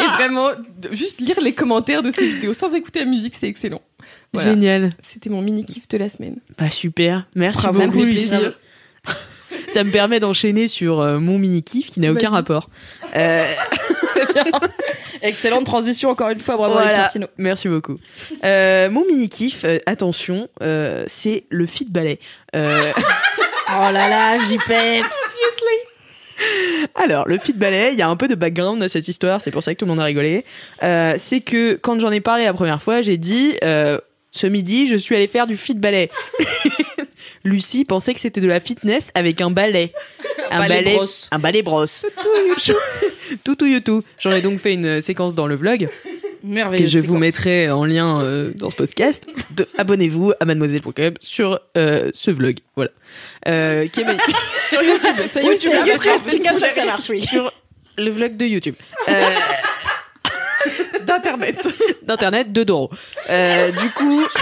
Et 0.00 0.06
vraiment, 0.16 0.52
juste 0.92 1.20
lire 1.20 1.40
les 1.42 1.52
commentaires 1.52 2.00
de 2.00 2.10
ces 2.10 2.26
vidéos 2.26 2.54
sans 2.54 2.72
écouter 2.74 3.00
la 3.00 3.06
musique, 3.06 3.34
c'est 3.38 3.48
excellent. 3.48 3.82
Voilà. 4.33 4.51
Génial. 4.51 4.91
C'était 4.99 5.30
mon 5.30 5.43
mini 5.43 5.64
kiff 5.64 5.89
de 5.89 5.99
la 5.99 6.09
semaine. 6.09 6.37
Bah 6.59 6.70
super. 6.70 7.26
Merci 7.35 7.61
Bravo, 7.61 7.80
beaucoup, 7.80 8.01
ça 8.01 8.07
me 8.07 8.12
fait 8.12 8.12
Lucie. 8.12 8.57
Ça 9.68 9.85
me 9.85 9.91
permet 9.91 10.20
d'enchaîner 10.20 10.68
sur 10.68 11.01
euh, 11.01 11.18
mon 11.18 11.39
mini 11.39 11.62
kiff 11.62 11.91
qui 11.91 12.01
n'a 12.01 12.11
aucun 12.12 12.30
rapport. 12.30 12.68
Euh, 13.16 13.45
Excellente 15.22 15.64
transition 15.64 16.11
encore 16.11 16.30
une 16.30 16.39
fois. 16.41 16.57
Bravo 16.57 16.74
Voilà. 16.74 17.11
Merci 17.37 17.68
beaucoup. 17.68 17.99
Euh, 18.45 18.91
mon 18.91 19.07
mini 19.07 19.28
kiff, 19.28 19.64
euh, 19.64 19.78
attention, 19.87 20.49
euh, 20.62 21.05
c'est 21.07 21.45
le 21.51 21.66
fit 21.66 21.87
ballet. 21.91 22.18
Euh, 22.57 22.93
Oh 23.74 23.91
là 23.91 24.09
là, 24.11 24.39
j'y 24.39 24.59
peps. 24.59 25.07
Alors, 26.95 27.26
le 27.26 27.39
fit 27.39 27.53
ballet, 27.55 27.93
il 27.93 27.99
y 27.99 28.03
a 28.03 28.09
un 28.09 28.16
peu 28.16 28.28
de 28.28 28.35
background 28.35 28.83
à 28.83 28.89
cette 28.89 29.09
histoire, 29.09 29.41
c'est 29.41 29.51
pour 29.51 29.62
ça 29.62 29.72
que 29.72 29.78
tout 29.78 29.87
le 29.87 29.91
monde 29.91 30.01
a 30.01 30.05
rigolé. 30.05 30.45
Euh, 30.83 31.14
c'est 31.16 31.41
que 31.41 31.74
quand 31.74 31.99
j'en 32.01 32.11
ai 32.11 32.20
parlé 32.20 32.45
la 32.45 32.53
première 32.53 32.83
fois, 32.83 33.01
j'ai 33.01 33.16
dit 33.16 33.55
euh, 33.64 33.99
ce 34.33 34.47
midi, 34.47 34.89
je 34.89 34.97
suis 34.97 35.14
allée 35.14 35.26
faire 35.28 35.47
du 35.47 35.57
fit 35.57 35.74
ballet. 35.74 36.11
Lucie 37.45 37.85
pensait 37.85 38.14
que 38.14 38.20
c'était 38.20 38.41
de 38.41 38.49
la 38.49 38.61
fitness 38.61 39.11
avec 39.14 39.41
un 39.41 39.51
ballet. 39.51 39.93
Un 40.51 40.66
ballet 40.66 40.95
brosse. 40.95 41.28
Un 41.30 41.39
ballet 41.39 41.62
brosse. 41.62 42.07
tout 43.45 43.55
tout 43.55 43.80
tout. 43.80 44.03
J'en 44.18 44.33
ai 44.33 44.41
donc 44.43 44.59
fait 44.59 44.72
une 44.72 45.01
séquence 45.01 45.35
dans 45.35 45.47
le 45.47 45.55
vlog 45.55 45.89
Merveilleux. 46.45 46.85
que 46.85 46.91
je 46.91 46.99
vous 46.99 47.18
mettrai 47.18 47.70
en 47.70 47.85
lien 47.85 48.20
euh, 48.22 48.53
dans 48.57 48.70
ce 48.70 48.76
podcast. 48.76 49.26
Abonnez-vous 49.78 50.33
à 50.41 50.45
mademoiselle.com 50.45 51.14
sur 51.20 51.61
euh, 51.76 52.11
ce 52.14 52.30
vlog. 52.30 52.57
Voilà. 52.74 52.91
Euh, 53.47 53.87
qui 53.89 54.01
est 54.01 54.05
magnifique. 54.05 54.37
sur 54.70 54.83
YouTube. 54.83 55.26
Ça 55.28 55.41
y 55.41 55.45
est, 55.45 55.49
Oui, 55.49 55.55
YouTube. 55.55 55.72
YouTube, 55.72 55.93
après, 55.95 56.11
c'est 56.26 56.39
comme 56.39 56.59
ça 56.59 56.68
que 56.68 56.74
c'est- 56.74 56.80
ça 56.80 56.87
marche, 56.87 57.09
oui. 57.11 57.20
Sur 57.20 57.53
le 57.99 58.11
vlog 58.11 58.37
de 58.37 58.47
YouTube. 58.47 58.74
Euh, 59.09 59.12
D'internet. 61.23 61.66
D'internet, 62.03 62.53
2 62.53 62.64
euros. 62.68 62.91
Euh, 63.31 63.70
du 63.73 63.91
coup. 63.91 64.23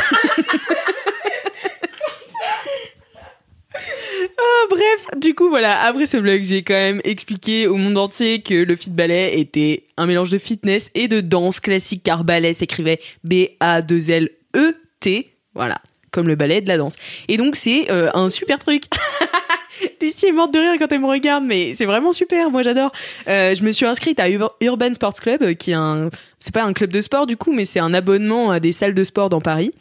Ah, 3.73 4.67
bref, 4.69 5.07
du 5.19 5.35
coup, 5.35 5.49
voilà, 5.49 5.81
après 5.83 6.07
ce 6.07 6.17
vlog, 6.17 6.43
j'ai 6.43 6.63
quand 6.63 6.75
même 6.75 7.01
expliqué 7.05 7.67
au 7.67 7.77
monde 7.77 7.97
entier 7.99 8.43
que 8.43 8.55
le 8.55 8.77
fit 8.77 8.91
ballet 8.91 9.39
était 9.39 9.85
un 9.97 10.07
mélange 10.07 10.31
de 10.31 10.39
fitness 10.39 10.91
et 10.95 11.09
de 11.09 11.21
danse 11.21 11.61
classique, 11.61 12.03
car 12.03 12.25
ballet 12.25 12.53
s'écrivait 12.53 13.01
B-A-2-L-E-T. 13.25 15.31
Voilà, 15.55 15.79
comme 16.11 16.27
le 16.27 16.35
ballet 16.35 16.61
de 16.61 16.69
la 16.69 16.79
danse. 16.79 16.95
Et 17.29 17.37
donc, 17.37 17.55
c'est 17.57 17.91
euh, 17.91 18.11
un 18.15 18.29
super 18.31 18.59
truc. 18.59 18.83
Lucie 20.03 20.27
est 20.27 20.33
morte 20.33 20.53
de 20.53 20.59
rire 20.59 20.73
quand 20.79 20.91
elle 20.91 21.01
me 21.01 21.07
regarde, 21.07 21.45
mais 21.45 21.73
c'est 21.75 21.87
vraiment 21.87 22.13
super, 22.13 22.51
moi 22.51 22.63
j'adore. 22.63 22.91
Euh, 23.29 23.55
je 23.55 23.63
me 23.63 23.73
suis 23.73 23.87
inscrite 23.87 24.19
à 24.21 24.29
Ur- 24.29 24.55
Urban 24.61 24.93
Sports 24.95 25.21
Club, 25.21 25.43
euh, 25.43 25.55
qui 25.55 25.71
est 25.71 25.75
un, 25.75 26.11
c'est 26.41 26.53
pas 26.53 26.65
un 26.65 26.73
club 26.73 26.91
de 26.91 27.01
sport 27.01 27.27
du 27.27 27.37
coup, 27.37 27.53
mais 27.53 27.65
c'est 27.65 27.81
un 27.81 27.95
abonnement 27.95 28.51
à 28.51 28.59
des 28.61 28.73
salles 28.73 28.95
de 28.95 29.05
sport 29.05 29.29
dans 29.29 29.41
Paris. 29.41 29.73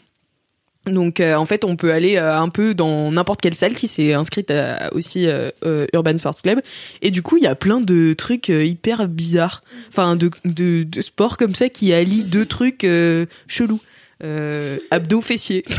Donc 0.86 1.20
euh, 1.20 1.36
en 1.36 1.46
fait, 1.46 1.66
on 1.66 1.76
peut 1.76 1.92
aller 1.92 2.16
euh, 2.16 2.38
un 2.40 2.50
peu 2.50 2.74
dans 2.74 3.12
n'importe 3.12 3.42
quelle 3.42 3.54
salle 3.54 3.74
qui 3.74 3.88
s'est 3.88 4.14
inscrite 4.14 4.50
à, 4.50 4.92
aussi 4.94 5.28
euh, 5.28 5.50
euh, 5.66 5.86
Urban 5.94 6.18
Sports 6.18 6.42
Club. 6.42 6.62
Et 7.02 7.12
du 7.12 7.22
coup, 7.22 7.38
il 7.38 7.44
y 7.44 7.48
a 7.48 7.54
plein 7.56 7.82
de 7.82 8.14
trucs 8.14 8.50
euh, 8.50 8.64
hyper 8.66 9.08
bizarres, 9.08 9.62
enfin 9.90 10.16
de, 10.16 10.32
de, 10.46 10.84
de 10.84 11.02
sports 11.02 11.38
comme 11.38 11.54
ça 11.54 11.70
qui 11.70 11.94
allient 11.94 12.24
deux 12.24 12.46
trucs 12.46 12.84
euh, 12.86 13.26
chelous. 13.48 13.82
Euh, 14.24 14.78
abdos 14.92 15.22
fessiers. 15.22 15.64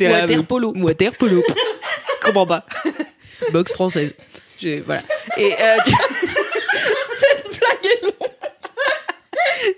Water 0.00 0.44
polo. 0.44 0.72
Water 0.76 1.12
polo. 1.16 1.42
Comment 2.22 2.46
pas 2.46 2.66
Boxe 3.52 3.72
française. 3.72 4.14
Voilà. 4.86 5.02
Et 5.36 5.52
euh, 5.60 5.76
du- 5.86 5.92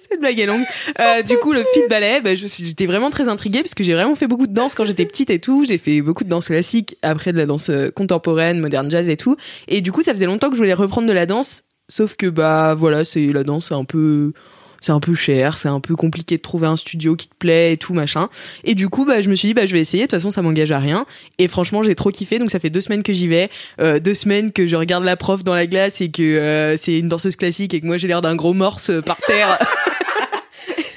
Cette 0.08 0.20
blague 0.20 0.38
est 0.38 0.46
longue. 0.46 0.64
Euh, 1.00 1.22
du 1.22 1.36
coup, 1.38 1.52
le 1.52 1.60
fit 1.60 1.82
eh 1.84 1.88
ballet, 1.88 2.20
j'étais 2.34 2.86
vraiment 2.86 3.10
très 3.10 3.28
intriguée 3.28 3.62
parce 3.62 3.74
que 3.74 3.84
j'ai 3.84 3.94
vraiment 3.94 4.14
fait 4.14 4.26
beaucoup 4.26 4.46
de 4.46 4.52
danse 4.52 4.74
quand 4.74 4.84
j'étais 4.84 5.06
petite 5.06 5.30
et 5.30 5.38
tout. 5.38 5.64
J'ai 5.66 5.78
fait 5.78 6.00
beaucoup 6.00 6.24
de 6.24 6.28
danse 6.28 6.46
classique, 6.46 6.96
après 7.02 7.32
de 7.32 7.38
la 7.38 7.46
danse 7.46 7.70
euh, 7.70 7.90
contemporaine, 7.90 8.60
moderne 8.60 8.90
jazz 8.90 9.08
et 9.08 9.16
tout. 9.16 9.36
Et 9.68 9.80
du 9.80 9.92
coup, 9.92 10.02
ça 10.02 10.12
faisait 10.14 10.26
longtemps 10.26 10.48
que 10.48 10.54
je 10.54 10.60
voulais 10.60 10.74
reprendre 10.74 11.08
de 11.08 11.12
la 11.12 11.26
danse. 11.26 11.64
Sauf 11.88 12.16
que, 12.16 12.26
bah 12.26 12.74
voilà, 12.74 13.04
c'est 13.04 13.26
la 13.26 13.44
danse 13.44 13.70
un 13.70 13.84
peu 13.84 14.32
c'est 14.80 14.92
un 14.92 15.00
peu 15.00 15.14
cher, 15.14 15.58
c'est 15.58 15.68
un 15.68 15.80
peu 15.80 15.96
compliqué 15.96 16.36
de 16.36 16.42
trouver 16.42 16.66
un 16.66 16.76
studio 16.76 17.16
qui 17.16 17.28
te 17.28 17.34
plaît 17.34 17.72
et 17.72 17.76
tout, 17.76 17.94
machin. 17.94 18.28
Et 18.64 18.74
du 18.74 18.88
coup, 18.88 19.04
bah, 19.04 19.20
je 19.20 19.28
me 19.28 19.34
suis 19.34 19.48
dit, 19.48 19.54
bah, 19.54 19.66
je 19.66 19.72
vais 19.72 19.80
essayer. 19.80 20.04
De 20.04 20.10
toute 20.10 20.18
façon, 20.18 20.30
ça 20.30 20.42
m'engage 20.42 20.72
à 20.72 20.78
rien. 20.78 21.06
Et 21.38 21.48
franchement, 21.48 21.82
j'ai 21.82 21.94
trop 21.94 22.10
kiffé. 22.10 22.38
Donc, 22.38 22.50
ça 22.50 22.58
fait 22.58 22.70
deux 22.70 22.80
semaines 22.80 23.02
que 23.02 23.12
j'y 23.12 23.28
vais. 23.28 23.50
Euh, 23.80 23.98
deux 23.98 24.14
semaines 24.14 24.52
que 24.52 24.66
je 24.66 24.76
regarde 24.76 25.04
la 25.04 25.16
prof 25.16 25.44
dans 25.44 25.54
la 25.54 25.66
glace 25.66 26.00
et 26.00 26.10
que 26.10 26.22
euh, 26.22 26.76
c'est 26.76 26.98
une 26.98 27.08
danseuse 27.08 27.36
classique 27.36 27.74
et 27.74 27.80
que 27.80 27.86
moi, 27.86 27.96
j'ai 27.96 28.08
l'air 28.08 28.20
d'un 28.20 28.36
gros 28.36 28.54
morse 28.54 28.90
euh, 28.90 29.02
par 29.02 29.18
terre. 29.18 29.58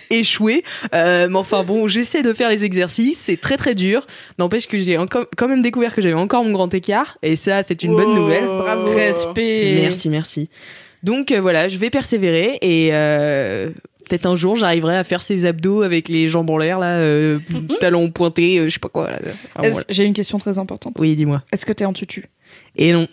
échoué 0.10 0.64
Euh, 0.96 1.28
mais 1.30 1.38
enfin 1.38 1.64
bon 1.64 1.88
j'essaie 1.88 2.24
de 2.24 2.34
faire 2.34 2.50
les 2.50 2.66
exercices 2.66 3.20
c'est 3.20 3.40
très 3.40 3.58
très 3.58 3.76
dur 3.76 4.08
n'empêche 4.40 4.68
que 4.68 4.80
j'ai 4.80 4.98
encore 4.98 5.26
quand 5.38 5.48
même 5.48 5.62
découvert 5.62 5.94
que 5.94 6.02
j'avais 6.02 6.16
encore 6.16 6.44
mon 6.44 6.52
grand 6.52 6.74
écart 6.74 7.20
et 7.22 7.36
ça 7.36 7.62
c'est 7.62 7.84
une 7.84 7.96
bonne 7.96 8.16
nouvelle 8.16 8.46
Bravo. 8.46 8.92
Respect. 8.92 9.78
Merci, 9.82 10.10
merci. 10.10 10.50
Donc 11.04 11.32
euh, 11.32 11.40
voilà, 11.40 11.68
je 11.68 11.78
vais 11.78 11.90
persévérer 11.90 12.58
et 12.62 12.90
euh, 12.94 13.70
peut-être 14.10 14.26
un 14.26 14.36
jour 14.36 14.56
j'arriverai 14.56 14.98
à 14.98 15.04
faire 15.04 15.22
ces 15.22 15.46
abdos 15.46 15.82
avec 15.82 16.10
les 16.10 16.28
jambes 16.28 16.50
en 16.50 16.58
l'air 16.58 16.80
là, 16.80 16.98
euh, 16.98 17.40
talons 17.80 18.12
pointés, 18.12 18.60
euh, 18.60 18.68
je 18.68 18.74
sais 18.74 18.80
pas 18.80 18.90
quoi. 18.90 19.12
Voilà. 19.56 19.84
J'ai 19.90 20.04
une 20.04 20.14
question 20.14 20.38
très 20.38 20.60
importante. 20.60 20.96
Oui, 21.00 21.16
dis-moi. 21.16 21.44
Est-ce 21.52 21.66
que 21.66 21.74
t'es 21.74 21.86
en 21.86 21.94
tutu? 21.94 22.30
Et 22.76 22.92
non. 22.92 23.08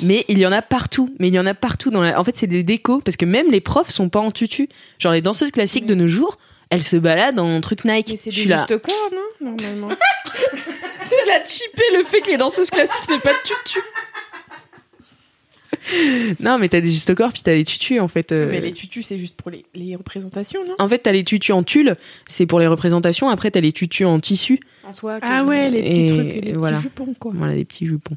Mais 0.00 0.24
il 0.28 0.38
y 0.38 0.46
en 0.46 0.52
a 0.52 0.62
partout. 0.62 1.14
Mais 1.18 1.28
il 1.28 1.34
y 1.34 1.38
en 1.38 1.46
a 1.46 1.54
partout 1.54 1.90
dans 1.90 2.02
la. 2.02 2.18
En 2.18 2.24
fait, 2.24 2.36
c'est 2.36 2.48
des 2.48 2.64
décos 2.64 3.00
parce 3.04 3.16
que 3.16 3.24
même 3.24 3.50
les 3.50 3.60
profs 3.60 3.90
sont 3.90 4.08
pas 4.08 4.18
en 4.18 4.30
tutu. 4.30 4.68
Genre 4.98 5.12
les 5.12 5.22
danseuses 5.22 5.52
classiques 5.52 5.86
de 5.86 5.94
nos 5.94 6.08
jours, 6.08 6.38
elles 6.70 6.82
se 6.82 6.96
baladent 6.96 7.38
en 7.38 7.60
truc 7.60 7.84
Nike. 7.84 8.08
Mais 8.10 8.16
c'est 8.16 8.46
là. 8.46 8.66
juste 8.68 8.82
corps, 8.82 9.10
non? 9.12 9.50
Normalement. 9.52 9.88
Elle 11.22 11.30
a 11.30 11.44
chippé 11.44 11.82
le 11.96 12.04
fait 12.04 12.20
que 12.20 12.30
les 12.30 12.36
danseuses 12.36 12.70
classiques 12.70 13.08
n'aient 13.08 13.18
pas 13.18 13.32
de 13.32 13.38
tutu. 13.44 13.80
Non, 16.40 16.58
mais 16.58 16.68
t'as 16.68 16.80
des 16.80 16.88
juste 16.90 17.14
corps 17.14 17.32
puis 17.32 17.42
t'as 17.42 17.54
les 17.54 17.64
tutus 17.64 17.98
en 18.00 18.08
fait. 18.08 18.32
euh. 18.32 18.48
Mais 18.50 18.60
les 18.60 18.72
tutus, 18.72 19.06
c'est 19.06 19.18
juste 19.18 19.34
pour 19.36 19.50
les, 19.50 19.64
les 19.74 19.96
représentations, 19.96 20.64
non? 20.66 20.74
En 20.78 20.88
fait, 20.88 20.98
t'as 20.98 21.12
les 21.12 21.24
tutus 21.24 21.54
en 21.54 21.62
tulle, 21.62 21.96
c'est 22.26 22.46
pour 22.46 22.60
les 22.60 22.66
représentations. 22.66 23.28
Après, 23.28 23.50
t'as 23.50 23.60
les 23.60 23.72
tutus 23.72 24.06
en 24.06 24.20
tissu. 24.20 24.60
En 24.84 24.92
soi. 24.92 25.18
Ah 25.22 25.44
ouais, 25.44 25.70
les 25.70 25.82
petits 25.82 26.00
Et 26.02 26.06
trucs, 26.08 26.44
les 26.44 26.52
voilà. 26.52 26.76
petits 26.78 26.88
jupons, 26.88 27.14
quoi. 27.18 27.32
Voilà, 27.34 27.54
des 27.54 27.64
petits 27.64 27.86
jupons. 27.86 28.16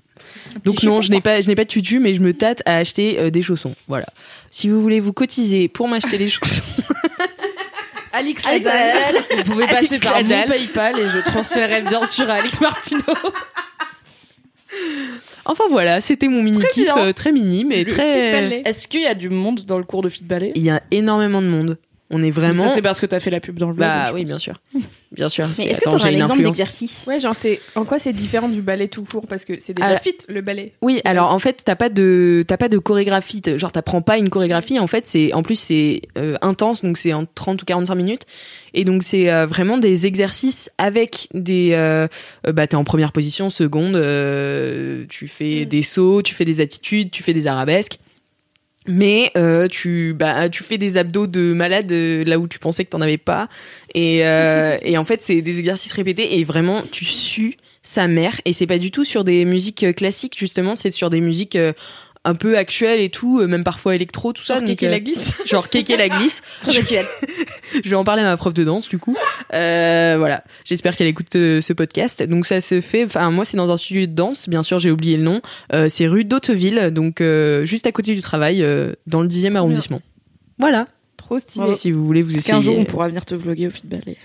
Donc 0.66 0.84
non, 0.84 1.01
je 1.01 1.11
n'ai 1.11 1.22
pas, 1.22 1.39
je 1.41 1.47
n'ai 1.47 1.55
pas 1.55 1.64
de 1.64 1.70
tutu, 1.70 1.99
mais 1.99 2.14
je 2.14 2.22
me 2.22 2.34
tâte 2.34 2.61
à 2.66 2.78
acheter 2.78 3.20
euh, 3.20 3.30
des 3.30 3.41
chaussons. 3.41 3.76
Voilà. 3.88 4.05
Si 4.51 4.70
vous 4.70 4.82
voulez 4.82 4.99
vous 4.99 5.14
cotiser 5.14 5.68
pour 5.68 5.88
m'acheter 5.88 6.18
des 6.18 6.30
chaussons, 6.30 6.61
Alix 8.11 8.45
Alex. 8.45 8.66
Nadal. 8.66 9.16
Vous 9.45 9.51
pouvez 9.51 9.64
Alex 9.66 9.88
passer 9.89 9.99
par 10.01 10.24
mon. 10.24 10.45
PayPal 10.47 10.99
et 10.99 11.09
je 11.09 11.18
transférerai 11.20 11.82
bien 11.84 12.05
sûr 12.05 12.30
à 12.30 12.34
Alex 12.36 12.59
Martino. 12.61 13.01
enfin 15.46 15.64
voilà, 15.70 16.02
c'était 16.02 16.28
mon 16.28 16.41
mini 16.41 16.62
kiff 16.74 16.89
euh, 16.98 17.14
très 17.14 17.32
mini, 17.32 17.66
mais 17.66 17.84
Le 17.84 17.89
très. 17.89 18.62
Est-ce 18.66 18.88
qu'il 18.88 19.02
y 19.02 19.06
a 19.08 19.16
du 19.16 19.30
monde 19.30 19.62
dans 19.62 19.78
le 19.78 19.84
cours 19.84 20.02
de 20.02 20.10
fit 20.10 20.24
ballet? 20.24 20.52
Il 20.56 20.64
y 20.64 20.70
a 20.70 20.82
énormément 20.91 21.41
de 21.41 21.48
monde. 21.48 21.78
On 22.14 22.24
est 22.24 22.32
vraiment. 22.32 22.68
Ça, 22.68 22.76
c'est 22.76 22.82
parce 22.82 22.99
que 22.99 23.05
t'as 23.05 23.20
fait 23.20 23.32
la 23.32 23.39
pub 23.39 23.57
dans 23.57 23.68
le 23.68 23.74
blog. 23.74 23.88
Bah 23.88 24.11
oui, 24.14 24.22
pense. 24.22 24.28
bien 24.28 24.38
sûr, 24.39 24.61
bien 25.11 25.28
sûr. 25.30 25.47
Mais 25.57 25.66
est-ce 25.66 25.82
que 25.82 25.89
attends, 25.89 25.97
tu 25.97 26.05
as 26.05 26.09
j'ai 26.11 26.16
un 26.16 26.20
exemple 26.22 26.43
d'exercice 26.43 27.03
Ouais, 27.07 27.20
genre, 27.20 27.36
c'est 27.36 27.59
en 27.76 27.84
quoi 27.86 27.99
c'est 27.99 28.14
différent 28.14 28.47
du 28.47 28.61
ballet 28.61 28.88
tout 28.88 29.03
court? 29.03 29.26
Parce 29.28 29.43
que 29.45 29.53
c'est 29.59 29.74
déjà 29.74 29.93
Ah, 29.95 29.99
fit, 29.99 30.16
le 30.30 30.41
ballet. 30.41 30.74
Oui, 30.82 31.01
alors 31.05 31.32
en 31.32 31.39
fait, 31.39 31.64
t'as 31.66 31.76
pas 31.76 31.89
de 31.89 32.43
t'as 32.47 32.57
pas 32.57 32.70
de 32.70 32.78
chorégraphie, 32.78 33.41
genre 33.57 33.72
t'apprends 33.72 34.01
pas 34.01 34.18
une 34.18 34.30
chorégraphie. 34.30 34.80
En 34.80 34.88
fait, 34.88 35.05
c'est 35.05 35.34
en 35.34 35.41
plus 35.43 35.55
c'est 35.55 36.01
euh, 36.18 36.38
intense, 36.41 36.84
donc 36.84 36.97
c'est 36.97 37.14
en 37.14 37.26
30 37.26 37.61
ou 37.61 37.66
45 37.66 37.95
minutes, 37.95 38.24
et 38.74 38.86
donc 38.86 39.03
c'est 39.03 39.32
euh, 39.32 39.45
vraiment 39.45 39.78
des 39.78 40.05
exercices 40.05 40.70
avec 40.78 41.28
des 41.34 41.72
euh, 41.74 42.07
euh, 42.47 42.51
bah 42.53 42.68
t'es 42.68 42.76
en 42.76 42.84
première 42.84 43.11
position, 43.11 43.49
seconde, 43.49 43.95
euh, 43.95 45.05
tu 45.09 45.28
fais 45.28 45.61
Mm. 45.64 45.66
des 45.66 45.84
sauts, 45.84 46.22
tu 46.22 46.34
fais 46.34 46.45
des 46.45 46.61
attitudes, 46.61 47.11
tu 47.11 47.24
fais 47.24 47.34
des 47.34 47.47
arabesques. 47.47 47.97
Mais 48.86 49.32
euh, 49.38 49.68
tu 49.68 50.14
bah 50.14 50.50
tu 50.50 50.64
fais 50.64 50.78
des 50.78 50.98
abdos 50.98 51.28
de 51.28 51.54
malade 51.54 51.92
euh, 51.92 52.24
là 52.26 52.40
où 52.40 52.48
tu 52.48 52.60
pensais 52.60 52.84
que 52.84 52.90
t'en 52.90 53.02
avais 53.02 53.18
pas. 53.18 53.48
Et 53.94 54.26
euh, 54.26 54.78
et 54.84 54.98
en 54.98 55.04
fait 55.04 55.22
c'est 55.22 55.42
des 55.42 55.60
exercices 55.60 55.94
répétés 55.94 56.40
et 56.40 56.44
vraiment 56.44 56.82
tu 56.92 57.06
sues 57.06 57.58
sa 57.84 58.08
mère. 58.08 58.40
Et 58.46 58.54
c'est 58.54 58.66
pas 58.66 58.80
du 58.80 58.90
tout 58.90 59.04
sur 59.04 59.24
des 59.24 59.46
musiques 59.46 59.84
euh, 59.84 59.94
classiques 59.94 60.38
justement. 60.38 60.76
C'est 60.76 60.90
sur 60.90 61.10
des 61.10 61.22
musiques 61.22 61.58
euh, 61.58 61.74
un 62.26 62.36
peu 62.36 62.58
actuelles 62.58 63.02
et 63.02 63.10
tout 63.10 63.40
euh, 63.42 63.48
même 63.48 63.64
parfois 63.66 63.96
électro 63.96 64.32
tout 64.34 64.44
ça 64.44 64.60
Genre 64.60 64.66
Kéké 64.66 64.88
euh, 64.88 64.92
la 64.92 65.00
glisse. 65.00 65.32
genre 65.46 65.70
Kéké 65.70 65.98
la 65.98 66.08
glisse 66.10 66.42
Très 66.62 66.78
actuel. 66.78 67.06
je 67.84 67.90
vais 67.90 67.96
en 67.96 68.04
parler 68.06 68.22
à 68.22 68.26
ma 68.26 68.38
prof 68.38 68.54
de 68.54 68.64
danse 68.64 68.88
du 68.88 68.98
coup 68.98 69.16
Euh, 69.54 70.16
voilà 70.18 70.44
j'espère 70.66 70.96
qu'elle 70.96 71.08
écoute 71.08 71.36
euh, 71.36 71.60
ce 71.62 71.74
podcast 71.74 72.24
donc 72.24 72.46
ça 72.46 72.62
se 72.62 72.80
fait 72.82 73.04
enfin 73.06 73.30
moi 73.30 73.44
c'est 73.46 73.58
dans 73.58 73.70
un 73.72 73.78
studio 73.78 74.06
de 74.06 74.12
danse 74.14 74.48
bien 74.48 74.64
sûr 74.64 74.80
j'ai 74.80 74.90
oublié 74.92 75.18
le 75.18 75.24
nom 75.24 75.42
Euh, 75.74 75.88
c'est 75.90 76.08
rue 76.08 76.24
d'Hauteville 76.24 76.92
donc 76.92 77.20
euh, 77.22 77.66
juste 77.66 77.86
à 77.88 77.92
côté 77.92 78.14
du 78.16 78.22
travail 78.22 78.64
euh, 78.64 78.94
dans 79.08 79.22
le 79.22 79.28
10e 79.28 79.56
arrondissement 79.56 80.02
voilà 80.60 80.88
Trop 81.18 81.40
stylé. 81.40 81.64
Bravo. 81.66 81.78
si 81.78 81.92
vous 81.92 82.06
voulez 82.06 82.22
vous 82.22 82.34
Parce 82.34 82.44
qu'un 82.46 82.60
jour, 82.60 82.78
on 82.78 82.84
pourra 82.86 83.08
venir 83.08 83.24
te 83.26 83.34
vlogger 83.36 83.68
au 83.68 83.72
fit 83.72 83.84
ballet. 83.86 84.18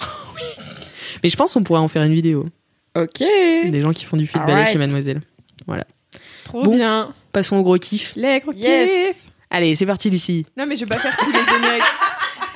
mais 1.22 1.28
je 1.28 1.36
pense 1.36 1.52
qu'on 1.54 1.62
pourrait 1.62 1.80
en 1.80 1.86
faire 1.88 2.02
une 2.02 2.14
vidéo 2.14 2.46
Ok. 2.96 3.18
des 3.20 3.80
gens 3.80 3.92
qui 3.92 4.04
font 4.04 4.16
du 4.16 4.26
fit 4.26 4.38
ballet 4.38 4.64
chez 4.64 4.78
Mademoiselle 4.78 5.20
Trop 6.44 6.62
Bon. 6.64 6.74
bien. 6.74 7.12
Passons 7.38 7.56
au 7.56 7.62
gros 7.62 7.78
kiff 7.78 8.12
Les 8.16 8.40
gros 8.40 8.52
Yes. 8.52 8.88
kiffs. 9.14 9.30
allez 9.50 9.74
c'est 9.76 9.86
parti 9.86 10.10
Lucie 10.10 10.44
Non, 10.56 10.66
mais 10.66 10.76
je 10.76 10.84
vais 10.84 10.88
pas 10.94 10.98
faire 10.98 11.16
tous 11.16 11.30
les 11.30 11.44
génériques. 11.44 11.82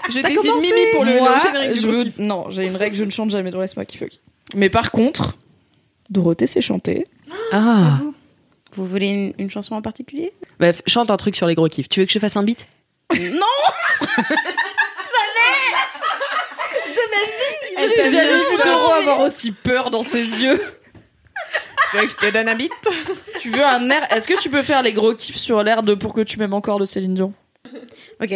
Je 0.08 0.18
décide. 0.20 0.52
Mimi 0.60 0.92
pour 0.94 1.04
le, 1.04 1.18
Moi, 1.18 1.34
le 1.36 1.40
générique 1.52 1.76
je 1.76 1.80
du 1.80 1.86
gros 1.86 1.96
veux... 1.98 2.02
kiff. 2.04 2.18
Non, 2.18 2.46
j'ai 2.50 2.66
une 2.66 2.74
règle, 2.76 2.96
je 2.96 3.04
ne 3.04 3.10
chante 3.10 3.30
jamais 3.30 3.50
dans 3.52 3.60
Laisse-moi 3.60 3.84
kiffer. 3.84 4.08
Mais 4.54 4.68
par 4.68 4.90
contre, 4.90 5.36
Dorothée 6.10 6.46
sait 6.48 6.60
chanter. 6.60 7.06
ah 7.52 7.98
Vous 8.74 8.86
voulez 8.86 9.06
une, 9.06 9.32
une 9.38 9.50
chanson 9.50 9.74
en 9.76 9.82
particulier? 9.82 10.32
Bref, 10.58 10.82
chante 10.88 11.10
un 11.12 11.16
truc 11.16 11.36
sur 11.36 11.46
les 11.46 11.54
gros 11.54 11.68
kiffs. 11.68 11.88
Tu 11.88 12.00
veux 12.00 12.06
que 12.06 12.12
je 12.12 12.18
fasse 12.18 12.36
un 12.36 12.42
beat? 12.42 12.66
Non 13.14 13.46
Elle 17.76 17.88
J'ai 17.88 17.94
t'a 17.96 18.10
jamais 18.10 18.34
mis 18.34 18.40
vu 18.50 18.56
peur. 18.56 18.66
Doro 18.66 18.92
avoir 18.92 19.20
aussi 19.20 19.52
peur 19.52 19.90
dans 19.90 20.02
ses 20.02 20.18
yeux. 20.42 20.60
Tu 21.92 21.98
veux 21.98 22.04
que 22.06 22.10
je 22.10 22.16
te 22.16 22.30
donne 22.32 22.48
un 22.48 22.54
beat 22.54 22.72
Tu 23.40 23.50
veux 23.50 23.64
un 23.64 23.88
air 23.90 24.10
Est-ce 24.12 24.26
que 24.26 24.40
tu 24.40 24.48
peux 24.48 24.62
faire 24.62 24.82
les 24.82 24.92
gros 24.94 25.14
kiffs 25.14 25.36
sur 25.36 25.62
l'air 25.62 25.82
de 25.82 25.94
Pour 25.94 26.14
que 26.14 26.22
tu 26.22 26.38
m'aimes 26.38 26.54
encore 26.54 26.78
de 26.78 26.86
Céline 26.86 27.14
Dion? 27.14 27.34
Ok. 28.22 28.30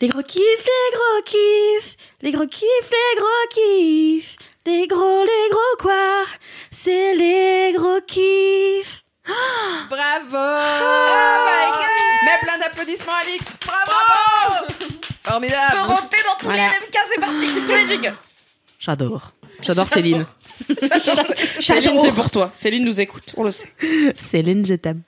Les 0.00 0.08
gros 0.08 0.22
kiffs, 0.22 0.42
les 0.42 0.96
gros 0.96 1.22
kiffs, 1.24 1.96
les 2.22 2.30
gros 2.32 2.46
kiffs, 2.46 2.90
les 2.92 3.20
gros 3.20 3.48
kiffs, 3.50 4.36
les 4.66 4.86
gros, 4.86 5.24
les 5.24 5.50
gros 5.50 5.76
quoi? 5.80 6.24
C'est 6.70 7.14
les 7.14 7.72
gros 7.74 8.00
kiffs. 8.06 9.02
Bravo! 9.90 10.26
Oh 10.32 11.76
Mais 12.24 12.38
plein 12.46 12.58
d'applaudissements, 12.58 13.12
Alix. 13.22 13.44
Bravo, 13.66 14.66
Formidable. 15.24 15.72
Dorothée 15.74 16.16
dans 16.24 16.38
tous 16.38 16.44
Voilà. 16.46 16.62
LMK, 16.68 16.98
c'est 17.10 17.20
parti. 17.20 17.46
Tous 17.66 17.72
les 17.72 17.88
jingles 17.88 18.14
J'adore. 18.78 19.32
J'adore 19.60 19.88
Céline. 19.88 20.26
Céline, 21.60 21.98
c'est 22.00 22.12
pour 22.12 22.30
toi. 22.30 22.50
Céline 22.54 22.84
nous 22.84 23.00
écoute, 23.00 23.32
on 23.36 23.44
le 23.44 23.50
sait. 23.50 23.68
Céline, 24.16 24.64
je 24.64 24.74
t'aime. 24.74 25.02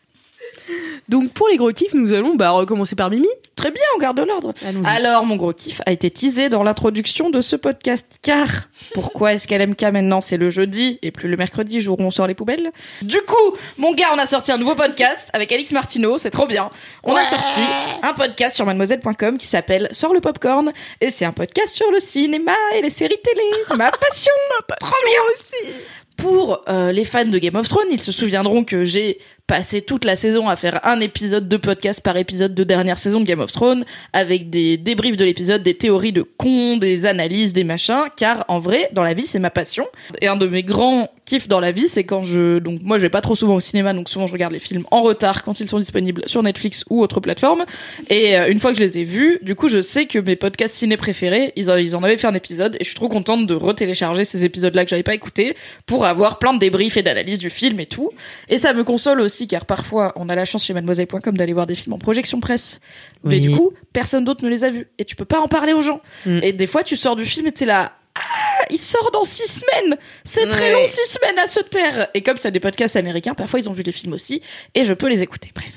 Donc 1.09 1.31
pour 1.33 1.49
les 1.49 1.57
gros 1.57 1.73
kiffs, 1.73 1.95
nous 1.95 2.13
allons 2.13 2.35
bah, 2.35 2.51
recommencer 2.51 2.95
par 2.95 3.11
Mimi. 3.11 3.29
Très 3.57 3.71
bien, 3.71 3.83
on 3.97 3.99
garde 3.99 4.19
l'ordre. 4.21 4.55
Alors, 4.85 5.27
mon 5.27 5.37
gros 5.37 5.53
kiff 5.53 5.83
a 5.85 5.93
été 5.93 6.11
teasé 6.11 6.49
dans 6.49 6.63
l'introduction 6.63 7.31
de 7.31 7.41
ce 7.41 7.57
podcast. 7.57 8.07
Car, 8.23 8.69
pourquoi 8.95 9.35
est-ce 9.35 9.47
qu'LMK 9.47 9.83
maintenant? 9.93 10.21
C'est 10.21 10.39
le 10.39 10.49
jeudi 10.49 10.99
et 11.03 11.11
plus 11.11 11.29
le 11.29 11.37
mercredi, 11.37 11.81
jour 11.81 12.01
où 12.01 12.03
on 12.03 12.11
sort 12.11 12.27
les 12.27 12.35
poubelles 12.35 12.71
Du 13.03 13.21
coup, 13.21 13.57
mon 13.77 13.93
gars, 13.93 14.09
on 14.15 14.19
a 14.19 14.27
sorti 14.27 14.51
un 14.51 14.57
nouveau 14.57 14.75
podcast 14.75 15.29
avec 15.33 15.53
Alix 15.53 15.73
Martineau, 15.73 16.17
c'est 16.17 16.31
trop 16.31 16.47
bien. 16.47 16.71
On 17.03 17.15
a 17.15 17.25
sorti 17.25 17.61
un 18.03 18.15
podcast 18.15 18.57
sur 18.57 18.65
mademoiselle.com 18.65 19.37
qui 19.37 19.47
s'appelle 19.47 19.89
Sors 19.93 20.15
le 20.15 20.21
popcorn. 20.21 20.73
Et 21.01 21.11
c'est 21.11 21.25
un 21.25 21.33
podcast 21.33 21.75
sur 21.75 21.91
le 21.91 22.01
cinéma 22.01 22.55
et 22.77 22.83
les 22.83 22.91
séries 22.91 23.21
télé. 23.23 23.43
Ma 23.77 23.91
passion 23.91 24.33
Trop 24.81 24.97
bien 25.05 25.21
aussi 25.33 25.75
pour 26.17 26.63
euh, 26.69 26.93
les 26.93 27.05
fans 27.05 27.25
de 27.25 27.39
Game 27.39 27.57
of 27.57 27.69
Thrones, 27.69 27.89
ils 27.91 28.01
se 28.01 28.13
souviendront 28.13 28.65
que 28.65 28.85
j'ai 28.85 29.19
passé 29.51 29.83
toute 29.83 30.05
la 30.05 30.15
saison 30.15 30.49
à 30.49 30.55
faire 30.55 30.79
un 30.87 31.01
épisode 31.01 31.49
de 31.49 31.57
podcast 31.57 32.01
par 32.01 32.17
épisode 32.17 32.55
de 32.55 32.63
dernière 32.63 32.99
saison 32.99 33.19
de 33.19 33.25
Game 33.25 33.41
of 33.41 33.51
Thrones, 33.51 33.85
avec 34.13 34.49
des 34.49 34.77
débriefs 34.77 35.17
de 35.17 35.25
l'épisode, 35.25 35.65
des 35.65 35.75
théories 35.75 36.13
de 36.13 36.23
cons, 36.23 36.77
des 36.77 37.05
analyses, 37.05 37.53
des 37.53 37.65
machins, 37.65 38.05
car 38.17 38.45
en 38.47 38.61
vrai, 38.61 38.89
dans 38.93 39.03
la 39.03 39.13
vie, 39.13 39.25
c'est 39.25 39.41
ma 39.41 39.51
passion. 39.51 39.89
Et 40.21 40.29
un 40.29 40.37
de 40.37 40.47
mes 40.47 40.63
grands 40.63 41.09
kiffs 41.25 41.49
dans 41.49 41.59
la 41.59 41.73
vie, 41.73 41.89
c'est 41.89 42.05
quand 42.05 42.23
je... 42.23 42.61
Donc 42.61 42.81
moi, 42.83 42.97
je 42.97 43.03
vais 43.03 43.09
pas 43.09 43.21
trop 43.21 43.35
souvent 43.35 43.57
au 43.57 43.61
cinéma, 43.61 43.93
donc 43.93 44.09
souvent 44.09 44.29
je 44.29 44.33
regarde 44.33 44.53
les 44.53 44.61
films 44.61 44.85
en 44.93 45.03
retard 45.03 45.43
quand 45.43 45.59
ils 45.59 45.69
sont 45.69 45.81
disponibles 45.81 46.23
sur 46.27 46.45
Netflix 46.45 46.85
ou 46.89 47.03
autre 47.03 47.19
plateforme. 47.19 47.65
Et 48.09 48.37
euh, 48.37 48.51
une 48.51 48.61
fois 48.61 48.71
que 48.71 48.79
je 48.79 48.85
les 48.85 48.99
ai 48.99 49.05
vus, 49.05 49.41
du 49.43 49.57
coup, 49.57 49.67
je 49.67 49.83
sais 49.83 50.07
que 50.07 50.21
mes 50.21 50.37
podcasts 50.37 50.77
ciné 50.77 50.97
préférés, 50.97 51.53
ils 51.57 51.69
ils 51.81 51.97
en 51.97 52.05
avaient 52.05 52.19
fait 52.19 52.29
un 52.29 52.35
épisode, 52.35 52.77
et 52.77 52.85
je 52.85 52.89
suis 52.89 52.95
trop 52.95 53.09
contente 53.09 53.49
de 53.49 53.55
retélécharger 53.55 54.25
ces 54.25 54.45
épisodes-là 54.45 54.85
que 54.85 54.91
j'avais 54.91 55.03
pas 55.03 55.15
écoutés 55.15 55.57
pour 55.87 56.05
avoir 56.05 56.39
plein 56.39 56.55
de 56.55 56.61
débriefs 56.61 56.97
et 56.97 57.03
d'analyses 57.03 57.41
du 57.41 57.51
film 57.51 57.81
et 57.81 57.87
tout. 57.87 58.11
Et 58.49 58.57
ça 58.57 58.73
me 58.75 58.85
console 58.85 59.21
aussi 59.21 59.40
aussi, 59.41 59.47
car 59.47 59.65
parfois, 59.67 60.13
on 60.17 60.29
a 60.29 60.35
la 60.35 60.45
chance 60.45 60.65
chez 60.65 60.75
mademoiselle.com 60.75 61.37
d'aller 61.37 61.53
voir 61.53 61.67
des 61.67 61.75
films 61.75 61.95
en 61.95 61.99
projection 61.99 62.41
presse. 62.41 62.81
Mais 63.25 63.37
Oui. 63.37 63.41
du 63.41 63.51
coup, 63.51 63.73
personne 63.93 64.25
d'autre 64.25 64.45
ne 64.45 64.51
les 64.51 64.65
a 64.65 64.71
vus. 64.71 64.89
Et 64.99 65.05
tu 65.05 65.17
peux 65.17 65.25
pas 65.25 65.41
en 65.41 65.49
parler 65.49 65.73
aux 65.73 65.83
gens. 65.83 66.01
Mm. 66.27 66.41
Et 66.43 66.53
des 66.53 66.67
fois, 66.67 66.83
tu 66.83 66.97
sors 66.97 67.17
du 67.17 67.25
film 67.25 67.47
et 67.47 67.53
t'es 67.53 67.65
là. 67.65 67.93
Ah, 68.17 68.65
il 68.71 68.77
sort 68.79 69.11
dans 69.13 69.25
six 69.25 69.47
semaines. 69.61 69.97
C'est 70.25 70.47
très 70.49 70.61
Ouais. 70.61 70.73
long, 70.73 70.87
six 70.87 71.09
semaines 71.13 71.39
à 71.39 71.47
se 71.47 71.61
taire. 71.61 72.09
Et 72.13 72.23
comme 72.23 72.37
c'est 72.39 72.51
des 72.51 72.59
podcasts 72.61 72.97
américains, 72.97 73.35
parfois 73.35 73.61
ils 73.61 73.69
ont 73.71 73.73
vu 73.73 73.83
les 73.85 73.93
films 73.93 74.13
aussi, 74.13 74.43
et 74.75 74.85
je 74.85 74.93
peux 74.93 75.09
les 75.09 75.23
écouter. 75.23 75.53
Bref. 75.55 75.71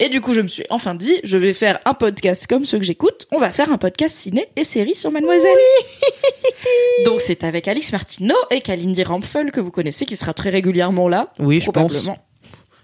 Et 0.00 0.08
du 0.08 0.20
coup, 0.22 0.32
je 0.34 0.40
me 0.40 0.48
suis 0.48 0.64
enfin 0.70 0.94
dit, 0.94 1.20
je 1.24 1.36
vais 1.36 1.52
faire 1.52 1.78
un 1.84 1.92
podcast 1.94 2.46
comme 2.48 2.64
ceux 2.64 2.78
que 2.78 2.84
j'écoute. 2.84 3.26
On 3.32 3.38
va 3.38 3.52
faire 3.52 3.70
un 3.70 3.76
podcast 3.78 4.16
ciné 4.16 4.48
et 4.56 4.64
série 4.64 4.94
sur 4.94 5.10
Mademoiselle. 5.10 5.56
Donc 7.04 7.20
c'est 7.20 7.44
avec 7.44 7.68
Alice 7.68 7.92
Martineau 7.92 8.34
et 8.50 8.60
Kalindi 8.60 9.04
Rampfel 9.04 9.52
que 9.52 9.60
vous 9.60 9.70
connaissez, 9.70 10.06
qui 10.06 10.16
sera 10.16 10.32
très 10.32 10.50
régulièrement 10.50 11.06
là. 11.08 11.32
Oui, 11.38 11.60
je 11.60 11.70
pense. 11.70 12.08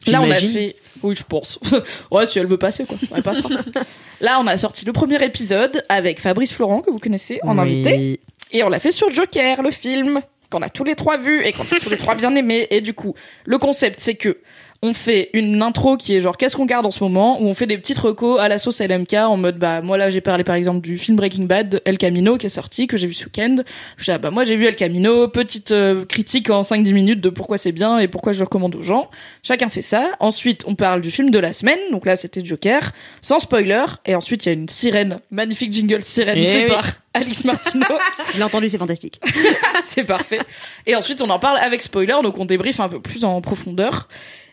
Là, 0.07 0.21
on 0.23 0.31
a 0.31 0.35
fait. 0.35 0.77
Oui, 1.03 1.15
je 1.15 1.23
pense. 1.23 1.59
ouais, 2.11 2.27
si 2.27 2.39
elle 2.39 2.47
veut 2.47 2.57
passer, 2.59 2.85
quoi. 2.85 2.97
Elle 3.15 3.23
passera. 3.23 3.49
Là, 4.21 4.39
on 4.41 4.47
a 4.47 4.57
sorti 4.59 4.85
le 4.85 4.93
premier 4.93 5.23
épisode 5.25 5.83
avec 5.89 6.21
Fabrice 6.21 6.53
Florent, 6.53 6.81
que 6.81 6.91
vous 6.91 6.99
connaissez, 6.99 7.39
en 7.43 7.57
Oui. 7.57 7.63
invité. 7.63 8.21
Et 8.53 8.63
on 8.63 8.69
l'a 8.69 8.79
fait 8.81 8.93
sur 8.93 9.11
Joker, 9.11 9.63
le 9.63 9.71
film, 9.71 10.21
qu'on 10.51 10.63
a 10.63 10.69
tous 10.69 10.85
les 10.85 10.95
trois 10.95 11.17
vu 11.17 11.45
et 11.45 11.53
qu'on 11.53 11.63
a 11.65 11.79
tous 11.81 11.91
les 11.91 11.97
trois 11.99 12.15
bien 12.15 12.35
aimé. 12.35 12.67
Et 12.71 12.81
du 12.81 12.95
coup, 12.95 13.15
le 13.45 13.59
concept, 13.59 14.01
c'est 14.01 14.15
que 14.17 14.39
on 14.83 14.95
fait 14.95 15.29
une 15.35 15.61
intro 15.61 15.99
qui 15.99 16.15
est 16.17 16.23
genre 16.23 16.39
qu'est-ce 16.39 16.57
qu'on 16.57 16.65
garde 16.65 16.87
en 16.87 16.91
ce 16.91 17.05
moment, 17.05 17.41
où 17.43 17.47
on 17.47 17.53
fait 17.55 17.67
des 17.67 17.77
petites 17.77 17.99
recos 17.99 18.41
à 18.41 18.49
la 18.49 18.57
sauce 18.57 18.81
LMK 18.81 19.13
en 19.15 19.37
mode 19.37 19.59
bah 19.59 19.83
moi 19.83 19.99
là 19.99 20.09
j'ai 20.09 20.23
parlé 20.23 20.43
par 20.43 20.55
exemple 20.55 20.81
du 20.81 20.97
film 20.97 21.19
Breaking 21.19 21.45
Bad 21.45 21.83
El 21.85 21.99
Camino 21.99 22.39
qui 22.39 22.47
est 22.47 22.51
sorti 22.51 22.87
que 22.87 22.97
j'ai 22.97 23.07
vu 23.07 23.13
ce 23.13 23.25
week-end. 23.25 23.57
Je 23.99 24.05
dis, 24.05 24.11
ah, 24.11 24.17
bah 24.17 24.31
moi 24.31 24.45
j'ai 24.45 24.57
vu 24.57 24.65
El 24.65 24.77
Camino, 24.77 25.29
petite 25.29 25.73
euh, 25.73 26.07
critique 26.07 26.49
en 26.49 26.63
5-10 26.63 26.93
minutes 26.95 27.21
de 27.21 27.29
pourquoi 27.29 27.59
c'est 27.59 27.73
bien 27.73 27.99
et 27.99 28.09
pourquoi 28.09 28.33
je 28.33 28.39
le 28.39 28.45
recommande 28.45 28.75
aux 28.75 28.83
gens. 28.83 29.11
Chacun 29.43 29.69
fait 29.69 29.83
ça. 29.83 30.13
Ensuite 30.19 30.63
on 30.67 30.75
parle 30.75 31.03
du 31.03 31.11
film 31.11 31.31
de 31.31 31.39
la 31.39 31.53
semaine, 31.53 31.79
donc 31.91 32.07
là 32.07 32.17
c'était 32.17 32.43
Joker, 32.43 32.93
sans 33.21 33.39
spoiler. 33.39 33.85
Et 34.07 34.15
ensuite 34.15 34.47
il 34.47 34.49
y 34.49 34.51
a 34.51 34.55
une 34.55 34.69
sirène, 34.69 35.21
magnifique 35.31 35.75
jingle 35.75 36.03
sirène 36.03 36.39
Eh 36.39 36.45
fait 36.53 36.65
oui. 36.65 36.69
par 36.71 36.87
Alice 37.13 37.45
Martineau. 37.45 37.85
Je 38.33 38.39
l'ai 38.39 38.45
entendu, 38.45 38.69
c'est 38.69 38.79
fantastique. 38.79 39.21
c'est 39.85 40.05
parfait. 40.05 40.39
Et 40.87 40.95
ensuite, 40.95 41.21
on 41.21 41.29
en 41.29 41.41
parle 41.41 41.59
avec 41.59 41.83
spoiler, 41.83 42.15
donc 42.23 42.39
on 42.39 42.45
débriefe 42.45 42.79
un 42.79 42.89
peu 42.89 43.01
plus 43.01 43.25
en 43.25 43.41
profondeur. 43.41 44.07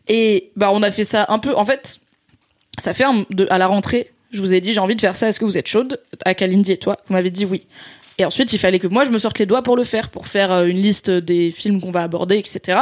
Et 0.08 0.52
bah, 0.56 0.70
on 0.74 0.82
a 0.84 0.92
fait 0.92 1.04
ça 1.04 1.26
un 1.30 1.40
peu. 1.40 1.56
En 1.56 1.66
fait, 1.66 2.00
ça 2.78 2.94
fait 2.94 3.04
un- 3.04 3.26
de, 3.30 3.48
à 3.50 3.58
la 3.58 3.68
rentrée. 3.68 4.12
Je 4.32 4.42
vous 4.42 4.54
ai 4.54 4.62
dit, 4.62 4.74
j'ai 4.74 4.80
envie 4.80 4.96
de 4.96 5.02
faire 5.02 5.16
ça. 5.16 5.28
Est-ce 5.30 5.40
que 5.40 5.46
vous 5.46 5.58
êtes 5.58 5.68
chaude? 5.68 6.00
À 6.26 6.34
Kalindi 6.34 6.74
et 6.74 6.78
toi, 6.78 6.98
vous 7.08 7.14
m'avez 7.14 7.32
dit 7.32 7.46
oui. 7.46 7.66
Et 8.18 8.26
ensuite, 8.26 8.52
il 8.52 8.60
fallait 8.60 8.80
que 8.80 8.88
moi, 8.88 9.04
je 9.06 9.10
me 9.12 9.20
sorte 9.20 9.38
les 9.40 9.46
doigts 9.46 9.62
pour 9.62 9.76
le 9.78 9.84
faire, 9.84 10.10
pour 10.10 10.28
faire 10.28 10.52
euh, 10.52 10.66
une 10.66 10.82
liste 10.82 11.10
des 11.12 11.52
films 11.52 11.80
qu'on 11.80 11.92
va 11.92 12.02
aborder, 12.02 12.38
etc. 12.38 12.80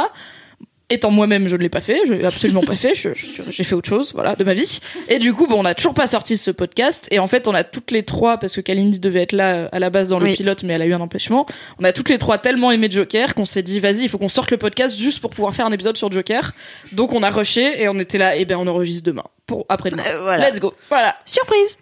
Étant 0.88 1.10
moi-même, 1.10 1.48
je 1.48 1.56
ne 1.56 1.62
l'ai 1.62 1.68
pas 1.68 1.80
fait, 1.80 1.98
je 2.06 2.14
l'ai 2.14 2.24
absolument 2.24 2.60
pas 2.62 2.76
fait, 2.76 2.94
je- 2.94 3.08
je- 3.12 3.42
j'ai 3.50 3.64
fait 3.64 3.74
autre 3.74 3.88
chose, 3.88 4.12
voilà, 4.14 4.36
de 4.36 4.44
ma 4.44 4.54
vie. 4.54 4.78
Et 5.08 5.18
du 5.18 5.34
coup, 5.34 5.48
bon, 5.48 5.58
on 5.58 5.62
n'a 5.64 5.74
toujours 5.74 5.94
pas 5.94 6.06
sorti 6.06 6.36
ce 6.36 6.52
podcast. 6.52 7.08
Et 7.10 7.18
en 7.18 7.26
fait, 7.26 7.48
on 7.48 7.54
a 7.54 7.64
toutes 7.64 7.90
les 7.90 8.04
trois, 8.04 8.38
parce 8.38 8.54
que 8.54 8.60
Kalindi 8.60 9.00
devait 9.00 9.22
être 9.22 9.32
là 9.32 9.68
à 9.72 9.80
la 9.80 9.90
base 9.90 10.10
dans 10.10 10.20
le 10.20 10.26
Oui. 10.26 10.34
pilote, 10.36 10.62
mais 10.62 10.74
elle 10.74 10.82
a 10.82 10.86
eu 10.86 10.94
un 10.94 11.00
empêchement. 11.00 11.44
On 11.80 11.84
a 11.84 11.92
toutes 11.92 12.08
les 12.08 12.18
trois 12.18 12.38
tellement 12.38 12.70
aimé 12.70 12.86
Joker 12.88 13.34
qu'on 13.34 13.44
s'est 13.44 13.64
dit, 13.64 13.80
vas-y, 13.80 14.02
il 14.02 14.08
faut 14.08 14.18
qu'on 14.18 14.28
sorte 14.28 14.52
le 14.52 14.58
podcast 14.58 14.96
juste 14.96 15.18
pour 15.18 15.30
pouvoir 15.30 15.54
faire 15.54 15.66
un 15.66 15.72
épisode 15.72 15.96
sur 15.96 16.12
Joker. 16.12 16.52
Donc 16.92 17.12
on 17.12 17.24
a 17.24 17.30
rushé 17.30 17.82
et 17.82 17.88
on 17.88 17.98
était 17.98 18.18
là, 18.18 18.36
et 18.36 18.44
ben 18.44 18.56
on 18.56 18.68
enregistre 18.68 19.02
demain, 19.04 19.24
pour 19.46 19.66
après-demain. 19.68 20.04
Euh, 20.06 20.22
voilà. 20.22 20.48
Let's 20.50 20.60
go. 20.60 20.72
Voilà. 20.88 21.16
Surprise 21.26 21.78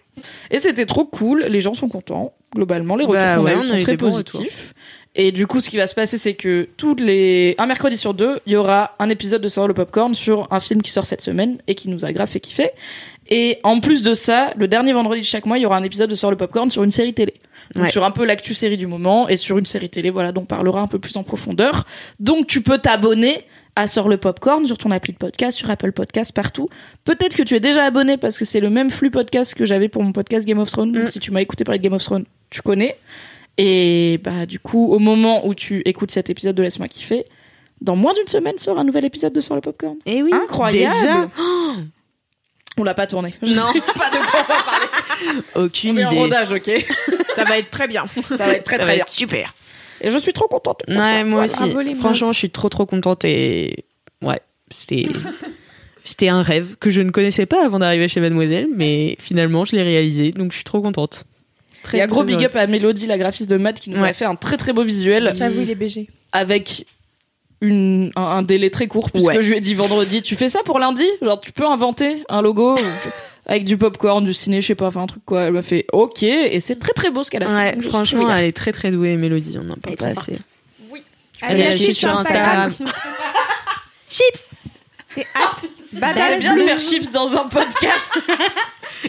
Et 0.51 0.61
c'était 0.61 0.87
trop 0.87 1.05
cool, 1.05 1.45
les 1.51 1.61
gens 1.61 1.75
sont 1.75 1.89
contents, 1.89 2.33
globalement, 2.55 2.97
les 2.97 3.05
retours 3.05 3.21
Bah 3.23 3.35
qu'on 3.37 3.43
ouais, 3.45 3.51
a 3.51 3.55
eu 3.55 3.57
on 3.59 3.61
a 3.61 3.67
sont 3.67 3.75
eu 3.77 3.83
très 3.83 3.97
positifs. 3.99 4.73
Et 5.17 5.31
du 5.31 5.47
coup, 5.47 5.61
ce 5.61 5.71
qui 5.71 5.77
va 5.77 5.87
se 5.87 5.95
passer, 5.95 6.19
c'est 6.19 6.35
que 6.35 6.69
toutes 6.77 7.01
les 7.01 7.55
un 7.59 7.67
mercredi 7.67 7.97
sur 7.97 8.15
deux, 8.15 8.41
il 8.47 8.53
y 8.55 8.57
aura 8.57 8.97
un 8.99 9.09
épisode 9.11 9.41
de 9.43 9.49
Sort 9.49 9.69
le 9.69 9.75
Popcorn 9.75 10.13
sur 10.15 10.49
un 10.51 10.59
film 10.59 10.83
qui 10.83 10.91
sort 10.91 11.05
cette 11.07 11.21
semaine 11.21 11.59
et 11.69 11.77
qui 11.77 11.89
nous 11.89 12.05
a 12.05 12.13
grave 12.13 12.29
fait 12.29 12.41
kiffer. 12.41 12.71
Et 13.31 13.59
en 13.63 13.79
plus 13.81 14.03
de 14.03 14.13
ça, 14.13 14.53
le 14.57 14.67
dernier 14.69 14.93
vendredi 14.93 15.21
de 15.21 15.27
chaque 15.27 15.47
mois, 15.47 15.57
il 15.57 15.63
y 15.63 15.67
aura 15.67 15.77
un 15.77 15.85
épisode 15.85 16.11
de 16.11 16.15
Sort 16.17 16.31
le 16.33 16.37
Popcorn 16.37 16.69
sur 16.71 16.83
une 16.83 16.91
série 16.91 17.15
télé. 17.15 17.35
Donc 17.75 17.85
Ouais. 17.85 17.91
sur 17.91 18.05
un 18.05 18.11
peu 18.11 18.25
l'actu 18.25 18.55
série 18.55 18.77
du 18.77 18.87
moment 18.89 19.29
et 19.29 19.37
sur 19.37 19.57
une 19.57 19.65
série 19.67 19.89
télé, 19.89 20.11
voilà, 20.11 20.33
dont 20.33 20.43
on 20.43 20.47
parlera 20.47 20.81
un 20.81 20.89
peu 20.89 20.99
plus 20.99 21.17
en 21.17 21.23
profondeur. 21.23 21.87
Donc 22.19 22.49
tu 22.49 22.61
peux 22.61 22.79
t'abonner 22.79 23.45
à 23.77 23.87
Sort 23.89 24.09
le 24.09 24.17
Popcorn 24.19 24.67
sur 24.67 24.79
ton 24.79 24.91
appli 24.91 25.13
de 25.13 25.19
podcast, 25.19 25.57
sur 25.57 25.71
Apple 25.71 25.93
Podcast, 25.93 26.33
partout. 26.33 26.69
Peut-être 27.05 27.35
que 27.37 27.43
tu 27.45 27.55
es 27.55 27.61
déjà 27.61 27.85
abonné 27.85 28.17
parce 28.17 28.37
que 28.37 28.45
c'est 28.45 28.61
le 28.61 28.69
même 28.71 28.91
flux 28.91 29.11
podcast 29.11 29.55
que 29.55 29.65
j'avais 29.65 29.89
pour 29.89 30.03
mon 30.03 30.13
podcast 30.13 30.45
Game 30.47 30.59
of 30.59 30.71
Thrones. 30.71 30.93
Donc 30.93 31.05
Mm. 31.05 31.07
si 31.07 31.21
tu 31.21 31.31
m'as 31.31 31.41
écouté 31.41 31.63
parler 31.65 31.79
de 31.79 31.85
Game 31.85 31.93
of 31.95 32.03
Thrones, 32.03 32.25
tu 32.51 32.63
connais. 32.63 32.99
Et 33.59 34.19
bah 34.23 34.47
du 34.47 34.59
coup, 34.59 34.93
au 34.93 34.99
moment 34.99 35.47
où 35.47 35.55
tu 35.55 35.83
écoutes 35.85 36.11
cet 36.11 36.29
épisode 36.31 36.57
de 36.57 36.63
Laisse-moi 36.63 36.89
kiffer, 36.89 37.25
dans 37.81 37.95
moins 37.97 38.13
d'une 38.15 38.27
semaine 38.27 38.59
sort 38.59 38.79
un 38.79 38.85
nouvel 38.85 39.05
épisode 39.05 39.33
de 39.33 39.41
Sur 39.41 39.55
le 39.55 39.61
Popcorn. 39.61 39.97
Et 40.07 40.17
Eh 40.19 40.23
oui, 40.23 40.33
Incroyable. 40.33 40.95
Déjà, 41.03 41.29
On 42.77 42.83
l'a 42.83 42.95
pas 42.95 43.07
tourné. 43.07 43.33
Je 43.43 43.55
Non. 43.55 43.73
sais 43.73 43.81
pas 43.81 44.11
de 44.11 44.17
quoi 44.17 44.41
on 44.49 44.53
va 44.53 44.63
parler. 44.63 44.87
aucune 45.67 45.97
On 45.97 46.01
est 46.01 46.05
en 46.07 46.11
idée. 46.11 46.21
rodage, 46.21 46.51
ok 46.53 46.87
Ça 47.37 47.45
va 47.45 47.59
être 47.59 47.71
très 47.71 47.87
bien. 47.87 48.05
Ça 48.29 48.37
va 48.47 48.55
être 48.55 48.65
très 48.65 48.77
Ça 48.77 48.83
très 48.83 48.87
va 48.89 48.95
bien. 48.95 49.03
être 49.05 49.09
super. 49.11 49.55
Et 50.01 50.11
je 50.11 50.19
suis 50.19 50.33
trop 50.33 50.49
contente 50.49 50.81
de 50.89 50.93
faire 50.93 51.01
Ouais, 51.03 51.11
ça. 51.19 51.25
moi 51.25 51.47
Voilà. 51.47 51.91
aussi. 51.91 51.95
Franchement, 52.01 52.33
je 52.33 52.39
suis 52.39 52.51
trop 52.51 52.69
trop 52.69 52.85
contente 52.87 53.25
et 53.25 53.85
ouais, 54.23 54.41
c'était 54.75 55.07
c'était 56.05 56.29
un 56.29 56.43
rêve 56.43 56.75
que 56.81 56.91
je 56.91 57.01
ne 57.01 57.11
connaissais 57.13 57.47
pas 57.47 57.65
avant 57.65 57.79
d'arriver 57.79 58.09
chez 58.09 58.21
Mademoiselle, 58.21 58.67
mais 58.75 59.17
finalement 59.21 59.65
je 59.65 59.77
l'ai 59.77 59.83
réalisé, 59.85 60.33
donc 60.33 60.51
je 60.51 60.57
suis 60.57 60.65
trop 60.65 60.83
contente. 60.83 61.25
Il 61.93 61.99
y 61.99 62.01
a 62.03 62.07
gros 62.07 62.25
très 62.25 62.35
big 62.37 62.45
up 62.47 62.57
à 62.57 62.67
Mélodie, 62.67 63.07
la 63.07 63.19
graphiste 63.19 63.49
de 63.51 63.57
Matt, 63.57 63.79
qui 63.81 63.91
nous 63.91 64.01
Ouais. 64.01 64.09
a 64.11 64.13
fait 64.13 64.25
un 64.25 64.35
très 64.37 64.57
très 64.57 64.73
beau 64.73 64.83
visuel 64.83 65.33
J'avoue, 65.37 65.61
il 65.61 65.71
est 65.71 65.75
BG. 65.75 66.09
avec 66.33 66.87
une, 67.61 68.11
un, 68.17 68.23
un 68.23 68.43
délai 68.43 68.71
très 68.71 68.87
court, 68.89 69.11
puisque 69.11 69.29
Ouais. 69.29 69.43
je 69.43 69.49
lui 69.51 69.57
ai 69.57 69.61
dit 69.61 69.75
vendredi, 69.75 70.23
tu 70.23 70.37
fais 70.37 70.49
ça 70.49 70.61
pour 70.65 70.79
lundi? 70.79 71.07
Genre, 71.23 71.41
tu 71.41 71.53
peux 71.53 71.65
inventer 71.67 72.23
un 72.29 72.43
logo 72.43 72.77
avec 73.47 73.65
du 73.65 73.77
popcorn, 73.77 74.25
du 74.25 74.33
ciné, 74.35 74.61
je 74.61 74.67
sais 74.69 74.75
pas, 74.75 74.87
enfin 74.87 75.03
un 75.03 75.07
truc 75.07 75.25
quoi. 75.25 75.43
Elle 75.43 75.53
m'a 75.53 75.63
fait 75.63 75.87
ok, 75.93 76.23
et 76.23 76.61
c'est 76.61 76.77
très 76.77 76.93
très 76.93 77.11
beau 77.11 77.23
ce 77.23 77.31
qu'elle 77.31 77.43
a 77.43 77.47
fait. 77.47 77.53
Ouais, 77.77 77.81
suis 77.81 77.91
franchement, 77.91 78.35
elle 78.37 78.45
est 78.47 78.53
très 78.53 78.73
très 78.73 78.91
douée, 78.91 79.17
Mélodie, 79.17 79.57
on 79.61 79.65
n'en 79.65 79.75
Elle 79.87 79.97
parle 79.97 80.15
pas 80.15 80.21
assez. 80.21 80.33
Allez, 81.43 81.61
Elle 81.63 81.69
la 81.69 81.75
est 81.75 81.93
sur 81.95 82.09
Instagram. 82.17 82.73
Chips 84.09 84.49
C'est 85.09 85.27
hâte. 85.35 85.65
Elle 86.33 86.41
vient 86.41 86.57
de 86.57 86.63
faire 86.63 86.79
chips 86.81 87.11
dans 87.11 87.33
un 87.37 87.49
podcast. 87.49 88.19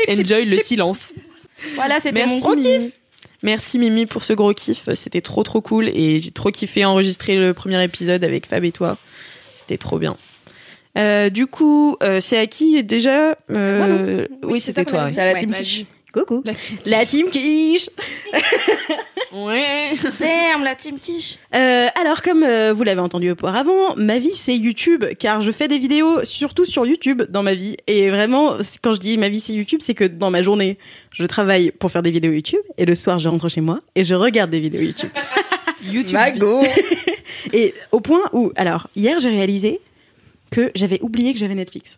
Enjoy 0.10 0.46
le 0.46 0.58
silence. 0.60 1.14
Voilà, 1.76 2.00
c'était 2.00 2.14
Merci 2.14 2.34
mon 2.36 2.40
gros 2.40 2.56
kiff. 2.56 2.64
Mimi. 2.66 2.92
Merci 3.44 3.80
Mimi 3.80 4.06
pour 4.06 4.24
ce 4.24 4.34
gros 4.34 4.54
kiff, 4.54 4.90
c'était 4.96 5.22
trop 5.22 5.44
trop 5.44 5.62
cool 5.62 5.90
et 5.90 6.20
j'ai 6.20 6.32
trop 6.32 6.50
kiffé 6.52 6.84
enregistrer 6.86 7.36
le 7.36 7.54
premier 7.54 7.84
épisode 7.84 8.24
avec 8.24 8.46
Fab 8.48 8.64
et 8.64 8.72
toi. 8.72 8.98
C'était 9.58 9.78
trop 9.78 10.00
bien. 10.00 10.16
Euh, 10.98 11.30
du 11.30 11.46
coup, 11.48 11.98
euh, 12.02 12.20
c'est 12.22 12.38
à 12.38 12.48
qui 12.48 12.82
déjà? 12.84 13.38
Euh, 13.52 14.28
Oui, 14.44 14.60
c'est 14.60 14.68
c'était 14.74 14.86
toi. 14.86 15.10
C'est 15.12 15.20
à 15.22 15.26
la 15.26 15.34
Ouais, 15.34 15.40
team 15.42 15.52
vas-y. 15.52 15.62
quiche. 15.64 15.86
Coucou 16.14 16.42
La- 16.46 16.54
La 16.86 17.06
team 17.06 17.30
quiche 17.30 17.90
Ouais. 19.34 19.90
Damn, 20.20 20.64
la 20.64 20.76
team 20.76 20.98
quiche. 20.98 21.38
Euh, 21.54 21.88
alors, 22.00 22.22
comme 22.22 22.44
euh, 22.44 22.72
vous 22.74 22.84
l'avez 22.84 23.02
entendu 23.02 23.32
auparavant, 23.32 23.94
ma 23.98 24.18
vie 24.18 24.32
c'est 24.34 24.56
YouTube, 24.56 25.04
car 25.20 25.42
je 25.42 25.52
fais 25.52 25.68
des 25.68 25.78
vidéos 25.78 26.24
surtout 26.24 26.66
sur 26.66 26.86
YouTube 26.86 27.24
dans 27.30 27.44
ma 27.44 27.54
vie. 27.54 27.76
Et 27.88 28.10
vraiment, 28.10 28.56
quand 28.82 28.94
je 28.94 29.00
dis 29.02 29.18
ma 29.18 29.28
vie 29.28 29.42
c'est 29.42 29.52
YouTube, 29.54 29.82
c'est 29.82 29.94
que 29.94 30.06
dans 30.06 30.32
ma 30.32 30.42
journée, 30.42 30.78
je 31.18 31.26
travaille 31.26 31.72
pour 31.72 31.92
faire 31.92 32.02
des 32.04 32.12
vidéos 32.12 32.32
YouTube, 32.32 32.62
et 32.78 32.86
le 32.86 32.96
soir 32.96 33.20
je 33.20 33.28
rentre 33.30 33.50
chez 33.50 33.62
moi 33.62 33.80
et 33.96 34.04
je 34.04 34.16
regarde 34.16 34.50
des 34.52 34.60
vidéos 34.60 34.82
YouTube. 34.82 35.10
YouTube. 35.84 36.14
Mago. 36.14 36.64
et 37.54 37.74
au 37.92 38.00
point 38.02 38.22
où, 38.34 38.52
alors, 38.56 38.88
hier 38.96 39.20
j'ai 39.20 39.30
réalisé 39.30 39.80
que 40.52 40.72
j'avais 40.76 41.02
oublié 41.02 41.34
que 41.34 41.40
j'avais 41.40 41.56
Netflix. 41.56 41.98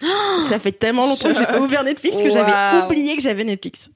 Ça 0.48 0.58
fait 0.58 0.72
tellement 0.72 1.06
longtemps 1.06 1.32
que 1.32 1.38
j'ai 1.38 1.46
pas 1.46 1.60
ouvert 1.60 1.84
Netflix 1.84 2.20
que 2.22 2.30
j'avais 2.30 2.84
oublié 2.84 3.16
que 3.16 3.22
j'avais 3.22 3.44
Netflix. 3.44 3.90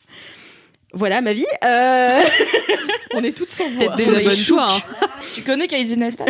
Voilà 0.93 1.21
ma 1.21 1.33
vie. 1.33 1.45
Euh... 1.65 2.21
On 3.15 3.23
est 3.23 3.33
toutes 3.33 3.51
sans 3.51 3.69
voix. 3.71 3.97
Peut-être 3.97 4.15
des 4.15 4.25
bonnes 4.25 4.37
choix. 4.37 4.69
hein. 4.71 5.09
Tu 5.35 5.43
connais 5.43 5.67
Casey 5.67 5.97
Neistat 5.97 6.25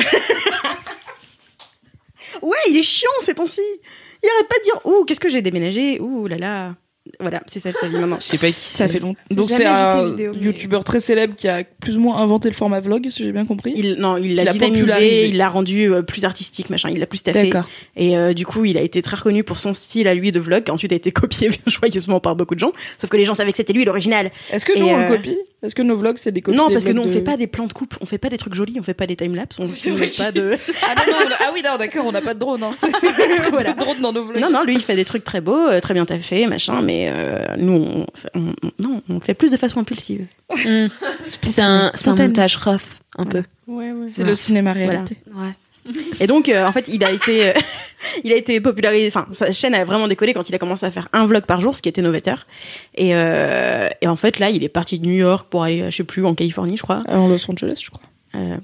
Ouais, 2.42 2.56
il 2.68 2.76
est 2.76 2.82
chiant 2.82 3.10
ces 3.22 3.34
temps-ci. 3.34 3.60
Il 4.22 4.28
arrête 4.28 4.48
pas 4.48 4.58
de 4.58 4.62
dire 4.64 4.80
ouh, 4.86 5.04
qu'est-ce 5.04 5.20
que 5.20 5.28
j'ai 5.28 5.42
déménagé? 5.42 6.00
Ouh 6.00 6.26
là 6.26 6.36
là. 6.36 6.74
Voilà, 7.20 7.40
c'est 7.46 7.60
ça 7.60 7.72
sa 7.72 7.88
vie 7.88 7.96
maintenant. 7.98 8.18
Je 8.20 8.26
sais 8.26 8.38
pas 8.38 8.50
qui 8.50 8.60
Ça 8.60 8.88
fait 8.88 8.98
longtemps. 8.98 9.20
Donc 9.30 9.48
c'est 9.48 9.64
un 9.64 10.16
youtubeur 10.40 10.84
très 10.84 11.00
célèbre 11.00 11.34
qui 11.36 11.48
a 11.48 11.64
plus 11.64 11.96
ou 11.96 12.00
moins 12.00 12.18
inventé 12.18 12.48
le 12.48 12.54
format 12.54 12.80
vlog, 12.80 13.08
si 13.10 13.24
j'ai 13.24 13.32
bien 13.32 13.44
compris. 13.46 13.72
Il 13.76 13.94
non, 13.94 14.16
il 14.16 14.34
l'a 14.34 14.44
dynamisé, 14.52 15.28
il 15.28 15.36
l'a 15.36 15.48
rendu 15.48 15.90
euh, 15.92 16.02
plus 16.02 16.24
artistique, 16.24 16.70
machin, 16.70 16.90
il 16.92 16.98
l'a 16.98 17.06
plus 17.06 17.20
taffé. 17.22 17.44
D'accord. 17.50 17.68
Et 17.96 18.16
euh, 18.16 18.32
du 18.32 18.44
coup, 18.46 18.64
il 18.64 18.76
a 18.76 18.82
été 18.82 19.00
très 19.02 19.16
reconnu 19.16 19.44
pour 19.44 19.58
son 19.58 19.72
style 19.74 20.08
à 20.08 20.14
lui 20.14 20.32
de 20.32 20.40
vlog, 20.40 20.64
qui 20.64 20.70
ensuite 20.70 20.92
a 20.92 20.96
été 20.96 21.10
copié 21.12 21.50
joyeusement 21.66 22.20
par 22.20 22.36
beaucoup 22.36 22.54
de 22.54 22.60
gens. 22.60 22.72
Sauf 22.98 23.08
que 23.10 23.16
les 23.16 23.24
gens 23.24 23.34
savaient 23.34 23.50
que 23.52 23.56
c'était 23.56 23.72
lui 23.72 23.84
l'original. 23.84 24.30
Est-ce 24.52 24.64
que 24.64 24.76
Et, 24.76 24.80
nous 24.80 24.86
on 24.88 24.98
euh, 24.98 25.08
le 25.08 25.16
copie? 25.16 25.38
Est-ce 25.62 25.74
que 25.74 25.82
nos 25.82 25.96
vlogs 25.96 26.18
c'est 26.18 26.32
des 26.32 26.42
copies 26.42 26.56
Non, 26.58 26.68
parce 26.70 26.84
que 26.84 26.92
nous 26.92 27.02
on 27.02 27.06
de- 27.06 27.10
fait 27.10 27.22
pas 27.22 27.36
des 27.38 27.46
plans 27.46 27.66
de 27.66 27.72
coupe, 27.72 27.96
on 28.02 28.06
fait 28.06 28.18
pas 28.18 28.28
des 28.28 28.36
trucs 28.36 28.54
jolis, 28.54 28.76
on 28.78 28.82
fait 28.82 28.94
pas 28.94 29.06
des 29.06 29.16
timelapses, 29.16 29.58
on 29.58 29.66
filme 29.72 29.96
vrai 29.96 30.10
pas 30.16 30.30
de. 30.30 30.56
Ah 30.82 30.94
non, 31.06 31.14
ah 31.40 31.50
oui, 31.54 31.62
non, 31.64 31.76
d'accord, 31.78 32.04
on 32.06 32.12
n'a 32.12 32.20
pas 32.20 32.34
de 32.34 32.38
drone. 32.38 32.62
Hein. 32.62 32.72
C'est 32.78 32.90
Voilà. 33.50 33.72
pas 33.72 33.72
de 33.72 33.78
drone 33.78 34.00
dans 34.02 34.12
nos 34.12 34.22
vlogs. 34.24 34.40
Non, 34.40 34.50
non, 34.50 34.62
lui 34.64 34.74
il 34.74 34.82
fait 34.82 34.94
des 34.96 35.04
trucs 35.06 35.24
très 35.24 35.40
beaux, 35.40 35.56
euh, 35.56 35.80
très 35.80 35.94
bien 35.94 36.04
taffés, 36.04 36.46
machin, 36.46 36.82
mais 36.82 37.05
euh, 37.10 37.44
nous 37.58 37.72
on, 37.72 38.06
fait- 38.14 38.30
on- 38.34 38.54
on- 38.62 38.70
non, 38.78 39.02
on 39.08 39.20
fait 39.20 39.34
plus 39.34 39.50
de 39.50 39.56
façon 39.56 39.80
impulsive. 39.80 40.26
Hmm. 40.50 40.86
C'est 41.24 41.62
un, 41.62 41.92
un 42.06 42.14
montage 42.14 42.56
rough, 42.56 43.00
un 43.18 43.24
peu. 43.26 43.42
Ouais, 43.66 43.92
ouais. 43.92 44.06
C'est 44.08 44.24
le 44.24 44.34
cinéma 44.34 44.72
réalité. 44.72 45.16
Ouais. 45.34 45.52
Et 46.18 46.26
donc, 46.26 46.48
euh, 46.48 46.66
en 46.66 46.72
fait, 46.72 46.88
il 46.88 47.04
a 47.04 47.12
été, 47.12 47.50
euh, 47.50 47.52
il 48.24 48.32
a 48.32 48.36
été 48.36 48.60
popularisé. 48.60 49.06
Enfin, 49.06 49.26
sa 49.32 49.52
chaîne 49.52 49.72
a 49.74 49.84
vraiment 49.84 50.08
décollé 50.08 50.32
quand 50.32 50.48
il 50.48 50.54
a 50.54 50.58
commencé 50.58 50.84
à 50.84 50.90
faire 50.90 51.08
un 51.12 51.26
vlog 51.26 51.44
par 51.44 51.60
jour, 51.60 51.76
ce 51.76 51.82
qui 51.82 51.88
était 51.88 52.02
novateur. 52.02 52.46
Et, 52.96 53.10
euh, 53.14 53.88
et 54.00 54.08
en 54.08 54.16
fait, 54.16 54.38
là, 54.40 54.50
il 54.50 54.64
est 54.64 54.68
parti 54.68 54.98
de 54.98 55.06
New 55.06 55.12
York 55.14 55.46
pour 55.48 55.62
aller, 55.62 55.88
je 55.90 55.96
sais 55.96 56.02
plus, 56.04 56.24
en 56.26 56.34
Californie, 56.34 56.76
je 56.76 56.82
crois. 56.82 57.04
En 57.08 57.28
Los 57.28 57.48
Angeles, 57.48 57.80
je 57.84 57.90
crois. 57.90 58.02
Euh, 58.34 58.56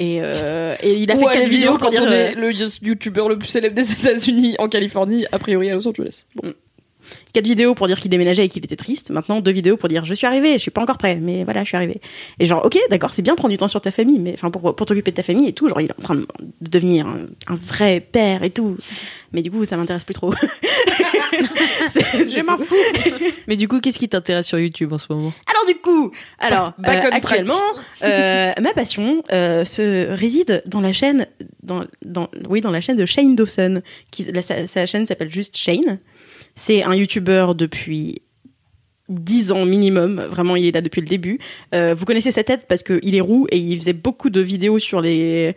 et, 0.00 0.20
euh, 0.22 0.76
et 0.80 0.94
il 0.94 1.10
a 1.10 1.16
Ou 1.16 1.18
fait 1.18 1.24
quatre 1.38 1.48
vidéos 1.48 1.72
pour 1.72 1.80
quand 1.80 1.90
dire. 1.90 2.02
on 2.04 2.06
euh, 2.06 2.28
est 2.28 2.34
le 2.36 2.52
youtubeur 2.86 3.28
le 3.28 3.36
plus 3.36 3.48
célèbre 3.48 3.74
des 3.74 3.90
États-Unis 3.90 4.54
en 4.60 4.68
Californie, 4.68 5.26
a 5.32 5.40
priori 5.40 5.70
à 5.70 5.74
Los 5.74 5.88
Angeles. 5.88 6.24
Bon. 6.36 6.54
Quatre 7.32 7.46
vidéos 7.46 7.74
pour 7.74 7.86
dire 7.86 7.98
qu'il 8.00 8.10
déménageait 8.10 8.44
et 8.44 8.48
qu'il 8.48 8.64
était 8.64 8.76
triste. 8.76 9.10
Maintenant, 9.10 9.40
deux 9.40 9.50
vidéos 9.52 9.76
pour 9.76 9.88
dire 9.88 10.04
je 10.04 10.14
suis 10.14 10.26
arrivé, 10.26 10.54
je 10.54 10.58
suis 10.58 10.70
pas 10.70 10.82
encore 10.82 10.98
prêt, 10.98 11.16
mais 11.20 11.44
voilà, 11.44 11.62
je 11.64 11.68
suis 11.68 11.76
arrivé. 11.76 12.00
Et 12.38 12.46
genre, 12.46 12.64
ok, 12.64 12.78
d'accord, 12.90 13.12
c'est 13.14 13.22
bien 13.22 13.34
de 13.34 13.38
prendre 13.38 13.52
du 13.52 13.58
temps 13.58 13.68
sur 13.68 13.80
ta 13.80 13.90
famille, 13.90 14.18
mais 14.18 14.34
enfin 14.34 14.50
pour, 14.50 14.74
pour 14.74 14.86
t'occuper 14.86 15.10
de 15.10 15.16
ta 15.16 15.22
famille 15.22 15.48
et 15.48 15.52
tout. 15.52 15.68
Genre, 15.68 15.80
il 15.80 15.86
est 15.86 15.98
en 15.98 16.02
train 16.02 16.14
de 16.16 16.26
devenir 16.60 17.06
un, 17.06 17.26
un 17.52 17.56
vrai 17.56 18.00
père 18.00 18.42
et 18.42 18.50
tout. 18.50 18.76
Mais 19.32 19.42
du 19.42 19.50
coup, 19.50 19.64
ça 19.64 19.76
m'intéresse 19.76 20.04
plus 20.04 20.14
trop. 20.14 20.32
Je 21.32 22.42
m'en 22.44 22.58
fous. 22.58 22.74
Mais 23.46 23.56
du 23.56 23.68
coup, 23.68 23.80
qu'est-ce 23.80 23.98
qui 23.98 24.08
t'intéresse 24.08 24.46
sur 24.46 24.58
YouTube 24.58 24.92
en 24.92 24.98
ce 24.98 25.06
moment? 25.10 25.32
Alors 25.50 25.66
du 25.66 25.74
coup, 25.76 26.10
alors 26.38 26.72
Back 26.78 27.04
euh, 27.04 27.08
actuellement, 27.12 27.60
euh, 28.02 28.52
ma 28.60 28.72
passion 28.72 29.22
euh, 29.32 29.64
se 29.64 30.10
réside 30.12 30.62
dans 30.66 30.80
la 30.80 30.92
chaîne, 30.92 31.26
dans, 31.62 31.84
dans, 32.04 32.28
oui, 32.48 32.60
dans 32.60 32.70
la 32.70 32.80
chaîne 32.80 32.96
de 32.96 33.06
Shane 33.06 33.36
Dawson. 33.36 33.82
Qui, 34.10 34.24
la- 34.32 34.42
sa, 34.42 34.66
sa 34.66 34.86
chaîne 34.86 35.06
s'appelle 35.06 35.30
juste 35.32 35.56
Shane. 35.56 35.98
C'est 36.58 36.82
un 36.82 36.92
YouTuber 36.92 37.52
depuis 37.54 38.20
10 39.08 39.52
ans 39.52 39.64
minimum. 39.64 40.20
Vraiment, 40.28 40.56
il 40.56 40.66
est 40.66 40.72
là 40.72 40.80
depuis 40.80 41.00
le 41.00 41.06
début. 41.06 41.38
Euh, 41.72 41.94
vous 41.94 42.04
connaissez 42.04 42.32
sa 42.32 42.42
tête 42.42 42.66
parce 42.68 42.82
qu'il 42.82 43.14
est 43.14 43.20
roux 43.20 43.46
et 43.52 43.58
il 43.58 43.78
faisait 43.78 43.92
beaucoup 43.92 44.28
de 44.28 44.40
vidéos 44.40 44.80
sur 44.80 45.00
les 45.00 45.54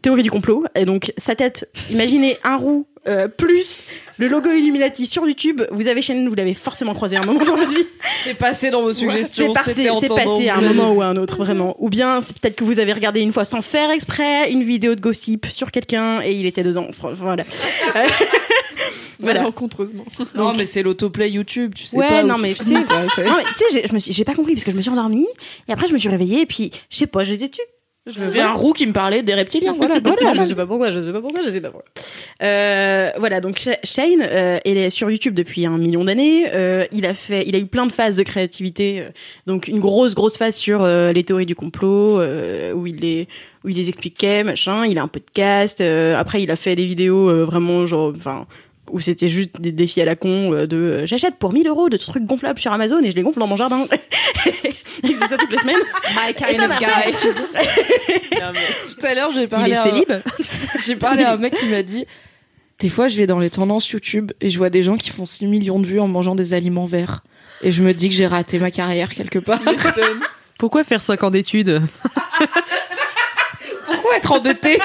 théories 0.00 0.22
du 0.22 0.30
complot. 0.30 0.64
Et 0.76 0.84
donc, 0.84 1.12
sa 1.16 1.34
tête, 1.34 1.68
imaginez 1.90 2.36
un 2.44 2.56
roux 2.56 2.86
euh, 3.08 3.28
plus 3.28 3.84
le 4.18 4.28
logo 4.28 4.50
Illuminati 4.50 5.06
sur 5.06 5.26
YouTube. 5.26 5.62
Vous 5.70 5.88
avez 5.88 6.02
Shane, 6.02 6.28
vous 6.28 6.34
l'avez 6.34 6.54
forcément 6.54 6.94
croisé 6.94 7.16
à 7.16 7.20
un 7.20 7.26
moment 7.26 7.44
dans 7.44 7.56
votre 7.56 7.74
vie. 7.74 7.86
C'est 8.24 8.34
passé 8.34 8.70
dans 8.70 8.82
vos 8.82 8.92
suggestions. 8.92 9.52
C'est 9.54 9.64
passé, 9.64 10.08
passé 10.08 10.48
à 10.48 10.56
un 10.56 10.60
moment 10.60 10.92
ou 10.92 11.02
à 11.02 11.06
un 11.06 11.16
autre, 11.16 11.36
vraiment. 11.36 11.76
Ou 11.78 11.88
bien, 11.88 12.22
c'est 12.24 12.38
peut-être 12.38 12.56
que 12.56 12.64
vous 12.64 12.78
avez 12.78 12.92
regardé 12.92 13.20
une 13.20 13.32
fois 13.32 13.44
sans 13.44 13.62
faire 13.62 13.90
exprès 13.90 14.50
une 14.50 14.64
vidéo 14.64 14.94
de 14.94 15.00
gossip 15.00 15.46
sur 15.46 15.70
quelqu'un 15.70 16.20
et 16.22 16.32
il 16.32 16.46
était 16.46 16.64
dedans. 16.64 16.86
Voilà. 17.14 17.44
Euh, 17.96 18.00
voilà. 19.20 19.40
Malencontreusement. 19.40 20.04
Non, 20.34 20.52
mais 20.54 20.66
c'est 20.66 20.82
l'autoplay 20.82 21.30
YouTube, 21.30 21.74
tu 21.76 21.84
sais 21.84 21.96
Ouais, 21.96 22.08
pas. 22.08 22.22
non, 22.24 22.34
tu 22.34 22.42
mais 22.42 22.54
tu 22.54 22.64
sais- 22.64 23.82
tu 23.82 23.88
je 23.88 23.94
me 23.94 23.98
suis, 24.00 24.12
j'ai 24.12 24.24
pas 24.24 24.34
compris 24.34 24.54
parce 24.54 24.64
que 24.64 24.72
je 24.72 24.76
me 24.76 24.82
suis 24.82 24.90
endormie 24.90 25.26
et 25.68 25.72
après 25.72 25.86
je 25.86 25.92
me 25.94 25.98
suis 25.98 26.08
réveillée 26.08 26.40
et 26.42 26.46
puis, 26.46 26.72
je 26.90 26.96
sais 26.96 27.06
pas, 27.06 27.22
j'étais 27.22 27.48
dessus. 27.48 27.62
Je 28.06 28.20
y 28.20 28.22
avait 28.22 28.40
un 28.40 28.52
roux 28.52 28.74
qui 28.74 28.86
me 28.86 28.92
parlait 28.92 29.22
des 29.22 29.32
reptiliens, 29.34 29.72
voilà. 29.72 29.98
Voilà, 29.98 30.34
je 30.34 30.44
sais 30.44 30.54
pas 30.54 30.66
pourquoi, 30.66 30.90
je 30.90 31.00
sais 31.00 31.10
pas 31.10 31.22
pourquoi, 31.22 31.40
je 31.40 31.50
sais 31.50 31.60
pas 31.62 31.70
pourquoi. 31.70 31.90
Euh, 32.42 33.10
voilà, 33.18 33.40
donc 33.40 33.58
Sha- 33.58 33.78
Shane, 33.82 34.20
euh, 34.22 34.58
il 34.66 34.76
est 34.76 34.90
sur 34.90 35.10
YouTube 35.10 35.32
depuis 35.34 35.64
un 35.64 35.78
million 35.78 36.04
d'années. 36.04 36.44
Euh, 36.54 36.84
il 36.92 37.06
a 37.06 37.14
fait, 37.14 37.44
il 37.46 37.56
a 37.56 37.58
eu 37.58 37.64
plein 37.64 37.86
de 37.86 37.92
phases 37.92 38.18
de 38.18 38.22
créativité. 38.22 39.00
euh, 39.00 39.08
donc 39.46 39.68
une 39.68 39.80
grosse, 39.80 40.14
grosse 40.14 40.36
phase 40.36 40.54
sur 40.54 40.82
euh, 40.82 41.12
les 41.12 41.24
théories 41.24 41.46
du 41.46 41.54
complot, 41.54 42.20
euh, 42.20 42.72
où 42.74 42.86
il 42.86 42.96
les, 42.96 43.26
où 43.64 43.70
il 43.70 43.76
les 43.76 43.88
expliquait, 43.88 44.44
machin. 44.44 44.84
Il 44.84 44.98
a 44.98 45.02
un 45.02 45.08
podcast. 45.08 45.80
euh, 45.80 46.14
après, 46.18 46.42
il 46.42 46.50
a 46.50 46.56
fait 46.56 46.76
des 46.76 46.84
vidéos 46.84 47.46
vraiment 47.46 47.86
genre, 47.86 48.12
enfin. 48.14 48.46
Où 48.90 49.00
c'était 49.00 49.28
juste 49.28 49.60
des 49.60 49.72
défis 49.72 50.02
à 50.02 50.04
la 50.04 50.14
con 50.14 50.52
euh, 50.52 50.66
de 50.66 50.76
euh, 50.76 51.06
j'achète 51.06 51.36
pour 51.36 51.52
1000 51.52 51.66
euros 51.66 51.88
de 51.88 51.96
trucs 51.96 52.24
gonflables 52.24 52.60
sur 52.60 52.70
Amazon 52.72 53.00
et 53.02 53.10
je 53.10 53.16
les 53.16 53.22
gonfle 53.22 53.38
dans 53.38 53.46
mon 53.46 53.56
jardin. 53.56 53.86
il 55.02 55.14
faisait 55.14 55.26
ça 55.26 55.36
toutes 55.36 55.50
les 55.50 55.58
semaines. 55.58 55.76
Et 56.50 56.56
ça 56.56 56.68
marchait. 56.68 56.86
Tout 58.88 59.06
à 59.06 59.14
l'heure, 59.14 59.32
j'ai 59.34 59.42
Il 59.42 59.48
parlé, 59.48 59.72
est 59.72 59.76
à, 59.76 59.82
célib. 59.82 60.12
j'ai 60.84 60.96
parlé 60.96 61.22
à 61.22 61.32
un 61.32 61.36
mec 61.36 61.54
qui 61.54 61.66
m'a 61.66 61.82
dit 61.82 62.06
Des 62.78 62.88
fois, 62.88 63.08
je 63.08 63.16
vais 63.16 63.26
dans 63.26 63.38
les 63.38 63.50
tendances 63.50 63.88
YouTube 63.88 64.32
et 64.40 64.50
je 64.50 64.58
vois 64.58 64.70
des 64.70 64.82
gens 64.82 64.96
qui 64.96 65.10
font 65.10 65.26
6 65.26 65.46
millions 65.46 65.78
de 65.80 65.86
vues 65.86 66.00
en 66.00 66.08
mangeant 66.08 66.34
des 66.34 66.52
aliments 66.52 66.84
verts. 66.84 67.22
Et 67.62 67.72
je 67.72 67.82
me 67.82 67.94
dis 67.94 68.08
que 68.08 68.14
j'ai 68.14 68.26
raté 68.26 68.58
ma 68.58 68.70
carrière 68.70 69.14
quelque 69.14 69.38
part. 69.38 69.60
Pourquoi 70.58 70.84
faire 70.84 71.02
5 71.02 71.22
ans 71.24 71.30
d'études? 71.30 71.82
Pourquoi 73.86 74.16
être 74.16 74.32
endetté 74.32 74.78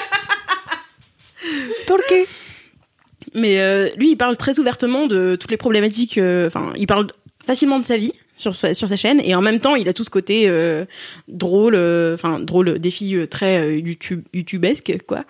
Mais 3.33 3.59
euh, 3.59 3.89
lui, 3.97 4.11
il 4.11 4.15
parle 4.15 4.37
très 4.37 4.59
ouvertement 4.59 5.07
de 5.07 5.35
toutes 5.35 5.51
les 5.51 5.57
problématiques. 5.57 6.17
euh, 6.17 6.47
Enfin, 6.47 6.73
il 6.75 6.87
parle 6.87 7.07
facilement 7.45 7.79
de 7.79 7.85
sa 7.85 7.97
vie 7.97 8.13
sur 8.35 8.55
sa, 8.55 8.73
sur 8.73 8.87
sa 8.87 8.95
chaîne 8.95 9.19
et 9.23 9.35
en 9.35 9.41
même 9.41 9.59
temps, 9.59 9.75
il 9.75 9.89
a 9.89 9.93
tout 9.93 10.03
ce 10.03 10.09
côté 10.09 10.43
euh, 10.47 10.85
drôle, 11.27 11.75
euh, 11.75 12.13
enfin 12.13 12.39
drôle, 12.39 12.79
défi 12.79 13.15
euh, 13.15 13.25
très 13.27 13.79
YouTube, 13.79 14.23
YouTubesque 14.33 14.97
quoi. 15.07 15.25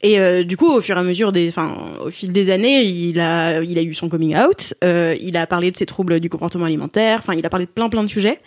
Et 0.00 0.44
du 0.44 0.56
coup, 0.56 0.72
au 0.72 0.80
fur 0.80 0.96
et 0.96 1.00
à 1.00 1.02
mesure 1.02 1.32
des, 1.32 1.48
enfin, 1.48 1.76
au 2.04 2.10
fil 2.10 2.32
des 2.32 2.50
années, 2.50 2.82
il 2.82 3.18
a, 3.18 3.60
il 3.62 3.76
a 3.78 3.82
eu 3.82 3.94
son 3.94 4.08
coming 4.08 4.36
out. 4.36 4.74
il 4.82 5.36
a 5.36 5.46
parlé 5.46 5.72
de 5.72 5.76
ses 5.76 5.86
troubles 5.86 6.20
du 6.20 6.28
comportement 6.30 6.66
alimentaire. 6.66 7.18
Enfin, 7.18 7.34
il 7.34 7.44
a 7.44 7.50
parlé 7.50 7.66
de 7.66 7.70
plein 7.70 7.88
plein 7.88 8.04
de 8.04 8.08
sujets. 8.08 8.38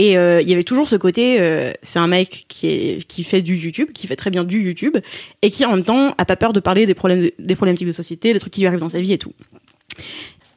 Et 0.00 0.16
euh, 0.16 0.40
il 0.40 0.48
y 0.48 0.54
avait 0.54 0.62
toujours 0.62 0.88
ce 0.88 0.96
côté, 0.96 1.36
euh, 1.40 1.72
c'est 1.82 1.98
un 1.98 2.06
mec 2.06 2.46
qui 2.48 3.04
qui 3.06 3.22
fait 3.22 3.42
du 3.42 3.54
YouTube, 3.54 3.90
qui 3.92 4.06
fait 4.06 4.16
très 4.16 4.30
bien 4.30 4.44
du 4.44 4.58
YouTube, 4.58 4.96
et 5.42 5.50
qui 5.50 5.66
en 5.66 5.72
même 5.72 5.84
temps 5.84 6.14
a 6.16 6.24
pas 6.24 6.36
peur 6.36 6.54
de 6.54 6.60
parler 6.60 6.86
des 6.86 6.94
problèmes 6.94 7.28
des 7.38 7.54
problématiques 7.54 7.86
de 7.86 7.92
société, 7.92 8.32
des 8.32 8.40
trucs 8.40 8.54
qui 8.54 8.62
lui 8.62 8.66
arrivent 8.66 8.80
dans 8.80 8.88
sa 8.88 9.02
vie 9.02 9.12
et 9.12 9.18
tout. 9.18 9.34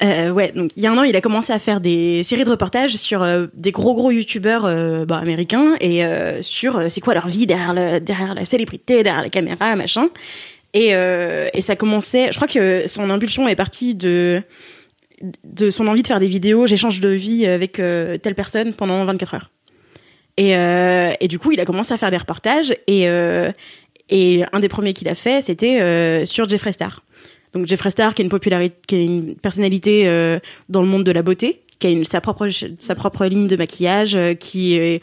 Euh, 0.01 0.29
ouais, 0.29 0.53
donc 0.53 0.71
il 0.77 0.83
y 0.83 0.87
a 0.87 0.93
un 0.93 0.97
an, 0.97 1.03
il 1.03 1.17
a 1.17 1.19
commencé 1.19 1.51
à 1.51 1.59
faire 1.59 1.81
des 1.81 2.23
séries 2.23 2.45
de 2.45 2.51
reportages 2.51 2.95
sur 2.95 3.27
des 3.53 3.73
gros 3.73 3.95
gros 3.95 4.11
youtubeurs 4.11 4.63
bah, 5.05 5.17
américains 5.17 5.75
et 5.81 6.03
sur 6.39 6.81
c'est 6.89 7.01
quoi 7.01 7.13
leur 7.13 7.27
vie 7.27 7.45
derrière 7.45 7.99
derrière 7.99 8.35
la 8.35 8.45
célébrité, 8.45 9.03
derrière 9.03 9.23
la 9.23 9.29
caméra, 9.29 9.75
machin. 9.75 10.07
Et 10.73 10.93
ça 11.59 11.75
commençait, 11.75 12.29
je 12.31 12.37
crois 12.37 12.47
que 12.47 12.87
son 12.87 13.09
impulsion 13.09 13.45
est 13.49 13.57
partie 13.57 13.93
de 13.93 14.41
de 15.43 15.71
son 15.71 15.87
envie 15.87 16.01
de 16.01 16.07
faire 16.07 16.19
des 16.19 16.27
vidéos, 16.27 16.67
j'échange 16.67 16.99
de 16.99 17.09
vie 17.09 17.45
avec 17.45 17.79
euh, 17.79 18.17
telle 18.17 18.35
personne 18.35 18.73
pendant 18.73 19.03
24 19.05 19.33
heures. 19.33 19.49
Et, 20.37 20.57
euh, 20.57 21.11
et 21.19 21.27
du 21.27 21.39
coup, 21.39 21.51
il 21.51 21.59
a 21.59 21.65
commencé 21.65 21.93
à 21.93 21.97
faire 21.97 22.11
des 22.11 22.17
reportages 22.17 22.75
et 22.87 23.07
euh, 23.07 23.51
et 24.09 24.43
un 24.51 24.59
des 24.59 24.67
premiers 24.67 24.93
qu'il 24.93 25.07
a 25.07 25.15
fait, 25.15 25.43
c'était 25.43 26.25
sur 26.25 26.47
Jeffree 26.47 26.73
Star. 26.73 27.03
Donc 27.53 27.67
Jeffree 27.67 27.89
Star, 27.89 28.13
qui 28.13 28.21
est 28.21 28.25
une 28.25 28.29
popularité, 28.29 28.75
qui 28.85 28.95
est 28.97 29.05
une 29.05 29.35
personnalité 29.35 30.05
dans 30.67 30.81
le 30.81 30.87
monde 30.87 31.05
de 31.05 31.11
la 31.11 31.21
beauté, 31.21 31.61
qui 31.79 31.87
a 31.87 31.89
une, 31.89 32.03
sa 32.03 32.19
propre 32.19 32.49
sa 32.79 32.95
propre 32.95 33.25
ligne 33.25 33.47
de 33.47 33.55
maquillage, 33.55 34.17
qui 34.39 34.75
est 34.75 35.01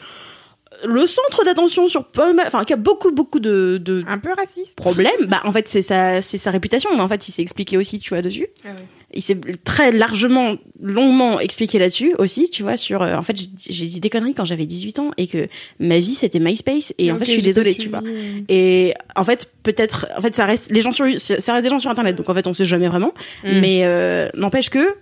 le 0.87 1.07
centre 1.07 1.43
d'attention 1.45 1.87
sur 1.87 2.05
pas 2.05 2.33
mal, 2.33 2.45
enfin 2.47 2.63
qui 2.63 2.73
a 2.73 2.77
beaucoup 2.77 3.11
beaucoup 3.11 3.39
de, 3.39 3.77
de 3.83 4.03
Un 4.07 4.17
peu 4.19 4.29
raciste. 4.35 4.75
problèmes. 4.75 5.25
Bah 5.27 5.41
en 5.43 5.51
fait 5.51 5.67
c'est 5.67 5.81
sa 5.81 6.21
c'est 6.21 6.37
sa 6.37 6.51
réputation, 6.51 6.89
mais 6.95 7.01
en 7.01 7.07
fait 7.07 7.27
il 7.27 7.31
s'est 7.31 7.41
expliqué 7.41 7.77
aussi, 7.77 7.99
tu 7.99 8.09
vois 8.09 8.21
dessus. 8.21 8.47
Ah 8.65 8.69
ouais. 8.69 8.75
Il 9.13 9.21
s'est 9.21 9.37
très 9.65 9.91
largement, 9.91 10.55
longuement 10.81 11.41
expliqué 11.41 11.77
là-dessus 11.79 12.15
aussi, 12.17 12.49
tu 12.49 12.63
vois, 12.63 12.77
sur. 12.77 13.01
euh, 13.01 13.15
en 13.17 13.23
fait, 13.23 13.35
j'ai- 13.67 13.85
dit 13.87 13.99
des 13.99 14.09
conneries 14.09 14.33
quand 14.33 14.45
j'avais 14.45 14.65
18 14.65 14.99
ans 14.99 15.11
et 15.17 15.27
que 15.27 15.49
ma 15.79 15.99
vie 15.99 16.13
c'était 16.15 16.39
MySpace 16.39 16.93
et 16.97 17.11
en 17.11 17.17
fait 17.19 17.25
je 17.25 17.31
suis 17.31 17.41
désolée, 17.41 17.75
tu 17.75 17.89
vois. 17.89 17.99
suivi. 17.99 18.45
Et 18.47 18.93
en 19.17 19.25
fait, 19.25 19.49
peut-être, 19.63 20.07
en 20.17 20.21
fait, 20.21 20.33
ça 20.33 20.45
reste 20.45 20.71
les 20.71 20.79
gens 20.79 20.93
sur, 20.93 21.05
ça 21.19 21.53
reste 21.53 21.63
des 21.63 21.69
gens 21.69 21.79
sur 21.79 21.89
Internet, 21.91 22.15
donc 22.15 22.29
en 22.29 22.33
fait, 22.33 22.47
on 22.47 22.53
sait 22.53 22.63
jamais 22.63 22.87
vraiment. 22.87 23.13
Mm. 23.43 23.59
Mais 23.59 23.81
euh, 23.83 24.29
n'empêche 24.35 24.69
que, 24.69 24.95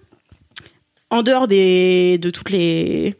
en 1.11 1.21
dehors 1.21 1.47
des, 1.47 2.17
de 2.17 2.31
toutes 2.31 2.49
les, 2.49 3.15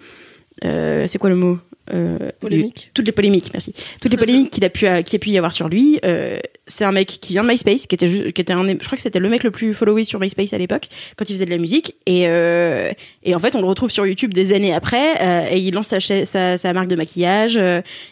euh, 0.66 1.06
c'est 1.08 1.20
quoi 1.20 1.30
le 1.30 1.36
mot? 1.36 1.60
Euh, 1.94 2.18
Polémique. 2.40 2.92
toutes 2.94 3.06
les 3.06 3.12
polémiques, 3.12 3.50
merci. 3.54 3.74
Toutes 4.02 4.12
les 4.12 4.18
polémiques 4.18 4.50
qu'il 4.52 4.64
a 4.66 4.70
pu, 4.70 4.86
qu'il 5.04 5.16
a 5.16 5.20
pu 5.20 5.30
y 5.30 5.38
avoir 5.38 5.54
sur 5.54 5.70
lui. 5.70 6.00
euh, 6.06 6.40
c'est 6.68 6.86
un 6.86 6.92
mec 6.92 7.08
qui 7.08 7.34
vient 7.34 7.42
de 7.44 7.48
MySpace, 7.50 7.88
qui 7.88 7.96
était, 7.96 8.32
qui 8.32 8.42
était 8.42 8.54
un, 8.54 8.68
je 8.68 8.76
crois 8.76 8.96
que 8.96 9.02
c'était 9.02 9.18
le 9.18 9.28
mec 9.30 9.44
le 9.44 9.50
plus 9.50 9.74
followé 9.74 10.04
sur 10.04 10.20
MySpace 10.20 10.54
à 10.54 10.58
l'époque, 10.60 10.88
quand 11.18 11.28
il 11.28 11.34
faisait 11.34 11.46
de 11.46 11.50
la 11.50 11.58
musique. 11.58 11.96
Et, 12.06 12.26
euh, 12.28 12.92
et 13.24 13.34
en 13.34 13.40
fait, 13.40 13.56
on 13.56 13.62
le 13.62 13.66
retrouve 13.68 13.90
sur 13.90 14.06
YouTube 14.06 14.34
des 14.36 14.54
années 14.54 14.74
après, 14.74 15.52
et 15.52 15.58
il 15.58 15.74
lance 15.74 15.88
sa, 15.88 16.00
cha- 16.00 16.26
sa, 16.28 16.58
sa 16.60 16.74
marque 16.74 16.88
de 16.88 16.96
maquillage. 16.96 17.60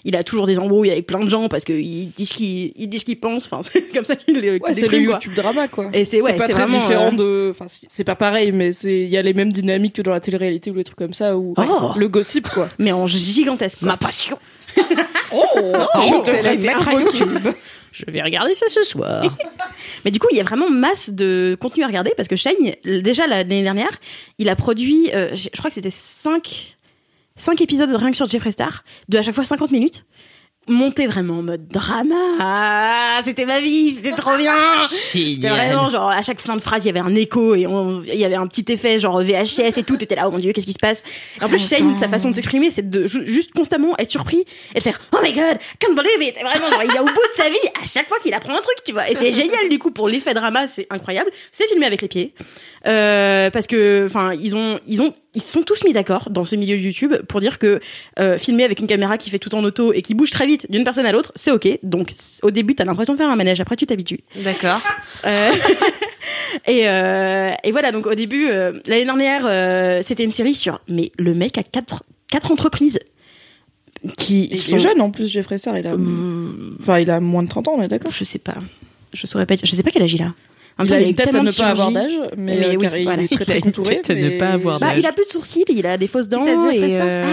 il 0.05 0.15
a 0.15 0.23
toujours 0.23 0.47
des 0.47 0.57
embrouilles 0.57 0.89
avec 0.91 1.05
plein 1.05 1.19
de 1.23 1.29
gens 1.29 1.47
parce 1.49 1.63
qu'ils 1.65 2.09
disent 2.13 2.29
ce 2.29 2.33
qu'ils 2.33 2.71
ils 2.75 2.87
disent 2.87 3.03
qu'ils 3.03 3.19
pensent. 3.19 3.45
Enfin, 3.51 3.61
c'est 3.73 3.93
comme 3.93 4.03
ça 4.03 4.15
qu'il 4.15 4.39
les 4.39 4.51
Ouais, 4.57 4.73
c'est 4.73 4.87
le 4.91 5.05
quoi. 5.05 5.13
YouTube 5.15 5.33
drama, 5.35 5.67
quoi. 5.67 5.89
Et 5.93 6.03
c'est 6.05 6.21
ouais, 6.21 6.33
pas 6.35 6.47
c'est 6.47 6.53
très 6.53 6.63
vraiment 6.63 6.79
différent 6.79 7.11
de. 7.13 7.49
Enfin, 7.51 7.65
c'est 7.89 8.03
pas 8.03 8.15
pareil, 8.15 8.51
mais 8.51 8.71
c'est 8.71 9.01
il 9.03 9.09
y 9.09 9.17
a 9.17 9.21
les 9.21 9.33
mêmes 9.33 9.51
dynamiques 9.51 9.93
que 9.93 10.01
dans 10.01 10.11
la 10.11 10.19
télé-réalité 10.19 10.71
ou 10.71 10.75
les 10.75 10.83
trucs 10.83 10.97
comme 10.97 11.13
ça 11.13 11.37
ou 11.37 11.53
Oh. 11.57 11.91
le 11.95 12.07
gossip, 12.07 12.47
quoi. 12.49 12.69
mais 12.79 12.91
en 12.91 13.05
gigantesque. 13.05 13.66
Quoi. 13.75 13.87
Ma 13.87 13.97
passion. 13.97 14.37
Oh, 15.33 15.43
je 15.53 16.41
mettre 16.41 16.65
mettre 16.65 16.87
à 16.87 16.93
YouTube. 16.93 17.49
Je 17.91 18.05
vais 18.07 18.21
regarder 18.21 18.53
ça 18.53 18.67
ce 18.69 18.83
soir. 18.83 19.37
Mais 20.05 20.11
du 20.11 20.19
coup, 20.19 20.27
il 20.31 20.37
y 20.37 20.39
a 20.39 20.43
vraiment 20.43 20.69
masse 20.69 21.09
de 21.09 21.57
contenu 21.59 21.83
à 21.83 21.87
regarder 21.87 22.13
parce 22.15 22.29
que 22.29 22.35
Shane, 22.37 22.55
déjà 22.85 23.27
l'année 23.27 23.63
dernière, 23.63 23.99
il 24.37 24.47
a 24.49 24.55
produit, 24.55 25.11
euh, 25.13 25.35
je 25.35 25.49
crois 25.57 25.69
que 25.69 25.73
c'était 25.73 25.91
5, 25.91 26.77
cinq 27.35 27.61
épisodes 27.61 27.89
rien 27.89 28.11
que 28.11 28.15
sur 28.15 28.29
Jeffree 28.29 28.53
Star, 28.53 28.83
de 29.09 29.17
à 29.17 29.23
chaque 29.23 29.35
fois 29.35 29.43
50 29.43 29.71
minutes. 29.71 30.05
Monté 30.67 31.07
vraiment 31.07 31.39
en 31.39 31.43
mode 31.43 31.67
drama. 31.67 32.15
Ah, 32.39 33.21
c'était 33.23 33.45
ma 33.45 33.59
vie, 33.59 33.91
c'était 33.95 34.11
trop 34.13 34.35
bien. 34.37 34.53
C'était 34.89 35.49
vraiment 35.49 35.89
genre 35.89 36.09
à 36.09 36.21
chaque 36.21 36.39
fin 36.39 36.55
de 36.55 36.61
phrase 36.61 36.83
il 36.83 36.87
y 36.87 36.89
avait 36.89 36.99
un 36.99 37.15
écho 37.15 37.55
et 37.55 37.65
on- 37.67 38.01
il 38.03 38.15
y 38.19 38.25
avait 38.25 38.35
un 38.35 38.47
petit 38.47 38.65
effet 38.71 38.99
genre 38.99 39.21
VHS 39.21 39.77
et 39.77 39.83
tout. 39.83 39.97
T'étais 39.97 40.15
là 40.15 40.27
oh 40.27 40.31
mon 40.31 40.39
dieu 40.39 40.51
qu'est-ce 40.53 40.65
qui 40.67 40.73
se 40.73 40.79
passe? 40.79 41.03
Et 41.39 41.43
en 41.43 41.47
plus 41.47 41.59
Shane 41.67 41.95
sa 41.95 42.07
façon 42.09 42.29
de 42.29 42.35
s'exprimer 42.35 42.71
c'est 42.71 42.89
de 42.89 43.07
ju- 43.07 43.25
juste 43.25 43.51
constamment 43.53 43.95
être 43.97 44.11
surpris 44.11 44.45
et 44.75 44.79
de 44.79 44.83
faire 44.83 44.99
oh 45.13 45.17
my 45.23 45.31
god 45.33 45.57
can't 45.79 45.95
believe 45.95 46.21
it. 46.21 46.35
Et 46.39 46.43
vraiment 46.43 46.69
genre 46.69 46.83
il 46.83 46.95
est 46.95 46.99
au 46.99 47.05
bout 47.05 47.11
de 47.13 47.35
sa 47.35 47.49
vie 47.49 47.55
à 47.81 47.85
chaque 47.85 48.07
fois 48.07 48.17
qu'il 48.19 48.33
apprend 48.33 48.53
un 48.53 48.61
truc 48.61 48.75
tu 48.85 48.91
vois. 48.93 49.09
Et 49.09 49.15
c'est 49.15 49.31
génial 49.31 49.69
du 49.69 49.79
coup 49.79 49.91
pour 49.91 50.07
l'effet 50.07 50.33
drama 50.33 50.67
c'est 50.67 50.87
incroyable. 50.89 51.31
C'est 51.51 51.67
filmé 51.67 51.85
avec 51.85 52.01
les 52.01 52.07
pieds. 52.07 52.33
Euh, 52.85 53.49
parce 53.49 53.67
que 53.67 54.03
enfin 54.05 54.33
ils 54.33 54.55
ont 54.55 54.79
ils 54.87 55.01
ont 55.01 55.13
ils 55.37 55.41
se 55.41 55.51
sont 55.53 55.61
tous 55.63 55.83
mis 55.85 55.93
d'accord 55.93 56.29
dans 56.31 56.43
ce 56.43 56.55
milieu 56.55 56.75
de 56.75 56.81
YouTube 56.81 57.13
pour 57.29 57.39
dire 57.39 57.59
que 57.59 57.79
euh, 58.19 58.37
filmer 58.37 58.63
avec 58.63 58.79
une 58.79 58.87
caméra 58.87 59.17
qui 59.17 59.29
fait 59.29 59.39
tout 59.39 59.53
en 59.55 59.63
auto 59.63 59.93
et 59.93 60.01
qui 60.01 60.13
bouge 60.15 60.31
très 60.31 60.47
vite 60.47 60.65
d'une 60.71 60.83
personne 60.83 61.05
à 61.05 61.11
l'autre 61.11 61.31
c'est 61.35 61.51
ok 61.51 61.67
donc 61.83 62.11
au 62.43 62.51
début 62.51 62.73
t'as 62.75 62.85
l'impression 62.85 63.13
de 63.13 63.17
faire 63.19 63.29
un 63.29 63.35
manège 63.35 63.61
après 63.61 63.75
tu 63.75 63.85
t'habitues 63.85 64.19
D'accord. 64.43 64.81
euh, 65.25 65.51
et, 66.67 66.89
euh, 66.89 67.51
et 67.63 67.71
voilà, 67.71 67.91
donc 67.91 68.07
au 68.07 68.15
début, 68.15 68.47
euh, 68.49 68.73
l'année 68.87 69.05
dernière, 69.05 69.41
euh, 69.45 70.01
c'était 70.03 70.23
une 70.23 70.31
série 70.31 70.55
sur. 70.55 70.81
Mais 70.87 71.11
le 71.17 71.33
mec 71.33 71.57
a 71.57 71.63
quatre, 71.63 72.03
quatre 72.29 72.51
entreprises 72.51 72.99
qui 74.17 74.47
Il 74.51 74.57
sont. 74.59 74.75
est 74.75 74.79
jeune 74.79 75.01
en 75.01 75.11
plus, 75.11 75.27
Jeffrey 75.27 75.57
Star, 75.57 75.77
il 75.77 75.87
a. 75.87 75.93
Hum, 75.93 76.77
Enfin, 76.81 76.99
il 76.99 77.09
a 77.09 77.19
moins 77.19 77.43
de 77.43 77.49
30 77.49 77.67
ans, 77.67 77.75
on 77.77 77.81
est 77.81 77.87
d'accord? 77.87 78.11
Je 78.11 78.23
sais 78.23 78.39
pas. 78.39 78.55
Je 79.13 79.25
saurais 79.27 79.45
pas. 79.45 79.55
Je 79.61 79.69
sais 79.75 79.83
pas 79.83 79.91
quel 79.91 80.03
âge 80.03 80.13
il 80.13 80.21
a. 80.23 80.33
En 80.79 80.85
Il 80.85 80.93
a 80.93 80.99
il 81.01 81.05
a 81.05 81.07
une 81.09 81.15
tête 81.15 81.33
à 81.33 81.41
ne 81.41 81.51
pas 81.51 81.65
avoir 81.69 81.91
d'âge, 81.91 82.11
mais, 82.37 82.59
Mais 82.59 82.65
euh, 82.67 82.69
oui, 82.71 82.77
car 82.77 82.97
il 82.97 83.07
est 83.09 83.27
très 83.27 83.35
Il 83.35 83.41
a 83.41 83.45
très 83.45 83.55
une 83.57 83.61
contouré. 83.61 84.01
tête 84.01 84.09
à 84.11 84.15
ne 84.15 84.37
pas 84.37 84.49
avoir 84.49 84.79
Bah, 84.79 84.89
d'âge. 84.89 84.99
il 84.99 85.05
a 85.07 85.11
plus 85.11 85.25
de 85.25 85.29
sourcils, 85.31 85.65
il 85.69 85.87
a 85.87 85.97
des 85.97 86.07
fausses 86.07 86.27
dents. 86.27 86.45
Et, 86.45 86.51
euh, 87.01 87.25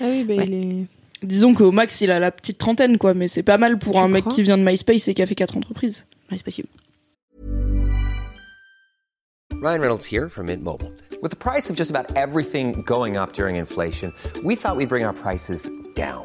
Ah 0.00 0.04
oui, 0.08 0.22
bah 0.24 0.34
Ouais. 0.36 0.44
il 0.46 0.54
est. 0.54 0.86
Disons 1.26 1.54
qu'au 1.54 1.72
max, 1.72 2.00
il 2.02 2.10
a 2.10 2.18
la 2.20 2.30
petite 2.30 2.58
trentaine, 2.58 2.98
quoi, 2.98 3.14
mais 3.14 3.28
c'est 3.28 3.42
pas 3.42 3.56
mal 3.58 3.78
pour 3.78 3.94
Tu 3.94 3.98
un 3.98 4.08
mec 4.08 4.28
qui 4.28 4.42
vient 4.42 4.58
de 4.58 4.62
MySpace 4.62 5.08
et 5.08 5.14
qui 5.14 5.22
a 5.22 5.26
fait 5.26 5.34
quatre 5.34 5.56
entreprises. 5.56 6.04
ouais, 6.30 6.36
c'est 6.36 6.44
possible. 6.44 6.68
Ryan 9.62 9.80
Reynolds 9.80 10.04
here 10.04 10.28
from 10.28 10.46
Mint 10.46 10.62
Mobile. 10.62 10.92
With 11.22 11.30
the 11.30 11.36
price 11.38 11.70
of 11.70 11.76
just 11.76 11.90
about 11.90 12.14
everything 12.16 12.82
going 12.86 13.16
up 13.16 13.32
during 13.32 13.56
inflation, 13.56 14.12
we 14.44 14.56
thought 14.56 14.76
we'd 14.76 14.88
bring 14.90 15.04
our 15.04 15.14
prices 15.14 15.68
down. 15.96 16.24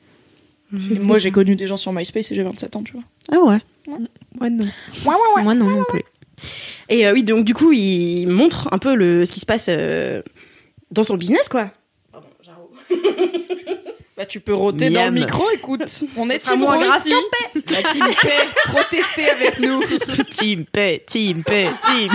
Moi, 0.71 1.17
j'ai 1.17 1.31
connu 1.31 1.55
des 1.55 1.67
gens 1.67 1.77
sur 1.77 1.91
MySpace 1.91 2.31
et 2.31 2.35
j'ai 2.35 2.43
27 2.43 2.75
ans, 2.75 2.83
tu 2.83 2.93
vois. 2.93 3.03
Ah 3.31 3.39
ouais. 3.39 3.59
Ouais, 4.39 4.49
non. 4.49 4.65
Moi 5.03 5.55
non 5.55 5.65
non 5.65 5.83
plus. 5.89 6.03
Et 6.89 7.05
euh, 7.07 7.13
oui, 7.13 7.23
donc 7.23 7.45
du 7.45 7.53
coup, 7.53 7.71
il 7.71 8.25
montre 8.27 8.67
un 8.71 8.77
peu 8.77 8.95
le, 8.95 9.25
ce 9.25 9.31
qui 9.31 9.39
se 9.39 9.45
passe 9.45 9.67
euh, 9.69 10.21
dans 10.91 11.03
son 11.03 11.15
business, 11.15 11.47
quoi. 11.49 11.71
Bah, 14.17 14.25
tu 14.25 14.41
peux 14.41 14.53
roter 14.53 14.89
dans 14.89 15.05
le 15.05 15.11
micro, 15.11 15.49
écoute. 15.51 15.81
On 16.17 16.29
est 16.29 16.39
team 16.39 16.59
moins 16.59 16.77
grave 16.77 17.01
ici. 17.03 17.13
La 17.55 17.91
team 17.91 18.05
paix, 18.21 18.47
protestez 18.65 19.29
avec 19.29 19.57
nous. 19.59 19.81
team 20.29 20.65
paix, 20.65 21.03
team 21.07 21.43
paix, 21.43 21.69
team. 21.85 22.11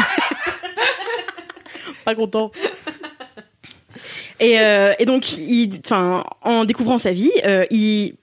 pas 2.05 2.15
content. 2.15 2.53
Et, 4.39 4.61
euh, 4.61 4.93
et 4.99 5.05
donc, 5.05 5.37
il, 5.39 5.81
en 5.91 6.65
découvrant 6.65 6.99
sa 6.99 7.13
vie, 7.13 7.33
euh, 7.45 7.65
il 7.71 8.15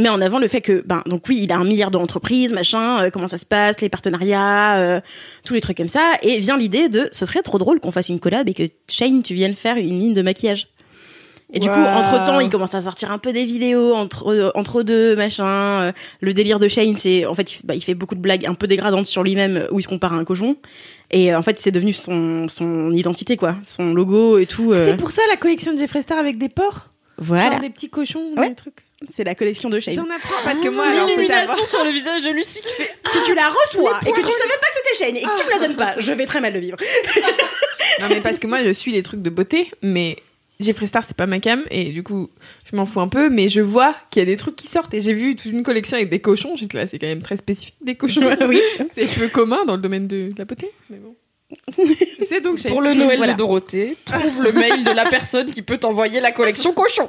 met 0.00 0.08
en 0.08 0.20
avant 0.20 0.38
le 0.38 0.48
fait 0.48 0.60
que, 0.60 0.82
ben, 0.86 1.02
donc 1.06 1.22
oui, 1.28 1.40
il 1.42 1.52
a 1.52 1.56
un 1.56 1.64
milliard 1.64 1.90
d'entreprises, 1.90 2.52
machin, 2.52 3.02
euh, 3.04 3.10
comment 3.10 3.28
ça 3.28 3.38
se 3.38 3.46
passe, 3.46 3.80
les 3.80 3.88
partenariats, 3.88 4.78
euh, 4.78 5.00
tous 5.44 5.54
les 5.54 5.60
trucs 5.60 5.76
comme 5.76 5.88
ça, 5.88 6.12
et 6.22 6.40
vient 6.40 6.56
l'idée 6.56 6.88
de, 6.88 7.08
ce 7.12 7.24
serait 7.26 7.42
trop 7.42 7.58
drôle 7.58 7.80
qu'on 7.80 7.90
fasse 7.90 8.08
une 8.08 8.20
collab 8.20 8.48
et 8.48 8.54
que 8.54 8.64
Shane, 8.90 9.22
tu 9.22 9.34
viennes 9.34 9.54
faire 9.54 9.76
une 9.76 9.98
ligne 10.00 10.14
de 10.14 10.22
maquillage. 10.22 10.68
Et 11.52 11.58
du 11.58 11.66
coup, 11.68 11.74
entre 11.74 12.22
temps, 12.24 12.38
il 12.38 12.48
commence 12.48 12.76
à 12.76 12.80
sortir 12.82 13.10
un 13.10 13.18
peu 13.18 13.32
des 13.32 13.44
vidéos 13.44 13.92
entre 13.92 14.28
euh, 14.32 14.50
entre 14.54 14.84
deux, 14.84 15.16
machin. 15.16 15.92
le 16.20 16.32
délire 16.32 16.60
de 16.60 16.68
Shane, 16.68 16.96
c'est 16.96 17.26
en 17.26 17.34
fait, 17.34 17.54
il, 17.56 17.66
bah, 17.66 17.74
il 17.74 17.80
fait 17.82 17.94
beaucoup 17.94 18.14
de 18.14 18.20
blagues 18.20 18.46
un 18.46 18.54
peu 18.54 18.68
dégradantes 18.68 19.06
sur 19.06 19.24
lui-même 19.24 19.66
où 19.72 19.80
il 19.80 19.82
se 19.82 19.88
compare 19.88 20.12
à 20.12 20.16
un 20.16 20.24
cochon. 20.24 20.54
Et 21.10 21.34
en 21.34 21.42
fait, 21.42 21.58
c'est 21.58 21.72
devenu 21.72 21.92
son 21.92 22.46
son 22.46 22.92
identité, 22.92 23.36
quoi, 23.36 23.56
son 23.64 23.94
logo 23.94 24.38
et 24.38 24.46
tout. 24.46 24.72
euh, 24.72 24.86
C'est 24.86 24.96
pour 24.96 25.10
ça 25.10 25.22
la 25.28 25.36
collection 25.36 25.74
de 25.74 25.78
Jeffrey 25.80 26.02
Star 26.02 26.18
avec 26.18 26.38
des 26.38 26.48
porcs? 26.48 26.90
Voilà, 27.18 27.50
Genre 27.50 27.60
des 27.62 27.70
petits 27.70 27.90
cochons, 27.90 28.32
Ouais. 28.36 28.50
des 28.50 28.54
trucs. 28.54 28.84
C'est 29.08 29.24
la 29.24 29.34
collection 29.34 29.70
de 29.70 29.80
Shane. 29.80 29.94
J'en 29.94 30.10
apprends 30.10 30.42
parce 30.44 30.60
que 30.60 30.68
moi, 30.68 30.84
alors, 30.86 31.08
faut 31.08 31.16
savoir. 31.16 31.28
Illumination 31.28 31.64
sur 31.64 31.84
le 31.84 31.90
visage 31.90 32.22
de 32.22 32.30
Lucie 32.30 32.60
qui 32.60 32.72
fait 32.72 32.90
Si 33.10 33.22
tu 33.24 33.34
la 33.34 33.48
reçois 33.48 33.98
et 34.06 34.12
que 34.12 34.20
tu 34.20 34.32
savais 34.32 34.58
pas 34.60 34.68
que 34.68 34.76
c'était 34.84 35.04
Shane 35.04 35.16
et 35.16 35.22
que 35.22 35.40
tu 35.40 35.46
me 35.46 35.50
la 35.50 35.66
donnes 35.66 35.76
pas, 35.76 35.94
je 35.98 36.12
vais 36.12 36.26
très 36.26 36.40
mal 36.40 36.52
le 36.52 36.60
vivre. 36.60 36.76
Non, 38.00 38.06
mais 38.08 38.20
parce 38.20 38.38
que 38.38 38.46
moi, 38.46 38.62
je 38.62 38.70
suis 38.70 38.92
les 38.92 39.02
trucs 39.02 39.22
de 39.22 39.30
beauté, 39.30 39.70
mais 39.82 40.16
Jeffrey 40.60 40.86
Star, 40.86 41.02
c'est 41.04 41.16
pas 41.16 41.26
ma 41.26 41.40
cam, 41.40 41.64
et 41.70 41.90
du 41.90 42.02
coup, 42.02 42.30
je 42.70 42.76
m'en 42.76 42.86
fous 42.86 43.00
un 43.00 43.08
peu, 43.08 43.30
mais 43.30 43.48
je 43.48 43.60
vois 43.60 43.96
qu'il 44.10 44.20
y 44.20 44.22
a 44.22 44.26
des 44.26 44.36
trucs 44.36 44.56
qui 44.56 44.66
sortent, 44.66 44.92
et 44.92 45.00
j'ai 45.00 45.14
vu 45.14 45.34
toute 45.34 45.50
une 45.50 45.62
collection 45.62 45.96
avec 45.96 46.10
des 46.10 46.20
cochons, 46.20 46.54
j'étais 46.56 46.78
là, 46.78 46.86
c'est 46.86 46.98
quand 46.98 47.06
même 47.06 47.22
très 47.22 47.36
spécifique, 47.36 47.76
des 47.80 47.94
cochons. 47.94 48.20
oui. 48.48 48.60
C'est 48.94 49.06
peu 49.06 49.28
commun 49.28 49.64
dans 49.64 49.76
le 49.76 49.82
domaine 49.82 50.06
de, 50.06 50.30
de 50.30 50.38
la 50.38 50.44
beauté, 50.44 50.70
mais 50.90 50.98
bon. 50.98 51.16
C'est 52.28 52.40
donc 52.40 52.62
Pour 52.66 52.80
le 52.80 52.94
Noël 52.94 53.18
Voilà. 53.18 53.32
de 53.34 53.38
Dorothée, 53.38 53.96
trouve 54.04 54.42
le 54.42 54.52
mail 54.52 54.84
de 54.84 54.90
la 54.90 55.06
personne 55.06 55.50
qui 55.50 55.62
peut 55.62 55.78
t'envoyer 55.78 56.20
la 56.20 56.32
collection 56.32 56.72
cochon. 56.72 57.08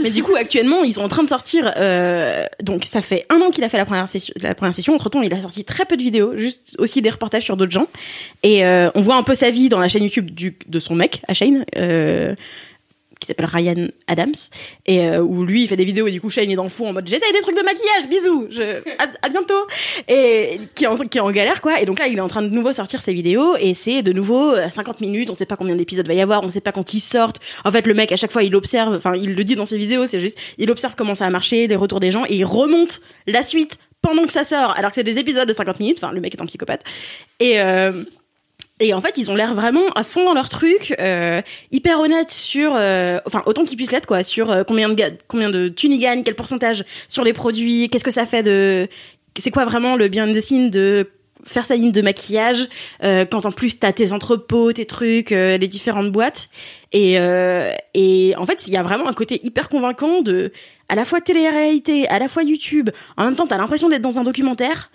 Mais 0.00 0.10
du 0.10 0.22
coup, 0.22 0.34
actuellement, 0.36 0.82
ils 0.84 0.92
sont 0.92 1.02
en 1.02 1.08
train 1.08 1.22
de 1.22 1.28
sortir. 1.28 1.72
euh, 1.76 2.44
donc, 2.62 2.84
ça 2.84 3.00
fait 3.00 3.24
un 3.30 3.40
an 3.40 3.50
qu'il 3.50 3.64
a 3.64 3.68
fait 3.68 3.78
la 3.78 3.86
première 3.86 4.08
session. 4.08 4.34
La 4.40 4.54
première 4.54 4.74
session. 4.74 4.94
Entre 4.94 5.08
temps, 5.08 5.22
il 5.22 5.32
a 5.32 5.40
sorti 5.40 5.64
très 5.64 5.84
peu 5.86 5.96
de 5.96 6.02
vidéos, 6.02 6.36
juste 6.36 6.74
aussi 6.78 7.00
des 7.00 7.10
reportages 7.10 7.44
sur 7.44 7.56
d'autres 7.56 7.72
gens. 7.72 7.86
Et 8.42 8.64
euh, 8.66 8.90
on 8.94 9.00
voit 9.00 9.16
un 9.16 9.22
peu 9.22 9.34
sa 9.34 9.50
vie 9.50 9.68
dans 9.68 9.80
la 9.80 9.88
chaîne 9.88 10.02
YouTube 10.02 10.30
du, 10.30 10.56
de 10.66 10.78
son 10.80 10.94
mec, 10.94 11.22
à 11.28 11.34
Shane, 11.34 11.64
euh, 11.78 12.34
qui 13.24 13.28
s'appelle 13.28 13.46
Ryan 13.46 13.88
Adams, 14.06 14.34
et 14.86 15.06
euh, 15.06 15.20
où 15.20 15.44
lui 15.44 15.62
il 15.62 15.68
fait 15.68 15.76
des 15.76 15.84
vidéos 15.84 16.06
et 16.06 16.10
du 16.10 16.20
coup 16.20 16.30
Shane 16.30 16.50
est 16.50 16.56
dans 16.56 16.64
le 16.64 16.70
fond 16.70 16.88
en 16.88 16.92
mode 16.92 17.06
j'essaye 17.08 17.32
des 17.32 17.40
trucs 17.40 17.56
de 17.56 17.62
maquillage, 17.62 18.08
bisous, 18.08 18.46
je, 18.50 18.62
à, 19.22 19.28
bientôt, 19.28 19.66
et 20.08 20.60
qui 20.74 20.84
est, 20.84 20.86
en, 20.86 20.96
qui 20.98 21.20
en 21.20 21.30
galère 21.30 21.60
quoi. 21.60 21.80
Et 21.80 21.86
donc 21.86 21.98
là, 21.98 22.06
il 22.06 22.18
est 22.18 22.20
en 22.20 22.28
train 22.28 22.42
de 22.42 22.48
nouveau 22.48 22.72
sortir 22.72 23.02
ses 23.02 23.12
vidéos 23.12 23.56
et 23.58 23.74
c'est 23.74 24.02
de 24.02 24.12
nouveau 24.12 24.52
euh, 24.52 24.68
50 24.68 25.00
minutes. 25.00 25.30
On 25.30 25.34
sait 25.34 25.46
pas 25.46 25.56
combien 25.56 25.76
d'épisodes 25.76 26.06
va 26.06 26.14
y 26.14 26.20
avoir, 26.20 26.42
on 26.44 26.48
sait 26.48 26.60
pas 26.60 26.72
quand 26.72 26.94
ils 26.94 27.00
sortent. 27.00 27.40
En 27.64 27.72
fait, 27.72 27.86
le 27.86 27.94
mec 27.94 28.12
à 28.12 28.16
chaque 28.16 28.32
fois 28.32 28.42
il 28.42 28.54
observe, 28.54 28.94
enfin 28.94 29.14
il 29.14 29.34
le 29.34 29.44
dit 29.44 29.56
dans 29.56 29.66
ses 29.66 29.78
vidéos, 29.78 30.06
c'est 30.06 30.20
juste 30.20 30.38
il 30.58 30.70
observe 30.70 30.94
comment 30.96 31.14
ça 31.14 31.26
a 31.26 31.30
marché, 31.30 31.66
les 31.66 31.76
retours 31.76 32.00
des 32.00 32.10
gens 32.10 32.24
et 32.28 32.36
il 32.36 32.44
remonte 32.44 33.00
la 33.26 33.42
suite 33.42 33.78
pendant 34.04 34.26
que 34.26 34.32
ça 34.32 34.44
sort, 34.44 34.76
alors 34.76 34.90
que 34.90 34.96
c'est 34.96 35.02
des 35.02 35.18
épisodes 35.18 35.48
de 35.48 35.54
50 35.54 35.80
minutes. 35.80 35.98
Enfin, 35.98 36.12
le 36.12 36.20
mec 36.20 36.34
est 36.34 36.42
un 36.42 36.44
psychopathe. 36.44 36.84
Et 37.40 37.58
euh, 37.60 38.04
et 38.84 38.92
en 38.92 39.00
fait, 39.00 39.16
ils 39.16 39.30
ont 39.30 39.34
l'air 39.34 39.54
vraiment 39.54 39.88
à 39.94 40.04
fond 40.04 40.24
dans 40.24 40.34
leur 40.34 40.50
truc, 40.50 40.94
euh, 41.00 41.40
hyper 41.72 42.00
honnêtes 42.00 42.30
sur, 42.30 42.74
euh, 42.76 43.18
enfin 43.26 43.42
autant 43.46 43.64
qu'ils 43.64 43.78
puissent 43.78 43.92
l'être 43.92 44.06
quoi, 44.06 44.22
sur 44.22 44.50
euh, 44.50 44.62
combien 44.62 44.90
de 44.90 45.02
combien 45.26 45.48
de 45.48 45.68
thunes 45.68 45.98
quel 46.22 46.34
pourcentage 46.34 46.84
sur 47.08 47.24
les 47.24 47.32
produits, 47.32 47.88
qu'est-ce 47.88 48.04
que 48.04 48.10
ça 48.10 48.26
fait 48.26 48.42
de, 48.42 48.88
c'est 49.38 49.50
quoi 49.50 49.64
vraiment 49.64 49.96
le 49.96 50.08
behind 50.08 50.36
the 50.36 50.40
scene 50.40 50.70
de 50.70 51.10
faire 51.46 51.64
sa 51.64 51.76
ligne 51.76 51.92
de 51.92 52.02
maquillage 52.02 52.68
quand 53.02 53.44
en 53.44 53.52
plus 53.52 53.78
t'as 53.78 53.92
tes 53.92 54.12
entrepôts, 54.12 54.72
tes 54.72 54.86
trucs, 54.86 55.28
les 55.30 55.68
différentes 55.68 56.10
boîtes 56.10 56.48
et 56.92 57.18
et 57.92 58.34
en 58.38 58.46
fait 58.46 58.66
il 58.66 58.72
y 58.72 58.78
a 58.78 58.82
vraiment 58.82 59.06
un 59.06 59.12
côté 59.12 59.40
hyper 59.42 59.68
convaincant 59.68 60.22
de 60.22 60.52
à 60.88 60.94
la 60.94 61.04
fois 61.04 61.20
télé-réalité, 61.20 62.08
à 62.08 62.18
la 62.18 62.28
fois 62.28 62.42
YouTube. 62.42 62.90
En 63.16 63.24
même 63.24 63.36
temps, 63.36 63.46
t'as 63.46 63.56
l'impression 63.56 63.88
d'être 63.88 64.02
dans 64.02 64.18
un 64.18 64.24
documentaire. 64.24 64.90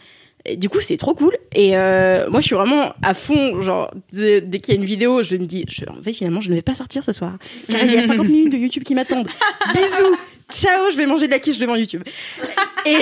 Et 0.45 0.55
du 0.55 0.69
coup, 0.69 0.79
c'est 0.79 0.97
trop 0.97 1.13
cool. 1.13 1.35
Et 1.53 1.77
euh, 1.77 2.29
moi, 2.29 2.41
je 2.41 2.47
suis 2.47 2.55
vraiment 2.55 2.93
à 3.01 3.13
fond. 3.13 3.61
Genre, 3.61 3.91
dès, 4.11 4.41
dès 4.41 4.59
qu'il 4.59 4.73
y 4.73 4.77
a 4.77 4.79
une 4.79 4.85
vidéo, 4.85 5.21
je 5.21 5.35
me 5.35 5.45
dis, 5.45 5.65
je, 5.69 5.85
en 5.89 6.01
fait, 6.01 6.13
finalement, 6.13 6.41
je 6.41 6.49
ne 6.49 6.55
vais 6.55 6.61
pas 6.61 6.75
sortir 6.75 7.03
ce 7.03 7.11
soir. 7.11 7.37
Car 7.69 7.83
il 7.83 7.93
y 7.93 7.97
a 7.97 8.07
50 8.07 8.27
minutes 8.27 8.51
de 8.53 8.57
YouTube 8.57 8.83
qui 8.83 8.95
m'attendent. 8.95 9.27
Bisous. 9.73 10.17
Ciao, 10.51 10.89
je 10.91 10.97
vais 10.97 11.05
manger 11.05 11.27
de 11.27 11.31
la 11.31 11.39
quiche 11.39 11.59
devant 11.59 11.75
YouTube. 11.75 12.03
Et, 12.85 12.97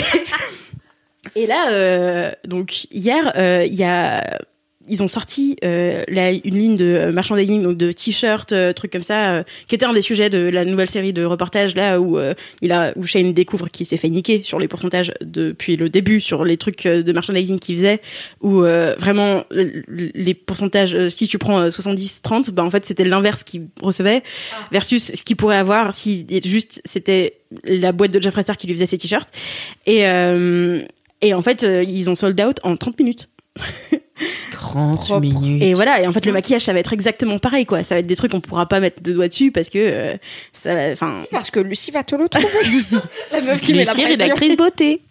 et 1.35 1.47
là, 1.47 1.69
euh, 1.71 2.31
donc, 2.45 2.85
hier, 2.91 3.31
euh, 3.37 3.63
il 3.65 3.75
y 3.75 3.83
a 3.83 4.39
ils 4.87 5.03
ont 5.03 5.07
sorti 5.07 5.55
euh, 5.63 6.03
la- 6.07 6.31
une 6.31 6.41
ligne 6.57 6.77
de 6.77 6.85
euh, 6.85 7.11
merchandising, 7.11 7.63
donc 7.63 7.77
de 7.77 7.91
t-shirts, 7.91 8.51
euh, 8.51 8.73
trucs 8.73 8.91
comme 8.91 9.03
ça, 9.03 9.35
euh, 9.35 9.43
qui 9.67 9.75
était 9.75 9.85
un 9.85 9.93
des 9.93 10.01
sujets 10.01 10.29
de 10.29 10.37
la 10.37 10.65
nouvelle 10.65 10.89
série 10.89 11.13
de 11.13 11.23
reportages 11.25 11.75
là 11.75 11.99
où 11.99 12.17
euh, 12.17 12.33
il 12.61 12.71
a 12.71 12.93
où 12.95 13.03
Shane 13.05 13.33
découvre 13.33 13.69
qu'il 13.69 13.85
s'est 13.85 13.97
fait 13.97 14.09
niquer 14.09 14.43
sur 14.43 14.59
les 14.59 14.67
pourcentages 14.67 15.11
depuis 15.21 15.75
le 15.75 15.89
début 15.89 16.19
sur 16.21 16.45
les 16.45 16.57
trucs 16.57 16.85
euh, 16.85 17.03
de 17.03 17.11
merchandising 17.11 17.59
qu'il 17.59 17.75
faisait, 17.77 18.01
où 18.41 18.63
euh, 18.63 18.95
vraiment 18.99 19.43
les 19.51 20.33
pourcentages, 20.33 21.09
si 21.09 21.27
tu 21.27 21.37
prends 21.37 21.67
70-30, 21.67 22.51
bah 22.51 22.63
en 22.63 22.69
fait 22.69 22.85
c'était 22.85 23.05
l'inverse 23.05 23.43
qu'il 23.43 23.67
recevait 23.81 24.23
versus 24.71 25.11
ce 25.13 25.23
qu'il 25.23 25.35
pourrait 25.35 25.57
avoir 25.57 25.93
si 25.93 26.25
juste 26.43 26.81
c'était 26.85 27.33
la 27.63 27.91
boîte 27.91 28.11
de 28.11 28.21
Jeffree 28.21 28.43
Star 28.43 28.57
qui 28.57 28.67
lui 28.67 28.73
faisait 28.73 28.85
ses 28.85 28.97
t-shirts. 28.97 29.29
Et 29.85 30.07
euh, 30.07 30.81
et 31.21 31.33
en 31.33 31.41
fait 31.41 31.63
ils 31.85 32.09
ont 32.09 32.15
sold 32.15 32.39
out 32.41 32.57
en 32.63 32.75
30 32.75 32.99
minutes 32.99 33.29
30 34.51 34.99
Propre. 34.99 35.19
minutes. 35.21 35.61
et 35.63 35.73
voilà, 35.73 36.01
et 36.01 36.07
en 36.07 36.13
fait 36.13 36.25
le 36.25 36.31
maquillage 36.33 36.63
ça 36.63 36.73
va 36.73 36.79
être 36.79 36.93
exactement 36.93 37.37
pareil 37.37 37.65
quoi. 37.65 37.83
Ça 37.83 37.95
va 37.95 37.99
être 37.99 38.07
des 38.07 38.15
trucs 38.15 38.31
qu'on 38.31 38.41
pourra 38.41 38.65
pas 38.67 38.79
mettre 38.79 39.01
de 39.03 39.13
doigts 39.13 39.27
dessus 39.27 39.51
parce 39.51 39.69
que 39.69 39.77
euh, 39.79 40.15
ça, 40.53 40.71
enfin, 40.93 41.23
Parce 41.31 41.51
que 41.51 41.59
Lucie 41.59 41.91
va 41.91 42.03
te 42.03 42.15
le 42.15 42.27
trouver. 42.27 42.47
La 43.31 43.41
meuf 43.41 43.61
qui 43.61 43.73
met 43.73 43.83
la 43.83 43.91
Lucie, 43.93 44.01
pression. 44.03 44.23
rédactrice 44.23 44.57
beauté. 44.57 45.01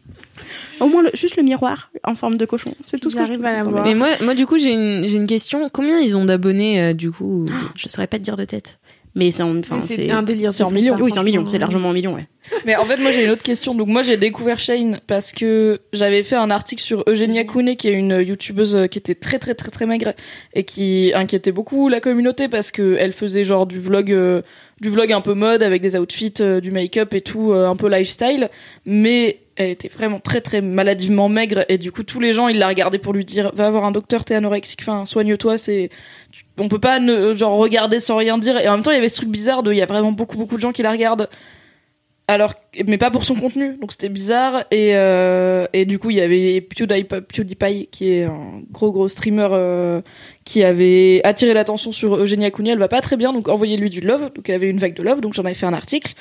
au 0.81 0.89
moins 0.89 1.03
le- 1.05 1.11
juste 1.15 1.37
le 1.37 1.43
miroir 1.45 1.91
en 2.05 2.15
forme 2.17 2.37
de 2.37 2.45
cochon. 2.47 2.75
C'est 2.87 2.99
tout 3.01 3.09
ce 3.11 3.15
que 3.17 3.21
je 3.23 3.27
j'arrive 3.27 3.41
peux 3.41 3.47
à 3.47 3.53
la 3.53 3.63
vous 3.63 3.71
voir. 3.71 3.85
promettre. 3.85 4.01
Mais 4.01 4.07
moi, 4.19 4.25
moi, 4.25 4.35
du 4.35 4.45
coup, 4.47 4.59
j'ai 4.59 4.73
une, 4.73 5.07
j'ai 5.07 5.17
une 5.17 5.27
question. 5.27 5.69
Combien 5.73 5.99
ils 6.01 6.17
ont 6.17 6.25
d'abonnés, 6.25 6.81
euh, 6.81 6.93
du 6.93 7.11
coup? 7.11 7.47
Je 7.77 7.89
saurais 7.89 8.07
pas 8.07 8.19
te 8.19 8.23
dire 8.23 8.37
de 8.37 8.45
tête, 8.45 8.79
mais 9.17 9.33
c'est 9.33 9.43
un 9.43 10.23
délire. 10.23 10.53
c'est 10.53 10.63
en 10.63 10.71
millions. 10.71 10.95
Oui 11.01 11.11
c'est 11.11 11.19
en 11.19 11.25
millions, 11.25 11.41
franchement. 11.41 11.51
c'est 11.51 11.59
largement 11.59 11.89
en 11.89 11.93
millions 11.95 12.15
ouais. 12.15 12.27
Mais 12.67 12.77
en 12.77 12.85
fait, 12.85 12.99
moi, 12.99 13.11
j'ai 13.11 13.25
une 13.25 13.31
autre 13.31 13.43
question. 13.43 13.75
Donc, 13.75 13.89
moi, 13.89 14.03
j'ai 14.03 14.19
découvert 14.19 14.59
Shane 14.59 15.01
parce 15.07 15.33
que 15.33 15.81
j'avais 15.95 16.23
fait 16.23 16.37
un 16.37 16.51
article 16.51 16.83
sur 16.83 17.03
Eugenia 17.09 17.45
Kouné, 17.45 17.77
qui 17.77 17.89
est 17.89 17.93
une 17.93 18.21
youtubeuse 18.21 18.77
euh, 18.77 18.87
qui 18.87 18.99
était 18.99 19.15
très, 19.15 19.39
très, 19.39 19.55
très, 19.55 19.71
très 19.71 19.87
maigre 19.87 20.13
et 20.53 20.65
qui 20.65 21.13
inquiétait 21.15 21.51
beaucoup 21.51 21.89
la 21.89 22.01
communauté 22.01 22.49
parce 22.49 22.71
que 22.71 22.97
elle 23.01 23.13
faisait 23.13 23.45
genre 23.45 23.67
du 23.67 23.81
vlog, 23.81 24.13
euh, 24.13 24.43
du 24.81 24.91
vlog 24.91 25.13
un 25.13 25.23
peu 25.23 25.35
mode 25.35 25.63
avec 25.63 25.81
des 25.81 25.97
outfits, 25.97 26.35
euh, 26.41 26.61
du 26.61 26.71
make-up 26.71 27.15
et 27.15 27.23
tout, 27.23 27.53
euh, 27.53 27.67
un 27.67 27.77
peu 27.77 27.89
lifestyle. 27.89 28.51
Mais 28.85 29.41
elle 29.57 29.71
était 29.71 29.89
vraiment 29.89 30.21
très, 30.21 30.41
très 30.43 30.61
maladivement 30.61 31.29
maigre 31.29 31.65
et 31.69 31.79
du 31.79 31.91
coup, 31.91 32.03
tous 32.03 32.21
les 32.21 32.33
gens, 32.33 32.49
ils 32.49 32.59
la 32.59 32.69
regardaient 32.69 32.99
pour 32.99 33.15
lui 33.15 33.25
dire, 33.25 33.51
va 33.55 33.71
voir 33.71 33.85
un 33.85 33.91
docteur, 33.91 34.25
t'es 34.25 34.35
anorexique, 34.35 34.81
enfin, 34.83 35.07
soigne-toi, 35.07 35.57
c'est, 35.57 35.89
on 36.59 36.69
peut 36.69 36.79
pas 36.79 37.01
ne, 37.01 37.35
genre 37.35 37.57
regarder 37.57 38.01
sans 38.01 38.17
rien 38.17 38.39
dire. 38.39 38.59
Et 38.59 38.69
en 38.69 38.73
même 38.73 38.83
temps 38.83 38.91
il 38.91 38.95
y 38.95 38.99
avait 38.99 39.09
ce 39.09 39.17
truc 39.17 39.29
bizarre 39.29 39.63
de 39.63 39.73
il 39.73 39.79
y 39.79 39.83
a 39.83 39.87
vraiment 39.87 40.13
beaucoup 40.13 40.37
beaucoup 40.37 40.57
de 40.57 40.61
gens 40.61 40.73
qui 40.73 40.83
la 40.83 40.91
regardent 40.91 41.29
alors 42.29 42.55
mais 42.87 42.99
pas 42.99 43.11
pour 43.11 43.25
son 43.25 43.35
contenu. 43.37 43.77
Donc 43.81 43.93
c'était 43.93 44.09
bizarre. 44.09 44.65
Et 44.73 44.97
euh, 44.97 45.67
et 45.73 45.85
du 45.85 45.99
coup 46.01 46.11
il 46.11 46.17
y 46.17 46.21
avait 46.21 46.61
PewDiePie, 46.61 47.05
PewDiePie 47.05 47.89
qui 47.93 48.11
est 48.13 48.25
un 48.25 48.63
gros 48.71 48.91
gros 48.91 49.07
streamer 49.09 49.49
euh, 49.53 50.01
qui 50.45 50.65
avait 50.65 51.21
attiré 51.25 51.55
l'attention 51.55 51.93
sur 51.93 52.17
Eugenia 52.17 52.51
Cooney 52.51 52.71
elle 52.71 52.79
va 52.79 52.89
pas 52.89 53.01
très 53.01 53.17
bien. 53.17 53.33
Donc 53.33 53.49
envoyez-lui 53.49 53.91
du 53.91 54.01
love. 54.01 54.33
Donc 54.35 54.49
y 54.49 54.53
avait 54.53 54.69
une 54.69 54.79
vague 54.79 54.95
de 54.95 55.03
love. 55.05 55.21
Donc 55.21 55.35
j'en 55.35 55.45
avais 55.45 55.55
fait 55.55 55.67
un 55.67 55.73
article. 55.73 56.15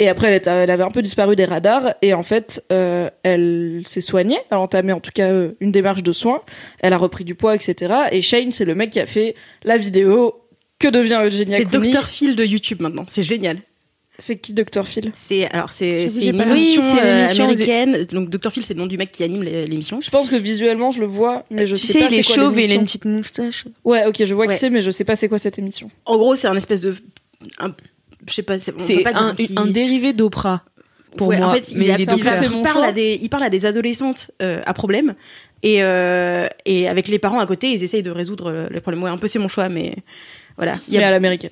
Et 0.00 0.08
après 0.08 0.26
elle, 0.28 0.34
était- 0.34 0.50
elle 0.50 0.70
avait 0.70 0.82
un 0.82 0.90
peu 0.90 1.00
disparu 1.02 1.36
des 1.36 1.44
radars. 1.44 1.94
Et 2.02 2.12
en 2.12 2.24
fait 2.24 2.64
euh, 2.72 3.08
elle 3.22 3.82
s'est 3.86 4.00
soignée. 4.00 4.38
Elle 4.50 4.56
a 4.56 4.60
entamé 4.60 4.92
en 4.92 5.00
tout 5.00 5.12
cas 5.14 5.30
euh, 5.30 5.52
une 5.60 5.70
démarche 5.70 6.02
de 6.02 6.12
soins. 6.12 6.42
Elle 6.80 6.92
a 6.92 6.98
repris 6.98 7.24
du 7.24 7.34
poids 7.36 7.54
etc 7.54 7.94
et 8.10 8.20
Shane 8.20 8.50
c'est 8.50 8.64
le 8.64 8.74
mec 8.74 8.90
qui 8.90 8.98
a 9.00 9.06
fait 9.06 9.36
la 9.62 9.76
vidéo 9.78 10.34
que 10.80 10.88
devient 10.88 11.20
Eugenia 11.24 11.58
C'est 11.58 11.70
Cooney 11.70 11.90
Dr 11.92 12.08
Phil 12.08 12.34
de 12.34 12.44
YouTube 12.44 12.82
maintenant, 12.82 13.04
c'est 13.06 13.22
génial. 13.22 13.58
C'est 14.22 14.36
qui 14.38 14.52
Dr 14.54 14.86
Phil? 14.86 15.12
C'est 15.16 15.48
alors 15.50 15.70
c'est 15.70 16.04
une 16.04 16.36
pas- 16.36 16.44
émission, 16.44 16.80
Oui, 16.80 16.88
c'est 16.94 17.00
euh, 17.02 17.16
l'émission, 17.26 17.44
américaine. 17.44 18.06
Donc 18.12 18.30
Dr 18.30 18.50
Phil 18.52 18.64
c'est 18.64 18.74
le 18.74 18.80
nom 18.80 18.86
du 18.86 18.96
mec 18.96 19.12
qui 19.12 19.22
anime 19.24 19.42
l'émission. 19.42 20.00
je 20.00 20.10
pense 20.10 20.28
que 20.28 20.36
visuellement 20.36 20.90
je 20.90 21.00
le 21.00 21.06
vois 21.06 21.44
mais 21.50 21.66
je 21.66 21.74
Tu 21.76 21.86
sais 21.86 21.92
sais, 21.94 21.98
pas 22.00 22.06
il 22.10 22.18
est 22.18 22.26
quoi 22.26 22.34
chauve 22.36 22.58
et 22.58 22.64
il 22.64 22.70
a 22.72 22.74
une 22.74 22.84
petite 22.84 23.04
moustache. 23.04 23.64
ouais 23.84 24.06
ok 24.06 24.24
je 24.24 24.34
vois 24.34 24.46
Ouais. 24.46 24.54
qui 24.54 24.60
c'est 24.60 24.70
mais 24.70 24.80
je 24.80 24.90
sais 24.90 25.04
pas 25.04 25.16
c'est 25.16 25.28
quoi 25.28 25.38
cette 25.38 25.58
émission 25.58 25.90
En 26.06 26.16
gros 26.16 26.36
c'est 26.36 26.46
un 26.48 26.56
espèce 26.56 26.80
de 26.80 26.94
un- 27.58 27.74
je 28.28 28.32
sais 28.34 28.42
pas 28.42 28.58
c'est 28.58 28.72
on 28.72 28.76
peut 28.76 28.84
C'est 28.84 29.02
pas 29.02 29.12
dire 29.12 29.22
un, 29.22 29.34
petit- 29.34 29.52
un 29.56 29.66
dérivé 29.66 30.12
d'Oprah. 30.12 30.62
Pour 31.16 31.28
Ouais, 31.28 31.36
moi, 31.36 31.48
en 31.48 31.52
fait, 31.52 31.70
mais 31.76 31.84
il, 31.84 31.90
a 31.90 31.94
il 31.96 32.00
est 32.02 32.04
fait- 32.06 32.16
il, 32.16 32.22
docteur. 32.24 32.62
parle- 32.62 32.84
à 32.86 32.92
des, 32.92 33.18
il 33.20 33.28
parle 33.28 33.42
à 33.42 33.50
des 33.50 33.66
adolescentes 33.66 34.30
euh, 34.40 34.62
à 34.64 34.72
problème 34.72 35.12
et 35.62 35.82
euh, 35.82 36.46
et 36.64 36.88
avec 36.88 37.06
les 37.08 37.18
parents 37.18 37.38
à 37.38 37.44
côté, 37.44 37.70
ils 37.70 37.82
essayent 37.84 38.02
de 38.02 38.10
résoudre 38.10 38.50
le, 38.50 38.66
le 38.70 38.80
problème. 38.80 39.02
Ouais, 39.02 39.10
un 39.10 39.18
peu 39.18 39.28
c'est 39.28 39.38
mon 39.38 39.48
choix, 39.48 39.68
mais 39.68 39.94
voilà. 40.56 40.78
Il 40.88 40.94
y, 40.94 40.98
mais 40.98 41.04
à 41.04 41.08
a, 41.08 41.10
l'américaine 41.10 41.50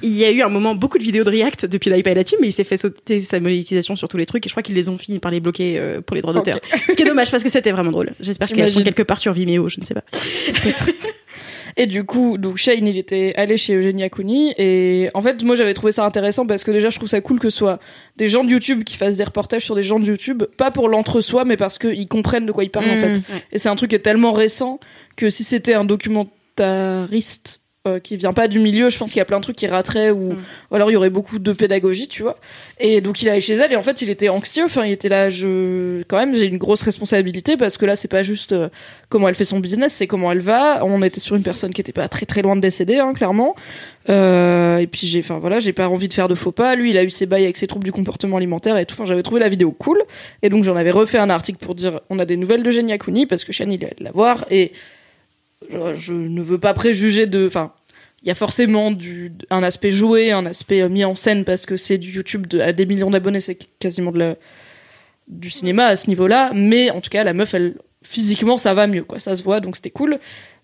il 0.00 0.16
y 0.16 0.24
a 0.24 0.30
eu 0.30 0.42
un 0.42 0.48
moment 0.48 0.76
beaucoup 0.76 0.96
de 0.98 1.02
vidéos 1.02 1.24
de 1.24 1.30
React 1.30 1.66
depuis 1.66 1.90
l'iPad 1.90 2.16
là-dessus, 2.16 2.36
mais 2.40 2.46
il 2.48 2.52
s'est 2.52 2.62
fait 2.62 2.76
sauter 2.76 3.18
sa 3.20 3.40
monétisation 3.40 3.96
sur 3.96 4.08
tous 4.08 4.16
les 4.16 4.26
trucs 4.26 4.46
et 4.46 4.48
je 4.48 4.52
crois 4.54 4.62
qu'ils 4.62 4.76
les 4.76 4.88
ont 4.88 4.96
fini 4.96 5.18
par 5.18 5.32
les 5.32 5.40
bloquer 5.40 5.76
euh, 5.76 6.00
pour 6.00 6.14
les 6.14 6.22
droits 6.22 6.32
d'auteur. 6.34 6.60
Ce 6.88 6.94
qui 6.94 7.02
est 7.02 7.06
dommage 7.06 7.32
parce 7.32 7.42
que 7.42 7.50
c'était 7.50 7.72
vraiment 7.72 7.90
drôle. 7.90 8.12
J'espère 8.20 8.46
qu'elles 8.48 8.70
sont 8.70 8.84
quelque 8.84 9.02
part 9.02 9.18
sur 9.18 9.32
Vimeo, 9.32 9.68
je 9.68 9.80
ne 9.80 9.84
sais 9.84 9.94
pas. 9.94 10.04
Et 11.76 11.86
du 11.86 12.02
coup, 12.04 12.38
donc 12.38 12.56
Shane, 12.56 12.86
il 12.88 12.96
était 12.98 13.34
allé 13.36 13.56
chez 13.56 13.74
Eugenia 13.74 14.08
Cooney 14.08 14.52
et 14.58 15.10
en 15.14 15.20
fait, 15.20 15.42
moi 15.44 15.54
j'avais 15.54 15.74
trouvé 15.74 15.92
ça 15.92 16.04
intéressant 16.04 16.44
parce 16.46 16.64
que 16.64 16.70
déjà 16.72 16.90
je 16.90 16.96
trouve 16.96 17.08
ça 17.08 17.20
cool 17.20 17.38
que 17.38 17.50
ce 17.50 17.56
soit 17.58 17.78
des 18.16 18.26
gens 18.26 18.42
de 18.42 18.50
YouTube 18.50 18.82
qui 18.84 18.96
fassent 18.96 19.16
des 19.16 19.24
reportages 19.24 19.62
sur 19.64 19.74
des 19.76 19.82
gens 19.84 20.00
de 20.00 20.06
YouTube, 20.06 20.42
pas 20.56 20.70
pour 20.72 20.88
l'entre-soi, 20.88 21.44
mais 21.44 21.56
parce 21.56 21.78
qu'ils 21.78 22.08
comprennent 22.08 22.46
de 22.46 22.52
quoi 22.52 22.64
ils 22.64 22.70
parlent 22.70 22.90
en 22.90 22.96
Mm. 22.96 23.00
fait. 23.00 23.32
Ouais. 23.32 23.42
Et 23.52 23.58
c'est 23.58 23.68
un 23.68 23.76
truc 23.76 23.90
qui 23.90 23.96
est 23.96 24.00
tellement 24.00 24.32
récent 24.32 24.80
que 25.16 25.28
si 25.30 25.44
c'était 25.44 25.74
un 25.74 25.84
documentariste 25.84 27.60
euh, 27.88 27.98
qui 27.98 28.16
vient 28.16 28.32
pas 28.32 28.48
du 28.48 28.58
milieu, 28.58 28.90
je 28.90 28.98
pense 28.98 29.10
qu'il 29.10 29.18
y 29.18 29.22
a 29.22 29.24
plein 29.24 29.38
de 29.38 29.42
trucs 29.42 29.56
qui 29.56 29.66
rateraient 29.66 30.10
ou, 30.10 30.34
ou 30.70 30.74
alors 30.74 30.90
il 30.90 30.94
y 30.94 30.96
aurait 30.96 31.10
beaucoup 31.10 31.38
de 31.38 31.52
pédagogie, 31.52 32.08
tu 32.08 32.22
vois. 32.22 32.38
Et 32.78 33.00
donc 33.00 33.22
il 33.22 33.28
allait 33.28 33.40
chez 33.40 33.54
elle 33.54 33.72
et 33.72 33.76
en 33.76 33.82
fait 33.82 34.02
il 34.02 34.10
était 34.10 34.28
anxieux, 34.28 34.64
enfin 34.64 34.84
il 34.84 34.92
était 34.92 35.08
là, 35.08 35.30
je 35.30 36.02
quand 36.08 36.18
même 36.18 36.34
j'ai 36.34 36.46
une 36.46 36.58
grosse 36.58 36.82
responsabilité 36.82 37.56
parce 37.56 37.76
que 37.76 37.86
là 37.86 37.96
c'est 37.96 38.08
pas 38.08 38.22
juste 38.22 38.52
euh, 38.52 38.68
comment 39.08 39.28
elle 39.28 39.34
fait 39.34 39.44
son 39.44 39.60
business, 39.60 39.94
c'est 39.94 40.06
comment 40.06 40.30
elle 40.30 40.40
va. 40.40 40.84
On 40.84 41.02
était 41.02 41.20
sur 41.20 41.36
une 41.36 41.42
personne 41.42 41.72
qui 41.72 41.80
était 41.80 41.92
pas 41.92 42.08
très 42.08 42.26
très 42.26 42.42
loin 42.42 42.56
de 42.56 42.60
décéder, 42.60 42.98
hein, 42.98 43.12
clairement. 43.12 43.54
Euh, 44.10 44.78
et 44.78 44.86
puis 44.86 45.06
j'ai, 45.06 45.18
enfin 45.20 45.38
voilà, 45.38 45.58
j'ai 45.60 45.72
pas 45.72 45.88
envie 45.88 46.08
de 46.08 46.14
faire 46.14 46.28
de 46.28 46.34
faux 46.34 46.52
pas. 46.52 46.74
Lui, 46.74 46.90
il 46.90 46.98
a 46.98 47.04
eu 47.04 47.10
ses 47.10 47.26
bails 47.26 47.44
avec 47.44 47.56
ses 47.56 47.66
troubles 47.66 47.84
du 47.84 47.92
comportement 47.92 48.36
alimentaire 48.36 48.76
et 48.78 48.86
tout. 48.86 48.94
Enfin, 48.94 49.04
j'avais 49.04 49.22
trouvé 49.22 49.40
la 49.40 49.48
vidéo 49.48 49.72
cool. 49.72 50.02
Et 50.42 50.48
donc 50.48 50.64
j'en 50.64 50.76
avais 50.76 50.90
refait 50.90 51.18
un 51.18 51.30
article 51.30 51.58
pour 51.58 51.74
dire, 51.74 52.00
on 52.10 52.18
a 52.18 52.24
des 52.24 52.36
nouvelles 52.36 52.62
de 52.62 52.70
Genia 52.70 52.98
Cooney 52.98 53.26
parce 53.26 53.44
que 53.44 53.52
Shane 53.52 53.72
il 53.72 53.84
allait 53.84 53.94
la 54.00 54.12
voir 54.12 54.46
et 54.50 54.72
euh, 55.72 55.94
je 55.96 56.12
ne 56.12 56.42
veux 56.42 56.58
pas 56.58 56.74
préjuger 56.74 57.26
de, 57.26 57.46
enfin. 57.46 57.72
Il 58.22 58.28
y 58.28 58.30
a 58.30 58.34
forcément 58.34 58.92
un 59.50 59.62
aspect 59.62 59.90
joué, 59.90 60.32
un 60.32 60.44
aspect 60.44 60.82
euh, 60.82 60.88
mis 60.88 61.04
en 61.04 61.14
scène 61.14 61.44
parce 61.44 61.66
que 61.66 61.76
c'est 61.76 61.98
du 61.98 62.10
YouTube 62.10 62.46
à 62.60 62.72
des 62.72 62.84
millions 62.84 63.10
d'abonnés, 63.10 63.40
c'est 63.40 63.58
quasiment 63.78 64.12
du 65.28 65.50
cinéma 65.50 65.86
à 65.86 65.96
ce 65.96 66.08
niveau-là. 66.08 66.50
Mais 66.54 66.90
en 66.90 67.00
tout 67.00 67.10
cas, 67.10 67.22
la 67.22 67.32
meuf, 67.32 67.54
elle, 67.54 67.76
physiquement, 68.02 68.56
ça 68.56 68.74
va 68.74 68.86
mieux, 68.86 69.04
quoi. 69.04 69.18
Ça 69.18 69.36
se 69.36 69.42
voit, 69.42 69.60
donc 69.60 69.76
c'était 69.76 69.90
cool. 69.90 70.18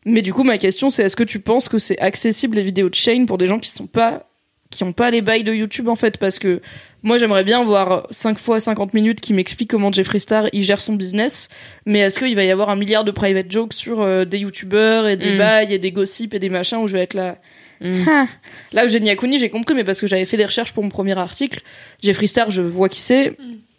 Mais 0.04 0.22
du 0.22 0.32
coup, 0.32 0.42
ma 0.42 0.58
question, 0.58 0.90
c'est 0.90 1.04
est-ce 1.04 1.16
que 1.16 1.22
tu 1.22 1.40
penses 1.40 1.68
que 1.68 1.78
c'est 1.78 1.98
accessible 1.98 2.56
les 2.56 2.62
vidéos 2.62 2.88
de 2.88 2.94
Shane 2.94 3.26
pour 3.26 3.38
des 3.38 3.46
gens 3.46 3.58
qui 3.58 3.70
sont 3.70 3.86
pas, 3.86 4.28
qui 4.70 4.84
ont 4.84 4.92
pas 4.92 5.10
les 5.10 5.22
bails 5.22 5.44
de 5.44 5.52
YouTube, 5.52 5.88
en 5.88 5.94
fait? 5.94 6.18
Parce 6.18 6.38
que 6.38 6.60
moi, 7.04 7.18
j'aimerais 7.18 7.44
bien 7.44 7.62
voir 7.62 8.06
5 8.10 8.38
fois 8.38 8.58
50 8.58 8.94
minutes 8.94 9.20
qui 9.20 9.32
m'explique 9.34 9.70
comment 9.70 9.92
Jeffree 9.92 10.18
Star, 10.20 10.46
il 10.52 10.62
gère 10.64 10.80
son 10.80 10.94
business. 10.94 11.48
Mais 11.86 12.00
est-ce 12.00 12.18
qu'il 12.18 12.34
va 12.34 12.42
y 12.44 12.50
avoir 12.50 12.70
un 12.70 12.76
milliard 12.76 13.04
de 13.04 13.10
private 13.12 13.50
jokes 13.52 13.74
sur 13.74 14.00
euh, 14.00 14.24
des 14.24 14.38
YouTubeurs 14.38 15.06
et 15.06 15.16
des 15.16 15.34
Mm. 15.34 15.38
bails 15.38 15.72
et 15.74 15.78
des 15.78 15.92
gossips 15.92 16.32
et 16.34 16.38
des 16.38 16.48
machins 16.48 16.78
où 16.78 16.88
je 16.88 16.94
vais 16.94 17.02
être 17.02 17.14
là? 17.14 17.36
Mm. 17.80 18.04
Ah. 18.08 18.26
Là, 18.72 18.86
Eugenia 18.86 19.14
Cooney, 19.16 19.36
j'ai 19.38 19.50
compris, 19.50 19.74
mais 19.74 19.84
parce 19.84 20.00
que 20.00 20.06
j'avais 20.06 20.24
fait 20.24 20.38
des 20.38 20.46
recherches 20.46 20.72
pour 20.72 20.82
mon 20.82 20.88
premier 20.88 21.16
article. 21.18 21.60
Jeffree 22.02 22.26
Star, 22.28 22.50
je 22.50 22.62
vois 22.62 22.88
qui 22.88 23.00
c'est, 23.00 23.36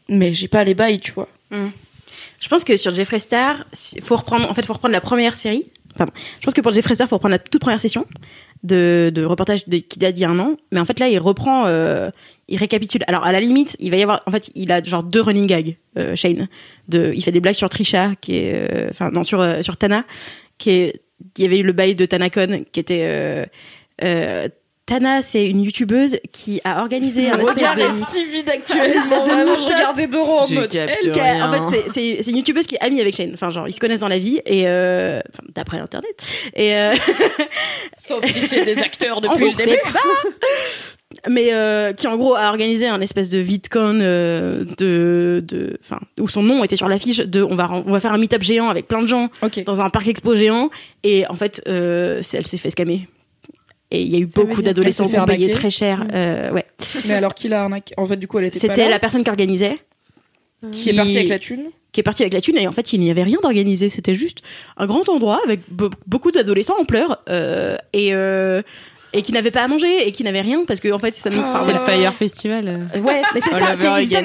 mais 0.07 0.33
j'ai 0.33 0.47
pas 0.47 0.63
les 0.63 0.75
bails, 0.75 0.99
tu 0.99 1.11
vois. 1.11 1.27
Je 2.39 2.47
pense 2.47 2.63
que 2.63 2.77
sur 2.77 2.93
Jeffree 2.93 3.19
Star, 3.19 3.65
il 3.95 4.01
faut 4.03 4.17
reprendre, 4.17 4.49
en 4.49 4.53
fait, 4.53 4.63
faut 4.65 4.73
reprendre 4.73 4.93
la 4.93 5.01
première 5.01 5.35
série. 5.35 5.65
Pardon. 5.97 6.11
Je 6.41 6.45
pense 6.45 6.53
que 6.53 6.61
pour 6.61 6.73
Jeffree 6.73 6.93
Star, 6.95 7.07
faut 7.07 7.15
reprendre 7.15 7.31
la 7.33 7.39
toute 7.39 7.61
première 7.61 7.79
session 7.79 8.05
de, 8.65 9.25
reportage 9.25 9.67
de, 9.67 9.77
qui 9.77 9.99
date 9.99 10.15
d'il 10.15 10.23
y 10.23 10.25
a 10.25 10.29
un 10.29 10.39
an. 10.39 10.55
Mais 10.71 10.79
en 10.79 10.85
fait, 10.85 10.99
là, 10.99 11.07
il 11.07 11.19
reprend, 11.19 11.65
euh, 11.65 12.09
il 12.47 12.57
récapitule. 12.57 13.03
Alors, 13.07 13.23
à 13.23 13.31
la 13.31 13.39
limite, 13.39 13.75
il 13.79 13.91
va 13.91 13.97
y 13.97 14.03
avoir, 14.03 14.21
en 14.25 14.31
fait, 14.31 14.49
il 14.55 14.71
a 14.71 14.81
genre 14.81 15.03
deux 15.03 15.21
running 15.21 15.47
gags, 15.47 15.77
euh, 15.97 16.15
Shane. 16.15 16.47
De, 16.87 17.11
il 17.15 17.23
fait 17.23 17.31
des 17.31 17.39
blagues 17.39 17.55
sur 17.55 17.69
Trisha, 17.69 18.11
qui 18.19 18.37
est, 18.37 18.71
euh, 18.71 18.89
enfin, 18.89 19.11
non, 19.11 19.23
sur, 19.23 19.45
sur 19.63 19.77
Tana, 19.77 20.05
qui 20.57 20.71
est, 20.71 21.01
il 21.37 21.43
y 21.43 21.47
avait 21.47 21.59
eu 21.59 21.63
le 21.63 21.73
bail 21.73 21.95
de 21.95 22.05
Tanacon, 22.05 22.65
qui 22.71 22.79
était, 22.79 23.47
Tana, 24.85 25.23
c'est 25.23 25.47
une 25.47 25.63
youtubeuse 25.63 26.17
qui 26.31 26.61
a 26.63 26.81
organisé 26.81 27.29
un 27.31 27.39
espèce 27.39 27.75
de, 27.75 28.05
si 28.07 28.23
vide 28.25 28.49
Un 28.69 28.83
espèce 28.83 29.23
de 29.23 29.29
Vraiment, 29.31 29.57
je 29.57 29.65
regardais 29.65 30.05
Doro 30.07 30.39
en 30.41 30.47
mode. 30.49 30.75
Elle, 30.75 31.41
en 31.43 31.69
fait, 31.71 31.89
c'est- 31.91 32.29
une 32.29 32.37
youtubeuse 32.37 32.67
qui 32.67 32.75
est 32.75 32.83
amie 32.83 33.01
avec 33.01 33.15
Shane. 33.15 33.31
Enfin, 33.33 33.49
genre, 33.49 33.67
ils 33.67 33.73
se 33.73 33.79
connaissent 33.79 34.01
dans 34.01 34.07
la 34.07 34.19
vie 34.19 34.39
et 34.45 34.67
euh, 34.67 35.19
enfin, 35.33 35.43
d'après 35.55 35.79
internet. 35.79 36.11
Et 36.55 36.75
euh, 36.75 36.93
Sauf 38.07 38.23
si 38.27 38.41
c'est 38.41 38.63
des 38.65 38.77
acteurs 38.79 39.17
on 39.17 39.21
depuis 39.21 39.49
le 39.51 39.55
début. 39.55 39.79
pas. 39.91 41.29
mais 41.29 41.53
euh, 41.53 41.93
qui 41.93 42.05
en 42.07 42.17
gros 42.17 42.35
a 42.35 42.49
organisé 42.49 42.87
un 42.87 43.01
espèce 43.01 43.29
de 43.31 43.39
VidCon 43.39 43.99
euh, 44.01 44.65
de 44.77 45.43
de 45.47 45.77
enfin 45.81 45.99
où 46.19 46.27
son 46.27 46.43
nom 46.43 46.63
était 46.63 46.75
sur 46.75 46.87
l'affiche 46.89 47.17
de 47.17 47.41
on 47.41 47.55
va 47.55 47.71
on 47.71 47.91
va 47.91 47.99
faire 47.99 48.13
un 48.13 48.17
meet-up 48.17 48.41
géant 48.43 48.69
avec 48.69 48.87
plein 48.87 49.01
de 49.01 49.07
gens 49.07 49.29
dans 49.65 49.81
un 49.81 49.89
parc 49.89 50.07
expo 50.07 50.35
géant 50.35 50.69
et 51.03 51.25
en 51.27 51.35
fait 51.35 51.61
euh, 51.67 52.21
elle 52.33 52.45
s'est 52.45 52.57
fait 52.57 52.69
scammer. 52.69 53.07
Et 53.91 54.01
il 54.01 54.11
y 54.11 54.15
a 54.15 54.19
eu 54.19 54.23
Ça 54.33 54.41
beaucoup 54.41 54.61
d'adolescents 54.61 55.07
qui 55.07 55.17
ont 55.19 55.25
payé 55.25 55.49
très 55.51 55.69
cher. 55.69 56.05
Euh, 56.13 56.51
ouais. 56.51 56.65
Mais 57.05 57.13
alors 57.13 57.35
qui 57.35 57.47
l'a 57.47 57.63
arnaqué? 57.63 57.93
En 57.97 58.05
fait, 58.05 58.17
du 58.17 58.27
coup, 58.27 58.39
elle 58.39 58.45
était 58.45 58.59
C'était 58.59 58.89
la 58.89 58.99
personne 58.99 59.23
qui 59.23 59.29
organisait. 59.29 59.77
qui 60.71 60.89
est 60.89 60.93
partie 60.95 61.17
avec 61.17 61.29
la 61.29 61.39
thune? 61.39 61.65
qui 61.91 62.01
est 62.01 62.03
parti 62.03 62.23
avec 62.23 62.33
la 62.33 62.41
thune 62.41 62.57
et 62.57 62.67
en 62.67 62.73
fait 62.73 62.91
il 62.91 62.99
n'y 62.99 63.09
avait 63.09 63.23
rien 63.23 63.37
d'organisé. 63.41 63.87
C'était 63.87 64.15
juste 64.15 64.39
un 64.75 64.85
grand 64.85 65.07
endroit 65.07 65.39
avec 65.45 65.61
be- 65.73 65.93
beaucoup 66.07 66.29
d'adolescents 66.29 66.75
en 66.77 66.83
pleurs 66.83 67.23
euh, 67.29 67.77
et 67.93 68.13
euh, 68.13 68.61
et 69.13 69.21
qui 69.21 69.31
n'avaient 69.31 69.49
pas 69.49 69.61
à 69.63 69.69
manger 69.69 70.05
et 70.05 70.11
qui 70.11 70.25
n'avaient 70.25 70.41
rien 70.41 70.65
parce 70.67 70.81
que 70.81 70.91
en 70.91 70.99
fait 70.99 71.15
ça 71.15 71.29
enfin, 71.29 71.63
C'est 71.65 71.71
le. 71.71 71.79
Fire 71.79 72.13
Festival. 72.13 72.89
Ouais, 73.01 73.21
mais 73.33 73.39
c'est 73.39 73.49
ça, 73.51 73.77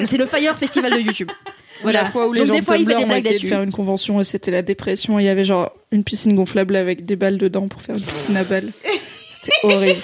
c'est 0.05 0.17
le 0.17 0.25
Fire 0.25 0.57
Festival 0.57 0.91
de 0.93 0.99
YouTube. 0.99 1.31
Voilà. 1.81 2.03
La 2.03 2.09
fois 2.11 2.27
où 2.27 2.33
les 2.33 2.41
Donc, 2.41 2.47
gens 2.49 2.53
des 2.55 2.61
fois, 2.61 2.77
il 2.77 2.85
fait 2.85 2.95
des 2.95 3.05
blagues 3.05 3.25
essayé 3.25 3.39
de 3.39 3.47
faire 3.47 3.63
une 3.63 3.71
convention 3.71 4.19
et 4.21 4.23
c'était 4.23 4.51
la 4.51 4.61
dépression. 4.61 5.17
et 5.17 5.23
Il 5.23 5.25
y 5.25 5.29
avait 5.29 5.45
genre 5.45 5.71
une 5.91 6.03
piscine 6.03 6.35
gonflable 6.35 6.75
avec 6.75 7.05
des 7.05 7.15
balles 7.15 7.39
dedans 7.39 7.67
pour 7.67 7.81
faire 7.81 7.95
une 7.95 8.03
piscine 8.03 8.37
à 8.37 8.43
balles. 8.43 8.69
C'était 9.43 9.55
horrible. 9.75 10.01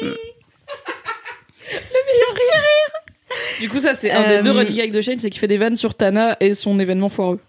Du 3.60 3.68
coup, 3.68 3.80
ça, 3.80 3.94
c'est 3.94 4.10
un 4.10 4.22
Euh, 4.22 4.36
des 4.36 4.42
deux 4.42 4.50
running 4.52 4.74
gags 4.76 4.92
de 4.92 5.00
Shane, 5.00 5.18
c'est 5.18 5.30
qu'il 5.30 5.40
fait 5.40 5.48
des 5.48 5.56
vannes 5.58 5.76
sur 5.76 5.94
Tana 5.94 6.36
et 6.40 6.54
son 6.54 6.78
événement 6.78 7.08
foireux. 7.08 7.40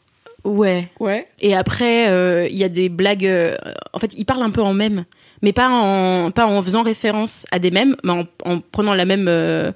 Ouais. 0.44 0.88
Ouais. 1.00 1.28
Et 1.40 1.56
après, 1.56 2.10
euh, 2.10 2.48
il 2.50 2.56
y 2.58 2.64
a 2.64 2.70
des 2.70 2.90
blagues. 2.90 3.26
euh, 3.26 3.56
en 3.94 4.00
fait, 4.00 4.14
il 4.18 4.26
parle 4.26 4.42
un 4.44 4.50
peu 4.50 4.62
en 4.62 4.74
mème, 4.74 5.06
mais 5.42 5.54
pas 5.54 5.70
en 5.70 6.32
pas 6.32 6.46
en 6.46 6.62
faisant 6.62 6.82
référence 6.82 7.46
à 7.52 7.60
des 7.60 7.72
mèmes, 7.72 7.96
mais 8.04 8.12
en, 8.14 8.24
en 8.46 8.60
prenant 8.60 8.94
la 8.94 9.06
même 9.06 9.28
euh, 9.28 9.72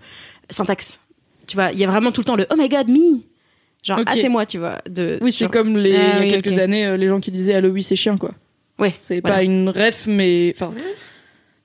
syntaxe. 0.49 0.99
Tu 1.47 1.55
vois, 1.57 1.71
il 1.73 1.79
y 1.79 1.83
a 1.83 1.87
vraiment 1.87 2.11
tout 2.11 2.21
le 2.21 2.25
temps 2.25 2.35
le 2.37 2.47
Oh 2.51 2.55
my 2.57 2.69
God, 2.69 2.87
me. 2.87 3.19
Genre, 3.83 3.99
Ok. 3.99 4.05
ah 4.07 4.13
c'est 4.15 4.29
moi, 4.29 4.45
tu 4.45 4.57
vois. 4.57 4.79
De, 4.89 5.19
Oui, 5.21 5.31
sur- 5.31 5.47
c'est 5.47 5.51
comme 5.53 5.77
les, 5.77 5.95
Ah 5.95 6.19
il 6.23 6.29
y 6.29 6.33
a 6.33 6.35
oui, 6.37 6.41
quelques 6.41 6.57
années, 6.59 6.85
euh, 6.85 6.97
les 6.97 7.07
gens 7.07 7.19
qui 7.19 7.31
disaient 7.31 7.55
Allo, 7.55 7.69
oui, 7.69 7.83
c'est 7.83 7.95
chien, 7.95 8.17
quoi. 8.17 8.31
Ouais. 8.79 8.93
C'est 9.01 9.19
voilà. 9.21 9.37
pas 9.37 9.43
une 9.43 9.69
ref, 9.69 10.05
mais. 10.07 10.53
Enfin. 10.55 10.73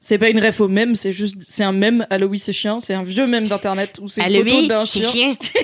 C'est 0.07 0.19
pas 0.19 0.31
une 0.31 0.39
ref 0.39 0.61
au 0.61 0.69
même, 0.69 0.95
c'est 0.95 1.11
juste. 1.11 1.35
C'est 1.49 1.65
un 1.65 1.73
mème, 1.73 2.07
oui, 2.31 2.39
c'est 2.39 2.53
chien. 2.53 2.79
C'est 2.79 2.95
un 2.95 3.03
vieux 3.03 3.27
mème 3.27 3.49
d'internet 3.49 3.99
où 4.01 4.07
c'est 4.09 4.23
une 4.23 4.47
photo 4.47 4.67
d'un 4.69 4.85
c'est 4.85 5.01
chien. 5.01 5.11
chien. 5.11 5.37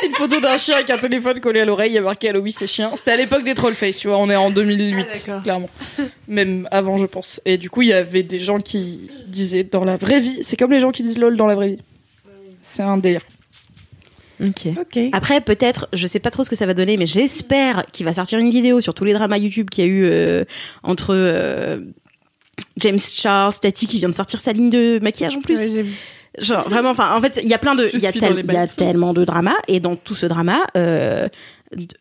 C'est 0.00 0.06
une 0.06 0.12
photo 0.12 0.38
d'un 0.38 0.58
chien 0.58 0.76
avec 0.76 0.90
un 0.90 0.98
téléphone 0.98 1.40
collé 1.40 1.58
à 1.58 1.64
l'oreille, 1.64 1.90
il 1.90 1.94
y 1.94 1.98
a 1.98 2.02
marqué 2.02 2.30
oui, 2.36 2.52
c'est 2.52 2.68
chien. 2.68 2.92
C'était 2.94 3.10
à 3.10 3.16
l'époque 3.16 3.42
des 3.42 3.56
Trollface, 3.56 3.98
tu 3.98 4.06
vois, 4.06 4.18
on 4.18 4.30
est 4.30 4.36
en 4.36 4.50
2008, 4.50 5.26
Ah, 5.28 5.40
clairement. 5.42 5.68
Même 6.28 6.68
avant, 6.70 6.98
je 6.98 7.06
pense. 7.06 7.40
Et 7.44 7.58
du 7.58 7.68
coup, 7.68 7.82
il 7.82 7.88
y 7.88 7.92
avait 7.92 8.22
des 8.22 8.38
gens 8.38 8.60
qui 8.60 9.10
disaient 9.26 9.64
dans 9.64 9.84
la 9.84 9.96
vraie 9.96 10.20
vie, 10.20 10.38
c'est 10.42 10.56
comme 10.56 10.70
les 10.70 10.78
gens 10.78 10.92
qui 10.92 11.02
disent 11.02 11.18
lol 11.18 11.36
dans 11.36 11.48
la 11.48 11.56
vraie 11.56 11.68
vie. 11.70 11.78
C'est 12.60 12.84
un 12.84 12.96
délire. 12.96 13.22
Ok. 14.40 14.68
Ok. 14.80 15.00
Après, 15.10 15.40
peut-être, 15.40 15.88
je 15.92 16.06
sais 16.06 16.20
pas 16.20 16.30
trop 16.30 16.44
ce 16.44 16.50
que 16.50 16.56
ça 16.56 16.66
va 16.66 16.74
donner, 16.74 16.96
mais 16.96 17.06
j'espère 17.06 17.84
qu'il 17.92 18.06
va 18.06 18.12
sortir 18.12 18.38
une 18.38 18.50
vidéo 18.50 18.80
sur 18.80 18.94
tous 18.94 19.04
les 19.04 19.14
dramas 19.14 19.38
YouTube 19.38 19.68
qu'il 19.68 19.84
y 19.84 19.88
a 19.88 19.90
eu 19.90 20.04
euh, 20.04 20.44
entre 20.84 21.12
euh, 21.12 21.80
James 22.78 22.98
Charles, 22.98 23.54
Tati 23.60 23.86
qui 23.86 23.98
vient 23.98 24.08
de 24.08 24.14
sortir 24.14 24.40
sa 24.40 24.52
ligne 24.52 24.70
de 24.70 24.98
maquillage 25.02 25.36
en 25.36 25.40
plus. 25.40 25.58
Ouais, 25.58 25.86
Genre 26.38 26.68
vraiment, 26.68 26.90
enfin, 26.90 27.16
en 27.16 27.20
fait, 27.20 27.40
il 27.42 27.48
y 27.48 27.54
a 27.54 27.58
plein 27.58 27.74
de, 27.74 27.90
il 27.92 28.00
y 28.00 28.06
a, 28.06 28.10
y 28.10 28.68
tellement 28.76 29.12
de 29.12 29.24
dramas 29.24 29.56
et 29.66 29.80
dans 29.80 29.96
tout 29.96 30.14
ce 30.14 30.26
drama, 30.26 30.58
euh, 30.76 31.28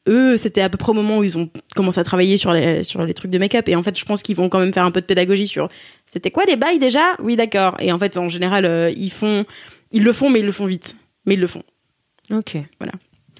eux, 0.08 0.38
c'était 0.38 0.62
à 0.62 0.70
peu 0.70 0.78
près 0.78 0.92
au 0.92 0.94
moment 0.94 1.20
où 1.20 1.24
ils 1.24 1.38
ont 1.38 1.50
commencé 1.76 2.00
à 2.00 2.04
travailler 2.04 2.38
sur 2.38 2.54
les 2.54 2.84
sur 2.84 3.04
les 3.04 3.14
trucs 3.14 3.32
de 3.32 3.38
make-up 3.38 3.68
et 3.68 3.76
en 3.76 3.84
fait, 3.84 3.98
je 3.98 4.06
pense 4.06 4.22
qu'ils 4.22 4.36
vont 4.36 4.50
quand 4.50 4.60
même 4.60 4.74
faire 4.74 4.86
un 4.86 4.92
peu 4.92 5.02
de 5.02 5.06
pédagogie 5.06 5.48
sur. 5.48 5.70
C'était 6.06 6.32
quoi 6.32 6.44
les 6.46 6.56
bails 6.56 6.80
déjà? 6.80 7.16
Oui, 7.20 7.36
d'accord. 7.36 7.76
Et 7.80 7.92
en 7.92 8.00
fait, 8.00 8.18
en 8.18 8.30
général, 8.30 8.66
euh, 8.66 8.92
ils 8.96 9.12
font, 9.12 9.46
ils 9.92 10.04
le 10.04 10.14
font, 10.14 10.30
mais 10.30 10.40
ils 10.40 10.46
le 10.46 10.52
font 10.52 10.66
vite, 10.66 10.96
mais 11.26 11.34
ils 11.34 11.42
le 11.42 11.48
font. 11.48 11.64
Ok. 12.32 12.58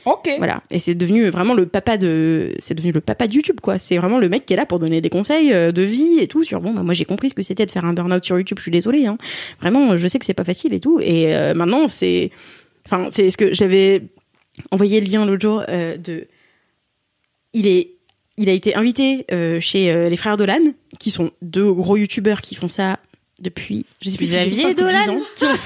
Ok. 0.08 0.30
Voilà. 0.38 0.64
Et 0.72 0.80
c'est 0.80 0.96
devenu 0.96 1.28
vraiment 1.28 1.54
le 1.54 1.66
papa 1.66 1.98
de, 1.98 2.54
c'est 2.60 2.74
devenu 2.74 2.94
le 2.94 3.02
papa 3.02 3.28
de 3.28 3.34
YouTube, 3.34 3.60
quoi. 3.62 3.78
C'est 3.78 3.98
vraiment 3.98 4.20
le 4.20 4.30
mec 4.30 4.46
qui 4.46 4.54
est 4.54 4.56
là 4.56 4.66
pour 4.66 4.80
donner 4.80 5.02
des 5.02 5.10
conseils 5.10 5.52
euh, 5.52 5.74
de 5.74 5.82
vie 5.82 6.20
et 6.20 6.28
tout 6.28 6.46
sur, 6.46 6.62
bon, 6.62 6.74
bah, 6.74 6.82
moi, 6.82 6.94
j'ai 6.94 7.04
compris 7.04 7.30
ce 7.30 7.34
que 7.34 7.44
c'était 7.44 7.66
de 7.66 7.72
faire 7.72 7.84
un 7.84 7.92
burn-out 7.92 8.24
sur 8.24 8.38
YouTube, 8.38 8.58
je 8.58 8.62
suis 8.62 8.72
désolée, 8.72 9.06
hein. 9.06 9.18
Vraiment, 9.60 9.98
je 9.98 10.08
sais 10.08 10.18
que 10.18 10.26
c'est 10.26 10.34
pas 10.34 10.46
facile 10.46 10.74
et 10.74 10.80
tout. 10.80 11.02
Et 11.02 11.36
euh, 11.36 11.54
maintenant, 11.54 11.90
c'est, 11.90 12.32
enfin, 12.86 13.10
c'est 13.10 13.30
ce 13.30 13.36
que 13.36 13.54
j'avais 13.54 14.04
envoyé 14.72 15.02
le 15.02 15.12
lien 15.12 15.26
l'autre 15.26 15.42
jour 15.42 15.64
euh, 15.68 15.98
de, 15.98 16.28
il 17.52 17.68
est, 17.68 17.96
il 18.38 18.48
a 18.48 18.54
été 18.54 18.76
invité 18.76 19.26
euh, 19.34 19.60
chez 19.60 20.10
les 20.10 20.16
frères 20.16 20.38
Dolan, 20.38 20.72
qui 21.00 21.12
sont 21.12 21.32
deux 21.42 21.70
gros 21.74 21.98
YouTubeurs 21.98 22.40
qui 22.40 22.56
font 22.56 22.70
ça 22.70 22.98
depuis, 23.40 23.86
je 24.02 24.10
sais 24.10 24.18
plus, 24.18 24.28
si 24.28 24.34
Xavier 24.34 24.62
5 24.62 24.70
ou 24.70 24.74
10 24.74 24.76
Dolan 24.76 25.10
ans. 25.10 25.22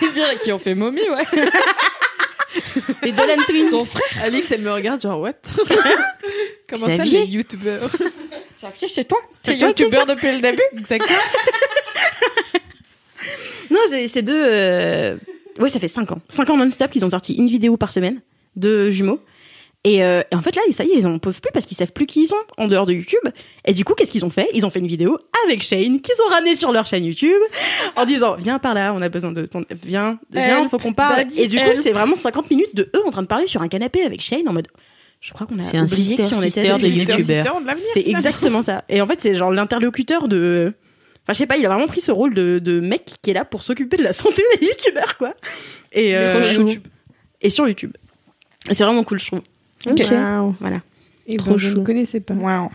Je 0.00 0.12
dirais 0.12 0.36
qu'ils 0.42 0.52
ont 0.52 0.58
fait 0.58 0.74
momie, 0.74 1.00
ouais. 1.10 1.42
Les 3.02 3.12
Dolan 3.12 3.42
Twins. 3.46 3.70
Son 3.70 3.84
frère. 3.84 4.24
Alix, 4.24 4.50
elle 4.50 4.62
me 4.62 4.72
regarde 4.72 5.00
genre 5.00 5.20
what? 5.20 5.32
Comment 6.68 6.86
ça 6.86 7.04
les 7.04 7.24
youtubeurs? 7.26 7.90
Xavier, 8.58 8.88
c'est 8.88 9.04
toi 9.04 9.18
C'est 9.42 9.56
youtubeur 9.56 10.06
depuis 10.06 10.32
le 10.32 10.40
début? 10.40 10.62
Exactement. 10.78 11.18
Non, 13.70 13.78
c'est 13.88 14.08
c'est 14.08 14.22
deux. 14.22 14.34
euh, 14.44 15.16
Ouais, 15.58 15.68
ça 15.68 15.78
fait 15.80 15.88
5 15.88 16.10
ans. 16.12 16.20
5 16.28 16.50
ans 16.50 16.56
non-stop 16.56 16.90
qu'ils 16.90 17.04
ont 17.04 17.10
sorti 17.10 17.34
une 17.34 17.46
vidéo 17.48 17.76
par 17.76 17.92
semaine 17.92 18.20
de 18.56 18.90
jumeaux. 18.90 19.20
Et, 19.86 20.02
euh, 20.02 20.22
et 20.32 20.34
en 20.34 20.40
fait, 20.40 20.56
là, 20.56 20.62
ça 20.72 20.84
y 20.84 20.92
est, 20.92 20.96
ils 20.96 21.06
en 21.06 21.18
peuvent 21.18 21.40
plus 21.42 21.52
parce 21.52 21.66
qu'ils 21.66 21.76
savent 21.76 21.92
plus 21.92 22.06
qui 22.06 22.22
ils 22.22 22.26
sont 22.26 22.36
en 22.56 22.66
dehors 22.66 22.86
de 22.86 22.94
YouTube. 22.94 23.20
Et 23.66 23.74
du 23.74 23.84
coup, 23.84 23.92
qu'est-ce 23.94 24.10
qu'ils 24.10 24.24
ont 24.24 24.30
fait? 24.30 24.48
Ils 24.54 24.64
ont 24.64 24.70
fait 24.70 24.78
une 24.78 24.86
vidéo 24.86 25.18
avec 25.44 25.62
Shane 25.62 26.00
qu'ils 26.00 26.14
ont 26.26 26.30
ramené 26.30 26.54
sur 26.54 26.72
leur 26.72 26.86
chaîne 26.86 27.04
YouTube 27.04 27.40
en 27.94 28.06
disant 28.06 28.34
Viens 28.36 28.58
par 28.58 28.72
là, 28.72 28.94
on 28.94 29.02
a 29.02 29.10
besoin 29.10 29.32
de 29.32 29.44
ton. 29.46 29.62
Viens, 29.84 30.18
viens, 30.30 30.62
Help, 30.62 30.70
faut 30.70 30.78
qu'on 30.78 30.94
parle. 30.94 31.16
daddy, 31.16 31.40
Et 31.42 31.48
du 31.48 31.58
coup, 31.58 31.70
c'est 31.74 31.92
vraiment 31.92 32.16
50 32.16 32.50
minutes 32.50 32.74
de 32.74 32.90
eux 32.96 33.02
en 33.06 33.10
train 33.10 33.20
de 33.22 33.26
parler 33.26 33.46
sur 33.46 33.60
un 33.60 33.68
canapé 33.68 34.02
avec 34.02 34.22
Shane 34.22 34.48
en 34.48 34.54
mode. 34.54 34.68
Je 35.20 35.32
crois 35.32 35.46
qu'on 35.46 35.58
a 35.58 35.62
C'est 35.62 35.76
un 35.76 35.84
oublié 35.84 36.02
sister, 36.02 36.26
qui 36.28 36.34
on 36.34 36.38
était 36.38 36.50
sister 36.50 36.70
avec 36.70 36.82
de 36.82 36.86
lui. 36.88 36.96
YouTubeurs. 36.98 37.44
C'est 37.94 38.06
exactement 38.08 38.62
ça. 38.62 38.84
Et 38.88 39.00
en 39.02 39.06
fait, 39.06 39.20
c'est 39.20 39.34
genre 39.34 39.50
l'interlocuteur 39.50 40.28
de. 40.28 40.72
Enfin, 41.24 41.32
je 41.32 41.38
sais 41.38 41.46
pas, 41.46 41.56
il 41.56 41.64
a 41.64 41.68
vraiment 41.70 41.86
pris 41.86 42.00
ce 42.02 42.10
rôle 42.12 42.34
de, 42.34 42.58
de 42.58 42.80
mec 42.80 43.04
qui 43.22 43.30
est 43.30 43.34
là 43.34 43.44
pour 43.46 43.62
s'occuper 43.62 43.96
de 43.96 44.02
la 44.02 44.12
santé 44.12 44.42
des 44.60 44.66
youtubeurs, 44.66 45.16
quoi. 45.18 45.34
Et, 45.92 46.14
euh, 46.16 46.40
et 47.40 47.48
sur 47.50 47.66
YouTube. 47.68 47.92
Et 48.68 48.74
c'est 48.74 48.84
vraiment 48.84 49.04
cool, 49.04 49.18
je 49.18 49.26
trouve. 49.26 49.40
Ok. 49.86 50.02
Wow. 50.10 50.54
Voilà. 50.60 50.80
Et 51.26 51.36
Trop 51.36 51.50
bon, 51.52 51.58
je 51.58 51.68
ne 51.70 51.84
connaissais 51.84 52.20
pas. 52.20 52.34
Wow. 52.34 52.70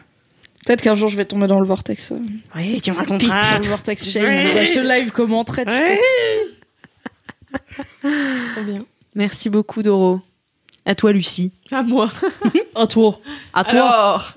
Peut-être 0.66 0.82
qu'un 0.82 0.96
jour 0.96 1.08
je 1.08 1.18
vais 1.18 1.26
tomber 1.26 1.48
dans 1.48 1.60
le 1.60 1.66
vortex. 1.68 2.12
euh. 2.12 2.20
Oui, 2.56 2.80
tu 2.82 2.92
me 2.92 2.98
raconteras. 2.98 3.60
le 3.60 3.68
vortex 3.68 4.10
Shane. 4.10 4.54
Bah, 4.54 4.66
je 4.66 4.74
te 4.74 4.80
live 4.80 5.12
commenterai. 5.12 5.66
tu 5.66 5.72
sais. 5.72 6.00
Trop 8.02 8.64
bien. 8.64 8.86
Merci 9.16 9.50
beaucoup, 9.50 9.82
Doro. 9.82 10.22
À 10.86 10.96
toi, 10.96 11.12
Lucie. 11.12 11.52
À 11.72 11.82
moi. 11.82 12.10
À 12.76 12.88
toi. 12.88 13.20
À 13.54 13.64
toi. 13.64 13.72
Alors, 13.72 14.34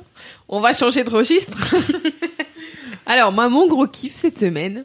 on 0.49 0.61
va 0.61 0.73
changer 0.73 1.05
de 1.05 1.11
registre. 1.11 1.74
Alors, 3.07 3.32
moi, 3.32 3.49
mon 3.49 3.66
gros 3.69 3.86
kiff 3.86 4.15
cette 4.16 4.39
semaine, 4.39 4.85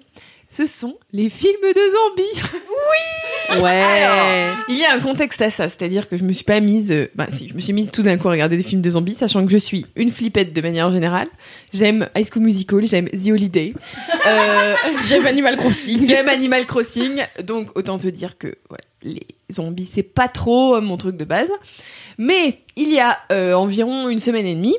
ce 0.57 0.65
sont 0.65 0.97
les 1.13 1.29
films 1.29 1.53
de 1.61 1.81
zombies. 1.91 3.61
Ouais. 3.61 3.81
Alors, 3.81 4.57
il 4.69 4.79
y 4.79 4.83
a 4.83 4.93
un 4.93 4.99
contexte 4.99 5.41
à 5.43 5.51
ça, 5.51 5.69
c'est-à-dire 5.69 6.09
que 6.09 6.17
je 6.17 6.23
me 6.23 6.33
suis 6.33 6.43
pas 6.43 6.59
mise, 6.59 6.91
euh, 6.91 7.09
bah 7.13 7.27
si, 7.29 7.47
je 7.47 7.53
me 7.53 7.59
suis 7.59 7.73
mise 7.73 7.91
tout 7.91 8.01
d'un 8.01 8.17
coup 8.17 8.27
à 8.27 8.31
regarder 8.31 8.57
des 8.57 8.63
films 8.63 8.81
de 8.81 8.89
zombies, 8.89 9.13
sachant 9.13 9.45
que 9.45 9.51
je 9.51 9.57
suis 9.57 9.85
une 9.95 10.09
flippette 10.09 10.53
de 10.53 10.61
manière 10.61 10.89
générale. 10.91 11.27
J'aime 11.71 12.09
High 12.15 12.27
School 12.29 12.41
Musical, 12.41 12.87
j'aime 12.87 13.07
The 13.09 13.29
Holiday, 13.29 13.73
euh, 14.25 14.75
J'aime 15.07 15.27
Animal 15.27 15.57
Crossing. 15.57 16.07
j'aime 16.07 16.27
Animal 16.27 16.65
Crossing, 16.65 17.21
donc 17.43 17.77
autant 17.77 17.99
te 17.99 18.07
dire 18.07 18.37
que 18.39 18.55
les 19.03 19.27
zombies 19.51 19.89
c'est 19.91 20.03
pas 20.03 20.27
trop 20.27 20.75
euh, 20.75 20.81
mon 20.81 20.97
truc 20.97 21.17
de 21.17 21.25
base. 21.25 21.51
Mais 22.17 22.59
il 22.75 22.91
y 22.91 22.99
a 22.99 23.17
euh, 23.31 23.53
environ 23.53 24.09
une 24.09 24.19
semaine 24.19 24.47
et 24.47 24.55
demie, 24.55 24.75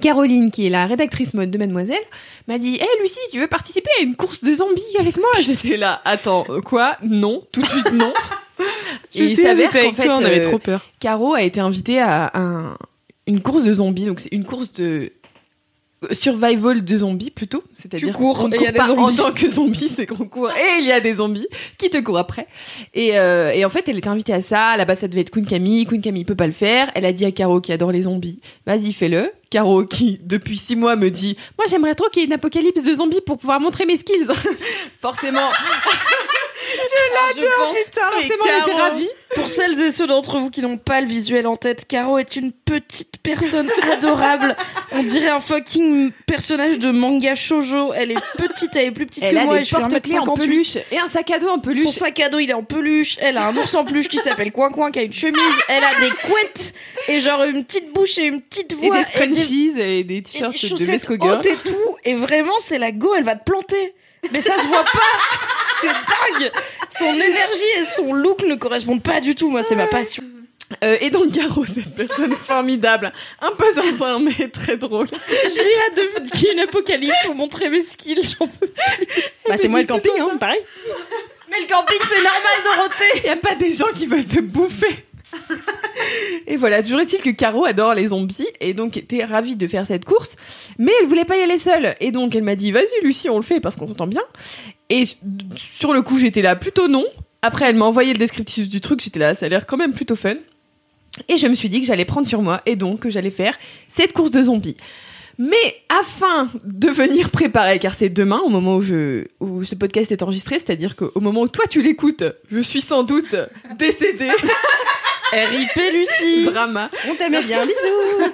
Caroline, 0.00 0.50
qui 0.50 0.66
est 0.66 0.70
la 0.70 0.86
rédactrice 0.86 1.34
mode 1.34 1.50
de 1.50 1.58
Mademoiselle, 1.58 2.02
m'a 2.48 2.58
dit 2.58 2.76
Hé 2.76 2.86
Lucie, 3.02 3.18
tu 3.32 3.40
veux 3.40 3.46
participer 3.46 3.90
à 3.98 4.02
une 4.02 4.16
course 4.16 4.42
de 4.44 4.54
zombies 4.54 4.82
avec 4.98 5.16
moi? 5.16 5.28
J'étais 5.40 5.76
là, 5.76 6.00
attends, 6.04 6.44
euh, 6.50 6.60
quoi? 6.60 6.96
Non, 7.02 7.42
tout 7.52 7.60
de 7.62 7.66
suite 7.66 7.92
non. 7.92 8.12
Je 9.14 9.26
souviens, 9.26 9.54
j'étais 9.56 9.78
avec 9.78 9.96
toi, 9.96 10.14
on 10.20 10.24
avait 10.24 10.38
euh, 10.38 10.48
trop 10.48 10.58
peur. 10.58 10.84
Caro 11.00 11.34
a 11.34 11.42
été 11.42 11.60
invitée 11.60 12.00
à 12.00 12.30
un- 12.34 12.76
une 13.26 13.40
course 13.42 13.62
de 13.62 13.72
zombies, 13.72 14.04
donc 14.06 14.20
c'est 14.20 14.32
une 14.32 14.44
course 14.44 14.72
de 14.72 15.12
survival 16.12 16.84
de 16.84 16.96
zombies 16.96 17.30
plutôt, 17.30 17.62
c'est-à-dire 17.74 18.12
qu'on 18.12 18.48
il 18.48 18.60
y 18.60 18.66
a 18.66 18.72
court 18.72 18.96
des 18.96 19.00
en 19.02 19.12
tant 19.12 19.32
que 19.32 19.48
zombie, 19.50 19.88
c'est 19.88 20.06
qu'on 20.06 20.26
court 20.26 20.50
et 20.50 20.80
il 20.80 20.86
y 20.86 20.92
a 20.92 21.00
des 21.00 21.14
zombies 21.14 21.46
qui 21.78 21.90
te 21.90 21.98
courent 21.98 22.18
après. 22.18 22.46
Et, 22.94 23.18
euh, 23.18 23.52
et 23.52 23.64
en 23.64 23.68
fait, 23.68 23.88
elle 23.88 23.98
était 23.98 24.08
invitée 24.08 24.32
à 24.32 24.40
ça. 24.40 24.76
Là-bas, 24.76 24.96
ça 24.96 25.08
devait 25.08 25.22
être 25.22 25.30
Queen 25.30 25.46
Camille. 25.46 25.86
Queen 25.86 26.02
Camille 26.02 26.24
peut 26.24 26.34
pas 26.34 26.46
le 26.46 26.52
faire. 26.52 26.90
Elle 26.94 27.04
a 27.04 27.12
dit 27.12 27.24
à 27.24 27.32
Caro 27.32 27.60
qui 27.60 27.72
adore 27.72 27.92
les 27.92 28.02
zombies, 28.02 28.40
vas-y 28.66 28.92
fais-le. 28.92 29.32
Caro 29.50 29.84
qui 29.84 30.18
depuis 30.24 30.56
six 30.56 30.74
mois 30.74 30.96
me 30.96 31.10
dit, 31.10 31.36
moi 31.56 31.66
j'aimerais 31.68 31.94
trop 31.94 32.08
qu'il 32.08 32.20
y 32.20 32.24
ait 32.24 32.26
une 32.26 32.32
apocalypse 32.32 32.82
de 32.82 32.94
zombies 32.94 33.20
pour 33.20 33.38
pouvoir 33.38 33.60
montrer 33.60 33.86
mes 33.86 33.96
skills. 33.96 34.26
Forcément, 35.00 35.48
je 37.36 37.56
pense. 37.56 37.76
forcément, 38.12 38.44
elle 38.48 38.62
était 38.62 38.80
ravie. 38.80 39.08
Pour 39.34 39.48
celles 39.48 39.80
et 39.82 39.90
ceux 39.90 40.06
d'entre 40.06 40.38
vous 40.38 40.50
qui 40.50 40.62
n'ont 40.62 40.76
pas 40.76 41.00
le 41.00 41.06
visuel 41.08 41.46
en 41.46 41.56
tête, 41.56 41.86
Caro 41.88 42.18
est 42.18 42.36
une 42.36 42.52
petite 42.52 43.16
personne 43.22 43.68
adorable. 43.92 44.56
On 44.92 45.02
dirait 45.02 45.28
un 45.28 45.40
fucking 45.40 46.12
personnage 46.26 46.78
de 46.78 46.90
manga 46.90 47.34
shoujo. 47.34 47.92
Elle 47.94 48.12
est 48.12 48.20
petite, 48.36 48.76
elle 48.76 48.86
est 48.86 48.90
plus 48.92 49.06
petite 49.06 49.24
Elle 49.24 49.34
que 49.34 49.40
a 49.40 49.44
moi. 49.44 49.56
et 49.56 49.58
des 49.60 49.64
je 49.64 49.70
fais 49.74 49.80
porte-clés 49.80 50.18
en 50.18 50.26
1m58. 50.26 50.38
peluche 50.38 50.76
et 50.92 50.98
un 50.98 51.08
sac 51.08 51.30
à 51.30 51.38
dos 51.38 51.48
en 51.48 51.58
peluche. 51.58 51.82
Son 51.84 51.92
sac 51.92 52.20
à 52.20 52.28
dos, 52.28 52.38
il 52.38 52.50
est 52.50 52.54
en 52.54 52.62
peluche. 52.62 53.16
Elle 53.20 53.36
a 53.36 53.46
un 53.48 53.56
ours 53.56 53.74
en 53.74 53.84
peluche 53.84 54.08
qui 54.08 54.18
s'appelle 54.18 54.52
Coin 54.52 54.70
Coin, 54.70 54.90
qui 54.90 55.00
a 55.00 55.02
une 55.02 55.12
chemise. 55.12 55.40
Elle 55.68 55.82
a 55.82 56.00
des 56.00 56.10
couettes 56.10 56.74
et 57.08 57.20
genre 57.20 57.42
une 57.44 57.64
petite 57.64 57.92
bouche 57.92 58.18
et 58.18 58.24
une 58.24 58.40
petite 58.40 58.72
et 58.72 58.74
voix. 58.74 58.96
des 58.98 59.04
scrunchies 59.04 59.72
et 59.78 60.04
des 60.04 60.16
et 60.18 60.22
t-shirts 60.22 60.52
des 60.52 60.68
de 60.68 60.84
Vesco 60.84 61.14
et 61.14 61.18
tout. 61.68 61.96
Et 62.04 62.14
vraiment, 62.14 62.54
c'est 62.58 62.78
la 62.78 62.92
go, 62.92 63.14
elle 63.16 63.24
va 63.24 63.34
te 63.34 63.44
planter. 63.44 63.94
Mais 64.32 64.40
ça 64.40 64.58
se 64.58 64.66
voit 64.66 64.84
pas. 64.84 65.00
C'est 65.80 65.88
dingue. 65.88 66.52
Son 66.90 67.12
énergie 67.14 67.72
et 67.78 67.84
son 67.84 68.12
look 68.12 68.42
ne 68.44 68.54
correspondent 68.54 69.02
pas 69.02 69.20
du 69.20 69.34
tout. 69.34 69.50
Moi, 69.50 69.62
c'est 69.62 69.76
ma 69.76 69.86
passion. 69.86 70.22
Euh, 70.82 70.96
et 71.00 71.10
donc 71.10 71.30
Garo, 71.30 71.64
cette 71.66 71.94
personne 71.94 72.34
formidable, 72.34 73.12
un 73.40 73.52
peu 73.52 73.70
zinzin 73.72 74.18
mais 74.20 74.48
très 74.48 74.76
drôle. 74.76 75.06
J'ai 75.28 75.60
hâte 75.60 75.96
de 75.96 76.30
qu'il 76.30 76.46
y 76.46 76.50
ait 76.50 76.52
une 76.54 76.60
apocalypse 76.60 77.22
pour 77.24 77.34
montrer 77.34 77.68
mes 77.68 77.82
skills. 77.82 78.22
j'en 78.22 78.46
peux 78.46 78.66
plus. 78.66 79.22
Bah, 79.46 79.56
c'est 79.60 79.68
moi 79.68 79.80
le 79.80 79.86
camping, 79.86 80.12
hein, 80.18 80.36
pareil. 80.38 80.60
Mais 81.50 81.60
le 81.60 81.66
camping, 81.68 81.98
c'est 82.02 82.22
normal, 82.22 82.56
Dorothée. 82.64 83.20
Il 83.22 83.26
y 83.26 83.28
a 83.28 83.36
pas 83.36 83.54
des 83.54 83.72
gens 83.72 83.92
qui 83.94 84.06
veulent 84.06 84.26
te 84.26 84.40
bouffer. 84.40 85.04
et 86.46 86.56
voilà, 86.56 86.82
toujours 86.82 87.00
est-il 87.00 87.20
que 87.20 87.30
Caro 87.30 87.64
adore 87.64 87.94
les 87.94 88.08
zombies 88.08 88.48
et 88.60 88.74
donc 88.74 88.96
était 88.96 89.24
ravie 89.24 89.56
de 89.56 89.66
faire 89.66 89.86
cette 89.86 90.04
course, 90.04 90.36
mais 90.78 90.92
elle 91.00 91.06
voulait 91.06 91.24
pas 91.24 91.36
y 91.36 91.42
aller 91.42 91.58
seule. 91.58 91.94
Et 92.00 92.10
donc 92.10 92.34
elle 92.34 92.42
m'a 92.42 92.56
dit 92.56 92.72
"Vas-y 92.72 93.04
Lucie, 93.04 93.30
on 93.30 93.36
le 93.36 93.42
fait 93.42 93.60
parce 93.60 93.76
qu'on 93.76 93.88
s'entend 93.88 94.06
bien." 94.06 94.22
Et 94.90 95.04
sur 95.56 95.92
le 95.92 96.02
coup, 96.02 96.18
j'étais 96.18 96.42
là 96.42 96.56
plutôt 96.56 96.88
non. 96.88 97.04
Après, 97.42 97.68
elle 97.68 97.76
m'a 97.76 97.84
envoyé 97.84 98.12
le 98.12 98.18
descriptif 98.18 98.68
du 98.68 98.80
truc, 98.80 99.00
j'étais 99.00 99.18
là, 99.18 99.34
ça 99.34 99.46
a 99.46 99.48
l'air 99.48 99.66
quand 99.66 99.76
même 99.76 99.92
plutôt 99.92 100.16
fun. 100.16 100.36
Et 101.28 101.38
je 101.38 101.46
me 101.46 101.54
suis 101.54 101.68
dit 101.68 101.80
que 101.80 101.86
j'allais 101.86 102.04
prendre 102.04 102.26
sur 102.26 102.42
moi 102.42 102.62
et 102.66 102.76
donc 102.76 103.00
que 103.00 103.10
j'allais 103.10 103.30
faire 103.30 103.56
cette 103.88 104.12
course 104.12 104.30
de 104.30 104.42
zombies. 104.42 104.76
Mais 105.38 105.82
afin 105.88 106.48
de 106.64 106.88
venir 106.88 107.30
préparer, 107.30 107.78
car 107.78 107.94
c'est 107.94 108.08
demain 108.08 108.40
au 108.44 108.48
moment 108.48 108.76
où, 108.76 108.80
je, 108.80 109.24
où 109.40 109.64
ce 109.64 109.74
podcast 109.74 110.12
est 110.12 110.22
enregistré, 110.22 110.58
c'est-à-dire 110.58 110.94
qu'au 110.94 111.20
moment 111.20 111.42
où 111.42 111.48
toi 111.48 111.64
tu 111.68 111.82
l'écoutes, 111.82 112.24
je 112.50 112.60
suis 112.60 112.80
sans 112.80 113.02
doute 113.02 113.34
décédée. 113.78 114.30
RIP 115.32 115.76
Lucie. 115.92 116.44
Drama. 116.44 116.90
On 117.08 117.14
t'aimait 117.14 117.42
bien, 117.42 117.66
bisous. 117.66 118.32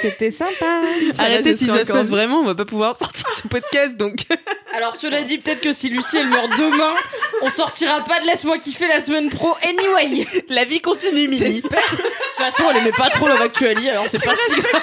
C'était 0.00 0.30
sympa. 0.30 0.82
Arrêtez, 1.18 1.56
si 1.56 1.66
ça 1.66 1.84
se 1.84 1.92
passe 1.92 2.08
vraiment, 2.08 2.40
on 2.40 2.44
va 2.44 2.54
pas 2.54 2.64
pouvoir 2.64 2.96
sortir 2.96 3.28
ce 3.30 3.46
podcast, 3.48 3.96
donc. 3.96 4.20
Alors 4.74 4.94
cela 4.94 5.22
dit, 5.22 5.38
peut-être 5.38 5.60
que 5.60 5.72
si 5.72 5.88
Lucie 5.88 6.18
elle 6.18 6.28
meurt 6.28 6.50
demain, 6.58 6.94
on 7.42 7.50
sortira 7.50 8.04
pas 8.04 8.20
de 8.20 8.26
laisse-moi 8.26 8.58
kiffer 8.58 8.88
la 8.88 9.00
semaine 9.00 9.30
pro 9.30 9.56
anyway. 9.62 10.26
La 10.48 10.64
vie 10.64 10.80
continue, 10.80 11.28
Mimi. 11.28 11.60
De 11.60 11.68
toute 11.68 11.76
façon, 12.36 12.64
elle 12.70 12.78
aimait 12.78 12.92
pas 12.92 13.10
trop 13.10 13.28
Love 13.28 13.42
Actually, 13.42 13.88
alors 13.88 14.06
c'est 14.08 14.24
pas 14.24 14.34
si 14.34 14.60
grave. 14.60 14.82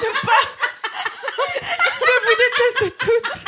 Je 1.99 2.13
vous 2.23 2.35
déteste 2.79 2.97
toutes. 2.99 3.43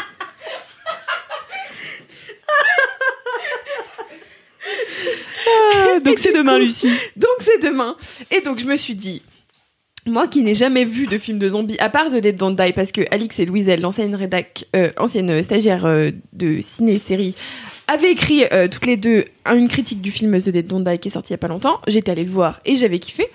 Ah, 5.48 6.00
donc 6.04 6.20
c'est 6.20 6.34
demain, 6.34 6.60
Lucie. 6.60 6.90
Donc 7.16 7.32
c'est 7.40 7.62
demain. 7.62 7.96
Et 8.32 8.41
donc 8.41 8.60
je 8.60 8.66
me 8.66 8.76
suis 8.76 8.96
dit, 8.96 9.22
moi 10.06 10.28
qui 10.28 10.44
n'ai 10.44 10.56
jamais 10.56 10.86
vu 10.86 11.08
de 11.08 11.18
film 11.18 11.40
de 11.40 11.50
zombies, 11.50 11.78
à 11.80 11.90
part 11.90 12.08
The 12.08 12.18
Dead 12.18 12.36
Don't 12.36 12.56
Die, 12.56 12.74
parce 12.74 12.91
que 12.91 13.02
Alix 13.12 13.40
et 13.40 13.46
Louiselle, 13.46 13.82
l'ancienne 13.82 14.16
rédac, 14.16 14.66
euh, 14.76 14.91
ancienne 14.98 15.41
stagiaire 15.44 15.86
euh, 15.86 16.12
de 16.34 16.62
ciné-série, 16.62 17.36
avaient 17.88 18.12
écrit 18.12 18.44
euh, 18.52 18.68
toutes 18.68 18.86
les 18.86 18.98
deux 18.98 19.26
une 19.46 19.68
critique 19.68 20.02
du 20.02 20.12
film 20.12 20.40
The 20.40 20.50
Dead 20.50 20.68
Don't 20.68 20.84
Die 20.84 21.00
qui 21.00 21.10
est 21.10 21.12
sorti 21.12 21.30
il 21.30 21.34
y 21.34 21.36
a 21.36 21.40
pas 21.40 21.48
longtemps. 21.48 21.80
J'étais 21.88 22.12
allée 22.12 22.24
le 22.24 22.32
voir 22.32 22.60
et 22.66 22.76
j'avais 22.76 23.00
kiffé. 23.00 23.28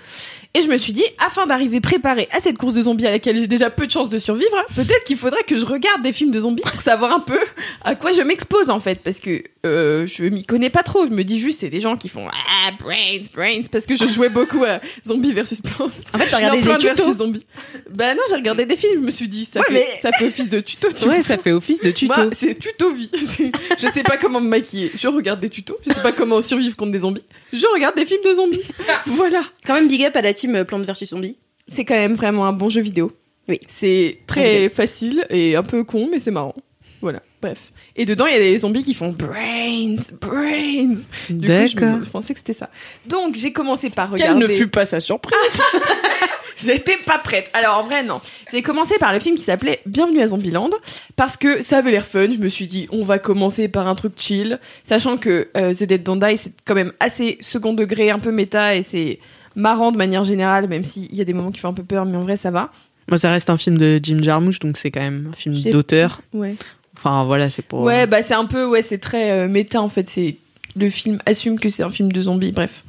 Et 0.57 0.63
je 0.63 0.69
me 0.69 0.77
suis 0.79 0.93
dit, 0.93 1.05
afin 1.25 1.47
d'arriver 1.47 1.81
préparée 1.81 2.29
à 2.31 2.41
cette 2.41 2.59
course 2.59 2.75
de 2.75 2.83
zombies 2.83 3.07
à 3.09 3.11
laquelle 3.11 3.37
j'ai 3.41 3.49
déjà 3.49 3.71
peu 3.71 3.87
de 3.87 3.91
chances 3.91 4.09
de 4.09 4.19
survivre, 4.19 4.57
peut-être 4.77 5.03
qu'il 5.05 5.17
faudrait 5.17 5.43
que 5.43 5.57
je 5.59 5.65
regarde 5.67 6.03
des 6.03 6.13
films 6.13 6.31
de 6.31 6.39
zombies 6.39 6.63
pour 6.63 6.81
savoir 6.81 7.13
un 7.13 7.19
peu 7.19 7.39
à 7.83 7.97
quoi 7.97 8.13
je 8.13 8.23
m'expose 8.23 8.71
en 8.71 8.79
fait, 8.79 9.01
parce 9.03 9.19
que 9.19 9.43
euh, 9.67 10.07
je 10.07 10.23
m'y 10.25 10.45
connais 10.45 10.71
pas 10.71 10.85
trop. 10.85 11.07
Je 11.07 11.11
me 11.11 11.25
dis 11.25 11.41
juste, 11.41 11.61
c'est 11.61 11.71
des 11.71 11.81
gens 11.81 11.97
qui 11.97 12.09
font 12.09 12.29
ah 12.31 12.71
brains, 12.79 13.23
brains, 13.35 13.63
parce 13.73 13.85
que 13.87 13.97
je 13.97 14.07
jouais 14.07 14.29
beaucoup 14.29 14.63
à 14.63 14.79
Zombies 15.07 15.33
versus 15.33 15.61
Plants. 15.61 15.91
En 16.13 16.19
fait, 16.19 16.27
t'as 16.29 16.37
regardé 16.37 16.59
des 16.63 16.69
tutos. 16.69 16.95
versus 16.95 17.17
zombies. 17.17 17.47
Bah 17.91 18.15
non, 18.15 18.21
j'ai 18.29 18.37
regardé 18.37 18.65
des 18.67 18.77
films. 18.77 19.01
Je 19.01 19.07
me 19.07 19.11
suis 19.11 19.27
dit, 19.27 19.45
ça, 19.47 19.59
Ouais, 19.61 19.67
fait, 19.67 19.73
mais- 19.75 20.01
ça 20.03 20.13
fait 20.13 20.27
office 20.27 20.51
de 20.51 20.61
tuto. 20.61 20.89
Tu 20.95 21.09
Ouais, 21.09 21.23
ça 21.23 21.37
fait 21.39 21.53
office 21.53 21.81
de 21.81 21.91
tuto. 21.91 22.15
c'est 22.33 22.57
tuto 22.59 22.93
vie. 22.93 23.11
Je 23.79 23.89
sais 23.93 24.03
pas 24.05 24.19
comment 24.19 24.41
me 24.41 24.49
maquiller. 24.49 24.93
Je 24.97 25.09
regarde 25.09 25.41
des 25.41 25.49
tutos. 25.49 25.79
Je 25.87 25.93
sais 25.95 26.01
pas 26.03 26.13
comment 26.13 26.41
survivre 26.43 26.77
contre 26.77 26.93
des 26.93 27.01
zombies. 27.01 27.25
Je 27.53 27.67
regarde 27.75 27.97
des 27.97 28.07
films 28.07 28.23
de 28.25 28.35
zombies. 28.35 28.63
Voilà. 29.07 29.43
Quand 29.67 29.75
même, 29.75 29.89
big 29.89 30.05
up 30.05 30.15
à 30.17 30.23
la 30.23 30.33
team 30.53 30.65
Plante 30.65 30.85
versus 30.85 31.09
Zombie. 31.11 31.37
C'est 31.69 31.85
quand 31.85 31.95
même 31.95 32.15
vraiment 32.15 32.47
un 32.47 32.53
bon 32.53 32.69
jeu 32.69 32.81
vidéo. 32.83 33.13
Oui. 33.49 33.61
C'est 33.69 34.19
très 34.27 34.69
facile 34.69 35.27
et 35.31 35.57
un 35.57 35.63
peu 35.63 35.85
con, 35.85 36.09
mais 36.11 36.19
c'est 36.19 36.31
marrant. 36.31 36.55
Voilà. 37.01 37.21
Bref. 37.43 37.73
Et 37.97 38.07
dedans, 38.07 38.25
il 38.27 38.33
y 38.33 38.37
a 38.37 38.41
des 38.41 38.57
zombies 38.57 38.85
qui 38.85 38.95
font 38.95 39.11
brains, 39.11 39.97
brains. 40.19 40.95
Du 41.29 41.47
coup, 41.47 41.53
je, 41.69 41.75
D'accord. 41.77 41.99
me- 41.99 42.05
je 42.05 42.09
pensais 42.11 42.33
que 42.33 42.39
c'était 42.41 42.55
ça. 42.55 42.71
Donc, 43.07 43.35
j'ai 43.35 43.53
commencé 43.53 43.91
par 43.91 44.11
Quelle 44.15 44.33
regarder. 44.33 44.55
ne 44.55 44.59
fut 44.59 44.69
pas 44.69 44.87
sa 44.87 45.01
surprise. 45.01 45.37
J'étais 46.57 46.97
pas 47.05 47.19
prête. 47.19 47.51
Alors 47.53 47.79
en 47.79 47.83
vrai 47.83 48.03
non. 48.05 48.21
J'ai 48.53 48.63
commencé 48.63 48.97
par 48.99 49.13
le 49.13 49.19
film 49.19 49.37
qui 49.37 49.43
s'appelait 49.43 49.81
Bienvenue 49.87 50.21
à 50.21 50.29
Zombieland 50.29 50.71
parce 51.17 51.37
que 51.37 51.61
ça 51.63 51.79
avait 51.79 51.91
l'air 51.91 52.07
fun. 52.07 52.31
Je 52.31 52.39
me 52.39 52.49
suis 52.49 52.67
dit 52.69 52.87
on 52.93 53.03
va 53.03 53.19
commencer 53.19 53.67
par 53.69 53.89
un 53.89 53.95
truc 53.97 54.13
chill, 54.17 54.61
sachant 54.85 55.17
que 55.17 55.49
euh, 55.57 55.75
The 55.75 55.83
Dead 55.85 56.03
Don't 56.05 56.21
Die 56.21 56.37
c'est 56.39 56.53
quand 56.65 56.77
même 56.77 56.93
assez 57.01 57.39
second 57.41 57.75
degré, 57.75 58.11
un 58.11 58.21
peu 58.21 58.31
méta 58.31 58.77
et 58.77 58.85
c'est 58.85 59.19
marrant 59.57 59.93
de 59.93 59.97
manière 59.97 60.25
générale, 60.25 60.69
même 60.69 60.85
s'il 60.85 61.15
y 61.15 61.21
a 61.21 61.25
des 61.25 61.33
moments 61.33 61.51
qui 61.51 61.61
font 61.61 61.69
un 61.69 61.75
peu 61.75 61.85
peur, 61.85 62.05
mais 62.05 62.17
en 62.17 62.23
vrai 62.23 62.37
ça 62.37 62.51
va. 62.51 62.71
Moi, 63.09 63.19
ça 63.19 63.31
reste 63.31 63.51
un 63.51 63.59
film 63.59 63.77
de 63.77 64.01
Jim 64.03 64.21
Jarmusch, 64.23 64.61
donc 64.61 64.79
c'est 64.79 64.91
quand 64.91 65.01
même 65.01 65.29
un 65.33 65.37
film 65.37 65.55
d'auteur. 65.71 66.23
Ouais. 66.33 66.55
Enfin, 66.97 67.25
voilà, 67.25 67.51
c'est 67.51 67.63
pour. 67.63 67.83
Ouais 67.83 68.07
bah 68.07 68.23
c'est 68.23 68.35
un 68.35 68.47
peu 68.47 68.67
ouais 68.67 68.81
c'est 68.81 68.99
très 68.99 69.31
euh, 69.31 69.49
méta 69.49 69.81
en 69.81 69.89
fait. 69.89 70.09
C'est 70.09 70.37
le 70.77 70.89
film 70.89 71.19
assume 71.27 71.59
que 71.59 71.69
c'est 71.69 71.83
un 71.83 71.91
film 71.91 72.13
de 72.13 72.23
zombies. 72.23 72.53
Bref. 72.53 72.85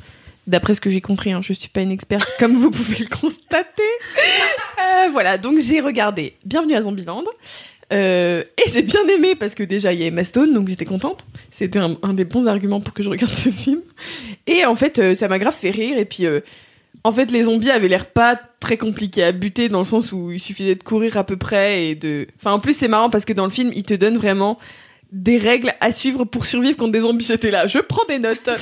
D'après 0.47 0.75
ce 0.75 0.81
que 0.81 0.91
j'ai 0.91 1.01
compris, 1.01 1.31
hein, 1.31 1.41
je 1.41 1.53
suis 1.53 1.69
pas 1.69 1.81
une 1.81 1.89
experte, 1.89 2.29
comme 2.39 2.55
vous 2.55 2.69
pouvez 2.69 2.97
le 2.99 3.07
constater. 3.07 3.81
Euh, 4.77 5.09
voilà, 5.11 5.39
donc 5.39 5.59
j'ai 5.59 5.81
regardé 5.81 6.35
Bienvenue 6.45 6.75
à 6.75 6.83
Zombieland. 6.83 7.23
Euh, 7.93 8.43
et 8.57 8.69
j'ai 8.71 8.81
bien 8.81 9.05
aimé 9.07 9.35
parce 9.35 9.53
que 9.53 9.63
déjà 9.63 9.93
il 9.93 9.99
y 9.99 10.03
a 10.03 10.07
Emma 10.07 10.23
Stone, 10.23 10.53
donc 10.53 10.67
j'étais 10.67 10.85
contente. 10.85 11.25
C'était 11.51 11.79
un, 11.79 12.13
des 12.13 12.25
bons 12.25 12.47
arguments 12.47 12.81
pour 12.81 12.93
que 12.93 13.03
je 13.03 13.09
regarde 13.09 13.33
ce 13.33 13.49
film. 13.49 13.81
Et 14.47 14.65
en 14.65 14.75
fait, 14.75 14.99
euh, 14.99 15.15
ça 15.15 15.27
m'a 15.27 15.39
grave 15.39 15.55
fait 15.55 15.69
rire. 15.69 15.97
Et 15.97 16.05
puis, 16.05 16.25
euh, 16.25 16.41
en 17.03 17.11
fait, 17.11 17.31
les 17.31 17.43
zombies 17.43 17.69
avaient 17.69 17.87
l'air 17.87 18.07
pas 18.07 18.39
très 18.59 18.77
compliqués 18.77 19.23
à 19.23 19.31
buter 19.31 19.69
dans 19.69 19.79
le 19.79 19.85
sens 19.85 20.11
où 20.11 20.31
il 20.31 20.39
suffisait 20.39 20.75
de 20.75 20.83
courir 20.83 21.17
à 21.17 21.23
peu 21.23 21.37
près 21.37 21.87
et 21.87 21.95
de. 21.95 22.27
Enfin, 22.37 22.53
en 22.53 22.59
plus, 22.59 22.75
c'est 22.75 22.87
marrant 22.87 23.09
parce 23.09 23.25
que 23.25 23.33
dans 23.33 23.45
le 23.45 23.51
film, 23.51 23.71
il 23.75 23.83
te 23.83 23.93
donne 23.93 24.17
vraiment 24.17 24.57
des 25.11 25.37
règles 25.37 25.73
à 25.81 25.91
suivre 25.91 26.25
pour 26.25 26.45
survivre 26.45 26.77
contre 26.77 26.91
des 26.91 27.01
zombies. 27.01 27.25
J'étais 27.25 27.51
là, 27.51 27.67
je 27.67 27.79
prends 27.79 28.05
des 28.05 28.19
notes. 28.19 28.49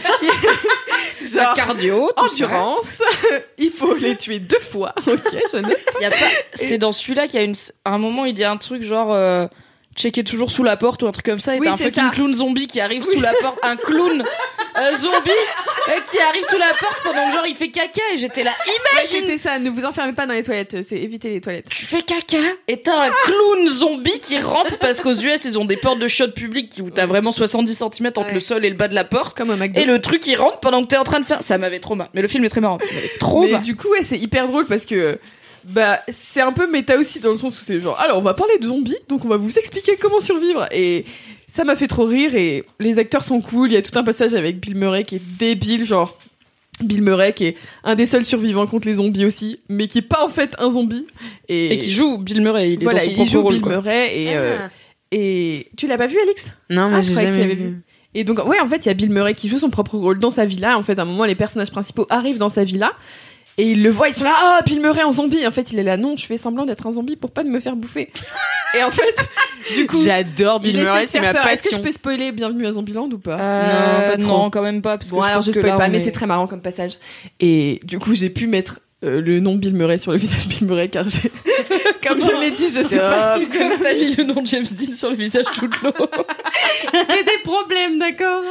Genre, 1.33 1.53
cardio, 1.53 2.11
endurance, 2.17 3.01
il 3.57 3.71
faut 3.71 3.95
les 3.95 4.17
tuer 4.17 4.39
deux 4.39 4.59
fois. 4.59 4.93
Ok, 5.07 5.37
je 5.51 5.57
note. 5.57 5.77
C'est 6.53 6.77
dans 6.77 6.91
celui-là 6.91 7.27
qu'il 7.27 7.39
y 7.39 7.43
a 7.43 7.45
une... 7.45 7.55
à 7.85 7.91
un 7.91 7.97
moment, 7.97 8.25
il 8.25 8.33
dit 8.33 8.43
un 8.43 8.57
truc 8.57 8.83
genre 8.83 9.13
euh, 9.13 9.47
checker 9.95 10.23
toujours 10.23 10.51
sous 10.51 10.63
la 10.63 10.77
porte 10.77 11.03
ou 11.03 11.07
un 11.07 11.11
truc 11.11 11.25
comme 11.25 11.39
ça. 11.39 11.55
Et 11.55 11.59
Oui, 11.59 11.67
t'as 11.67 11.73
un 11.73 11.77
fucking 11.77 11.93
ça. 12.03 12.09
clown 12.13 12.33
zombie 12.33 12.67
qui 12.67 12.79
arrive 12.81 13.03
sous 13.03 13.19
la 13.21 13.33
porte. 13.33 13.57
Un 13.63 13.75
clown 13.75 14.23
euh, 14.77 14.95
zombie 14.97 15.29
euh, 15.89 15.91
qui 16.11 16.19
arrive 16.19 16.43
sous 16.49 16.57
la 16.57 16.73
porte 16.79 16.99
pendant 17.03 17.27
que 17.27 17.33
genre 17.33 17.45
il 17.47 17.55
fait 17.55 17.69
caca. 17.69 18.01
Et 18.13 18.17
j'étais 18.17 18.43
là, 18.43 18.51
Ouais, 18.65 18.73
imagine 19.01 19.27
C'était 19.27 19.37
ça, 19.37 19.59
ne 19.59 19.69
vous 19.69 19.85
enfermez 19.85 20.13
pas 20.13 20.25
dans 20.25 20.33
les 20.33 20.43
toilettes, 20.43 20.77
c'est 20.87 20.95
éviter 20.97 21.29
les 21.29 21.41
toilettes. 21.41 21.69
tu 21.69 21.85
fais 21.85 22.01
caca 22.01 22.37
et 22.67 22.81
t'as 22.81 23.07
un 23.07 23.11
clown 23.23 23.67
zombie 23.67 24.19
qui 24.19 24.39
rampe 24.39 24.75
parce 24.79 24.99
qu'aux 25.01 25.13
US 25.13 25.45
ils 25.45 25.59
ont 25.59 25.65
des 25.65 25.77
portes 25.77 25.99
de 25.99 26.07
shot 26.07 26.29
publiques 26.31 26.79
où 26.83 26.89
t'as 26.89 27.05
vraiment 27.05 27.31
70 27.31 27.73
cm 27.75 28.07
entre 28.07 28.27
Ouais. 28.27 28.33
le 28.33 28.39
sol 28.39 28.65
et 28.65 28.69
le 28.69 28.75
bas 28.75 28.87
de 28.87 28.95
la 28.95 29.03
porte. 29.03 29.37
Comme 29.37 29.49
au 29.49 29.55
McDo. 29.55 29.79
Et 29.79 29.85
le 29.85 30.01
truc 30.01 30.25
il 30.27 30.35
rentre 30.35 30.59
pendant 30.59 30.81
que 30.83 30.87
t'es 30.87 30.97
en 30.97 31.03
train 31.03 31.19
de 31.19 31.25
faire. 31.25 31.43
Ça 31.43 31.57
m'avait 31.57 31.79
trop 31.79 31.95
marre. 31.95 32.09
Mais 32.13 32.21
le 32.21 32.27
film 32.27 32.43
est 32.45 32.49
très 32.49 32.61
marrant. 32.61 32.79
Ça 32.81 32.93
m'avait 32.93 33.11
trop 33.19 33.43
Mais 33.43 33.51
marre. 33.51 33.61
du 33.61 33.75
coup, 33.75 33.89
ouais, 33.89 34.03
c'est 34.03 34.17
hyper 34.17 34.47
drôle 34.47 34.65
parce 34.65 34.85
que 34.85 35.19
bah 35.65 35.99
c'est 36.09 36.41
un 36.41 36.51
peu 36.51 36.69
méta 36.69 36.97
aussi 36.97 37.19
dans 37.19 37.31
le 37.31 37.37
sens 37.37 37.59
où 37.59 37.63
c'est 37.63 37.79
genre 37.79 37.99
alors 37.99 38.17
on 38.17 38.21
va 38.21 38.33
parler 38.33 38.57
de 38.59 38.67
zombies 38.67 38.97
donc 39.09 39.23
on 39.25 39.27
va 39.29 39.37
vous 39.37 39.57
expliquer 39.57 39.95
comment 39.97 40.19
survivre 40.19 40.67
et 40.71 41.05
ça 41.47 41.63
m'a 41.63 41.75
fait 41.75 41.87
trop 41.87 42.05
rire 42.05 42.35
et 42.35 42.63
les 42.79 42.99
acteurs 42.99 43.23
sont 43.23 43.39
cool 43.41 43.69
il 43.71 43.73
y 43.75 43.77
a 43.77 43.81
tout 43.81 43.97
un 43.97 44.03
passage 44.03 44.33
avec 44.33 44.59
Bill 44.59 44.75
Murray 44.75 45.03
qui 45.05 45.15
est 45.15 45.21
débile 45.39 45.85
genre 45.85 46.17
Bill 46.81 47.01
Murray 47.01 47.33
qui 47.33 47.45
est 47.45 47.55
un 47.83 47.95
des 47.95 48.05
seuls 48.05 48.25
survivants 48.25 48.67
contre 48.67 48.87
les 48.87 48.95
zombies 48.95 49.25
aussi 49.25 49.59
mais 49.69 49.87
qui 49.87 49.99
est 49.99 50.01
pas 50.01 50.25
en 50.25 50.29
fait 50.29 50.55
un 50.59 50.69
zombie 50.69 51.05
et, 51.47 51.73
Et 51.73 51.77
qui 51.77 51.91
joue 51.91 52.17
Bill 52.17 52.41
Murray. 52.41 52.73
Il 52.73 52.81
est 52.81 52.83
voilà 52.83 52.99
dans 52.99 53.05
son 53.05 53.11
il 53.11 53.15
propre 53.15 53.31
joue 53.31 53.41
rôle. 53.41 53.53
Bill 53.53 53.61
quoi. 53.61 53.71
Murray 53.73 54.19
et 54.19 54.35
euh, 54.35 54.67
et 55.11 55.67
tu 55.77 55.87
l'as 55.87 55.97
pas 55.99 56.07
vu 56.07 56.17
Alex? 56.19 56.47
Non, 56.71 56.89
moi, 56.89 56.97
Ah, 56.97 57.01
je 57.01 57.07
j'ai 57.07 57.13
croyais 57.13 57.29
que 57.29 57.35
tu 57.35 57.39
jamais 57.41 57.53
l'avais 57.53 57.63
vu. 57.67 57.69
vu. 57.75 57.81
Et 58.15 58.23
donc, 58.23 58.43
ouais, 58.47 58.59
en 58.59 58.67
fait, 58.67 58.77
il 58.77 58.87
y 58.87 58.89
a 58.89 58.95
Bill 58.95 59.11
Murray 59.11 59.35
qui 59.35 59.47
joue 59.47 59.59
son 59.59 59.69
propre 59.69 59.95
rôle 59.97 60.17
dans 60.17 60.31
sa 60.31 60.45
villa. 60.45 60.75
En 60.77 60.81
fait, 60.81 60.97
à 60.97 61.03
un 61.03 61.05
moment, 61.05 61.25
les 61.25 61.35
personnages 61.35 61.69
principaux 61.71 62.07
arrivent 62.09 62.39
dans 62.39 62.49
sa 62.49 62.63
villa. 62.63 62.93
Et 63.59 63.71
ils 63.71 63.83
le 63.83 63.91
voient, 63.91 64.07
ils 64.07 64.13
sont 64.13 64.23
là, 64.23 64.33
ah, 64.35 64.59
Bill 64.65 64.79
Murray 64.81 65.03
en 65.03 65.11
zombie. 65.11 65.45
En 65.45 65.51
fait, 65.51 65.71
il 65.71 65.77
est 65.77 65.83
là, 65.83 65.95
non, 65.95 66.15
je 66.17 66.25
fais 66.25 66.37
semblant 66.37 66.65
d'être 66.65 66.87
un 66.87 66.91
zombie 66.91 67.15
pour 67.15 67.29
pas 67.29 67.43
me 67.43 67.59
faire 67.59 67.75
bouffer. 67.75 68.09
Et 68.77 68.83
en 68.83 68.89
fait, 68.89 69.15
du 69.75 69.85
coup, 69.85 70.03
J'adore 70.03 70.59
il 70.63 70.73
Bill 70.73 70.83
Murray, 70.83 71.05
de 71.05 71.09
c'est 71.09 71.19
ma 71.19 71.33
peur. 71.33 71.45
Est-ce 71.47 71.63
que 71.63 71.69
je 71.69 71.75
passion. 71.75 71.83
peux 71.83 71.91
spoiler 71.91 72.31
Bienvenue 72.31 72.65
à 72.65 72.71
Zombieland 72.71 73.09
ou 73.11 73.19
pas 73.19 73.37
Euh, 73.39 74.01
Non, 74.05 74.11
pas 74.11 74.17
trop. 74.17 74.27
Non, 74.27 74.49
quand 74.49 74.63
même 74.63 74.81
pas. 74.81 74.97
Parce 74.97 75.11
Bon, 75.11 75.17
que 75.19 75.23
je 75.23 75.27
alors 75.27 75.37
pense 75.39 75.45
je 75.45 75.51
que 75.51 75.59
spoil 75.59 75.71
là, 75.73 75.77
pas, 75.77 75.87
mais 75.89 75.99
est- 75.99 76.03
c'est 76.05 76.11
très 76.11 76.25
marrant 76.25 76.47
comme 76.47 76.61
passage. 76.61 76.97
Et 77.39 77.79
du 77.83 77.99
coup, 77.99 78.15
j'ai 78.15 78.31
pu 78.31 78.47
mettre 78.47 78.79
euh, 79.03 79.21
le 79.21 79.39
nom 79.39 79.53
Bill 79.55 79.75
Murray 79.75 79.99
sur 79.99 80.11
le 80.13 80.17
visage 80.19 80.45
de 80.45 80.49
Bill 80.49 80.67
Murray 80.67 80.89
car 80.89 81.03
j'ai, 81.07 81.19
comme 82.07 82.19
je 82.21 82.41
l'ai 82.41 82.49
dit, 82.51 82.69
je 82.73 82.87
suis 82.87 82.97
pas 82.97 83.35
Comme 83.37 83.79
t'as 83.83 83.93
mis 83.93 84.15
le 84.15 84.23
nom 84.23 84.41
de 84.41 84.47
James 84.47 84.65
Dean 84.71 84.91
sur 84.93 85.11
le 85.11 85.15
visage 85.15 85.45
tout 85.53 85.67
de 85.67 85.75
l'eau. 85.83 85.93
J'ai 87.07 87.23
des 87.23 87.37
problèmes, 87.43 87.99
d'accord 87.99 88.41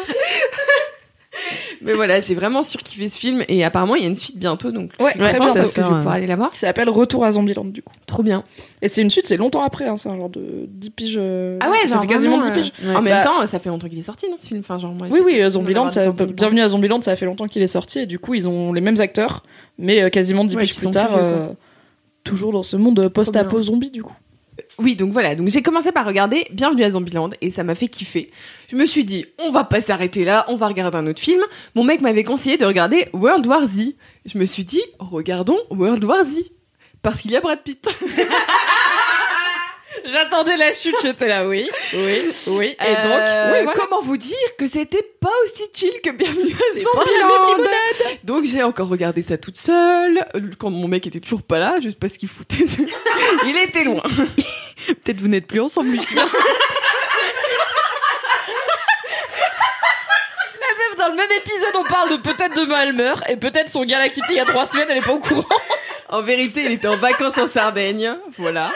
Mais 1.81 1.95
voilà, 1.95 2.21
j'ai 2.21 2.35
vraiment 2.35 2.63
surkiffé 2.63 3.09
ce 3.09 3.19
film 3.19 3.43
et 3.49 3.65
apparemment 3.65 3.95
il 3.97 4.03
y 4.03 4.05
a 4.05 4.09
une 4.09 4.15
suite 4.15 4.37
bientôt 4.39 4.71
donc 4.71 4.93
je 4.99 5.05
Ouais, 5.05 5.13
très 5.15 5.33
ça 5.33 5.39
parce 5.55 5.73
que 5.73 5.83
je 5.83 5.89
vais 5.89 5.95
pouvoir 5.95 6.15
aller 6.15 6.27
la 6.27 6.37
voir. 6.37 6.55
Ça 6.55 6.67
s'appelle 6.69 6.89
Retour 6.91 7.25
à 7.25 7.33
Zombieland 7.33 7.65
du 7.65 7.83
coup. 7.83 7.95
Trop 8.07 8.23
bien. 8.23 8.45
Et 8.83 8.89
c'est 8.89 9.01
une 9.03 9.11
suite, 9.11 9.25
c'est 9.27 9.37
longtemps 9.39 9.63
après, 9.63 9.89
hein, 9.89 9.97
c'est 9.97 10.09
un 10.09 10.17
genre 10.17 10.29
de 10.29 10.67
10 10.69 10.91
piges. 10.91 11.17
euh, 11.19 11.57
Ah 11.61 11.71
ouais, 11.71 11.79
ça 11.83 11.95
genre 11.95 12.03
fait 12.03 12.07
quasiment 12.09 12.39
vraiment, 12.39 12.55
10 12.55 12.61
piges. 12.61 12.73
euh, 12.85 12.95
En 12.97 13.03
même 13.03 13.15
Bah, 13.15 13.23
temps, 13.23 13.47
ça 13.47 13.59
fait 13.59 13.71
longtemps 13.71 13.89
qu'il 13.89 13.99
est 13.99 14.03
sorti 14.03 14.29
non 14.31 14.37
ce 14.39 14.47
film. 14.47 14.61
Enfin 14.61 14.79
genre 14.79 14.93
moi. 14.93 15.07
Oui, 15.11 15.21
oui, 15.25 15.41
euh, 15.41 15.51
Zombieland, 15.51 15.89
ça, 15.91 16.13
bienvenue 16.13 16.61
à 16.61 16.69
Zombieland, 16.69 17.01
ça 17.01 17.17
fait 17.17 17.27
longtemps 17.27 17.47
qu'il 17.49 17.63
est 17.63 17.67
sorti 17.67 18.01
et 18.01 18.07
du 18.07 18.19
coup 18.19 18.35
ils 18.35 18.49
ont 18.49 18.73
les 18.73 18.81
mêmes 18.83 19.01
acteurs, 19.01 19.43
mais 19.79 20.11
quasiment 20.11 20.45
10 20.45 20.55
Ouais, 20.57 20.63
piges 20.63 20.75
qui 20.75 20.81
plus 20.81 20.91
tard, 20.91 21.09
plus 21.09 21.17
vieux, 21.17 21.25
euh, 21.25 21.47
toujours 22.25 22.53
dans 22.53 22.63
ce 22.63 22.77
monde 22.77 23.09
post-apo 23.09 23.61
zombie 23.63 23.91
du 23.91 24.03
coup. 24.03 24.15
Oui, 24.79 24.97
donc 24.97 25.13
voilà. 25.13 25.35
Donc 25.35 25.49
j'ai 25.49 25.63
commencé 25.63 25.93
par 25.93 26.07
regarder 26.07 26.47
Bienvenue 26.53 26.85
à 26.85 26.91
Zombieland 26.91 27.31
et 27.41 27.51
ça 27.51 27.63
m'a 27.63 27.75
fait 27.75 27.89
kiffer. 27.89 28.31
Je 28.69 28.77
me 28.77 28.87
suis 28.87 29.05
dit, 29.05 29.27
on 29.39 29.51
va 29.51 29.65
pas 29.65 29.81
s'arrêter 29.81 30.25
là, 30.25 30.45
on 30.49 30.57
va 30.57 30.69
regarder 30.69 30.97
un 30.97 31.07
autre 31.07 31.21
film. 31.21 31.43
Mon 31.75 31.85
mec 31.85 32.01
m'avait 32.01 32.25
conseillé 32.25 32.57
de 32.57 32.65
regarder 32.65 33.09
World 33.13 33.47
War 33.47 33.67
Z. 33.67 33.95
Je 34.25 34.39
me 34.39 34.45
suis 34.45 34.65
dit, 34.65 34.83
regardons 34.99 35.59
World 35.71 36.05
War 36.05 36.25
Z 36.25 36.51
parce 37.03 37.21
qu'il 37.21 37.33
y 37.33 37.37
a 37.37 37.41
Brad 37.41 37.63
Pitt. 37.63 37.89
J'attendais 40.05 40.57
la 40.57 40.73
chute, 40.73 40.97
j'étais 41.03 41.29
là, 41.29 41.47
oui, 41.47 41.69
oui, 41.95 42.33
oui. 42.49 42.67
Et 42.67 42.77
Euh, 42.81 42.95
donc, 43.05 43.55
oui, 43.55 43.63
voilà. 43.65 43.73
comment 43.79 44.03
vous 44.03 44.17
dire 44.17 44.37
que 44.59 44.67
c'était 44.67 45.03
pas 45.21 45.31
aussi 45.45 45.65
chill 45.75 45.93
que 46.03 46.11
Bienvenue 46.11 46.55
à 46.55 46.81
Zombieland. 46.81 47.69
Donc 48.25 48.45
j'ai 48.45 48.63
encore 48.63 48.89
regardé 48.89 49.23
ça 49.23 49.39
toute 49.39 49.59
seule 49.59 50.27
quand 50.59 50.71
mon 50.71 50.89
mec 50.89 51.07
était 51.07 51.21
toujours 51.21 51.43
pas 51.43 51.59
là, 51.59 51.77
je 51.83 51.89
sais 51.91 51.95
pas 51.97 52.09
ce 52.09 52.19
qu'il 52.19 52.29
foutait. 52.29 52.65
Il 53.47 53.57
était 53.57 53.85
loin. 53.85 54.03
Peut-être 55.05 55.21
vous 55.21 55.29
n'êtes 55.29 55.47
plus 55.47 55.61
ensemble, 55.61 55.91
Lucie. 55.91 56.15
Meuf, 56.15 56.33
dans 60.99 61.09
le 61.09 61.15
même 61.15 61.31
épisode, 61.37 61.77
on 61.77 61.85
parle 61.85 62.11
de 62.11 62.17
peut-être 62.17 62.55
demain 62.57 62.83
elle 62.83 62.93
meurt 62.93 63.29
et 63.31 63.37
peut-être 63.37 63.69
son 63.71 63.85
gars 63.85 63.99
l'a 63.99 64.09
quitté 64.09 64.27
il 64.31 64.37
y 64.37 64.41
a 64.41 64.45
trois 64.45 64.67
semaines, 64.67 64.87
elle 64.91 64.99
est 64.99 65.03
pas 65.03 65.13
au 65.13 65.19
courant. 65.19 65.45
En 66.13 66.21
vérité, 66.23 66.63
il 66.67 66.73
était 66.73 66.89
en 66.89 66.97
vacances 66.97 67.39
en 67.39 67.47
Sardaigne, 67.47 68.17
voilà. 68.39 68.71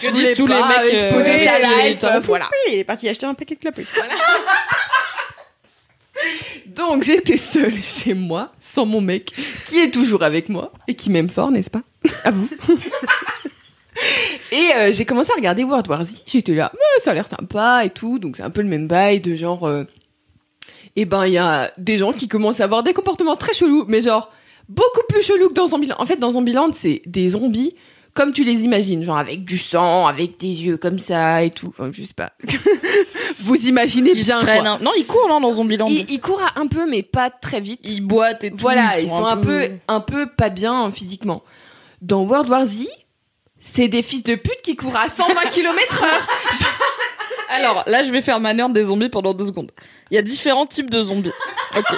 Que 0.00 0.06
Je 0.06 0.10
disent 0.10 0.20
voulais 0.20 0.34
tous 0.34 0.46
les 0.46 0.54
mecs, 0.54 0.92
exposer 0.92 1.30
euh, 1.30 1.44
sa 1.46 1.56
oui, 1.56 1.74
life, 1.90 1.98
il 2.02 2.06
est 2.06 2.16
en 2.16 2.20
voilà. 2.20 2.50
Il 2.68 2.78
est 2.78 2.84
parti 2.84 3.08
acheter 3.08 3.26
un 3.26 3.34
paquet 3.34 3.54
de 3.54 3.60
clopes. 3.60 3.80
Donc 6.66 7.02
j'étais 7.02 7.36
seule 7.36 7.80
chez 7.82 8.14
moi, 8.14 8.52
sans 8.60 8.86
mon 8.86 9.00
mec, 9.00 9.32
qui 9.64 9.78
est 9.80 9.90
toujours 9.90 10.22
avec 10.22 10.48
moi 10.48 10.72
et 10.86 10.94
qui 10.94 11.10
m'aime 11.10 11.28
fort, 11.30 11.50
n'est-ce 11.50 11.70
pas? 11.70 11.82
À 12.24 12.30
vous. 12.30 12.48
et 14.52 14.70
euh, 14.76 14.92
j'ai 14.92 15.04
commencé 15.04 15.30
à 15.32 15.34
regarder 15.36 15.64
World 15.64 15.88
War 15.88 16.04
Z. 16.04 16.22
J'étais 16.26 16.52
là, 16.54 16.72
ça 16.98 17.10
a 17.12 17.14
l'air 17.14 17.26
sympa 17.26 17.84
et 17.84 17.90
tout. 17.90 18.18
Donc 18.18 18.36
c'est 18.36 18.42
un 18.42 18.50
peu 18.50 18.62
le 18.62 18.68
même 18.68 18.86
bail 18.86 19.20
de 19.20 19.34
genre. 19.34 19.66
euh, 19.66 19.84
Eh 20.96 21.04
ben 21.06 21.26
il 21.26 21.32
y 21.32 21.38
a 21.38 21.72
des 21.78 21.98
gens 21.98 22.12
qui 22.12 22.28
commencent 22.28 22.60
à 22.60 22.64
avoir 22.64 22.82
des 22.82 22.92
comportements 22.92 23.36
très 23.36 23.52
chelous, 23.54 23.84
mais 23.88 24.00
genre 24.02 24.30
beaucoup 24.74 25.02
plus 25.08 25.22
chelous 25.22 25.48
que 25.48 25.54
dans 25.54 25.66
Zombieland. 25.68 25.96
En 25.98 26.06
fait, 26.06 26.16
dans 26.16 26.32
Zombieland, 26.32 26.72
c'est 26.72 27.02
des 27.06 27.30
zombies 27.30 27.74
comme 28.14 28.32
tu 28.32 28.44
les 28.44 28.60
imagines, 28.64 29.02
genre 29.04 29.16
avec 29.16 29.42
du 29.44 29.56
sang, 29.56 30.06
avec 30.06 30.38
des 30.38 30.48
yeux 30.48 30.76
comme 30.76 30.98
ça 30.98 31.42
et 31.44 31.50
tout. 31.50 31.68
Enfin, 31.68 31.90
je 31.92 32.04
sais 32.04 32.12
pas. 32.14 32.32
vous 33.40 33.56
imaginez 33.68 34.10
Ils 34.14 34.20
se 34.22 34.26
bien. 34.26 34.40
quoi. 34.44 34.68
hein. 34.68 34.78
Non, 34.82 34.90
ils 34.98 35.06
courent 35.06 35.28
non, 35.28 35.40
dans 35.40 35.52
Zombieland. 35.52 35.86
Ils, 35.88 36.04
ils 36.10 36.20
courent 36.20 36.42
un 36.56 36.66
peu, 36.66 36.86
mais 36.86 37.02
pas 37.02 37.30
très 37.30 37.60
vite. 37.60 37.80
Ils 37.84 38.02
boitent 38.02 38.44
et 38.44 38.50
tout. 38.50 38.58
Voilà, 38.58 39.00
ils 39.00 39.08
sont, 39.08 39.24
un, 39.24 39.38
peu... 39.38 39.70
un 39.88 40.00
peu 40.00 40.26
pas 40.26 40.50
bien 40.50 40.88
euh, 40.88 40.90
physiquement. 40.90 41.42
Dans 42.02 42.22
World 42.24 42.50
War 42.50 42.66
Z, 42.66 42.86
c'est 43.60 43.88
des 43.88 44.02
fils 44.02 44.22
de 44.24 44.34
pute 44.34 44.60
qui 44.62 44.76
courent 44.76 44.96
à 44.96 45.08
120 45.08 45.48
km 45.50 46.02
heure. 46.02 46.26
Alors 47.48 47.84
là, 47.86 48.02
je 48.02 48.10
vais 48.10 48.20
faire 48.22 48.40
ma 48.40 48.52
nerd 48.52 48.72
des 48.74 48.84
zombies 48.84 49.08
pendant 49.08 49.32
deux 49.34 49.46
secondes. 49.46 49.70
Il 50.10 50.14
y 50.16 50.18
a 50.18 50.22
différents 50.22 50.66
types 50.66 50.90
de 50.90 51.00
zombies. 51.02 51.32
Ok. 51.76 51.96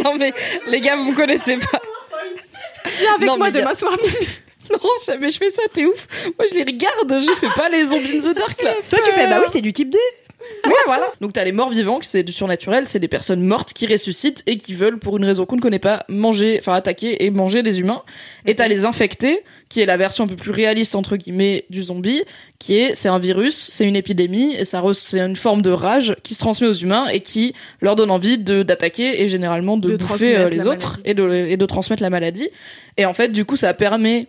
non 0.04 0.14
mais 0.16 0.32
les 0.66 0.80
gars, 0.80 0.96
vous 0.96 1.10
me 1.12 1.16
connaissez 1.16 1.56
pas. 1.56 1.80
Viens 2.98 3.14
avec 3.14 3.26
Non, 3.28 3.36
moi 3.38 3.48
y 3.48 3.50
a- 3.50 3.60
demain 3.60 3.74
soir. 3.74 3.96
Non, 4.70 4.78
je- 5.04 5.16
mais 5.18 5.30
je 5.30 5.36
fais 5.38 5.50
ça, 5.50 5.62
t'es 5.74 5.84
ouf. 5.84 6.06
Moi, 6.38 6.46
je 6.48 6.54
les 6.54 6.62
regarde, 6.62 7.18
je 7.20 7.32
fais 7.40 7.52
pas 7.56 7.68
les 7.68 7.86
zombies 7.86 8.18
in 8.18 8.20
the 8.20 8.36
dark 8.36 8.62
là. 8.62 8.72
Toi, 8.88 9.00
tu 9.04 9.10
fais, 9.10 9.26
bah 9.26 9.38
oui, 9.40 9.46
c'est 9.52 9.60
du 9.62 9.72
type 9.72 9.90
2. 9.90 9.98
Ouais, 10.66 10.72
voilà. 10.86 11.10
Donc 11.20 11.32
t'as 11.32 11.44
les 11.44 11.52
morts 11.52 11.70
vivants, 11.70 11.98
que 11.98 12.06
c'est 12.06 12.22
du 12.22 12.32
surnaturel, 12.32 12.86
c'est 12.86 12.98
des 12.98 13.08
personnes 13.08 13.42
mortes 13.42 13.72
qui 13.72 13.86
ressuscitent 13.86 14.42
et 14.46 14.56
qui 14.58 14.74
veulent, 14.74 14.98
pour 14.98 15.16
une 15.16 15.24
raison 15.24 15.46
qu'on 15.46 15.56
ne 15.56 15.60
connaît 15.60 15.78
pas, 15.78 16.04
manger, 16.08 16.58
enfin 16.60 16.74
attaquer 16.74 17.24
et 17.24 17.30
manger 17.30 17.62
des 17.62 17.80
humains. 17.80 18.02
Et 18.46 18.54
t'as 18.54 18.68
les 18.68 18.84
infectés, 18.84 19.42
qui 19.68 19.80
est 19.80 19.86
la 19.86 19.96
version 19.96 20.24
un 20.24 20.26
peu 20.26 20.36
plus 20.36 20.50
réaliste 20.50 20.94
entre 20.94 21.16
guillemets 21.16 21.64
du 21.70 21.82
zombie, 21.82 22.22
qui 22.58 22.76
est 22.76 22.94
c'est 22.94 23.08
un 23.08 23.18
virus, 23.18 23.68
c'est 23.70 23.84
une 23.84 23.96
épidémie 23.96 24.54
et 24.54 24.64
ça 24.64 24.82
c'est 24.92 25.20
une 25.20 25.36
forme 25.36 25.62
de 25.62 25.70
rage 25.70 26.16
qui 26.22 26.34
se 26.34 26.40
transmet 26.40 26.66
aux 26.66 26.72
humains 26.72 27.06
et 27.08 27.20
qui 27.20 27.54
leur 27.80 27.96
donne 27.96 28.10
envie 28.10 28.38
de 28.38 28.62
d'attaquer 28.62 29.22
et 29.22 29.28
généralement 29.28 29.76
de, 29.76 29.90
De 29.90 29.96
bouffer 29.96 30.36
euh, 30.36 30.48
les 30.50 30.66
autres 30.66 30.98
maladie. 30.98 31.02
et 31.04 31.14
de 31.14 31.30
et 31.52 31.56
de 31.56 31.66
transmettre 31.66 32.02
la 32.02 32.10
maladie. 32.10 32.48
Et 32.96 33.06
en 33.06 33.14
fait, 33.14 33.28
du 33.28 33.44
coup, 33.44 33.56
ça 33.56 33.72
permet 33.74 34.26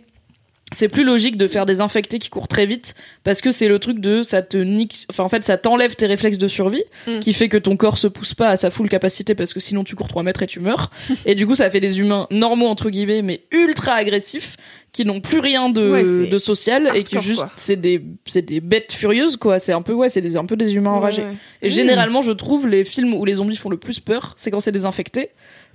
c'est 0.73 0.87
plus 0.87 1.03
logique 1.03 1.37
de 1.37 1.47
faire 1.47 1.65
des 1.65 1.81
infectés 1.81 2.17
qui 2.19 2.29
courent 2.29 2.47
très 2.47 2.65
vite 2.65 2.93
parce 3.23 3.41
que 3.41 3.51
c'est 3.51 3.67
le 3.67 3.77
truc 3.79 3.99
de 3.99 4.21
ça 4.23 4.41
te 4.41 4.55
nique 4.57 5.05
enfin 5.09 5.23
en 5.23 5.29
fait 5.29 5.43
ça 5.43 5.57
t'enlève 5.57 5.95
tes 5.95 6.05
réflexes 6.05 6.37
de 6.37 6.47
survie 6.47 6.83
Mm. 7.07 7.19
qui 7.19 7.33
fait 7.33 7.49
que 7.49 7.57
ton 7.57 7.75
corps 7.77 7.97
se 7.97 8.07
pousse 8.07 8.33
pas 8.35 8.49
à 8.49 8.57
sa 8.57 8.69
full 8.69 8.87
capacité 8.87 9.33
parce 9.35 9.53
que 9.53 9.59
sinon 9.59 9.83
tu 9.83 9.95
cours 9.95 10.07
3 10.07 10.23
mètres 10.23 10.43
et 10.43 10.47
tu 10.47 10.59
meurs. 10.59 10.91
Et 11.25 11.35
du 11.35 11.45
coup 11.47 11.55
ça 11.55 11.69
fait 11.69 11.79
des 11.79 11.99
humains 11.99 12.27
normaux 12.31 12.67
entre 12.67 12.89
guillemets 12.89 13.21
mais 13.21 13.41
ultra 13.51 13.93
agressifs 13.93 14.55
qui 14.91 15.03
n'ont 15.05 15.21
plus 15.21 15.39
rien 15.39 15.69
de, 15.69 15.89
Ouais, 15.89 16.03
de 16.29 16.37
social 16.37 16.91
et 16.95 17.03
qui 17.03 17.19
juste 17.21 17.45
c'est 17.55 17.75
des 17.77 18.03
c'est 18.25 18.41
des 18.41 18.59
bêtes 18.59 18.91
furieuses 18.91 19.37
quoi. 19.37 19.57
C'est 19.59 19.71
un 19.73 19.81
peu 19.81 19.93
ouais 19.93 20.09
c'est 20.09 20.21
des, 20.21 20.35
un 20.37 20.45
peu 20.45 20.55
des 20.57 20.75
humains 20.75 20.91
enragés. 20.91 21.23
Ouais. 21.23 21.35
et 21.61 21.69
généralement 21.69 22.21
je 22.21 22.31
trouve 22.31 22.67
les 22.67 22.83
films 22.83 23.13
où 23.13 23.25
les 23.25 23.35
zombies 23.35 23.55
font 23.57 23.69
le 23.69 23.77
plus 23.77 23.99
peur 23.99 24.33
c'est 24.37 24.51
quand 24.51 24.59
c'est 24.59 24.71
des 24.71 24.85
infectés 24.85 25.29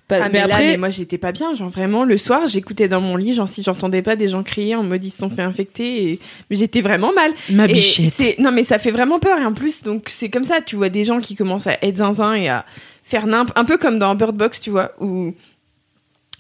Pas- 0.09 0.19
Ah, 0.23 0.29
mais, 0.29 0.35
mais, 0.35 0.39
là, 0.49 0.55
après 0.55 0.67
mais 0.69 0.77
moi 0.77 0.91
j'étais 0.91 1.19
pas 1.19 1.33
bien. 1.33 1.55
Genre 1.55 1.69
vraiment, 1.69 2.05
le 2.05 2.17
soir, 2.17 2.47
j'écoutais 2.47 2.87
dans 2.87 3.01
mon 3.01 3.17
lit, 3.17 3.35
genre 3.35 3.49
si 3.49 3.63
j'entendais 3.65 4.03
pas 4.03 4.15
des 4.15 4.29
gens 4.29 4.43
crier 4.45 4.77
en 4.77 4.85
mode 4.85 5.05
ils 5.05 5.11
se 5.11 5.19
sont 5.19 5.31
fait 5.31 5.43
infecter, 5.43 6.11
et... 6.13 6.21
mais 6.49 6.57
j'étais 6.57 6.81
vraiment 6.81 7.13
mal. 7.13 7.33
Ma 7.51 7.65
Et 7.65 7.73
bichette. 7.73 8.39
non 8.39 8.53
mais 8.53 8.63
ça 8.63 8.79
fait 8.79 8.93
vraiment 8.93 9.19
peur 9.19 9.39
et 9.41 9.45
en 9.45 9.53
plus 9.53 9.83
donc 9.83 10.09
c'est 10.09 10.29
comme 10.29 10.45
ça 10.45 10.61
tu 10.61 10.77
vois 10.77 10.89
des 10.91 11.05
gens 11.05 11.19
qui 11.21 11.35
commencent 11.35 11.67
à 11.67 11.77
être 11.83 11.97
zinzin 11.97 12.35
et 12.35 12.49
à 12.49 12.65
faire 13.03 13.27
nimp 13.27 13.51
un 13.57 13.65
peu 13.65 13.79
comme 13.79 13.99
dans 13.99 14.15
Bird 14.15 14.37
Box 14.37 14.61
tu 14.61 14.71
vois 14.71 14.93
où 15.01 15.33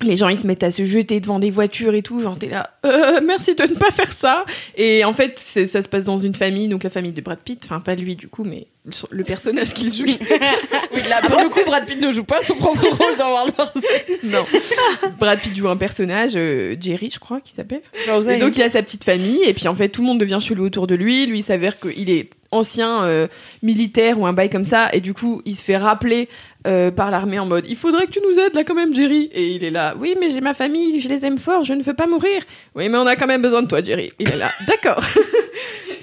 les 0.03 0.17
gens 0.17 0.29
ils 0.29 0.39
se 0.39 0.47
mettent 0.47 0.63
à 0.63 0.71
se 0.71 0.85
jeter 0.85 1.21
devant 1.21 1.39
des 1.39 1.51
voitures 1.51 1.95
et 1.95 2.03
tout 2.03 2.21
genre 2.21 2.39
t'es 2.39 2.49
là 2.49 2.71
euh, 2.85 3.21
merci 3.25 3.55
de 3.55 3.63
ne 3.63 3.75
pas 3.75 3.91
faire 3.91 4.13
ça 4.13 4.45
et 4.77 5.05
en 5.05 5.13
fait 5.13 5.39
ça 5.39 5.83
se 5.83 5.89
passe 5.89 6.05
dans 6.05 6.19
une 6.19 6.35
famille 6.35 6.69
donc 6.69 6.85
la 6.85 6.91
famille 6.91 7.13
de 7.13 7.21
Brad 7.21 7.39
Pitt 7.39 7.63
enfin 7.65 7.81
pas 7.81 7.95
lui 7.95 8.15
du 8.15 8.29
coup 8.29 8.45
mais 8.45 8.67
le, 9.11 9.25
personnage 9.25 9.73
qu'il 9.75 9.93
joue. 9.93 10.05
Oui, 10.95 11.03
là 11.09 11.21
pour 11.23 11.41
le 11.41 11.49
coup 11.49 11.61
Brad 11.67 11.85
Pitt 11.87 12.01
ne 12.01 12.11
joue 12.11 12.25
pas 12.25 12.41
son 12.43 12.55
propre 12.55 12.87
rôle 12.87 13.17
dans 13.19 13.31
World 13.31 13.55
War 13.59 13.73
Z. 13.77 13.87
Non. 14.23 14.45
Brad 15.19 15.41
Pitt 15.41 15.57
joue 15.57 15.69
un 15.69 15.77
personnage 15.77 16.33
euh, 16.37 16.77
Jerry 16.81 17.11
je 17.13 17.19
crois 17.19 17.41
qu'il 17.41 17.55
s'appelle. 17.55 17.83
Et 18.07 18.33
et 18.33 18.39
donc 18.39 18.57
il 18.57 18.63
a 18.63 18.71
sa 18.71 18.83
petite 18.83 19.05
famille 19.05 19.43
et 19.45 19.53
puis 19.53 19.69
en 19.69 19.75
fait 19.75 19.89
tout 19.89 20.01
le 20.01 20.07
monde 20.07 20.21
devient 20.21 20.39
chelou 20.41 20.65
autour 20.65 20.87
de 20.87 20.95
lui. 20.95 21.27
Lui 21.27 21.41
il 21.41 21.43
s'avère 21.43 21.79
qu'il 21.79 22.09
est 22.11 22.31
ancien 22.51 23.05
euh, 23.05 23.27
militaire 23.63 24.19
ou 24.19 24.27
un 24.27 24.33
bail 24.33 24.49
comme 24.49 24.65
ça 24.65 24.89
et 24.93 25.01
du 25.01 25.15
coup 25.15 25.43
il 25.45 25.57
se 25.57 25.63
fait 25.63 25.77
rappeler 25.77 26.29
euh, 26.67 26.91
par 26.91 27.11
l'armée 27.11 27.39
en 27.39 27.47
mode 27.47 27.67
il 27.69 27.77
faudrait 27.77 28.07
que 28.07 28.13
tu 28.13 28.21
nous 28.21 28.39
aides 28.39 28.55
là 28.55 28.65
quand 28.65 28.75
même 28.75 28.95
Jerry 28.95 29.29
et 29.33 29.49
il 29.49 29.65
est 29.65 29.71
là 29.71 29.95
oui 29.99 30.15
mais 30.21 30.31
j'ai 30.31 30.41
ma 30.41 30.55
famille 30.55 31.01
je 31.01 31.09
les 31.09 31.25
aime 31.25 31.39
fort 31.39 31.65
je 31.65 31.73
ne 31.73 31.83
veux 31.83 31.95
pas 31.95 32.07
mourir 32.07 32.43
oui 32.75 32.89
mais 32.89 32.99
on 32.99 33.07
a 33.07 33.17
quand 33.17 33.27
même 33.27 33.43
besoin 33.43 33.63
de 33.63 33.67
toi 33.67 33.83
Jerry. 33.83 34.13
Il 34.21 34.31
est 34.31 34.37
là 34.37 34.51
d'accord 34.67 35.03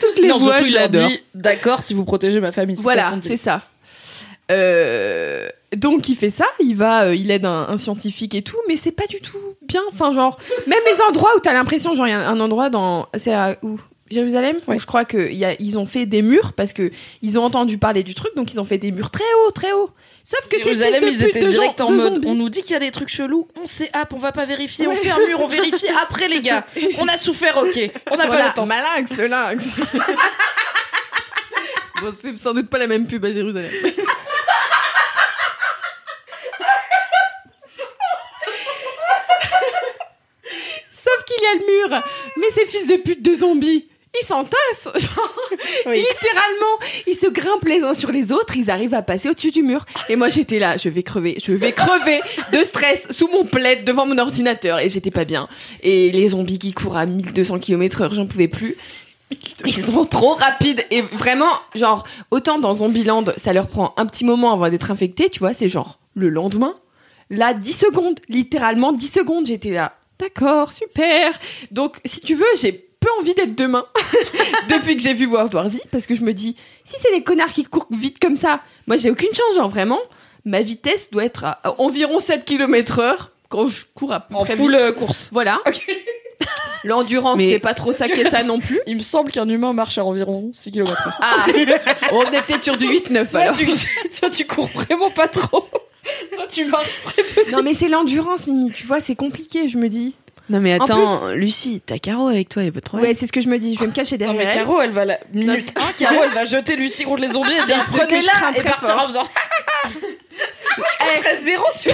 Toutes 0.00 0.18
les 0.20 0.28
non, 0.28 0.38
voix, 0.38 0.62
je 0.62 0.74
l'adore. 0.74 1.08
dit 1.08 1.20
d'accord 1.34 1.82
si 1.82 1.94
vous 1.94 2.04
protégez 2.04 2.40
ma 2.40 2.52
famille. 2.52 2.76
voilà 2.76 3.12
c'est 3.22 3.36
ça 3.36 3.60
Euh, 4.50 5.48
donc 5.76 6.08
il 6.08 6.16
fait 6.16 6.30
ça, 6.30 6.46
il 6.58 6.74
va, 6.74 7.04
euh, 7.04 7.14
il 7.14 7.30
aide 7.30 7.44
un, 7.44 7.66
un 7.68 7.76
scientifique 7.76 8.34
et 8.34 8.42
tout, 8.42 8.56
mais 8.68 8.76
c'est 8.76 8.90
pas 8.90 9.06
du 9.06 9.20
tout 9.20 9.38
bien. 9.62 9.82
Enfin 9.92 10.12
genre, 10.12 10.38
même 10.66 10.80
les 10.92 11.00
endroits 11.02 11.30
où 11.36 11.40
t'as 11.40 11.52
l'impression, 11.52 11.94
genre 11.94 12.06
il 12.08 12.10
y 12.10 12.14
a 12.14 12.28
un 12.28 12.40
endroit 12.40 12.68
dans, 12.70 13.06
c'est 13.14 13.32
à 13.32 13.56
où? 13.62 13.78
Jérusalem 14.10 14.56
Ouais. 14.66 14.76
où 14.76 14.78
je 14.78 14.86
crois 14.86 15.04
que 15.04 15.30
il 15.30 15.36
y 15.36 15.44
a, 15.44 15.54
ils 15.60 15.78
ont 15.78 15.86
fait 15.86 16.04
des 16.06 16.22
murs 16.22 16.52
parce 16.54 16.72
que 16.72 16.90
ils 17.22 17.38
ont 17.38 17.44
entendu 17.44 17.78
parler 17.78 18.02
du 18.02 18.14
truc, 18.14 18.34
donc 18.34 18.52
ils 18.52 18.60
ont 18.60 18.64
fait 18.64 18.78
des 18.78 18.90
murs 18.90 19.10
très 19.10 19.24
hauts, 19.46 19.50
très 19.52 19.72
hauts. 19.72 19.90
Sauf 20.24 20.48
que 20.48 20.58
Jérusalem, 20.58 21.02
ils 21.06 21.22
étaient 21.24 21.40
de 21.40 21.46
gens- 21.50 21.60
direct 21.62 21.80
en 21.80 21.86
de 21.90 21.94
mode 21.94 22.14
zombies. 22.16 22.28
on 22.28 22.34
nous 22.34 22.48
dit 22.48 22.62
qu'il 22.62 22.72
y 22.72 22.76
a 22.76 22.80
des 22.80 22.90
trucs 22.90 23.08
chelous, 23.08 23.48
on 23.60 23.66
sait 23.66 23.90
app, 23.92 24.12
on 24.12 24.18
va 24.18 24.32
pas 24.32 24.44
vérifier, 24.44 24.86
on 24.86 24.94
fait 24.94 25.10
un 25.10 25.18
mur, 25.26 25.40
on 25.40 25.46
vérifie 25.48 25.88
après 26.02 26.28
les 26.28 26.40
gars. 26.40 26.66
On 26.98 27.06
a 27.08 27.16
souffert, 27.16 27.56
ok. 27.58 27.78
On 28.10 28.16
n'a 28.16 28.26
Voilà, 28.26 28.42
pas 28.42 28.48
le 28.48 28.54
temps. 28.54 28.66
Malinx, 28.66 29.16
le 29.16 29.26
lynx. 29.28 29.64
bon, 32.02 32.14
c'est 32.20 32.36
sans 32.38 32.54
doute 32.54 32.68
pas 32.68 32.78
la 32.78 32.86
même 32.86 33.06
pub 33.06 33.24
à 33.24 33.32
Jérusalem. 33.32 33.70
Sauf 40.90 41.24
qu'il 41.26 41.42
y 41.42 41.46
a 41.46 41.54
le 41.54 41.88
mur. 41.88 42.02
Mais 42.36 42.50
ces 42.50 42.66
fils 42.66 42.86
de 42.86 42.96
pute 42.96 43.22
de 43.22 43.34
zombies, 43.34 43.88
ils 44.18 44.26
s'entassent. 44.26 44.88
Genre, 44.94 45.34
Oui. 45.86 45.98
Littéralement, 45.98 46.78
ils 47.06 47.14
se 47.14 47.28
grimpent 47.28 47.64
les 47.64 47.82
uns 47.82 47.94
sur 47.94 48.10
les 48.10 48.32
autres, 48.32 48.56
ils 48.56 48.70
arrivent 48.70 48.94
à 48.94 49.02
passer 49.02 49.28
au-dessus 49.28 49.50
du 49.50 49.62
mur. 49.62 49.84
Et 50.08 50.16
moi, 50.16 50.28
j'étais 50.28 50.58
là, 50.58 50.76
je 50.76 50.88
vais 50.88 51.02
crever, 51.02 51.36
je 51.44 51.52
vais 51.52 51.72
crever 51.72 52.20
de 52.52 52.58
stress 52.64 53.06
sous 53.10 53.28
mon 53.28 53.44
plaid 53.44 53.84
devant 53.84 54.06
mon 54.06 54.18
ordinateur. 54.18 54.78
Et 54.80 54.88
j'étais 54.88 55.10
pas 55.10 55.24
bien. 55.24 55.48
Et 55.82 56.10
les 56.10 56.30
zombies 56.30 56.58
qui 56.58 56.72
courent 56.72 56.96
à 56.96 57.06
1200 57.06 57.58
km 57.58 58.02
heure, 58.02 58.14
j'en 58.14 58.26
pouvais 58.26 58.48
plus. 58.48 58.76
Ils 59.64 59.72
sont 59.72 60.04
trop 60.04 60.34
rapides 60.34 60.84
et 60.90 61.02
vraiment, 61.02 61.50
genre, 61.74 62.04
autant 62.32 62.58
dans 62.58 62.74
Zombieland, 62.74 63.24
ça 63.36 63.52
leur 63.52 63.68
prend 63.68 63.94
un 63.96 64.06
petit 64.06 64.24
moment 64.24 64.52
avant 64.52 64.68
d'être 64.68 64.90
infectés, 64.90 65.30
tu 65.30 65.38
vois, 65.38 65.54
c'est 65.54 65.68
genre 65.68 66.00
le 66.14 66.28
lendemain, 66.28 66.74
là, 67.30 67.54
10 67.54 67.72
secondes, 67.72 68.18
littéralement 68.28 68.92
10 68.92 69.06
secondes, 69.06 69.46
j'étais 69.46 69.70
là. 69.70 69.94
D'accord, 70.18 70.72
super. 70.72 71.32
Donc, 71.70 71.98
si 72.04 72.18
tu 72.20 72.34
veux, 72.34 72.44
j'ai 72.60 72.89
envie 73.18 73.34
d'être 73.34 73.56
demain 73.56 73.84
depuis 74.68 74.96
que 74.96 75.02
j'ai 75.02 75.14
vu 75.14 75.26
World 75.26 75.54
War 75.54 75.68
Z 75.68 75.80
parce 75.90 76.06
que 76.06 76.14
je 76.14 76.22
me 76.22 76.32
dis, 76.32 76.56
si 76.84 76.94
c'est 77.02 77.12
des 77.12 77.22
connards 77.22 77.52
qui 77.52 77.64
courent 77.64 77.86
vite 77.90 78.18
comme 78.20 78.36
ça, 78.36 78.60
moi 78.86 78.96
j'ai 78.96 79.10
aucune 79.10 79.28
chance, 79.34 79.56
genre 79.56 79.68
vraiment, 79.68 80.00
ma 80.44 80.62
vitesse 80.62 81.10
doit 81.10 81.24
être 81.24 81.44
à 81.44 81.60
environ 81.78 82.20
7 82.20 82.44
km 82.44 82.98
heure 83.00 83.32
quand 83.48 83.66
je 83.66 83.84
cours 83.94 84.12
à 84.12 84.20
peu 84.20 84.34
En 84.34 84.44
près 84.44 84.56
full 84.56 84.72
vite. 84.72 84.80
euh, 84.80 84.92
course. 84.92 85.28
Voilà. 85.32 85.60
L'endurance, 86.84 87.36
Mais- 87.36 87.50
c'est 87.50 87.58
pas 87.58 87.74
trop 87.74 87.92
ça 87.92 88.08
que 88.08 88.30
ça 88.30 88.42
non 88.42 88.58
plus. 88.58 88.80
Il 88.86 88.96
me 88.96 89.02
semble 89.02 89.30
qu'un 89.30 89.46
humain 89.48 89.74
marche 89.74 89.98
à 89.98 90.04
environ 90.04 90.50
6 90.54 90.72
km 90.72 91.10
Ah, 91.20 91.46
on 92.12 92.22
est 92.22 92.42
peut-être 92.42 92.64
sur 92.64 92.78
du 92.78 92.86
8-9 92.86 93.28
Soit 93.28 93.40
alors. 93.40 93.56
tu, 93.56 93.68
soit 94.10 94.30
tu 94.30 94.46
cours 94.46 94.68
vraiment 94.68 95.10
pas 95.10 95.28
trop, 95.28 95.66
soit 96.32 96.46
tu 96.46 96.64
marches 96.64 97.02
très 97.02 97.22
peu. 97.22 97.50
Non 97.52 97.62
mais 97.62 97.74
c'est 97.74 97.88
l'endurance, 97.88 98.46
Mimi, 98.46 98.70
tu 98.70 98.86
vois, 98.86 99.00
c'est 99.02 99.14
compliqué, 99.16 99.68
je 99.68 99.76
me 99.76 99.88
dis. 99.90 100.14
Non 100.48 100.60
mais 100.60 100.78
En 100.78 100.84
attends, 100.84 101.32
Lucie, 101.32 101.80
t'as 101.84 101.98
Caro 101.98 102.28
avec 102.28 102.48
toi, 102.48 102.62
y 102.62 102.68
a 102.68 102.72
pas 102.72 102.80
de 102.80 102.84
problème. 102.84 103.08
Ouais, 103.08 103.14
c'est 103.14 103.26
ce 103.26 103.32
que 103.32 103.40
je 103.40 103.48
me 103.48 103.58
dis, 103.58 103.74
je 103.74 103.80
vais 103.80 103.86
me 103.86 103.92
cacher 103.92 104.16
Non 104.16 104.32
derrière 104.32 104.36
mais 104.46 104.52
elle. 104.52 104.58
Caro, 104.58 104.80
elle 104.80 104.90
va 104.92 105.04
la 105.04 105.18
minute 105.32 105.72
1, 105.76 105.92
Caro, 106.04 106.22
elle 106.24 106.32
va 106.32 106.44
jeter 106.44 106.76
Lucie 106.76 107.04
contre 107.04 107.22
les 107.22 107.32
zombies 107.32 107.52
et 107.52 107.66
dire 107.66 107.84
prenez-la 107.86 108.58
et 108.58 108.62
partir 108.62 108.96
en 108.96 109.06
faisant. 109.08 109.28
Elle 111.00 111.22
reste 111.22 111.44
zéro 111.44 111.64
sur. 111.76 111.92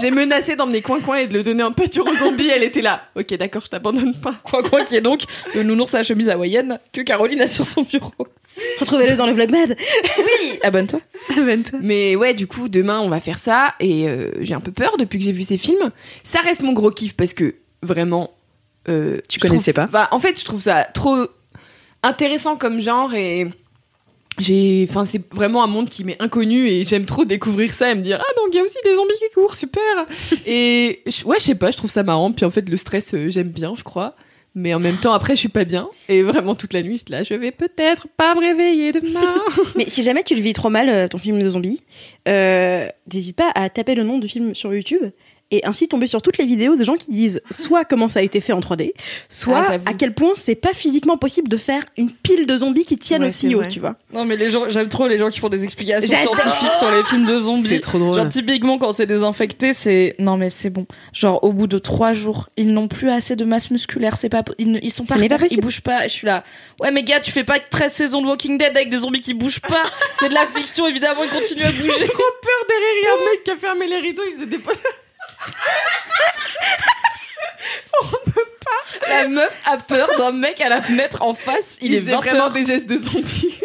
J'ai 0.00 0.10
menacé 0.10 0.56
d'emmener 0.56 0.82
Coin-Coin 0.82 1.16
et 1.18 1.26
de 1.26 1.34
le 1.34 1.42
donner 1.42 1.62
en 1.62 1.72
pâture 1.72 2.06
aux 2.06 2.14
zombies, 2.14 2.48
elle 2.48 2.62
était 2.62 2.82
là. 2.82 3.02
Ok, 3.16 3.34
d'accord, 3.34 3.62
je 3.64 3.70
t'abandonne 3.70 4.14
pas. 4.20 4.34
Quoi 4.44 4.62
quoi 4.62 4.84
qui 4.84 4.96
est 4.96 5.00
donc 5.00 5.22
le 5.54 5.62
nounours 5.62 5.94
à 5.94 5.98
la 5.98 6.04
chemise 6.04 6.28
hawaïenne 6.28 6.78
que 6.92 7.00
Caroline 7.00 7.40
a 7.40 7.48
sur 7.48 7.64
son 7.64 7.82
bureau. 7.82 8.12
Retrouvez-le 8.78 9.16
dans 9.16 9.26
le 9.26 9.32
vlog 9.32 9.50
mad. 9.50 9.76
Abonne-toi. 10.62 11.00
Mais 11.80 12.14
ouais, 12.14 12.34
du 12.34 12.46
coup, 12.46 12.68
demain, 12.68 13.00
on 13.00 13.08
va 13.08 13.20
faire 13.20 13.38
ça 13.38 13.74
et 13.80 14.08
euh, 14.08 14.30
j'ai 14.40 14.54
un 14.54 14.60
peu 14.60 14.72
peur 14.72 14.96
depuis 14.98 15.18
que 15.18 15.24
j'ai 15.24 15.32
vu 15.32 15.42
ces 15.42 15.56
films. 15.56 15.90
Ça 16.22 16.40
reste 16.40 16.62
mon 16.62 16.72
gros 16.72 16.90
kiff 16.90 17.14
parce 17.14 17.34
que 17.34 17.54
vraiment. 17.84 18.32
euh, 18.88 19.18
Tu 19.28 19.38
connaissais 19.38 19.72
trouve- 19.72 19.86
pas. 19.86 19.90
Bah, 19.92 20.08
En 20.10 20.18
fait, 20.18 20.38
je 20.40 20.44
trouve 20.44 20.60
ça 20.60 20.84
trop 20.94 21.26
intéressant 22.02 22.56
comme 22.56 22.80
genre 22.80 23.14
et. 23.14 23.46
J'ai, 24.38 24.84
enfin, 24.90 25.04
c'est 25.04 25.22
vraiment 25.32 25.62
un 25.62 25.68
monde 25.68 25.88
qui 25.88 26.02
m'est 26.02 26.20
inconnu 26.20 26.66
et 26.66 26.82
j'aime 26.82 27.04
trop 27.04 27.24
découvrir 27.24 27.72
ça 27.72 27.92
et 27.92 27.94
me 27.94 28.00
dire 28.02 28.18
ah 28.20 28.32
donc 28.36 28.48
il 28.52 28.56
y 28.56 28.58
a 28.58 28.64
aussi 28.64 28.78
des 28.82 28.96
zombies 28.96 29.14
qui 29.20 29.32
courent 29.32 29.54
super. 29.54 29.80
Et 30.46 31.04
ouais 31.24 31.36
je 31.38 31.44
sais 31.44 31.54
pas 31.54 31.70
je 31.70 31.76
trouve 31.76 31.88
ça 31.90 32.02
marrant. 32.02 32.32
Puis 32.32 32.44
en 32.44 32.50
fait 32.50 32.68
le 32.68 32.76
stress 32.76 33.14
euh, 33.14 33.30
j'aime 33.30 33.50
bien 33.50 33.74
je 33.76 33.84
crois. 33.84 34.16
Mais 34.56 34.74
en 34.74 34.80
même 34.80 34.96
temps 34.96 35.12
après 35.12 35.36
je 35.36 35.38
suis 35.38 35.48
pas 35.48 35.64
bien. 35.64 35.88
Et 36.08 36.22
vraiment 36.22 36.56
toute 36.56 36.72
la 36.72 36.82
nuit 36.82 37.00
là 37.10 37.22
je 37.22 37.32
vais 37.34 37.52
peut-être 37.52 38.08
pas 38.16 38.34
me 38.34 38.40
réveiller 38.40 38.90
demain. 38.90 39.36
Mais 39.76 39.88
si 39.88 40.02
jamais 40.02 40.24
tu 40.24 40.34
le 40.34 40.40
vis 40.40 40.52
trop 40.52 40.68
mal, 40.68 40.88
euh, 40.88 41.06
ton 41.06 41.18
film 41.18 41.40
de 41.40 41.48
zombie, 41.50 41.80
euh, 42.26 42.88
n'hésite 43.12 43.36
pas 43.36 43.52
à 43.54 43.68
taper 43.68 43.94
le 43.94 44.02
nom 44.02 44.18
du 44.18 44.26
film 44.26 44.52
sur 44.52 44.74
YouTube 44.74 45.12
et 45.50 45.64
ainsi 45.66 45.88
tomber 45.88 46.06
sur 46.06 46.22
toutes 46.22 46.38
les 46.38 46.46
vidéos 46.46 46.74
des 46.76 46.84
gens 46.84 46.94
qui 46.96 47.10
disent 47.10 47.40
soit 47.50 47.84
comment 47.84 48.08
ça 48.08 48.20
a 48.20 48.22
été 48.22 48.40
fait 48.40 48.52
en 48.52 48.60
3D, 48.60 48.92
soit 49.28 49.62
Ah, 49.68 49.78
à 49.86 49.94
quel 49.94 50.14
point 50.14 50.30
c'est 50.36 50.54
pas 50.54 50.72
physiquement 50.74 51.16
possible 51.16 51.48
de 51.48 51.56
faire 51.56 51.82
une 51.96 52.10
pile 52.10 52.46
de 52.46 52.58
zombies 52.58 52.84
qui 52.84 52.96
tiennent 52.96 53.22
Ouais, 53.22 53.28
aussi 53.28 53.54
haut, 53.54 53.58
vrai. 53.58 53.68
tu 53.68 53.80
vois. 53.80 53.96
Non 54.12 54.24
mais 54.24 54.36
les 54.36 54.48
gens, 54.48 54.68
j'aime 54.68 54.88
trop 54.88 55.06
les 55.06 55.18
gens 55.18 55.30
qui 55.30 55.40
font 55.40 55.48
des 55.48 55.64
explications 55.64 56.08
scientifiques 56.16 56.72
sur 56.78 56.90
les 56.90 57.02
films 57.04 57.24
de 57.26 57.36
zombies. 57.38 57.68
C'est 57.68 57.80
trop 57.80 57.98
drôle. 57.98 58.14
Genre 58.16 58.28
typiquement 58.28 58.78
quand 58.78 58.92
c'est 58.92 59.06
désinfecté, 59.06 59.72
c'est 59.72 60.14
non 60.18 60.36
mais 60.36 60.50
c'est 60.50 60.70
bon. 60.70 60.86
Genre 61.12 61.42
au 61.44 61.52
bout 61.52 61.66
de 61.66 61.78
trois 61.78 62.12
jours, 62.14 62.48
ils 62.56 62.72
n'ont 62.72 62.88
plus 62.88 63.10
assez 63.10 63.36
de 63.36 63.44
masse 63.44 63.70
musculaire, 63.70 64.16
c'est 64.16 64.28
pas, 64.28 64.42
ils, 64.58 64.70
ne- 64.72 64.78
ils 64.82 64.90
sont 64.90 65.04
pas, 65.04 65.16
n'est 65.16 65.28
pas 65.28 65.36
terre, 65.38 65.46
ils 65.50 65.60
bougent 65.60 65.80
pas. 65.82 66.04
Je 66.04 66.12
suis 66.12 66.26
là, 66.26 66.42
ouais 66.80 66.90
mais 66.90 67.02
gars, 67.04 67.20
tu 67.20 67.30
fais 67.30 67.44
pas 67.44 67.58
13 67.60 67.92
saisons 67.92 68.22
de 68.22 68.26
Walking 68.26 68.58
Dead 68.58 68.74
avec 68.76 68.90
des 68.90 68.98
zombies 68.98 69.20
qui 69.20 69.34
bougent 69.34 69.60
pas. 69.60 69.82
c'est 70.18 70.28
de 70.28 70.34
la 70.34 70.46
fiction 70.54 70.86
évidemment, 70.86 71.22
ils 71.22 71.30
continuent 71.30 71.62
à 71.66 71.72
bouger. 71.72 72.04
trop 72.06 72.22
peur 72.42 72.66
derrière 72.68 72.90
il 72.96 73.04
y 73.04 73.06
a 73.06 73.12
un 73.12 73.30
mec 73.32 73.44
qui 73.44 73.50
a 73.50 73.56
fermé 73.56 73.86
les 73.86 73.98
rideaux 73.98 74.22
il 74.28 74.34
faisait 74.34 74.46
des 74.46 74.58
La 79.08 79.28
meuf 79.28 79.60
a 79.66 79.76
peur 79.76 80.08
d'un 80.18 80.32
mec 80.32 80.60
à 80.60 80.68
la 80.68 80.80
fenêtre 80.82 81.22
en 81.22 81.34
face. 81.34 81.78
Il, 81.80 81.88
il, 81.92 81.94
est 81.96 82.00
faisait 82.00 82.12
20 82.12 82.18
vraiment 82.18 82.44
heures. 82.44 82.52
des 82.52 82.64
gestes 82.64 82.88
de 82.88 82.96
zombie 82.98 83.58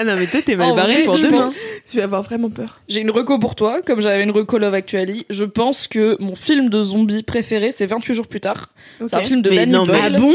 Ah 0.00 0.04
non 0.04 0.14
mais 0.16 0.28
toi 0.28 0.40
t'es 0.42 0.54
mal 0.54 0.68
En 0.70 0.76
barré 0.76 0.94
vrai, 0.94 1.02
pour 1.04 1.16
je 1.16 1.26
demain. 1.26 1.42
pense- 1.42 1.58
je 1.90 1.96
vais 1.96 2.02
avoir 2.02 2.22
vraiment 2.22 2.50
peur 2.50 2.80
J'ai 2.88 3.00
une 3.00 3.10
reco 3.10 3.36
pour 3.40 3.56
toi, 3.56 3.82
comme 3.82 4.00
j'avais 4.00 4.22
une 4.22 4.30
reco 4.30 4.56
Love 4.58 4.74
Actually. 4.74 5.26
Je 5.28 5.44
pense 5.44 5.88
que 5.88 6.16
mon 6.20 6.36
film 6.36 6.68
de 6.70 6.80
zombies 6.82 7.24
préféré, 7.24 7.72
c'est 7.72 7.86
28 7.86 8.14
jours 8.14 8.28
plus 8.28 8.40
tard. 8.40 8.68
C'est 9.00 9.14
un 9.14 9.22
film 9.24 9.42
de 9.42 9.50
Mais 9.50 9.56
Danny 9.56 9.72
non, 9.72 9.86
mais- 9.86 9.98
Boyle. 9.98 10.14
Ah 10.16 10.20
bon? 10.20 10.34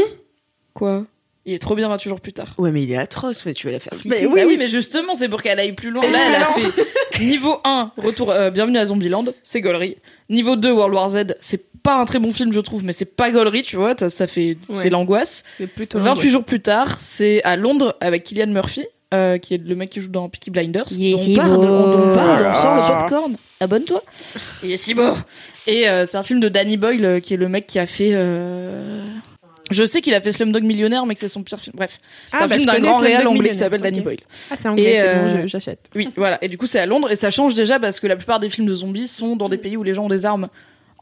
Quoi? 0.74 1.04
Il 1.46 1.52
est 1.52 1.58
trop 1.58 1.74
bien 1.74 1.88
28 1.88 2.08
jours 2.08 2.20
plus 2.22 2.32
tard. 2.32 2.54
Ouais 2.56 2.70
mais 2.70 2.82
il 2.82 2.90
est 2.90 2.96
atroce, 2.96 3.44
ouais, 3.44 3.52
tu 3.52 3.66
vas 3.66 3.72
la 3.72 3.78
faire 3.80 3.92
flipper. 3.94 4.20
Mais 4.20 4.26
oui, 4.26 4.40
Bah 4.40 4.46
oui, 4.46 4.56
mais 4.58 4.66
justement, 4.68 5.12
c'est 5.14 5.28
pour 5.28 5.42
qu'elle 5.42 5.58
aille 5.60 5.72
plus 5.74 5.90
loin. 5.90 6.02
Là, 6.10 6.18
elle 6.28 6.34
a 6.42 6.46
fait 6.70 7.20
niveau 7.24 7.60
1, 7.64 7.92
retour, 7.98 8.30
euh, 8.30 8.50
bienvenue 8.50 8.78
à 8.78 8.86
Zombieland, 8.86 9.26
c'est 9.42 9.60
gaulerie. 9.60 9.98
Niveau 10.30 10.56
2, 10.56 10.70
World 10.72 10.94
War 10.94 11.10
Z, 11.10 11.36
c'est 11.42 11.66
pas 11.82 11.96
un 12.00 12.06
très 12.06 12.18
bon 12.18 12.32
film, 12.32 12.50
je 12.52 12.60
trouve, 12.60 12.82
mais 12.82 12.92
c'est 12.92 13.04
pas 13.16 13.30
gaulerie, 13.30 13.60
tu 13.60 13.76
vois, 13.76 13.94
ça, 14.08 14.26
fait, 14.26 14.56
Ouais. 14.70 14.76
c'est 14.82 14.88
l'angoisse. 14.90 15.44
c'est 15.58 15.66
plutôt 15.66 15.98
28 15.98 16.30
jours 16.30 16.44
plus 16.44 16.60
tard, 16.60 16.98
c'est 16.98 17.42
à 17.44 17.56
Londres 17.56 17.94
avec 18.00 18.24
Killian 18.24 18.46
Murphy, 18.46 18.86
euh, 19.12 19.36
qui 19.36 19.52
est 19.52 19.62
le 19.62 19.74
mec 19.76 19.90
qui 19.90 20.00
joue 20.00 20.08
dans 20.08 20.30
Peaky 20.30 20.50
Blinders. 20.50 20.86
Il 20.92 21.06
est 21.08 21.10
dont 21.12 21.18
si 21.18 21.32
on 21.32 21.34
parle, 21.36 21.56
beau. 21.56 21.62
on 21.62 22.14
parle, 22.14 22.42
on 22.46 22.48
Ah. 22.48 22.54
sort 22.54 22.74
le 22.96 23.00
popcorn. 23.02 23.36
Abonne-toi. 23.60 24.02
Il 24.62 24.72
est 24.72 24.76
si 24.78 24.94
beau. 24.94 25.12
Et 25.66 25.88
euh, 25.90 26.06
c'est 26.06 26.16
un 26.16 26.22
film 26.22 26.40
de 26.40 26.48
Danny 26.48 26.78
Boyle, 26.78 27.20
qui 27.22 27.34
est 27.34 27.36
le 27.36 27.48
mec 27.50 27.66
qui 27.66 27.78
a 27.78 27.84
fait. 27.86 28.12
Euh, 29.70 29.74
Je 29.74 29.84
sais 29.84 30.00
qu'il 30.02 30.14
a 30.14 30.20
fait 30.20 30.32
Slumdog 30.32 30.62
Millionnaire, 30.62 31.06
mais 31.06 31.14
que 31.14 31.20
c'est 31.20 31.28
son 31.28 31.42
pire 31.42 31.60
film. 31.60 31.74
Bref, 31.76 31.98
c'est 32.30 32.36
Ah, 32.38 32.44
un 32.44 32.46
bah, 32.48 32.56
film 32.56 32.66
d'un 32.66 32.80
grand 32.80 32.98
réal 32.98 33.26
anglais 33.26 33.50
qui 33.50 33.54
s'appelle 33.56 33.80
Danny. 33.80 34.00
Boyle. 34.00 34.18
ah 34.50 34.54
c'est 34.56 34.68
anglais 34.68 34.92
c'est 34.96 35.08
euh, 35.08 35.28
bon 35.28 35.40
je- 35.42 35.46
j'achète 35.46 35.90
Oui, 35.94 36.10
voilà. 36.16 36.38
Et 36.42 36.48
du 36.48 36.58
coup, 36.58 36.66
c'est 36.66 36.78
à 36.78 36.86
Londres 36.86 37.10
et 37.10 37.16
ça 37.16 37.30
change 37.30 37.54
déjà 37.54 37.78
parce 37.78 38.00
que 38.00 38.06
la 38.06 38.16
plupart 38.16 38.40
des 38.40 38.48
films 38.50 38.66
de 38.66 38.74
zombies 38.74 39.06
sont 39.08 39.36
dans 39.36 39.48
des 39.48 39.58
pays 39.58 39.76
où 39.76 39.82
les 39.82 39.94
gens 39.94 40.04
ont 40.04 40.08
des 40.08 40.26
armes. 40.26 40.48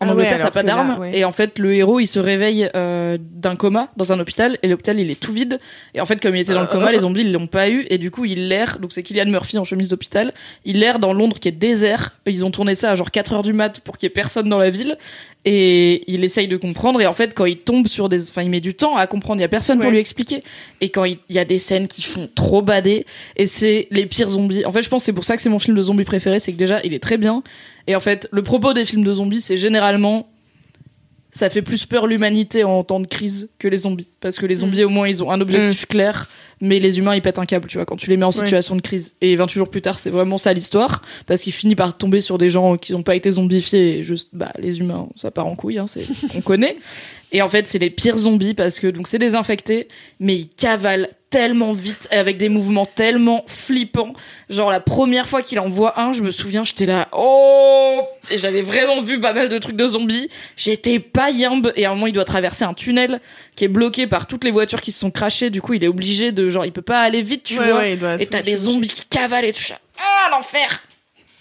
En 0.03 0.05
Ah 0.05 0.15
ouais, 0.15 0.23
Angleterre, 0.25 0.39
t'as 0.39 0.43
alors 0.45 0.53
pas 0.53 0.63
d'armes. 0.63 0.99
ouais. 1.01 1.17
Et 1.19 1.25
en 1.25 1.33
fait, 1.33 1.59
le 1.59 1.75
héros, 1.75 2.01
il 2.01 2.07
se 2.07 2.19
réveille 2.19 2.69
euh, 2.75 3.17
d'un 3.21 3.57
coma 3.57 3.89
dans 3.97 4.13
un 4.13 4.21
hôpital 4.21 4.59
et 4.63 4.69
l'hôpital, 4.69 4.99
il 5.01 5.11
est 5.11 5.19
tout 5.21 5.33
vide. 5.33 5.61
Et 5.95 6.01
en 6.01 6.07
fait, 6.07 6.21
comme 6.21 6.35
il 6.37 6.41
était 6.41 6.53
dans 6.55 6.61
le 6.63 6.67
coma, 6.67 6.91
les 6.93 7.01
zombies, 7.01 7.23
ils 7.23 7.33
l'ont 7.33 7.47
pas 7.47 7.69
eu. 7.71 7.87
Et 7.91 7.99
du 7.99 8.11
coup, 8.11 8.25
il 8.25 8.49
l'air. 8.49 8.79
Donc, 8.81 8.93
c'est 8.93 9.03
Killian 9.03 9.27
Murphy 9.27 9.59
en 9.59 9.65
chemise 9.65 9.89
d'hôpital. 9.89 10.33
Il 10.65 10.79
l'air 10.81 10.99
dans 10.99 11.13
Londres 11.13 11.39
qui 11.41 11.49
est 11.49 11.53
désert. 11.53 12.17
Ils 12.27 12.45
ont 12.45 12.51
tourné 12.51 12.75
ça 12.75 12.91
à 12.91 12.95
genre 12.97 13.11
4 13.11 13.33
heures 13.35 13.43
du 13.43 13.53
mat 13.53 13.81
pour 13.81 13.97
qu'il 13.97 14.07
y 14.07 14.11
ait 14.11 14.15
personne 14.15 14.49
dans 14.49 14.59
la 14.59 14.71
ville. 14.71 14.97
Et 15.45 16.05
il 16.13 16.23
essaye 16.23 16.47
de 16.47 16.57
comprendre. 16.57 17.01
Et 17.01 17.07
en 17.07 17.15
fait, 17.15 17.35
quand 17.35 17.47
il 17.47 17.57
tombe 17.59 17.89
sur 17.89 18.09
des. 18.09 18.29
Enfin, 18.29 18.43
il 18.43 18.51
met 18.51 18.61
du 18.61 18.75
temps 18.75 18.97
à 18.97 19.07
comprendre. 19.07 19.41
Il 19.41 19.43
y 19.43 19.45
a 19.45 19.49
personne 19.49 19.79
pour 19.79 19.87
Ouais. 19.87 19.93
lui 19.93 19.99
expliquer. 19.99 20.43
Et 20.81 20.91
quand 20.91 21.05
il 21.05 21.19
y 21.31 21.39
a 21.39 21.45
des 21.45 21.59
scènes 21.59 21.89
qui 21.89 22.03
font 22.03 22.29
trop 22.33 22.63
bader. 22.63 23.07
Et 23.37 23.47
c'est 23.47 23.89
les 23.91 24.07
pires 24.07 24.29
zombies. 24.31 24.65
En 24.65 24.73
fait, 24.73 24.83
je 24.83 24.89
pense 24.89 25.03
que 25.03 25.07
c'est 25.07 25.13
pour 25.13 25.25
ça 25.25 25.35
que 25.37 25.43
c'est 25.43 25.49
mon 25.49 25.59
film 25.59 25.77
de 25.77 25.83
zombies 25.83 26.05
préféré. 26.05 26.39
C'est 26.39 26.53
que 26.53 26.57
déjà, 26.59 26.81
il 26.85 26.95
est 26.95 27.03
très 27.03 27.17
bien. 27.19 27.43
Et 27.87 27.97
en 27.97 28.01
fait, 28.01 28.29
le 28.33 28.43
propos 28.43 28.73
des 28.73 28.85
films 28.85 29.05
de 29.05 29.13
zombies, 29.13 29.41
c'est 29.41 29.57
généralement. 29.57 30.29
Ça 31.35 31.49
fait 31.49 31.63
plus 31.63 31.87
peur 31.87 32.07
l'humanité 32.07 32.63
en 32.63 32.85
temps 32.85 33.01
de 33.01 33.07
crise 33.07 33.49
que 33.59 33.67
les 33.67 33.79
zombies. 33.79 34.11
Parce 34.21 34.37
que 34.37 34.45
les 34.45 34.57
zombies, 34.57 34.85
au 34.85 34.91
moins, 34.91 35.09
ils 35.09 35.23
ont 35.25 35.31
un 35.31 35.41
objectif 35.41 35.87
clair. 35.87 36.29
Mais 36.61 36.79
les 36.79 36.99
humains, 36.99 37.15
ils 37.15 37.23
pètent 37.23 37.39
un 37.39 37.47
câble, 37.47 37.69
tu 37.69 37.79
vois, 37.79 37.87
quand 37.87 37.97
tu 37.97 38.11
les 38.11 38.19
mets 38.19 38.27
en 38.27 38.31
situation 38.31 38.77
de 38.77 38.83
crise. 38.83 39.15
Et 39.23 39.35
28 39.35 39.59
jours 39.59 39.71
plus 39.71 39.81
tard, 39.81 39.99
c'est 39.99 40.11
vraiment 40.11 40.37
ça 40.37 40.53
l'histoire. 40.53 41.01
Parce 41.27 41.41
qu'il 41.41 41.55
finit 41.55 41.75
par 41.75 41.97
tomber 41.97 42.21
sur 42.21 42.37
des 42.37 42.51
gens 42.51 42.77
qui 42.77 42.93
n'ont 42.93 43.03
pas 43.03 43.17
été 43.17 43.31
zombifiés. 43.31 43.99
Et 43.99 44.03
juste, 44.03 44.29
bah, 44.35 44.53
les 44.59 44.81
humains, 44.81 45.09
ça 45.17 45.31
part 45.31 45.47
en 45.47 45.57
couille, 45.57 45.79
hein, 45.79 45.87
c'est, 45.87 46.05
on 46.37 46.43
connaît. 46.43 46.77
Et 47.33 47.41
en 47.43 47.49
fait, 47.49 47.67
c'est 47.67 47.79
les 47.79 47.91
pires 47.91 48.19
zombies 48.19 48.55
parce 48.55 48.79
que, 48.79 48.87
donc, 48.87 49.09
c'est 49.09 49.19
désinfecté, 49.19 49.89
mais 50.21 50.37
ils 50.37 50.49
cavalent 50.49 51.09
tellement 51.31 51.73
vite 51.73 52.09
et 52.13 52.17
avec 52.17 52.37
des 52.37 52.51
mouvements 52.51 52.85
tellement 52.85 53.43
flippants. 53.47 54.13
Genre, 54.51 54.71
la 54.71 54.81
première 54.81 55.27
fois 55.27 55.41
qu'il 55.41 55.59
en 55.61 55.71
voit 55.71 55.99
un, 55.99 56.13
je 56.13 56.21
me 56.21 56.31
souviens, 56.31 56.63
j'étais 56.63 56.85
là, 56.85 57.09
oh! 57.17 58.01
Et 58.31 58.37
j'avais 58.37 58.61
vraiment 58.61 59.01
vu 59.01 59.19
pas 59.19 59.33
mal 59.33 59.49
de 59.49 59.57
trucs 59.59 59.77
de 59.77 59.87
zombies. 59.87 60.29
J'étais 60.59 60.99
pas 60.99 61.31
yimbe. 61.31 61.73
Et 61.75 61.87
à 61.87 61.91
un 61.91 61.95
moment, 61.95 62.07
il 62.07 62.13
doit 62.13 62.27
traverser 62.27 62.65
un 62.65 62.75
tunnel 62.75 63.21
qui 63.57 63.65
est 63.65 63.69
bloqué 63.69 64.07
par 64.07 64.27
toutes 64.27 64.45
les 64.45 64.51
voitures 64.51 64.83
qui 64.83 64.93
se 64.93 65.01
sont 65.01 65.11
crachées. 65.11 65.49
Du 65.49 65.63
coup, 65.63 65.73
il 65.73 65.83
est 65.83 65.89
obligé 65.89 66.33
de, 66.33 66.51
genre, 66.51 66.67
il 66.67 66.73
peut 66.73 66.83
pas 66.83 67.01
aller 67.01 67.23
vite, 67.23 67.45
tu 67.45 67.59
Ouais, 67.59 67.71
vois. 67.71 67.79
ouais, 67.81 67.99
et 68.21 68.27
t'as 68.27 68.43
des 68.43 68.57
zombies 68.57 68.89
qui 68.89 69.07
cavalent 69.07 69.47
et 69.49 69.53
tout 69.55 69.63
ça. 69.63 69.79
Ah, 69.99 70.29
l'enfer! 70.31 70.83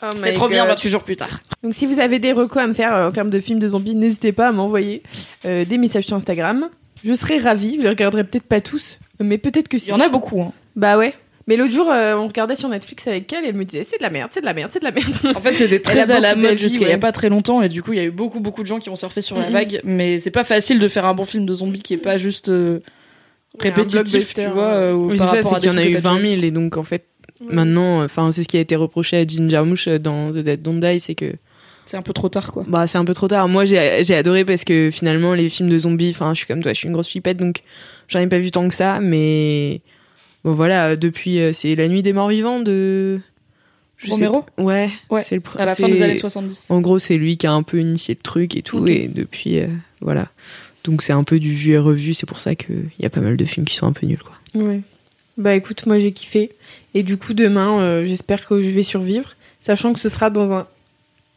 Oh 0.04 0.08
C'est 0.18 0.34
trop 0.34 0.48
bien, 0.50 0.62
God. 0.64 0.72
28 0.76 0.90
jours 0.90 1.04
plus 1.04 1.16
tard. 1.16 1.30
Donc 1.64 1.74
si 1.76 1.86
vous 1.86 2.00
avez 2.00 2.20
des 2.20 2.32
recos 2.32 2.62
à 2.64 2.68
me 2.68 2.74
faire 2.74 2.96
euh, 2.96 3.08
en 3.10 3.12
termes 3.12 3.30
de 3.30 3.40
films 3.40 3.60
de 3.60 3.68
zombies, 3.70 3.96
n'hésitez 3.96 4.32
pas 4.32 4.48
à 4.48 4.52
m'envoyer 4.52 5.04
euh, 5.46 5.64
des 5.66 5.78
messages 5.78 6.06
sur 6.06 6.16
Instagram. 6.16 6.70
Je 7.04 7.14
serai 7.14 7.38
ravie. 7.40 7.76
Je 7.78 7.82
les 7.84 7.90
regarderai 7.90 8.24
peut-être 8.24 8.44
pas 8.46 8.62
tous, 8.62 9.00
mais 9.20 9.38
peut-être 9.38 9.68
que 9.68 9.78
si. 9.78 9.88
Il 9.88 9.92
y 9.92 9.94
en 9.94 10.00
a 10.00 10.10
beaucoup, 10.10 10.42
hein. 10.42 10.52
Bah 10.76 10.98
ouais. 10.98 11.14
Mais 11.48 11.58
l'autre 11.58 11.72
jour, 11.72 11.90
euh, 11.90 12.16
on 12.16 12.28
regardait 12.28 12.56
sur 12.56 12.70
Netflix 12.70 13.08
avec 13.08 13.32
elle 13.34 13.44
et 13.46 13.50
elle 13.50 13.56
me 13.56 13.66
disait 13.66 13.84
c'est 13.84 13.98
de 13.98 14.04
la 14.04 14.12
merde, 14.12 14.30
c'est 14.32 14.42
de 14.42 14.46
la 14.46 14.54
merde, 14.54 14.70
c'est 14.72 14.80
de 14.80 14.86
la 14.86 14.92
merde. 14.92 15.10
En 15.36 15.40
fait, 15.42 15.56
c'était 15.56 15.80
très 15.82 16.12
a 16.12 16.16
à 16.18 16.20
la 16.20 16.36
mode 16.36 16.58
jusqu'à 16.58 16.78
il 16.78 16.82
y 16.84 16.86
a 16.86 16.90
ouais. 16.90 16.98
pas 17.00 17.12
très 17.12 17.30
longtemps 17.30 17.62
et 17.64 17.68
du 17.70 17.82
coup, 17.82 17.94
il 17.94 17.98
y 17.98 18.00
a 18.00 18.04
eu 18.04 18.12
beaucoup 18.12 18.40
beaucoup 18.40 18.62
de 18.62 18.68
gens 18.68 18.78
qui 18.80 18.90
ont 18.90 18.96
surfé 18.96 19.22
sur 19.22 19.38
la 19.38 19.48
Mhm. 19.48 19.54
vague, 19.54 19.82
mais 19.84 20.20
c'est 20.20 20.30
pas 20.32 20.44
facile 20.44 20.78
de 20.80 20.88
faire 20.88 21.06
un 21.06 21.16
bon 21.16 21.26
film 21.26 21.46
de 21.48 21.54
zombies 21.56 21.82
qui 21.82 21.94
est 21.96 21.98
pas 21.98 22.18
juste 22.18 22.50
euh, 22.50 22.80
Ouais, 23.60 23.70
répétitif, 23.70 24.34
tu 24.36 24.46
vois, 24.48 24.64
euh, 24.74 24.94
ou 24.94 25.10
Oui, 25.10 25.18
c'est 25.18 25.26
ça, 25.26 25.32
rapport 25.32 25.50
c'est 25.50 25.56
à 25.56 25.60
qu'il 25.60 25.72
y 25.72 25.74
en 25.74 25.78
a 25.78 25.82
eu 25.82 25.92
trucs 25.92 25.98
que 25.98 26.02
t'as 26.04 26.10
20 26.10 26.16
déjà 26.20 26.30
000 26.36 26.44
et 26.44 26.52
donc 26.52 26.78
en 26.78 26.84
fait 26.84 27.06
maintenant, 27.50 28.04
enfin 28.04 28.32
c'est 28.32 28.44
ce 28.44 28.48
qui 28.48 28.58
a 28.58 28.60
été 28.62 28.76
reproché 28.76 29.18
à 29.18 29.26
Ginger 29.26 29.64
Mouche 29.66 29.88
dans 29.88 30.32
The 30.32 30.38
Dead 30.38 30.62
Don't 30.62 30.80
Die, 30.80 31.00
c'est 31.00 31.16
que. 31.16 31.34
C'est 31.86 31.98
un 31.98 32.02
peu 32.04 32.14
trop 32.14 32.30
tard, 32.30 32.52
quoi. 32.54 32.64
bah 32.68 32.88
c'est 32.88 32.98
un 33.00 33.06
peu 33.06 33.14
trop 33.14 33.28
tard. 33.28 33.48
Moi 33.50 33.66
j'ai 33.66 34.14
adoré 34.16 34.46
parce 34.46 34.64
que 34.64 34.90
finalement 34.92 35.34
les 35.34 35.50
films 35.50 35.70
de 35.70 35.78
zombies, 35.78 36.12
enfin 36.12 36.34
je 36.34 36.38
suis 36.40 36.48
comme 36.48 36.62
toi, 36.62 36.72
je 36.74 36.78
suis 36.78 36.88
une 36.88 36.94
grosse 36.94 37.10
flippette 37.10 37.38
donc 37.38 37.64
j'en 38.08 38.20
ai 38.20 38.28
pas 38.28 38.40
vu 38.40 38.52
tant 38.52 38.68
que 38.68 38.74
ça, 38.76 39.00
mais 39.02 39.82
bon 40.44 40.54
voilà 40.54 40.96
depuis 40.96 41.40
euh, 41.40 41.52
c'est 41.54 41.76
La 41.76 41.88
Nuit 41.88 42.02
des 42.02 42.14
Morts 42.14 42.30
Vivants 42.30 42.60
de 42.62 43.20
Je 43.98 44.06
sais 44.06 44.12
Romero 44.14 44.44
pas. 44.44 44.64
Ouais, 44.64 44.90
Ouais, 45.10 45.22
c'est 45.22 45.36
le 45.36 45.42
À 45.58 45.66
la 45.66 45.76
fin 45.76 45.90
des 45.90 46.02
années 46.02 46.16
70. 46.16 46.68
En 46.70 46.80
gros, 46.82 47.00
c'est 47.00 47.18
lui 47.18 47.36
qui 47.38 47.48
a 47.48 47.52
un 47.52 47.64
peu 47.64 47.80
initié 47.80 48.14
le 48.16 48.22
truc 48.22 48.56
et 48.56 48.62
tout, 48.62 48.88
et 48.88 49.08
depuis, 49.08 49.60
euh, 49.60 49.68
voilà. 50.02 50.30
Donc 50.84 51.02
c'est 51.02 51.14
un 51.14 51.24
peu 51.24 51.40
du 51.40 51.52
vu 51.54 51.74
et 51.74 51.78
revu, 51.78 52.14
c'est 52.14 52.26
pour 52.26 52.40
ça 52.40 52.56
qu'il 52.56 52.90
y 53.00 53.06
a 53.06 53.10
pas 53.10 53.22
mal 53.22 53.38
de 53.38 53.46
films 53.46 53.66
qui 53.66 53.76
sont 53.76 53.86
un 53.88 53.94
peu 53.94 54.06
nuls, 54.08 54.22
quoi. 54.24 54.34
Ouais. 54.62 54.82
Bah 55.38 55.56
écoute, 55.56 55.86
moi 55.86 56.00
j'ai 56.00 56.12
kiffé. 56.12 56.52
Et 56.94 57.04
du 57.04 57.18
coup, 57.18 57.34
demain, 57.34 57.80
euh, 57.80 58.06
j'espère 58.06 58.46
que 58.46 58.62
je 58.62 58.70
vais 58.70 58.84
survivre, 58.84 59.36
sachant 59.60 59.94
que 59.94 60.00
ce 60.00 60.10
sera 60.10 60.30
dans 60.30 60.52
un 60.54 60.68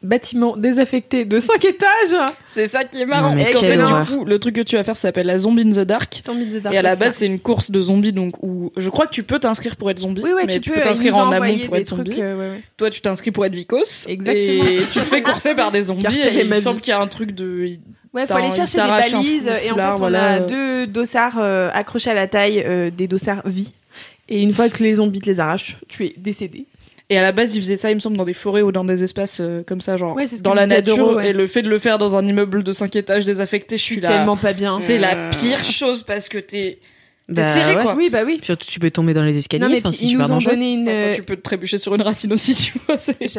bâtiment 0.03 0.57
désaffecté 0.57 1.25
de 1.25 1.39
5 1.39 1.65
étages. 1.65 1.89
C'est 2.47 2.69
ça 2.69 2.85
qui 2.85 3.01
est 3.01 3.07
marrant. 3.07 3.31
Non, 3.31 3.37
mais 3.37 3.45
parce 3.45 3.55
qu'en 3.55 3.61
fait, 3.61 3.79
horreur. 3.79 4.05
du 4.05 4.13
coup, 4.13 4.25
le 4.25 4.39
truc 4.39 4.57
que 4.57 4.61
tu 4.61 4.77
vas 4.77 4.83
faire 4.83 4.97
ça 4.97 5.03
s'appelle 5.03 5.27
la 5.27 5.39
Zombie 5.39 5.63
in 5.63 5.71
the 5.71 5.87
Dark. 5.87 6.23
Et 6.71 6.77
à 6.77 6.83
la 6.83 6.97
base, 6.97 7.17
c'est 7.17 7.27
une 7.27 7.41
course 7.41 7.71
de 7.71 7.81
zombies, 7.81 8.13
donc 8.13 8.35
où 8.43 8.71
je 8.77 8.91
crois 8.91 9.07
que 9.07 9.13
tu 9.13 9.23
peux 9.23 9.39
t'inscrire 9.39 9.77
pour 9.77 9.91
être 9.91 10.01
zombie, 10.01 10.23
oui, 10.23 10.33
ouais, 10.33 10.45
mais 10.47 10.61
tu, 10.61 10.71
peux 10.71 10.81
t'inscrire 10.81 11.17
en 11.17 11.33
amont 11.33 11.59
pour 11.67 11.77
être 11.77 11.87
zombie. 11.87 12.17
euh, 12.19 12.59
Toi, 12.77 12.91
tu 12.91 13.01
t'inscris 13.01 13.31
pour 13.31 13.47
être 13.47 13.55
vicos. 13.55 14.07
Exactement. 14.09 14.65
Et 14.65 14.79
tu 14.93 14.99
te 15.01 15.05
fais 15.05 15.23
courser 15.23 15.55
par 15.55 15.73
des 15.73 15.85
zombies. 15.85 16.07
Et 16.07 16.41
il 16.43 16.49
me 16.49 16.61
semble 16.61 16.81
qu'il 16.81 16.91
y 16.91 16.95
a 16.95 17.01
un 17.01 17.07
truc 17.07 17.33
de. 17.33 17.79
Ouais, 18.13 18.27
faut 18.27 18.35
aller 18.35 18.55
chercher 18.55 18.79
des 18.79 18.89
balises. 18.89 19.51
Et 19.65 19.71
en 19.71 19.77
fait, 19.77 19.83
on 19.83 19.95
voilà. 19.95 20.33
a 20.35 20.41
deux 20.41 20.87
dossards 20.87 21.39
euh, 21.39 21.71
accrochés 21.73 22.11
à 22.11 22.15
la 22.15 22.29
taille, 22.29 22.63
euh, 22.65 22.91
des 22.91 23.09
dossards 23.09 23.43
vie. 23.47 23.73
Et 24.29 24.41
une 24.43 24.53
fois 24.53 24.69
que 24.69 24.83
les 24.83 24.95
zombies 24.95 25.21
te 25.21 25.27
les 25.27 25.41
arrachent, 25.41 25.77
tu 25.89 26.07
es 26.07 26.15
décédé. 26.17 26.67
Et 27.11 27.19
à 27.19 27.23
la 27.23 27.33
base, 27.33 27.55
ils 27.55 27.61
faisaient 27.61 27.77
ça, 27.77 27.91
il 27.91 27.97
me 27.97 28.01
semble, 28.01 28.17
dans 28.17 28.25
des 28.25 28.33
forêts 28.33 28.63
ou 28.63 28.73
dans 28.73 28.85
des 28.85 29.05
espaces 29.05 29.39
euh, 29.41 29.63
comme 29.63 29.83
ça, 29.83 29.99
genre 29.99 30.17
Ouais, 30.17 30.25
dans 30.41 30.55
la 30.55 30.67
nature. 30.67 31.17
Ouais. 31.17 31.31
Et 31.31 31.33
le 31.35 31.47
fait 31.47 31.63
de 31.63 31.69
le 31.69 31.79
faire 31.79 31.99
dans 31.99 32.17
un 32.17 32.27
immeuble 32.27 32.63
de 32.63 32.73
5 32.73 32.97
étages 32.97 33.27
désaffecté, 33.27 33.77
je 33.77 33.83
suis 33.83 34.01
là. 34.01 34.09
Tellement 34.09 34.39
pas 34.39 34.55
bien. 34.55 34.79
C'est 34.81 34.99
la 34.99 35.29
pire 35.31 35.63
chose 35.65 36.03
parce 36.03 36.29
que 36.29 36.39
T'es 36.39 36.79
Bah, 37.27 37.43
serré, 37.43 37.77
ouais. 37.77 37.83
quoi. 37.83 37.95
Oui, 37.95 38.11
bah 38.11 38.23
oui. 38.25 38.39
Surtout, 38.43 38.67
tu 38.67 38.79
peux 38.79 38.91
tomber 38.91 39.15
dans 39.15 39.23
les 39.23 39.37
escaliers. 39.39 39.65
Non, 39.65 39.71
mais 39.71 39.81
puis 39.81 39.93
c'est 39.93 40.05
ils 40.05 40.19
nous 40.19 40.31
ont 40.31 40.39
donné 40.39 40.75
une. 40.75 40.83
Enfin, 40.83 40.93
euh, 40.93 41.15
tu 41.15 41.23
peux 41.23 41.37
te 41.37 41.41
trébucher 41.41 41.79
sur 41.79 41.95
une 41.95 42.03
racine 42.03 42.33
aussi, 42.35 42.55
tu 42.55 42.75
vois. 42.87 42.97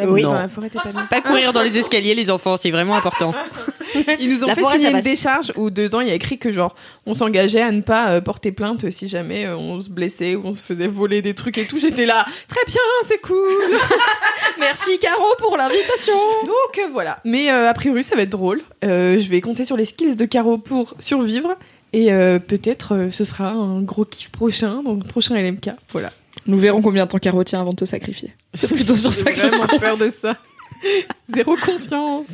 Oui. 0.07 0.23
dans 0.23 0.33
la 0.33 0.47
forêt, 0.47 0.69
t'es 0.69 0.79
pas 0.79 0.91
bien. 0.91 1.05
Pas 1.05 1.21
courir 1.21 1.53
dans 1.53 1.61
les 1.61 1.77
escaliers, 1.77 2.15
les 2.15 2.31
enfants, 2.31 2.57
c'est 2.57 2.71
vraiment 2.71 2.95
important. 2.95 3.33
Ils 4.19 4.29
nous 4.29 4.43
ont 4.43 4.47
La 4.47 4.55
fait 4.55 4.61
forêt, 4.61 4.79
signer 4.79 4.91
une 4.91 5.01
décharge 5.01 5.53
où 5.55 5.69
dedans 5.69 6.01
il 6.01 6.09
y 6.09 6.11
a 6.11 6.15
écrit 6.15 6.37
que 6.37 6.51
genre 6.51 6.75
on 7.05 7.13
s'engageait 7.13 7.61
à 7.61 7.71
ne 7.71 7.79
pas 7.79 8.09
euh, 8.09 8.21
porter 8.21 8.51
plainte 8.51 8.89
si 8.89 9.07
jamais 9.07 9.45
euh, 9.45 9.55
on 9.55 9.79
se 9.79 9.89
blessait 9.89 10.35
ou 10.35 10.41
on 10.43 10.51
se 10.51 10.61
faisait 10.61 10.87
voler 10.87 11.21
des 11.21 11.33
trucs 11.33 11.57
et 11.57 11.65
tout. 11.65 11.77
J'étais 11.79 12.05
là, 12.05 12.25
très 12.49 12.65
bien, 12.65 12.81
c'est 13.07 13.21
cool. 13.21 13.37
Merci 14.59 14.99
Caro 14.99 15.35
pour 15.37 15.57
l'invitation. 15.57 16.13
Donc 16.45 16.79
euh, 16.79 16.89
voilà. 16.91 17.19
Mais 17.25 17.51
euh, 17.51 17.69
a 17.69 17.73
priori 17.73 18.03
ça 18.03 18.15
va 18.15 18.23
être 18.23 18.29
drôle. 18.29 18.59
Euh, 18.83 19.19
je 19.19 19.29
vais 19.29 19.41
compter 19.41 19.65
sur 19.65 19.77
les 19.77 19.85
skills 19.85 20.15
de 20.15 20.25
Caro 20.25 20.57
pour 20.57 20.95
survivre 20.99 21.55
et 21.95 22.11
euh, 22.11 22.39
peut-être 22.39 22.93
euh, 22.93 23.09
ce 23.09 23.23
sera 23.23 23.51
un 23.51 23.81
gros 23.81 24.03
kiff 24.03 24.29
prochain 24.29 24.83
le 24.85 24.99
prochain 24.99 25.33
LMK. 25.41 25.69
Voilà. 25.93 26.11
Nous 26.45 26.57
verrons 26.57 26.81
combien 26.81 27.05
de 27.05 27.09
temps 27.09 27.19
Caro 27.19 27.41
tient 27.45 27.61
avant 27.61 27.69
de 27.71 27.77
te 27.77 27.85
sacrifier. 27.85 28.33
C'est 28.53 28.67
plutôt 28.67 28.97
sur 28.97 29.13
ça 29.13 29.23
J'ai 29.27 29.33
que 29.33 29.39
je 29.39 29.45
vraiment 29.47 29.79
peur 29.79 29.97
de 29.97 30.11
ça. 30.11 30.35
Zéro 31.33 31.55
confiance. 31.55 32.27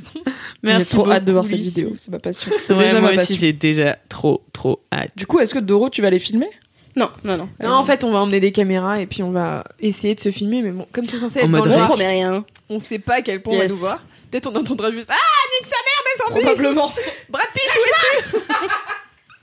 J'ai 0.64 0.84
trop 0.86 1.12
hâte 1.12 1.26
de 1.26 1.32
voir 1.32 1.46
cette 1.46 1.60
vidéo. 1.60 1.94
C'est 1.96 2.10
ma 2.10 2.18
passion. 2.18 2.52
C'est 2.60 2.76
déjà 2.76 3.00
moi 3.00 3.02
ma 3.02 3.08
aussi, 3.10 3.18
passion. 3.18 3.36
j'ai 3.40 3.54
déjà 3.54 4.00
trop, 4.10 4.44
trop 4.52 4.82
hâte. 4.92 5.12
Du 5.16 5.28
coup, 5.28 5.40
est-ce 5.40 5.54
que 5.54 5.60
Doro, 5.60 5.92
tu 5.92 6.02
vas 6.02 6.10
les 6.10 6.18
filmer? 6.18 6.50
Non, 6.96 7.12
non, 7.24 7.38
non. 7.38 7.48
Non, 7.62 7.74
en 7.74 7.86
fait, 7.86 8.04
on 8.04 8.12
va 8.12 8.18
emmener 8.18 8.40
des 8.40 8.52
caméras 8.52 9.00
et 9.00 9.06
puis 9.06 9.22
on 9.22 9.32
va 9.32 9.64
essayer 9.80 10.16
de 10.16 10.20
se 10.20 10.32
filmer. 10.32 10.64
Mais 10.64 10.72
bon, 10.72 10.88
comme 10.92 11.06
c'est 11.06 11.20
censé 11.20 11.40
En 11.42 11.44
être 11.44 11.50
mode 11.50 11.64
dans 11.66 11.70
le 11.70 11.76
noir, 11.76 11.96
rien. 11.96 12.44
on 12.68 12.80
sait 12.80 13.00
pas 13.00 13.18
à 13.18 13.22
quel 13.22 13.44
point 13.44 13.54
on 13.54 13.60
va 13.60 13.68
nous 13.68 13.78
voir. 13.78 14.04
Peut-être 14.32 14.48
on 14.48 14.56
entendra 14.56 14.92
juste 14.92 15.10
Ah, 15.12 15.60
nique 15.60 15.72
sa 15.72 15.78
mère 15.78 16.02
des 16.04 16.34
zombies 16.34 16.46
Probablement. 16.46 16.94
Brad 17.30 17.46
Pitt, 17.54 17.64
où 17.78 18.38
es-tu 18.40 18.46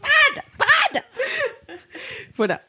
Brad 0.08 0.44
Brad 0.58 1.04
Voilà. 2.36 2.62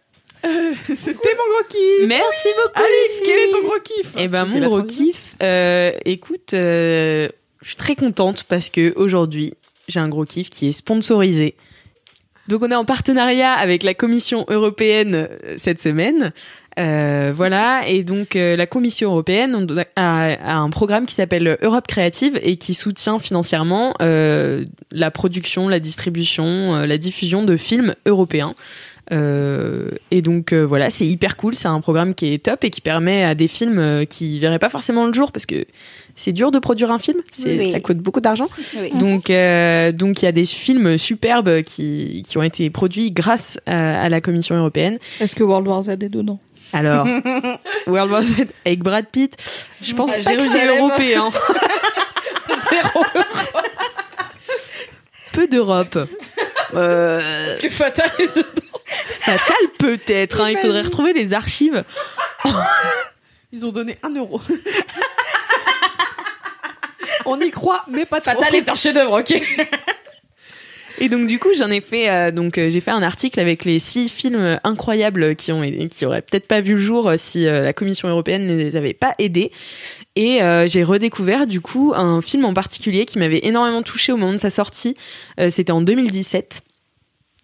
Euh, 0.45 0.73
C'était 0.95 1.35
mon 1.35 1.53
gros 1.53 1.67
kiff 1.67 2.07
Merci 2.07 2.47
beaucoup, 2.55 2.81
Alice, 2.81 3.21
quel 3.25 3.39
est 3.39 3.51
ton 3.51 3.63
gros 3.63 3.79
kiff 3.83 4.13
Eh 4.17 4.27
ben, 4.27 4.45
mon 4.45 4.69
gros 4.69 4.83
kiff, 4.83 5.35
euh, 5.43 5.91
écoute, 6.05 6.53
euh, 6.53 7.29
je 7.61 7.67
suis 7.67 7.75
très 7.75 7.95
contente 7.95 8.43
parce 8.43 8.69
que 8.69 8.93
aujourd'hui, 8.95 9.53
j'ai 9.87 9.99
un 9.99 10.07
gros 10.09 10.25
kiff 10.25 10.49
qui 10.49 10.69
est 10.69 10.73
sponsorisé. 10.73 11.55
Donc, 12.47 12.63
on 12.63 12.71
est 12.71 12.75
en 12.75 12.85
partenariat 12.85 13.53
avec 13.53 13.83
la 13.83 13.93
Commission 13.93 14.45
européenne 14.49 15.29
cette 15.57 15.79
semaine. 15.79 16.33
Euh, 16.79 17.33
voilà, 17.35 17.81
et 17.87 18.03
donc 18.03 18.35
euh, 18.35 18.55
la 18.55 18.65
Commission 18.65 19.11
européenne 19.11 19.67
a, 19.97 20.31
a 20.31 20.55
un 20.55 20.69
programme 20.69 21.05
qui 21.05 21.13
s'appelle 21.13 21.57
Europe 21.61 21.87
Créative 21.87 22.39
et 22.41 22.55
qui 22.55 22.73
soutient 22.73 23.19
financièrement 23.19 23.95
euh, 24.01 24.63
la 24.91 25.11
production, 25.11 25.67
la 25.67 25.79
distribution, 25.79 26.75
euh, 26.75 26.85
la 26.85 26.97
diffusion 26.97 27.43
de 27.43 27.57
films 27.57 27.95
européens. 28.05 28.55
Euh, 29.11 29.89
et 30.11 30.21
donc 30.21 30.53
euh, 30.53 30.65
voilà, 30.65 30.89
c'est 30.89 31.05
hyper 31.05 31.35
cool. 31.35 31.55
C'est 31.55 31.67
un 31.67 31.81
programme 31.81 32.13
qui 32.13 32.31
est 32.31 32.43
top 32.43 32.63
et 32.63 32.69
qui 32.69 32.79
permet 32.79 33.23
à 33.23 33.35
des 33.35 33.47
films 33.47 33.79
euh, 33.79 34.05
qui 34.05 34.39
verraient 34.39 34.59
pas 34.59 34.69
forcément 34.69 35.05
le 35.05 35.13
jour 35.13 35.31
parce 35.31 35.47
que 35.47 35.65
c'est 36.15 36.31
dur 36.31 36.51
de 36.51 36.59
produire 36.59 36.91
un 36.91 36.99
film. 36.99 37.17
Oui. 37.43 37.71
Ça 37.71 37.79
coûte 37.79 37.97
beaucoup 37.97 38.21
d'argent. 38.21 38.47
Oui. 38.79 38.91
Donc 38.97 39.31
euh, 39.31 39.91
donc 39.91 40.21
il 40.21 40.25
y 40.25 40.27
a 40.27 40.31
des 40.31 40.45
films 40.45 40.97
superbes 40.97 41.63
qui 41.63 42.23
qui 42.27 42.37
ont 42.37 42.43
été 42.43 42.69
produits 42.69 43.09
grâce 43.09 43.59
à, 43.65 44.03
à 44.03 44.09
la 44.09 44.21
Commission 44.21 44.55
européenne. 44.55 44.99
Est-ce 45.19 45.35
que 45.35 45.43
World 45.43 45.67
War 45.67 45.81
Z 45.81 45.89
est 45.89 45.97
dedans? 46.09 46.39
Alors 46.73 47.07
World 47.87 48.11
War 48.11 48.21
Z 48.23 48.33
avec 48.65 48.79
Brad 48.79 49.05
Pitt, 49.07 49.35
je 49.81 49.93
pense 49.93 50.11
pas 50.11 50.17
que 50.17 50.23
c'est 50.23 50.31
Jérusalem. 50.37 50.77
européen. 50.79 51.31
Zéro. 52.69 53.05
Peu 55.31 55.47
d'Europe. 55.47 55.97
Euh, 56.75 57.51
Est-ce 57.51 57.61
que 57.61 57.69
Fatal 57.69 58.11
est 58.19 58.35
dedans 58.35 58.49
fatal 59.19 59.55
peut-être. 59.77 60.41
hein. 60.41 60.49
Il 60.51 60.57
faudrait 60.57 60.81
retrouver 60.81 61.13
les 61.13 61.33
archives. 61.33 61.83
Ils 63.51 63.65
ont 63.65 63.71
donné 63.71 63.97
un 64.03 64.09
euro. 64.15 64.41
on 67.25 67.39
y 67.39 67.49
croit, 67.51 67.83
mais 67.87 68.05
pas 68.05 68.21
trop. 68.21 68.31
Fatal 68.31 68.55
est 68.55 68.69
un 68.69 68.75
chef-d'œuvre, 68.75 69.19
ok. 69.19 69.41
Et 71.01 71.07
donc 71.07 71.27
du 71.27 71.39
coup 71.39 71.49
j'en 71.57 71.71
ai 71.71 71.79
fait 71.79 72.09
euh, 72.09 72.31
donc 72.31 72.57
euh, 72.57 72.69
j'ai 72.69 72.81
fait 72.81 72.91
un 72.91 73.01
article 73.01 73.39
avec 73.39 73.63
les 73.63 73.79
six 73.79 74.09
films 74.09 74.59
incroyables 74.65 75.35
qui 75.37 75.53
ont 75.53 75.61
qui 75.89 76.05
auraient 76.05 76.21
peut-être 76.21 76.47
pas 76.47 76.59
vu 76.59 76.75
le 76.75 76.81
jour 76.81 77.07
euh, 77.07 77.15
si 77.15 77.47
euh, 77.47 77.63
la 77.63 77.71
Commission 77.71 78.09
européenne 78.09 78.45
ne 78.45 78.55
les 78.55 78.75
avait 78.75 78.93
pas 78.93 79.15
aidés. 79.17 79.51
Et 80.17 80.39
j'ai 80.65 80.83
redécouvert 80.83 81.47
du 81.47 81.61
coup 81.61 81.93
un 81.95 82.19
film 82.19 82.43
en 82.43 82.53
particulier 82.53 83.05
qui 83.05 83.19
m'avait 83.19 83.39
énormément 83.43 83.81
touché 83.83 84.11
au 84.11 84.17
moment 84.17 84.33
de 84.33 84.37
sa 84.37 84.49
sortie. 84.49 84.95
C'était 85.47 85.71
en 85.71 85.79
2017 85.79 86.61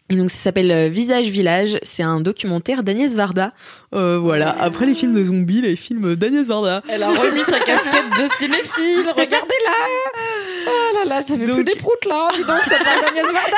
et 0.10 0.16
donc 0.16 0.30
ça 0.30 0.38
s'appelle 0.38 0.92
Visage 0.92 1.28
Village, 1.28 1.80
c'est 1.82 2.04
un 2.04 2.22
documentaire 2.22 2.84
d'Agnès 2.84 3.16
Varda. 3.16 3.50
Euh, 3.96 4.20
voilà, 4.20 4.56
après 4.60 4.86
les 4.86 4.94
films 4.94 5.16
de 5.16 5.24
zombies, 5.24 5.62
les 5.62 5.76
films 5.76 6.16
d'Agnès 6.16 6.46
Varda. 6.46 6.84
Elle 6.88 7.02
a 7.02 7.10
remis 7.10 7.42
sa 7.42 7.60
casquette 7.60 8.12
de 8.22 8.28
cinéphile, 8.34 9.08
regardez-la 9.16 10.35
Oh 10.68 10.96
là 10.96 11.06
là, 11.06 11.22
ça 11.22 11.38
fait 11.38 11.46
Donc- 11.46 11.56
plus 11.56 11.64
des 11.64 11.76
proutes 11.76 12.06
là, 12.06 12.28
dis 12.36 12.44
donc, 12.44 12.62
ça 12.64 12.78
parle 12.84 13.02
d'Agnès 13.02 13.26
Varda 13.32 13.58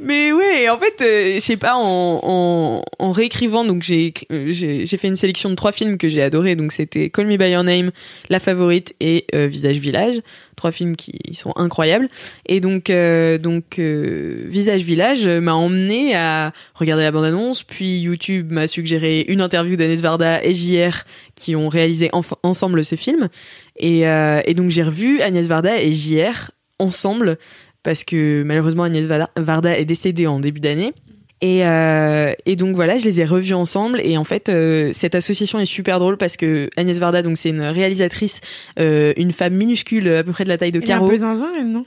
Mais 0.00 0.32
ouais, 0.32 0.68
en 0.68 0.78
fait, 0.78 1.00
euh, 1.00 1.34
je 1.34 1.40
sais 1.40 1.56
pas, 1.56 1.74
en, 1.76 2.82
réécrivant, 3.12 3.64
donc 3.64 3.84
euh, 3.90 4.46
j'ai 4.50 4.86
j'ai 4.86 4.96
fait 4.96 5.08
une 5.08 5.16
sélection 5.16 5.50
de 5.50 5.54
trois 5.54 5.72
films 5.72 5.98
que 5.98 6.08
j'ai 6.08 6.22
adorés. 6.22 6.56
Donc 6.56 6.72
c'était 6.72 7.10
Call 7.10 7.26
Me 7.26 7.36
by 7.36 7.50
Your 7.50 7.64
Name, 7.64 7.90
La 8.28 8.38
Favorite 8.38 8.94
et 9.00 9.24
euh, 9.34 9.46
Visage 9.46 9.78
Village, 9.78 10.20
trois 10.56 10.70
films 10.70 10.94
qui 10.94 11.34
sont 11.34 11.52
incroyables. 11.56 12.08
Et 12.46 12.60
donc 12.60 12.92
donc 13.40 13.78
Visage 13.78 14.82
Village 14.82 15.26
m'a 15.26 15.54
emmené 15.54 16.14
à 16.14 16.52
regarder 16.74 17.02
la 17.02 17.10
bande-annonce, 17.10 17.62
puis 17.62 17.98
YouTube 17.98 18.52
m'a 18.52 18.68
suggéré 18.68 19.24
une 19.28 19.40
interview 19.40 19.76
d'Agnès 19.76 20.00
Varda 20.00 20.44
et 20.44 20.54
JR 20.54 21.04
qui 21.34 21.56
ont 21.56 21.68
réalisé 21.68 22.10
ensemble 22.42 22.84
ce 22.84 22.94
film. 22.94 23.28
Et, 23.76 24.00
et 24.00 24.54
donc 24.54 24.70
j'ai 24.70 24.82
revu 24.82 25.20
Agnès 25.22 25.48
Varda 25.48 25.80
et 25.80 25.92
JR 25.92 26.50
ensemble 26.78 27.38
parce 27.82 28.04
que 28.04 28.42
malheureusement 28.44 28.84
Agnès 28.84 29.04
Varda- 29.04 29.76
est 29.78 29.84
décédée 29.84 30.26
en 30.26 30.40
début 30.40 30.60
d'année. 30.60 30.92
Et, 31.40 31.64
euh, 31.64 32.32
et 32.46 32.56
donc 32.56 32.74
voilà, 32.74 32.96
je 32.96 33.04
les 33.04 33.20
ai 33.20 33.24
revus 33.24 33.54
ensemble 33.54 34.00
et 34.02 34.16
en 34.18 34.24
fait 34.24 34.48
euh, 34.48 34.90
cette 34.92 35.14
association 35.14 35.60
est 35.60 35.66
super 35.66 36.00
drôle 36.00 36.16
parce 36.16 36.36
que 36.36 36.68
Agnès 36.76 36.98
Varda 36.98 37.22
donc 37.22 37.36
c'est 37.36 37.50
une 37.50 37.60
réalisatrice, 37.60 38.40
euh, 38.80 39.12
une 39.16 39.30
femme 39.30 39.54
minuscule 39.54 40.08
à 40.08 40.24
peu 40.24 40.32
près 40.32 40.42
de 40.42 40.48
la 40.48 40.58
taille 40.58 40.72
de 40.72 40.78
Elle 40.82 40.90
est 40.90 40.92
un 40.92 40.96
Caro. 40.98 41.08
peu 41.08 41.16
zinzin, 41.18 41.46
elle, 41.56 41.68
non? 41.68 41.86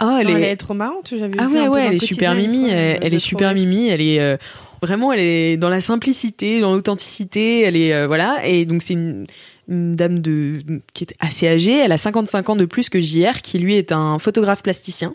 Oh, 0.00 0.16
elle 0.20 0.28
Non, 0.28 0.36
est, 0.36 0.42
elle 0.42 0.44
est 0.52 0.56
trop 0.56 0.74
marrante, 0.74 1.12
j'avais 1.18 1.34
ah 1.38 1.48
vu 1.48 1.54
ouais 1.54 1.66
ouais, 1.68 1.82
elle 1.86 1.90
le 1.90 1.96
est 1.96 2.06
super 2.06 2.36
mimi, 2.36 2.68
elle, 2.70 3.12
est 3.12 3.18
super 3.18 3.54
mimi, 3.54 3.88
elle 3.88 4.00
est 4.00 4.38
vraiment 4.80 5.12
elle 5.12 5.20
est 5.20 5.56
dans 5.56 5.68
la 5.68 5.80
simplicité, 5.80 6.60
dans 6.60 6.72
l'authenticité, 6.72 7.62
elle 7.62 7.76
est 7.76 8.06
voilà 8.06 8.38
et 8.46 8.66
donc 8.66 8.82
c'est 8.82 8.94
une, 8.94 9.26
une 9.68 9.94
dame 9.94 10.18
de 10.18 10.60
qui 10.94 11.04
est 11.04 11.14
assez 11.20 11.48
âgée, 11.48 11.78
elle 11.78 11.92
a 11.92 11.96
55 11.96 12.50
ans 12.50 12.56
de 12.56 12.64
plus 12.64 12.88
que 12.88 13.00
JR 13.00 13.42
qui 13.42 13.58
lui 13.58 13.76
est 13.76 13.92
un 13.92 14.18
photographe 14.18 14.62
plasticien. 14.62 15.14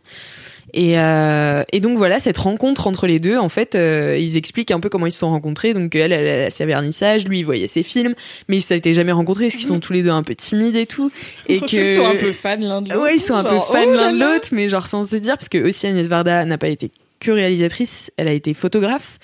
Et, 0.73 0.99
euh, 0.99 1.63
et 1.71 1.79
donc 1.79 1.97
voilà 1.97 2.19
cette 2.19 2.37
rencontre 2.37 2.87
entre 2.87 3.07
les 3.07 3.19
deux 3.19 3.37
en 3.37 3.47
fait 3.47 3.73
euh, 3.73 4.17
ils 4.19 4.35
expliquent 4.35 4.71
un 4.71 4.81
peu 4.81 4.89
comment 4.89 5.05
ils 5.05 5.13
se 5.13 5.19
sont 5.19 5.29
rencontrés 5.29 5.73
donc 5.73 5.95
elle 5.95 6.11
elle, 6.11 6.25
elle 6.25 6.45
a 6.47 6.49
ses 6.49 6.65
vernissages 6.65 7.25
lui 7.25 7.39
il 7.39 7.43
voyait 7.43 7.67
ses 7.67 7.83
films 7.83 8.15
mais 8.49 8.57
ils 8.57 8.61
s'étaient 8.61 8.91
jamais 8.91 9.13
rencontrés 9.13 9.45
parce 9.45 9.55
qu'ils 9.55 9.65
sont 9.65 9.79
tous 9.79 9.93
les 9.93 10.03
deux 10.03 10.09
un 10.09 10.23
peu 10.23 10.35
timides 10.35 10.75
et 10.75 10.85
tout 10.85 11.09
et 11.47 11.61
que 11.61 11.77
Ils 11.77 11.95
sont 11.95 12.05
un 12.05 12.15
peu 12.15 12.33
fans 12.33 12.57
l'un 12.59 12.81
de 12.81 12.89
l'autre. 12.89 13.01
Ouais, 13.01 13.15
ils 13.15 13.21
sont 13.21 13.35
un 13.35 13.43
peu 13.43 13.59
fans 13.71 13.85
oh 13.87 13.93
l'un 13.93 14.11
de 14.11 14.19
l'autre, 14.19 14.49
mais 14.51 14.67
genre 14.67 14.87
sans 14.87 15.05
se 15.05 15.15
dire, 15.15 15.37
parce 15.37 15.49
que 15.49 15.57
aussi 15.57 15.87
Agnès 15.87 16.07
Varda 16.07 16.43
n'a 16.45 16.57
pas 16.57 16.67
été 16.67 16.91
que 17.19 17.31
réalisatrice, 17.31 18.11
elle 18.17 18.27
a 18.27 18.33
été 18.33 18.53
photographe. 18.53 19.17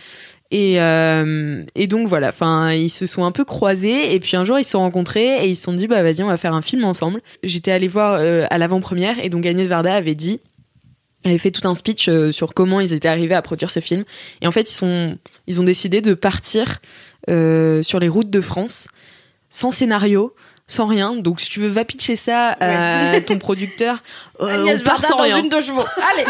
Et, 0.52 0.80
euh, 0.80 1.64
et 1.74 1.88
donc 1.88 2.08
voilà, 2.08 2.30
enfin 2.30 2.74
ils 2.74 2.90
se 2.90 3.06
sont 3.08 3.24
un 3.26 3.32
peu 3.32 3.44
croisés 3.44 4.14
et 4.14 4.20
puis 4.20 4.38
un 4.38 4.46
jour 4.46 4.60
ils 4.60 4.64
se 4.64 4.72
sont 4.72 4.80
rencontrés 4.80 5.44
et 5.44 5.48
ils 5.48 5.56
se 5.56 5.64
sont 5.64 5.74
dit 5.74 5.88
bah 5.88 6.04
vas-y 6.04 6.22
on 6.22 6.28
va 6.28 6.38
faire 6.38 6.54
un 6.54 6.62
film 6.62 6.84
ensemble. 6.84 7.22
J'étais 7.42 7.72
allée 7.72 7.88
voir 7.88 8.18
euh, 8.20 8.46
à 8.52 8.58
l'avant-première 8.60 9.24
et 9.24 9.30
donc 9.30 9.46
Agnès 9.46 9.68
Varda 9.68 9.96
avait 9.96 10.14
dit 10.14 10.42
avait 11.26 11.38
fait 11.38 11.52
tout 11.52 11.68
un 11.68 11.74
speech 11.74 12.08
euh, 12.08 12.32
sur 12.32 12.54
comment 12.54 12.80
ils 12.82 12.94
étaient 12.94 13.08
arrivés 13.08 13.34
à 13.34 13.42
produire 13.42 13.72
ce 13.72 13.80
film 13.80 14.04
et 14.42 14.48
en 14.48 14.52
fait 14.52 14.70
ils 14.70 15.18
ils 15.48 15.60
ont 15.60 15.64
décidé 15.64 16.02
de 16.02 16.14
partir 16.14 16.82
sur 17.28 18.00
les 18.00 18.10
routes 18.10 18.30
de 18.30 18.42
France 18.42 18.90
sans 19.50 19.72
scénario 19.72 20.36
sans 20.68 20.86
rien. 20.86 21.16
Donc 21.16 21.42
si 21.42 21.50
tu 21.50 21.60
veux 21.60 21.68
va 21.68 21.84
pitcher 21.84 22.16
ça 22.16 22.56
à 22.60 23.20
ton 23.26 23.38
producteur. 23.38 24.02
Euh, 24.42 24.66
on 24.68 24.80
part 24.80 25.04
sans 25.06 25.18
dans 25.18 25.24
rien. 25.24 25.38
une 25.38 25.50
de 25.50 25.60
chevaux. 25.60 25.84
Allez. 26.14 26.26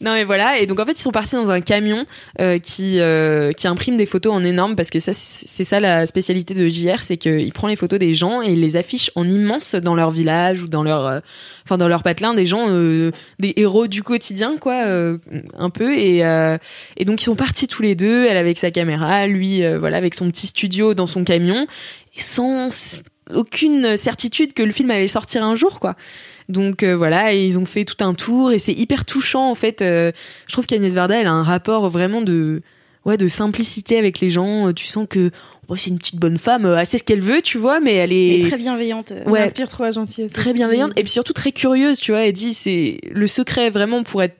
non 0.00 0.14
mais 0.14 0.24
voilà. 0.24 0.58
Et 0.58 0.66
donc 0.66 0.80
en 0.80 0.86
fait 0.86 0.92
ils 0.92 1.02
sont 1.02 1.12
partis 1.12 1.36
dans 1.36 1.50
un 1.50 1.60
camion 1.60 2.06
euh, 2.40 2.58
qui 2.58 3.00
euh, 3.00 3.52
qui 3.52 3.68
imprime 3.68 3.96
des 3.96 4.06
photos 4.06 4.32
en 4.32 4.44
énorme 4.44 4.76
parce 4.76 4.90
que 4.90 4.98
ça 4.98 5.12
c'est 5.14 5.64
ça 5.64 5.78
la 5.78 6.06
spécialité 6.06 6.54
de 6.54 6.66
JR 6.68 7.02
c'est 7.02 7.16
qu'il 7.16 7.52
prend 7.52 7.68
les 7.68 7.76
photos 7.76 7.98
des 7.98 8.14
gens 8.14 8.42
et 8.42 8.52
il 8.52 8.60
les 8.60 8.76
affiche 8.76 9.10
en 9.14 9.28
immense 9.28 9.74
dans 9.74 9.94
leur 9.94 10.10
village 10.10 10.62
ou 10.62 10.68
dans 10.68 10.82
leur 10.82 11.06
euh, 11.06 11.20
enfin 11.64 11.76
dans 11.76 11.88
leur 11.88 12.02
patelin 12.02 12.34
des 12.34 12.46
gens 12.46 12.68
des 12.68 13.52
héros 13.56 13.86
du 13.86 14.02
quotidien 14.02 14.56
quoi 14.58 14.84
un 15.58 15.70
peu. 15.70 15.94
Et 15.94 16.18
et 16.96 17.04
donc 17.04 17.20
ils 17.20 17.24
sont 17.24 17.36
partis 17.36 17.68
tous 17.68 17.82
les 17.82 17.94
deux 17.94 18.26
elle 18.26 18.36
avec 18.36 18.58
sa 18.58 18.70
caméra 18.70 19.26
lui 19.26 19.62
voilà 19.76 19.98
avec 19.98 20.14
son 20.14 20.30
petit 20.30 20.46
studio 20.46 20.94
dans 20.94 21.06
son 21.06 21.24
camion. 21.24 21.66
Et 22.16 22.20
sans 22.20 22.70
aucune 23.32 23.96
certitude 23.96 24.52
que 24.52 24.62
le 24.62 24.72
film 24.72 24.90
allait 24.90 25.06
sortir 25.06 25.44
un 25.44 25.54
jour 25.54 25.80
quoi 25.80 25.96
donc 26.48 26.82
euh, 26.82 26.96
voilà, 26.96 27.32
et 27.32 27.44
ils 27.44 27.58
ont 27.58 27.64
fait 27.64 27.84
tout 27.84 28.02
un 28.04 28.14
tour 28.14 28.52
et 28.52 28.58
c'est 28.58 28.72
hyper 28.72 29.04
touchant 29.04 29.50
en 29.50 29.54
fait. 29.54 29.82
Euh, 29.82 30.12
je 30.46 30.52
trouve 30.52 30.66
qu'Agnès 30.66 30.92
Varda, 30.92 31.20
elle 31.20 31.26
a 31.26 31.32
un 31.32 31.42
rapport 31.42 31.88
vraiment 31.88 32.20
de 32.20 32.62
ouais 33.06 33.16
de 33.16 33.28
simplicité 33.28 33.98
avec 33.98 34.20
les 34.20 34.30
gens. 34.30 34.68
Euh, 34.68 34.72
Tu 34.72 34.86
sens 34.86 35.06
que 35.08 35.30
oh, 35.68 35.76
c'est 35.76 35.88
une 35.90 35.98
petite 35.98 36.16
bonne 36.16 36.38
femme, 36.38 36.66
elle 36.66 36.86
sait 36.86 36.98
ce 36.98 37.04
qu'elle 37.04 37.22
veut, 37.22 37.40
tu 37.40 37.56
vois, 37.58 37.80
mais 37.80 37.94
elle 37.94 38.12
est 38.12 38.46
très 38.46 38.58
bienveillante. 38.58 39.12
Ouais. 39.26 39.40
Elle 39.40 39.46
inspire 39.46 39.68
trop 39.68 39.84
la 39.84 39.92
gentillesse. 39.92 40.32
très 40.32 40.52
bienveillante 40.52 40.92
et 40.96 41.02
puis 41.02 41.12
surtout 41.12 41.32
très 41.32 41.52
curieuse, 41.52 41.98
tu 41.98 42.12
vois. 42.12 42.26
Elle 42.26 42.32
dit 42.32 42.52
c'est 42.52 43.00
le 43.10 43.26
secret 43.26 43.70
vraiment 43.70 44.02
pour 44.02 44.22
être 44.22 44.36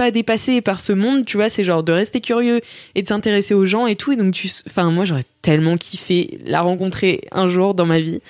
pas 0.00 0.10
dépassé 0.10 0.62
par 0.62 0.80
ce 0.80 0.94
monde, 0.94 1.26
tu 1.26 1.36
vois, 1.36 1.50
c'est 1.50 1.62
genre 1.62 1.82
de 1.82 1.92
rester 1.92 2.22
curieux 2.22 2.62
et 2.94 3.02
de 3.02 3.06
s'intéresser 3.06 3.52
aux 3.52 3.66
gens 3.66 3.86
et 3.86 3.96
tout. 3.96 4.12
Et 4.12 4.16
donc 4.16 4.32
tu, 4.32 4.48
enfin 4.66 4.90
moi 4.90 5.04
j'aurais 5.04 5.26
tellement 5.42 5.76
kiffé 5.76 6.40
la 6.46 6.62
rencontrer 6.62 7.28
un 7.32 7.48
jour 7.50 7.74
dans 7.74 7.84
ma 7.84 8.00
vie. 8.00 8.22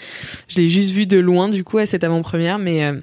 Je 0.49 0.57
l'ai 0.57 0.69
juste 0.69 0.91
vue 0.91 1.07
de 1.07 1.17
loin 1.17 1.49
du 1.49 1.63
coup 1.63 1.79
à 1.79 1.87
cette 1.87 2.03
avant-première, 2.03 2.59
mais 2.59 2.83
euh, 2.83 2.95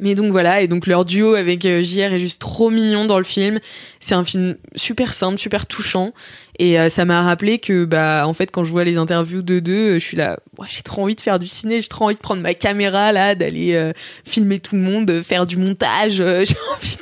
mais 0.00 0.14
donc 0.14 0.30
voilà, 0.30 0.62
et 0.62 0.68
donc 0.68 0.86
leur 0.86 1.04
duo 1.04 1.34
avec 1.34 1.66
euh, 1.66 1.82
JR 1.82 2.14
est 2.14 2.18
juste 2.18 2.40
trop 2.40 2.70
mignon 2.70 3.04
dans 3.04 3.18
le 3.18 3.24
film. 3.24 3.60
C'est 4.00 4.14
un 4.14 4.24
film 4.24 4.56
super 4.74 5.12
simple, 5.12 5.36
super 5.36 5.66
touchant. 5.66 6.14
Et 6.58 6.80
euh, 6.80 6.88
ça 6.88 7.04
m'a 7.04 7.22
rappelé 7.22 7.58
que, 7.58 7.84
bah, 7.84 8.26
en 8.26 8.32
fait, 8.32 8.50
quand 8.50 8.64
je 8.64 8.70
vois 8.70 8.84
les 8.84 8.96
interviews 8.96 9.42
de 9.42 9.60
deux, 9.60 9.96
euh, 9.96 9.98
je 9.98 10.04
suis 10.04 10.16
là, 10.16 10.38
j'ai 10.68 10.82
trop 10.82 11.02
envie 11.02 11.14
de 11.14 11.20
faire 11.20 11.38
du 11.38 11.46
ciné, 11.46 11.80
j'ai 11.80 11.88
trop 11.88 12.06
envie 12.06 12.14
de 12.14 12.20
prendre 12.20 12.40
ma 12.40 12.54
caméra 12.54 13.12
là, 13.12 13.34
d'aller 13.34 13.74
euh, 13.74 13.92
filmer 14.24 14.58
tout 14.58 14.74
le 14.74 14.80
monde, 14.80 15.10
euh, 15.10 15.22
faire 15.22 15.46
du 15.46 15.58
montage. 15.58 16.14
j'ai 16.16 16.24
envie, 16.24 16.96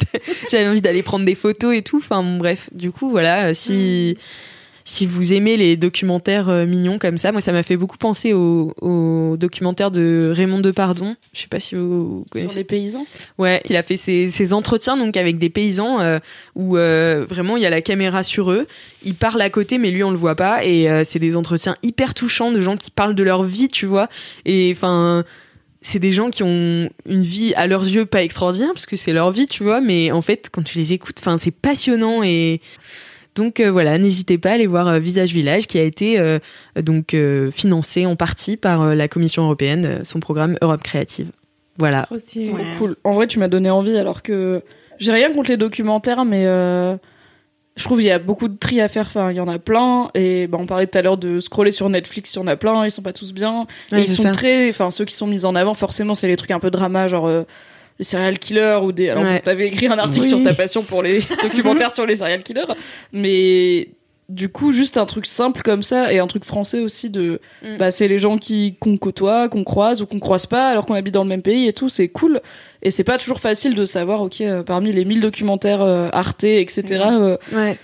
j'avais 0.51 0.68
envie 0.68 0.81
d'aller 0.81 1.02
prendre 1.02 1.24
des 1.24 1.36
photos 1.36 1.76
et 1.76 1.82
tout. 1.82 1.98
Enfin, 1.98 2.22
bref, 2.22 2.68
du 2.72 2.90
coup, 2.90 3.10
voilà, 3.10 3.55
si 3.55 4.16
si 4.86 5.06
vous 5.06 5.32
aimez 5.32 5.56
les 5.56 5.77
documentaires 5.77 6.51
euh, 6.51 6.66
mignons 6.66 6.98
comme 6.98 7.16
ça, 7.16 7.32
moi 7.32 7.40
ça 7.40 7.52
m'a 7.52 7.62
fait 7.62 7.77
beaucoup 7.78 7.97
penser 7.97 8.35
au, 8.35 8.74
au 8.82 9.36
documentaire 9.39 9.90
de 9.90 10.31
Raymond 10.35 10.61
Depardon. 10.61 11.16
Je 11.32 11.40
sais 11.40 11.48
pas 11.48 11.59
si 11.59 11.74
vous 11.74 12.24
Sur 12.27 12.31
connaissez. 12.32 12.56
les 12.56 12.65
paysans. 12.65 13.06
Ouais, 13.39 13.62
il 13.69 13.77
a 13.77 13.82
fait 13.82 13.97
ses, 13.97 14.28
ses 14.28 14.52
entretiens 14.52 14.97
donc 14.98 15.16
avec 15.16 15.39
des 15.39 15.48
paysans 15.48 16.01
euh, 16.01 16.19
où 16.55 16.77
euh, 16.77 17.24
vraiment 17.28 17.56
il 17.56 17.62
y 17.62 17.66
a 17.66 17.70
la 17.70 17.81
caméra 17.81 18.23
sur 18.23 18.51
eux. 18.52 18.66
Il 19.05 19.15
parle 19.15 19.40
à 19.40 19.48
côté, 19.48 19.78
mais 19.78 19.90
lui 19.90 20.05
on 20.05 20.11
le 20.11 20.16
voit 20.16 20.35
pas. 20.36 20.65
Et 20.65 20.86
c'est 21.05 21.19
des 21.19 21.36
entretiens 21.36 21.77
hyper 21.82 22.15
touchants 22.15 22.52
de 22.52 22.61
gens 22.61 22.77
qui 22.77 22.90
parlent 22.90 23.15
de 23.15 23.23
leur 23.23 23.43
vie, 23.43 23.69
tu 23.69 23.86
vois. 23.86 24.09
Et 24.44 24.73
enfin, 24.74 25.24
c'est 25.82 25.98
des 25.98 26.12
gens 26.12 26.31
qui 26.31 26.43
ont 26.43 26.89
une 27.06 27.23
vie 27.23 27.52
à 27.55 27.66
leurs 27.66 27.82
yeux 27.85 28.06
pas 28.06 28.23
extraordinaire 28.23 28.70
parce 28.73 28.86
que 28.86 28.97
c'est 28.97 29.12
leur 29.12 29.31
vie, 29.31 29.47
tu 29.47 29.62
vois. 29.62 29.81
Mais 29.81 30.11
en 30.11 30.23
fait, 30.23 30.48
quand 30.51 30.62
tu 30.62 30.78
les 30.78 30.93
écoutes, 30.93 31.19
enfin 31.20 31.36
c'est 31.39 31.51
passionnant 31.51 32.23
et 32.23 32.61
donc 33.35 33.61
euh, 33.61 33.70
voilà, 33.70 33.98
n'hésitez 33.98 34.39
pas 34.39 34.51
à 34.51 34.52
aller 34.55 34.66
voir 34.66 34.89
euh, 34.89 34.98
Visage 34.98 35.32
Village 35.32 35.66
qui 35.66 35.78
a 35.78 35.82
été 35.82 36.19
euh, 36.19 36.39
donc 36.81 37.15
euh, 37.15 37.51
financé 37.51 38.06
en 38.06 38.16
partie 38.16 38.56
par 38.56 38.82
euh, 38.82 38.94
la 38.94 39.09
Commission 39.09 39.44
européenne, 39.44 39.85
euh, 39.85 40.05
son 40.05 40.20
programme 40.20 40.56
Europe 40.62 40.82
Créative. 40.82 41.31
Voilà. 41.78 42.06
Cool. 42.78 42.97
En 43.02 43.15
vrai, 43.15 43.27
tu 43.27 43.39
m'as 43.39 43.48
donné 43.48 43.70
envie 43.70 43.97
alors 43.97 44.23
que 44.23 44.62
j'ai 44.98 45.12
rien 45.12 45.32
contre 45.32 45.51
les 45.51 45.56
documentaires, 45.56 46.24
mais 46.24 46.47
euh, 46.47 46.97
je 47.77 47.82
trouve 47.82 47.98
qu'il 47.98 48.06
y 48.06 48.12
a 48.12 48.20
beaucoup 48.20 48.47
de 48.47 48.56
tri 48.56 48.81
à 48.81 48.86
faire. 48.86 49.06
Enfin, 49.06 49.32
il 49.32 49.36
y 49.36 49.40
en 49.40 49.48
a 49.48 49.59
plein. 49.59 50.11
Et 50.15 50.47
bah, 50.47 50.59
on 50.61 50.66
parlait 50.66 50.86
tout 50.86 50.97
à 50.97 51.02
l'heure 51.02 51.19
de 51.19 51.40
scroller 51.40 51.73
sur 51.73 51.89
Netflix, 51.89 52.35
il 52.35 52.36
y 52.36 52.40
en 52.40 52.47
a 52.47 52.55
plein. 52.55 52.85
Ils 52.85 52.93
sont 52.93 53.02
pas 53.02 53.12
tous 53.12 53.32
bien. 53.32 53.66
Et 53.90 54.02
ils 54.02 54.06
sont 54.06 54.23
ça. 54.23 54.31
très. 54.31 54.69
Enfin, 54.69 54.93
ceux 54.93 55.05
qui 55.05 55.16
sont 55.16 55.27
mis 55.27 55.44
en 55.44 55.56
avant, 55.56 55.74
forcément, 55.74 56.15
c'est 56.15 56.28
les 56.28 56.36
trucs 56.36 56.52
un 56.52 56.61
peu 56.61 56.70
drama, 56.70 57.09
genre. 57.09 57.28
Les 57.99 58.05
serial 58.05 58.39
killers 58.39 58.81
ou 58.83 58.93
des. 58.93 59.09
Alors, 59.11 59.25
Ouais. 59.25 59.41
t'avais 59.41 59.69
écrit 59.69 59.87
un 59.87 59.99
article 59.99 60.25
Oui. 60.25 60.29
sur 60.29 60.43
ta 60.43 60.55
passion 60.55 60.83
pour 60.83 61.03
les 61.03 61.21
documentaires 61.43 61.91
sur 61.93 62.07
les 62.07 62.16
serial 62.16 62.43
killers, 62.43 62.65
mais 63.12 63.89
du 64.29 64.49
coup, 64.49 64.73
juste 64.73 64.97
un 64.97 65.05
truc 65.05 65.27
simple 65.27 65.61
comme 65.62 65.83
ça 65.83 66.11
et 66.12 66.19
un 66.19 66.27
truc 66.27 66.45
français 66.45 66.81
aussi 66.81 67.11
de. 67.11 67.41
Mm. 67.62 67.77
Bah, 67.79 67.91
c'est 67.91 68.09
les 68.09 68.19
gens 68.19 68.39
qui 68.39 68.75
qu'on 68.81 68.97
côtoie, 68.97 69.49
qu'on 69.49 69.65
croise 69.65 70.01
ou 70.03 70.07
qu'on 70.07 70.19
croise 70.19 70.47
pas 70.47 70.69
alors 70.69 70.87
qu'on 70.87 70.95
habite 70.95 71.15
dans 71.15 71.25
le 71.25 71.29
même 71.29 71.43
pays 71.43 71.69
et 71.69 71.73
tout, 71.73 71.89
c'est 71.89 72.09
cool. 72.09 72.41
Et 72.83 72.91
c'est 72.91 73.05
pas 73.05 73.19
toujours 73.19 73.41
facile 73.41 73.75
de 73.75 73.85
savoir, 73.85 74.23
ok, 74.23 74.41
euh, 74.41 74.62
parmi 74.62 74.93
les 74.93 75.05
1000 75.05 75.21
documentaires 75.21 75.83
euh, 75.83 76.09
Arte, 76.12 76.45
etc., 76.45 77.05
euh, 77.11 77.37
Ouais. 77.53 77.77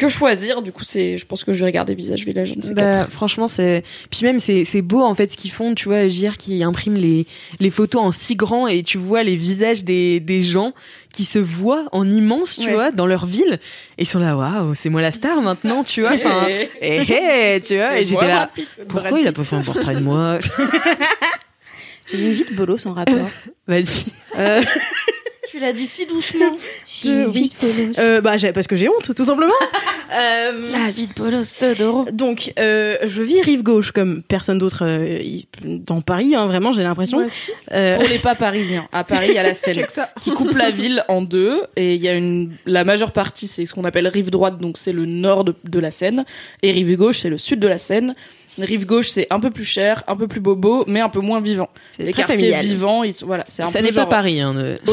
Que 0.00 0.08
choisir. 0.08 0.62
Du 0.62 0.72
coup, 0.72 0.84
c'est, 0.84 1.18
je 1.18 1.26
pense 1.26 1.44
que 1.44 1.52
je 1.52 1.60
vais 1.60 1.66
regarder 1.66 1.94
Visage 1.94 2.24
Village, 2.24 2.52
un 2.52 2.60
de 2.60 2.64
ces 2.64 2.74
Bah, 2.74 2.92
quatre. 2.92 3.10
franchement, 3.12 3.46
c'est. 3.48 3.84
Puis 4.10 4.20
même, 4.24 4.38
c'est 4.38 4.64
c'est 4.64 4.82
beau 4.82 5.02
en 5.02 5.14
fait 5.14 5.30
ce 5.30 5.36
qu'ils 5.36 5.50
font. 5.52 5.74
Tu 5.74 5.86
vois, 5.88 6.08
JR 6.08 6.36
qui 6.36 6.62
imprime 6.64 6.94
les, 6.94 7.26
les 7.60 7.70
photos 7.70 8.02
en 8.02 8.12
si 8.12 8.34
grand 8.36 8.66
et 8.66 8.82
tu 8.82 8.98
vois 8.98 9.22
les 9.22 9.36
visages 9.36 9.84
des, 9.84 10.18
des 10.20 10.40
gens 10.40 10.72
qui 11.12 11.24
se 11.24 11.38
voient 11.40 11.86
en 11.92 12.08
immense, 12.10 12.56
tu 12.58 12.66
Ouais. 12.68 12.72
vois, 12.74 12.90
dans 12.92 13.06
leur 13.06 13.26
ville. 13.26 13.58
Et 13.98 14.02
ils 14.02 14.06
sont 14.06 14.20
là, 14.20 14.36
waouh, 14.36 14.74
c'est 14.74 14.88
moi 14.90 15.02
la 15.02 15.10
star 15.10 15.42
maintenant, 15.42 15.82
tu 15.84 16.00
vois. 16.02 16.12
Enfin, 16.14 16.46
eh, 16.48 16.68
eh, 16.80 17.60
tu 17.60 17.76
vois. 17.76 17.98
Et 17.98 18.04
j'étais 18.04 18.28
là, 18.28 18.50
pourquoi 18.88 19.18
il 19.20 19.26
a 19.26 19.32
pas 19.32 19.44
fait 19.44 19.56
un 19.56 19.62
portrait 19.62 19.94
de 19.96 20.00
moi? 20.00 20.38
J'ai 22.12 22.26
une 22.26 22.32
vie 22.32 22.44
de 22.44 22.54
bolos 22.54 22.86
en 22.86 22.94
rapport. 22.94 23.28
Vas-y. 23.68 24.04
Euh, 24.38 24.62
Tu 25.50 25.58
l'as 25.58 25.72
dit 25.72 25.86
si 25.86 26.06
doucement. 26.06 26.52
je- 27.02 27.26
oui. 27.26 27.50
Euh, 27.98 28.20
bah, 28.20 28.34
parce 28.54 28.66
que 28.66 28.76
j'ai 28.76 28.88
honte, 28.88 29.14
tout 29.14 29.24
simplement. 29.24 29.52
Euh, 30.12 30.72
La 30.72 30.90
vie 30.90 31.06
de 31.06 31.12
bolos 31.14 31.54
de 31.60 31.78
Doro. 31.78 32.04
donc, 32.12 32.52
euh, 32.58 32.96
je 33.04 33.22
vis 33.22 33.42
rive 33.42 33.62
gauche 33.62 33.92
comme 33.92 34.24
personne 34.24 34.58
d'autre 34.58 34.82
euh, 34.82 35.20
dans 35.62 36.00
Paris. 36.00 36.34
hein, 36.34 36.46
vraiment, 36.46 36.72
j'ai 36.72 36.82
l'impression. 36.82 37.24
Euh, 37.70 37.96
Pour 37.96 38.08
les 38.08 38.18
pas 38.18 38.34
parisiens, 38.34 38.88
à 38.90 39.04
Paris, 39.04 39.26
il 39.28 39.34
y 39.34 39.38
a 39.38 39.44
la 39.44 39.54
Seine. 39.54 39.86
Qui 40.20 40.32
coupe 40.32 40.56
la 40.56 40.72
ville 40.72 41.04
en 41.06 41.22
deux 41.22 41.62
et 41.76 41.94
il 41.94 42.00
y 42.02 42.08
a 42.08 42.14
une 42.14 42.56
la 42.66 42.82
majeure 42.82 43.12
partie 43.12 43.46
c'est 43.46 43.66
ce 43.66 43.72
qu'on 43.72 43.84
appelle 43.84 44.08
rive 44.08 44.30
droite 44.30 44.58
donc 44.58 44.78
c'est 44.78 44.92
le 44.92 45.06
nord 45.06 45.44
de, 45.44 45.54
de 45.62 45.78
la 45.78 45.92
Seine 45.92 46.24
et 46.64 46.72
rive 46.72 46.96
gauche 46.96 47.20
c'est 47.20 47.30
le 47.30 47.38
sud 47.38 47.60
de 47.60 47.68
la 47.68 47.78
Seine 47.78 48.16
rive 48.64 48.86
gauche 48.86 49.10
c'est 49.10 49.26
un 49.30 49.40
peu 49.40 49.50
plus 49.50 49.64
cher 49.64 50.02
un 50.06 50.16
peu 50.16 50.28
plus 50.28 50.40
bobo 50.40 50.84
mais 50.86 51.00
un 51.00 51.08
peu 51.08 51.20
moins 51.20 51.40
vivant 51.40 51.68
c'est 51.96 52.04
les 52.04 52.12
très 52.12 52.22
quartiers 52.22 52.36
familial. 52.52 52.64
vivants 52.64 53.02
ils 53.04 53.14
sont 53.14 53.26
voilà 53.26 53.44
c'est 53.48 53.62
un 53.62 53.66
Ça 53.66 53.80
peu 53.80 53.86
n'est 53.86 53.92
pas 53.92 54.02
genre 54.02 54.08
Paris. 54.08 54.40
Hein, 54.40 54.54
de- 54.54 54.78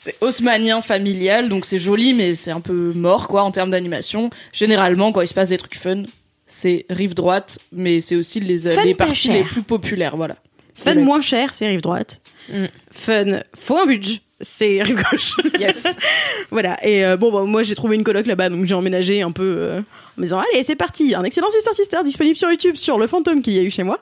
c'est 0.00 0.16
haussmanien 0.20 0.80
familial 0.80 1.48
donc 1.48 1.64
c'est 1.64 1.78
joli 1.78 2.14
mais 2.14 2.34
c'est 2.34 2.50
un 2.50 2.60
peu 2.60 2.92
mort 2.96 3.28
quoi 3.28 3.42
en 3.42 3.50
termes 3.50 3.70
d'animation 3.70 4.30
généralement 4.52 5.12
quand 5.12 5.20
il 5.20 5.28
se 5.28 5.34
passe 5.34 5.50
des 5.50 5.58
trucs 5.58 5.76
fun 5.76 6.04
c'est 6.46 6.86
rive 6.90 7.14
droite 7.14 7.58
mais 7.72 8.00
c'est 8.00 8.16
aussi 8.16 8.40
les, 8.40 8.58
Fun 8.74 8.82
les 8.82 8.94
parties 8.94 9.14
cher. 9.14 9.34
les 9.34 9.42
plus 9.44 9.62
populaires 9.62 10.16
voilà 10.16 10.36
Fun 10.82 10.94
moins 10.94 11.20
cher, 11.20 11.52
c'est 11.52 11.66
rive 11.68 11.82
droite. 11.82 12.22
Mm. 12.48 12.64
Fun, 12.90 13.40
faut 13.54 13.76
un 13.76 13.84
budget, 13.84 14.22
c'est 14.40 14.82
rive 14.82 15.02
gauche. 15.10 15.36
yes 15.58 15.86
voilà. 16.50 16.78
Et 16.86 17.04
euh, 17.04 17.16
bon, 17.16 17.30
bah, 17.30 17.42
moi 17.42 17.62
j'ai 17.62 17.74
trouvé 17.74 17.96
une 17.96 18.04
coloc 18.04 18.26
là-bas, 18.26 18.48
donc 18.48 18.64
j'ai 18.64 18.74
emménagé 18.74 19.22
un 19.22 19.32
peu 19.32 19.42
euh, 19.58 19.78
en 19.80 19.82
me 20.16 20.22
disant 20.22 20.38
allez, 20.40 20.62
c'est 20.62 20.76
parti. 20.76 21.14
Un 21.14 21.24
excellent 21.24 21.50
Sister 21.50 21.72
Sister 21.74 21.98
disponible 22.04 22.36
sur 22.36 22.50
YouTube 22.50 22.76
sur 22.76 22.98
le 22.98 23.06
fantôme 23.06 23.42
qu'il 23.42 23.52
y 23.54 23.58
a 23.58 23.62
eu 23.62 23.70
chez 23.70 23.82
moi. 23.82 23.98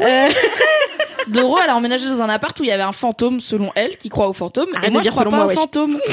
Euh, 0.00 0.28
Doro, 1.28 1.58
elle 1.62 1.70
a 1.70 1.76
emménagé 1.76 2.06
dans 2.06 2.22
un 2.22 2.28
appart 2.28 2.58
où 2.60 2.64
il 2.64 2.68
y 2.68 2.72
avait 2.72 2.82
un 2.82 2.92
fantôme, 2.92 3.40
selon 3.40 3.70
elle, 3.74 3.96
qui 3.98 4.08
croit 4.08 4.28
au 4.28 4.32
fantôme. 4.32 4.68
Arrête 4.74 4.88
et 4.88 4.92
moi, 4.92 5.00
de 5.02 5.06
je 5.06 5.10
dire 5.10 5.12
crois 5.12 5.24
selon 5.24 5.30
pas 5.30 5.36
moi, 5.36 5.46
au 5.46 5.48
wesh. 5.48 5.58
fantôme. 5.58 5.98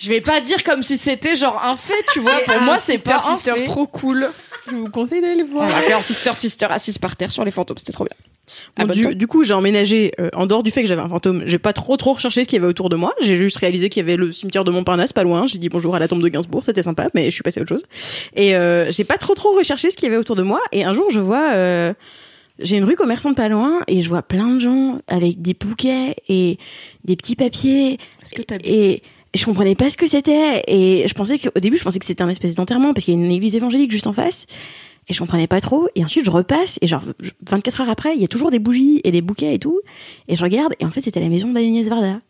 Je 0.00 0.10
vais 0.10 0.20
pas 0.20 0.40
dire 0.40 0.62
comme 0.62 0.84
si 0.84 0.96
c'était 0.96 1.34
genre 1.34 1.60
un 1.64 1.74
fait, 1.74 2.04
tu 2.12 2.20
vois. 2.20 2.38
Pour 2.46 2.60
moi, 2.60 2.78
c'est 2.78 2.98
pas 2.98 3.16
un 3.16 3.34
sister 3.34 3.54
fait. 3.54 3.64
trop 3.64 3.88
cool. 3.88 4.30
Je 4.70 4.76
vous 4.76 4.90
conseille 4.90 5.20
d'aller 5.20 5.42
le 5.42 5.48
On 5.48 5.54
voir. 5.54 5.74
a 5.74 5.80
fait 5.80 5.92
un 5.92 6.00
sister 6.00 6.34
sister 6.36 6.66
assise 6.66 6.98
par 6.98 7.16
terre 7.16 7.32
sur 7.32 7.44
les 7.44 7.50
fantômes, 7.50 7.78
c'était 7.78 7.90
trop 7.90 8.04
bien. 8.04 8.14
Bon, 8.76 8.86
bah, 8.86 9.14
du, 9.14 9.26
coup, 9.26 9.44
j'ai 9.44 9.54
emménagé 9.54 10.12
euh, 10.20 10.30
en 10.34 10.46
dehors 10.46 10.62
du 10.62 10.70
fait 10.70 10.82
que 10.82 10.88
j'avais 10.88 11.02
un 11.02 11.08
fantôme. 11.08 11.42
J'ai 11.46 11.58
pas 11.58 11.72
trop 11.72 11.96
trop 11.96 12.12
recherché 12.12 12.44
ce 12.44 12.48
qu'il 12.48 12.56
y 12.56 12.60
avait 12.60 12.68
autour 12.68 12.88
de 12.88 12.96
moi. 12.96 13.14
J'ai 13.22 13.36
juste 13.36 13.56
réalisé 13.58 13.88
qu'il 13.88 14.00
y 14.00 14.04
avait 14.04 14.16
le 14.16 14.32
cimetière 14.32 14.64
de 14.64 14.70
Montparnasse 14.70 15.12
pas 15.12 15.24
loin. 15.24 15.46
J'ai 15.46 15.58
dit 15.58 15.68
bonjour 15.68 15.94
à 15.94 15.98
la 15.98 16.08
tombe 16.08 16.22
de 16.22 16.28
Gainsbourg, 16.28 16.64
c'était 16.64 16.82
sympa, 16.82 17.08
mais 17.14 17.26
je 17.26 17.30
suis 17.30 17.42
passée 17.42 17.60
à 17.60 17.62
autre 17.62 17.70
chose. 17.70 17.84
Et 18.34 18.54
euh, 18.54 18.90
j'ai 18.90 19.04
pas 19.04 19.18
trop 19.18 19.34
trop 19.34 19.56
recherché 19.56 19.90
ce 19.90 19.96
qu'il 19.96 20.06
y 20.06 20.08
avait 20.08 20.18
autour 20.18 20.36
de 20.36 20.42
moi. 20.42 20.60
Et 20.72 20.84
un 20.84 20.92
jour, 20.92 21.10
je 21.10 21.20
vois. 21.20 21.52
euh, 21.52 21.92
j'ai 22.60 22.76
une 22.76 22.84
rue 22.84 22.96
commerçante 22.96 23.36
pas 23.36 23.48
loin 23.48 23.80
et 23.86 24.00
je 24.00 24.08
vois 24.08 24.22
plein 24.22 24.54
de 24.54 24.60
gens 24.60 25.00
avec 25.06 25.40
des 25.40 25.54
bouquets 25.54 26.16
et 26.28 26.58
des 27.04 27.14
petits 27.14 27.36
papiers 27.36 27.98
que 28.34 28.42
Et 28.64 29.02
je 29.34 29.44
comprenais 29.44 29.74
pas 29.74 29.90
ce 29.90 29.96
que 29.96 30.06
c'était. 30.06 30.62
Et 30.66 31.06
je 31.06 31.14
pensais 31.14 31.38
qu'au 31.38 31.60
début, 31.60 31.78
je 31.78 31.84
pensais 31.84 31.98
que 31.98 32.06
c'était 32.06 32.22
un 32.22 32.28
espèce 32.28 32.56
d'enterrement 32.56 32.94
parce 32.94 33.04
qu'il 33.04 33.14
y 33.14 33.16
a 33.16 33.20
une 33.20 33.30
église 33.30 33.54
évangélique 33.54 33.92
juste 33.92 34.06
en 34.06 34.12
face. 34.12 34.46
Et 35.08 35.14
je 35.14 35.18
comprenais 35.18 35.46
pas 35.46 35.60
trop. 35.60 35.88
Et 35.94 36.04
ensuite, 36.04 36.24
je 36.24 36.30
repasse. 36.30 36.78
Et 36.82 36.86
genre, 36.86 37.02
je- 37.20 37.30
24 37.48 37.80
heures 37.82 37.90
après, 37.90 38.14
il 38.14 38.20
y 38.20 38.24
a 38.24 38.28
toujours 38.28 38.50
des 38.50 38.58
bougies 38.58 39.00
et 39.04 39.10
des 39.10 39.22
bouquets 39.22 39.54
et 39.54 39.58
tout. 39.58 39.80
Et 40.28 40.36
je 40.36 40.42
regarde. 40.42 40.74
Et 40.80 40.84
en 40.84 40.90
fait, 40.90 41.00
c'était 41.00 41.20
la 41.20 41.28
maison 41.28 41.50
d'Agnès 41.52 41.88
Varda. 41.88 42.20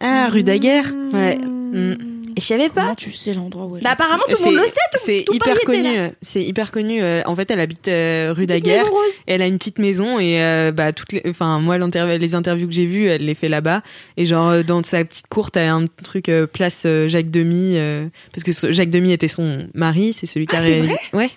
Ah, 0.00 0.28
rue 0.30 0.42
Daguerre. 0.42 0.92
Ouais. 1.12 1.36
Mm. 1.36 1.96
Et 2.34 2.40
je 2.40 2.46
savais 2.46 2.70
pas. 2.70 2.82
Comment 2.82 2.94
tu 2.94 3.12
sais 3.12 3.34
l'endroit 3.34 3.66
où 3.66 3.76
elle 3.76 3.82
Bah, 3.82 3.90
est 3.90 3.92
apparemment, 3.92 4.22
tout 4.28 4.36
le 4.40 4.44
monde 4.46 4.54
le 4.54 4.60
sait. 4.62 4.80
Tout, 4.92 4.98
C'est 5.02 5.24
hyper 5.32 5.60
connu. 5.60 5.98
euh, 5.98 6.08
C'est 6.22 6.42
hyper 6.42 6.72
connu. 6.72 7.02
euh, 7.02 7.20
En 7.26 7.36
fait, 7.36 7.50
elle 7.50 7.60
habite 7.60 7.88
euh, 7.88 8.32
rue 8.34 8.46
Daguerre. 8.46 8.86
Elle 9.26 9.42
a 9.42 9.46
une 9.46 9.58
petite 9.58 9.78
maison 9.78 10.18
et 10.18 10.40
euh, 10.42 10.72
bah 10.72 10.92
toutes 10.94 11.12
les, 11.12 11.20
enfin 11.28 11.60
moi 11.60 11.76
l'interview, 11.76 12.16
les 12.18 12.34
interviews 12.34 12.66
que 12.68 12.72
j'ai 12.72 12.86
vues, 12.86 13.06
elle 13.06 13.26
les 13.26 13.34
fait 13.34 13.48
là-bas 13.50 13.82
et 14.16 14.24
genre 14.24 14.48
euh, 14.48 14.62
dans 14.62 14.82
sa 14.82 15.04
petite 15.04 15.26
cour 15.26 15.50
t'as 15.50 15.70
un 15.70 15.86
truc 16.02 16.30
euh, 16.30 16.46
place 16.46 16.84
euh, 16.86 17.06
Jacques 17.06 17.30
Demy 17.30 17.76
euh, 17.76 18.08
parce 18.32 18.44
que 18.44 18.72
Jacques 18.72 18.90
Demy 18.90 19.12
était 19.12 19.28
son 19.28 19.68
mari, 19.74 20.14
c'est 20.14 20.26
celui 20.26 20.46
qui 20.46 20.56
a 20.56 20.58
Ah, 20.58 20.62
c'est 20.62 20.72
réalisé. 20.72 20.96
ouais. 21.12 21.30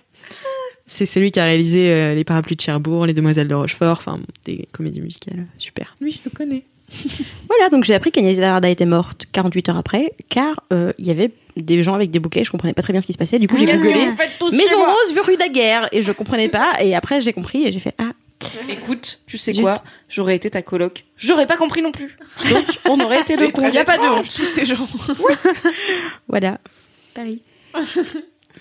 C'est 0.87 1.05
celui 1.05 1.31
qui 1.31 1.39
a 1.39 1.45
réalisé 1.45 1.89
euh, 1.91 2.13
les 2.13 2.23
parapluies 2.23 2.55
de 2.55 2.61
Cherbourg, 2.61 3.05
les 3.05 3.13
Demoiselles 3.13 3.47
de 3.47 3.55
Rochefort, 3.55 3.97
enfin 3.97 4.19
des 4.45 4.67
comédies 4.71 5.01
musicales 5.01 5.39
euh, 5.39 5.43
super. 5.57 5.95
Oui, 6.01 6.19
je 6.23 6.29
le 6.29 6.35
connais. 6.35 6.63
Voilà, 7.49 7.69
donc 7.69 7.83
j'ai 7.83 7.95
appris 7.95 8.11
qu'Agnès 8.11 8.37
Varda 8.37 8.69
était 8.69 8.85
morte 8.85 9.25
48 9.31 9.69
heures 9.69 9.77
après, 9.77 10.11
car 10.29 10.61
euh, 10.71 10.93
il 10.99 11.05
y 11.07 11.11
avait 11.11 11.31
des 11.57 11.81
gens 11.83 11.95
avec 11.95 12.11
des 12.11 12.19
bouquets, 12.19 12.43
je 12.43 12.51
comprenais 12.51 12.73
pas 12.73 12.81
très 12.81 12.93
bien 12.93 13.01
ce 13.01 13.07
qui 13.07 13.13
se 13.13 13.17
passait. 13.17 13.39
Du 13.39 13.47
coup, 13.47 13.57
j'ai 13.57 13.65
que 13.65 13.77
googlé 13.77 14.07
Maison 14.51 14.85
Rose, 14.85 15.19
rue 15.25 15.37
Daguerre, 15.37 15.87
et 15.91 16.01
je 16.01 16.11
comprenais 16.11 16.49
pas. 16.49 16.73
Et 16.83 16.93
après, 16.95 17.21
j'ai 17.21 17.33
compris 17.33 17.65
et 17.65 17.71
j'ai 17.71 17.79
fait 17.79 17.95
Ah, 17.97 18.11
Écoute, 18.69 19.19
tu 19.25 19.37
sais 19.37 19.53
Zut. 19.53 19.63
quoi 19.63 19.75
J'aurais 20.09 20.35
été 20.35 20.49
ta 20.49 20.61
coloc. 20.61 21.05
J'aurais 21.17 21.47
pas 21.47 21.57
compris 21.57 21.81
non 21.81 21.91
plus. 21.91 22.17
Donc, 22.49 22.65
on 22.89 22.99
aurait 22.99 23.21
été 23.21 23.37
deux 23.37 23.51
cons. 23.51 23.69
Y 23.69 23.77
a 23.77 23.85
pas 23.85 23.97
de 23.97 24.03
honte. 24.03 24.33
tous 24.35 24.45
ces 24.45 24.65
gens. 24.65 24.87
voilà. 26.27 26.59
Paris. 27.13 27.41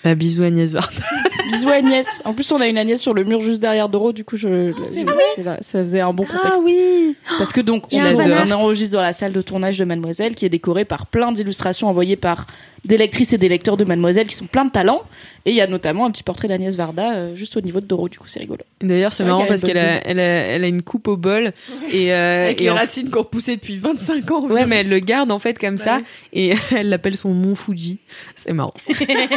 Bah 0.05 0.15
bisous 0.15 0.43
Agnès 0.43 0.71
Varda. 0.71 0.87
Bisous 1.51 1.69
Agnès. 1.69 2.21
En 2.25 2.33
plus, 2.33 2.51
on 2.51 2.61
a 2.61 2.67
une 2.67 2.77
Agnès 2.77 2.99
sur 3.01 3.13
le 3.13 3.23
mur 3.23 3.39
juste 3.39 3.59
derrière 3.61 3.89
Doro, 3.89 4.13
du 4.13 4.23
coup, 4.23 4.37
je, 4.37 4.71
je- 4.71 5.03
c'est 5.35 5.43
là. 5.43 5.57
ça 5.61 5.81
faisait 5.83 5.99
un 5.99 6.13
bon 6.13 6.23
contexte. 6.23 6.45
Ah 6.53 6.59
oui 6.63 7.15
Parce 7.37 7.53
que 7.53 7.61
donc, 7.61 7.85
on, 7.91 7.99
on 7.99 8.51
enregistre 8.51 8.93
dans 8.95 9.01
la 9.01 9.13
salle 9.13 9.31
de 9.33 9.41
tournage 9.41 9.77
de 9.77 9.85
Mademoiselle, 9.85 10.33
qui 10.35 10.45
est 10.45 10.49
décorée 10.49 10.85
par 10.85 11.05
plein 11.07 11.31
d'illustrations 11.31 11.87
envoyées 11.87 12.15
par 12.15 12.45
des 12.85 12.97
lectrices 12.97 13.33
et 13.33 13.37
des 13.37 13.49
lecteurs 13.49 13.77
de 13.77 13.83
Mademoiselle 13.83 14.27
qui 14.27 14.35
sont 14.35 14.45
plein 14.45 14.65
de 14.65 14.71
talents. 14.71 15.01
Et 15.47 15.51
il 15.51 15.55
y 15.55 15.61
a 15.61 15.67
notamment 15.67 16.05
un 16.05 16.11
petit 16.11 16.23
portrait 16.23 16.47
d'Agnès 16.47 16.75
Varda 16.75 17.13
euh, 17.15 17.35
juste 17.35 17.55
au 17.57 17.61
niveau 17.61 17.79
de 17.79 17.85
Doro, 17.85 18.09
du 18.09 18.17
coup, 18.17 18.27
c'est 18.27 18.39
rigolo. 18.39 18.61
D'ailleurs 18.81 19.13
c'est 19.13 19.23
marrant 19.23 19.45
parce 19.45 19.61
qu'elle 19.61 19.77
a, 19.77 19.93
bonne 19.95 20.01
elle 20.05 20.19
a, 20.19 20.23
elle 20.23 20.63
a 20.63 20.67
une 20.67 20.81
coupe 20.81 21.07
au 21.07 21.17
bol 21.17 21.51
et, 21.91 22.13
euh, 22.13 22.45
Avec 22.45 22.61
et 22.61 22.65
les 22.65 22.69
en- 22.71 22.75
racines 22.75 23.09
qu'on 23.11 23.19
repoussait 23.19 23.55
depuis 23.57 23.77
25 23.77 24.31
ans. 24.31 24.47
Ouais, 24.47 24.65
mais 24.65 24.77
elle 24.77 24.89
le 24.89 24.99
garde 24.99 25.31
en 25.31 25.37
fait 25.39 25.59
comme 25.59 25.77
ça 25.77 25.99
et 26.33 26.53
elle 26.75 26.89
l'appelle 26.89 27.15
son 27.15 27.29
mont 27.29 27.53
Fuji. 27.55 27.99
C'est 28.35 28.53
marrant. 28.53 28.73
J'aime 28.87 28.97
trop 29.07 29.07
bien 29.07 29.27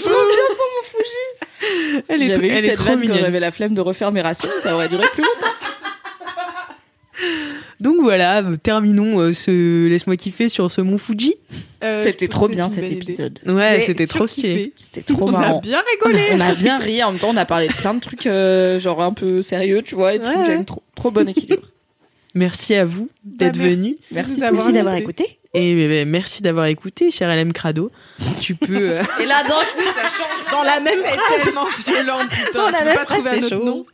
son 0.00 0.66
mot 0.74 0.84
Fuji. 0.84 2.02
Elle 2.08 2.18
si 2.18 2.24
est, 2.24 2.26
j'avais 2.34 2.48
eu 2.48 2.50
elle 2.50 2.64
est 2.64 2.68
cette 2.68 2.76
trop 2.76 2.90
quand 2.90 2.96
mignonne. 2.98 3.18
j'avais 3.20 3.40
la 3.40 3.50
flemme 3.50 3.74
de 3.74 3.80
refaire 3.80 4.12
mes 4.12 4.20
racines, 4.20 4.50
ça 4.62 4.74
aurait 4.74 4.88
duré 4.88 5.04
plus 5.12 5.22
longtemps. 5.22 5.54
Donc 7.80 7.96
voilà, 8.00 8.42
terminons 8.62 9.18
euh, 9.20 9.32
ce 9.32 9.86
laisse-moi 9.86 10.16
kiffer 10.16 10.48
sur 10.48 10.70
ce 10.70 10.80
mont 10.80 10.98
Fuji. 10.98 11.34
Euh, 11.82 12.04
C'était 12.04 12.28
trop 12.28 12.48
bien 12.48 12.68
cet 12.68 12.84
idée. 12.86 12.94
épisode. 12.96 13.38
Ouais, 13.46 13.80
c'était 13.80 14.06
trop 14.06 14.26
stylé. 14.26 14.72
C'était 14.76 15.02
trop 15.02 15.28
On 15.28 15.32
marrant. 15.32 15.58
a 15.58 15.60
bien 15.60 15.82
rigolé. 15.92 16.24
On 16.32 16.40
a 16.40 16.54
bien 16.54 16.78
ri, 16.78 17.02
en 17.02 17.12
même 17.12 17.20
temps 17.20 17.30
on 17.32 17.36
a 17.36 17.44
parlé 17.46 17.68
de 17.68 17.72
plein 17.72 17.94
de 17.94 18.00
trucs 18.00 18.26
euh, 18.26 18.78
genre 18.78 19.02
un 19.02 19.12
peu 19.12 19.42
sérieux, 19.42 19.82
tu 19.82 19.94
vois, 19.94 20.14
et 20.14 20.18
tout. 20.18 20.26
Ouais, 20.26 20.44
J'aime 20.46 20.64
trop, 20.64 20.82
trop 20.94 21.10
bon 21.10 21.28
équilibre. 21.28 21.66
Merci 22.34 22.74
à 22.74 22.84
vous 22.84 23.08
d'être 23.24 23.56
Bah, 23.56 23.64
merci. 23.64 23.76
venus 23.80 23.96
Merci. 24.12 24.72
d'avoir 24.72 24.94
écouté. 24.96 25.38
et 25.54 25.72
euh, 25.72 26.04
merci 26.06 26.42
d'avoir 26.42 26.66
écouté, 26.66 27.10
cher 27.10 27.34
LM 27.34 27.54
Crado. 27.54 27.90
Tu 28.42 28.54
peux. 28.54 28.90
euh, 28.90 29.02
Et 29.20 29.24
là 29.24 29.42
d'un 29.42 29.54
coup 29.54 29.88
ça 29.94 30.02
change. 30.10 30.52
Dans 30.52 30.62
la 30.62 30.78
même 30.80 30.98
C'est 31.02 31.44
tellement 31.44 31.66
violent, 31.86 32.18
putain. 32.28 32.58
Dans 32.58 32.70
la 32.70 32.84
même 32.84 32.94
pas 32.94 33.04
phrase, 33.06 33.18
trouver 33.20 33.30
un 33.30 33.32
c'est 33.40 33.44
autre 33.46 33.56
chaud. 33.56 33.64
nom. 33.64 33.86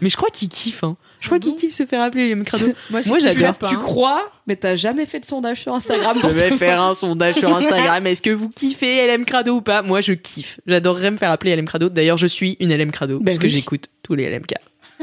Mais 0.00 0.08
je 0.08 0.16
crois 0.16 0.30
qu'il 0.30 0.48
kiffe. 0.48 0.84
Hein. 0.84 0.96
Je 1.26 1.30
crois 1.30 1.38
qu'il 1.40 1.54
kiffe 1.56 1.74
se 1.74 1.84
faire 1.86 2.00
appeler 2.02 2.32
LM 2.32 2.44
Crado. 2.44 2.66
Moi, 2.90 3.00
Moi, 3.06 3.18
j'adore. 3.18 3.54
pas, 3.56 3.68
Tu 3.68 3.74
hein. 3.74 3.80
crois, 3.82 4.30
mais 4.46 4.54
t'as 4.54 4.76
jamais 4.76 5.06
fait 5.06 5.18
de 5.18 5.24
sondage 5.24 5.60
sur 5.60 5.74
Instagram 5.74 6.16
Je 6.22 6.28
vais 6.28 6.52
faire 6.56 6.80
un 6.80 6.94
sondage 6.94 7.34
sur 7.34 7.54
Instagram. 7.54 8.06
Est-ce 8.06 8.22
que 8.22 8.30
vous 8.30 8.48
kiffez 8.48 9.06
LM 9.08 9.24
Crado 9.24 9.56
ou 9.56 9.60
pas? 9.60 9.82
Moi, 9.82 10.00
je 10.00 10.12
kiffe. 10.12 10.60
J'adorerais 10.66 11.10
me 11.10 11.16
faire 11.16 11.30
appeler 11.32 11.56
LM 11.56 11.64
Crado. 11.66 11.88
D'ailleurs, 11.88 12.16
je 12.16 12.28
suis 12.28 12.56
une 12.60 12.72
LM 12.72 12.92
Crado 12.92 13.18
Ben 13.18 13.24
parce 13.24 13.38
que 13.38 13.48
j'écoute 13.48 13.88
tous 14.04 14.14
les 14.14 14.30
LMK. 14.30 14.54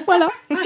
Voilà. 0.07 0.29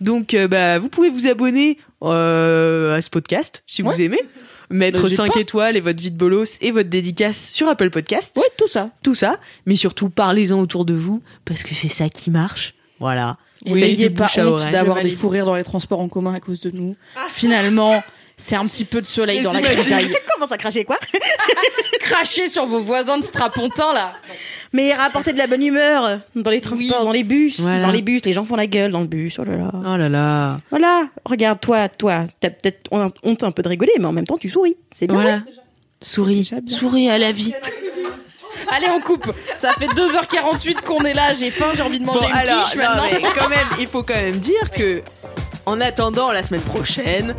Donc, 0.00 0.34
euh, 0.34 0.48
bah, 0.48 0.78
vous 0.78 0.88
pouvez 0.88 1.10
vous 1.10 1.26
abonner 1.28 1.78
euh, 2.02 2.96
à 2.96 3.00
ce 3.00 3.10
podcast 3.10 3.62
si 3.66 3.82
vous 3.82 4.00
aimez. 4.00 4.20
Mettre 4.68 5.04
N'hésite 5.04 5.18
5 5.18 5.32
pas. 5.34 5.40
étoiles 5.40 5.76
et 5.76 5.80
votre 5.80 6.02
vie 6.02 6.10
de 6.10 6.16
bolos 6.16 6.58
et 6.60 6.72
votre 6.72 6.88
dédicace 6.88 7.50
sur 7.52 7.68
Apple 7.68 7.90
Podcast. 7.90 8.36
Ouais, 8.36 8.48
tout 8.58 8.66
ça. 8.66 8.90
Tout 9.04 9.14
ça. 9.14 9.38
Mais 9.64 9.76
surtout, 9.76 10.10
parlez-en 10.10 10.58
autour 10.58 10.84
de 10.84 10.94
vous 10.94 11.22
parce 11.44 11.62
que 11.62 11.72
c'est 11.74 11.86
ça 11.86 12.08
qui 12.08 12.30
marche. 12.32 12.74
Voilà. 12.98 13.36
Et 13.64 13.72
Oui, 13.72 13.80
n'ayez 13.80 14.10
pas 14.10 14.28
honte 14.38 14.70
d'avoir 14.70 15.00
des 15.02 15.10
fous 15.10 15.28
rires 15.28 15.46
dans 15.46 15.54
les 15.56 15.64
transports 15.64 16.00
en 16.00 16.08
commun 16.08 16.34
à 16.34 16.40
cause 16.40 16.60
de 16.60 16.70
nous. 16.70 16.96
Finalement, 17.32 18.02
c'est 18.36 18.54
un 18.56 18.66
petit 18.66 18.84
peu 18.84 19.00
de 19.00 19.06
soleil 19.06 19.42
dans 19.42 19.52
la 19.52 19.60
grisaille. 19.62 20.12
Comment 20.34 20.46
ça 20.46 20.58
cracher 20.58 20.84
quoi 20.84 20.98
Crachez 22.00 22.48
sur 22.48 22.66
vos 22.66 22.78
voisins 22.80 23.18
de 23.18 23.24
strapontin 23.24 23.92
là. 23.92 24.12
Mais 24.72 24.92
rapporter 24.94 25.32
de 25.32 25.38
la 25.38 25.46
bonne 25.46 25.62
humeur 25.62 26.20
dans 26.34 26.50
les 26.50 26.60
transports, 26.60 27.04
dans 27.04 27.12
les 27.12 27.24
bus. 27.24 27.60
Voilà. 27.60 27.80
Dans 27.82 27.90
les 27.90 28.02
bus, 28.02 28.24
les 28.24 28.32
gens 28.32 28.44
font 28.44 28.56
la 28.56 28.66
gueule 28.66 28.92
dans 28.92 29.00
le 29.00 29.06
bus. 29.06 29.38
Oh 29.38 29.44
là 29.44 29.56
là. 29.56 29.70
Oh 29.74 29.96
là 29.96 30.08
là. 30.08 30.60
Voilà, 30.70 31.08
regarde, 31.24 31.60
toi, 31.60 31.88
toi, 31.88 32.26
t'as 32.40 32.50
peut-être 32.50 32.80
hon- 32.92 33.10
honte 33.22 33.42
un 33.42 33.50
peu 33.50 33.62
de 33.62 33.68
rigoler, 33.68 33.92
mais 33.98 34.04
en 34.04 34.12
même 34.12 34.26
temps, 34.26 34.38
tu 34.38 34.48
souris. 34.50 34.76
C'est 34.90 35.06
bien. 35.06 35.16
Voilà. 35.20 35.42
Souris. 36.02 36.50
Souris 36.68 37.08
à 37.08 37.16
la 37.18 37.32
vie. 37.32 37.54
Allez, 38.70 38.88
on 38.90 39.00
coupe. 39.00 39.30
Ça 39.56 39.72
fait 39.72 39.86
2h48 39.88 40.82
qu'on 40.82 41.04
est 41.04 41.14
là. 41.14 41.34
J'ai 41.34 41.50
faim, 41.50 41.70
j'ai 41.74 41.82
envie 41.82 42.00
de 42.00 42.04
manger 42.06 42.20
Bon, 42.20 42.28
une 42.28 42.34
alors, 42.34 42.64
quiche 42.64 42.76
non, 42.76 42.82
maintenant. 42.82 43.02
mais 43.12 43.28
quand 43.34 43.48
même, 43.48 43.68
il 43.78 43.86
faut 43.86 44.02
quand 44.02 44.14
même 44.14 44.38
dire 44.38 44.70
que, 44.74 45.02
en 45.66 45.80
attendant 45.80 46.30
la 46.32 46.42
semaine 46.42 46.62
prochaine, 46.62 47.34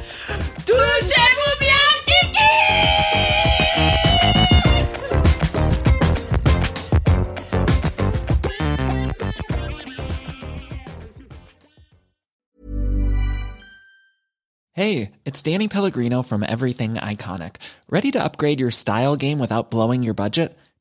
touchez-vous 0.66 1.60
bien, 1.60 1.70
Hey, 14.74 15.12
it's 15.26 15.42
Danny 15.42 15.68
Pellegrino 15.68 16.22
from 16.22 16.44
Everything 16.44 16.96
Iconic. 16.96 17.56
Ready 17.90 18.12
to 18.12 18.24
upgrade 18.24 18.60
your 18.60 18.70
style 18.70 19.16
game 19.16 19.40
without 19.40 19.72
blowing 19.72 20.04
your 20.04 20.14
budget? 20.14 20.56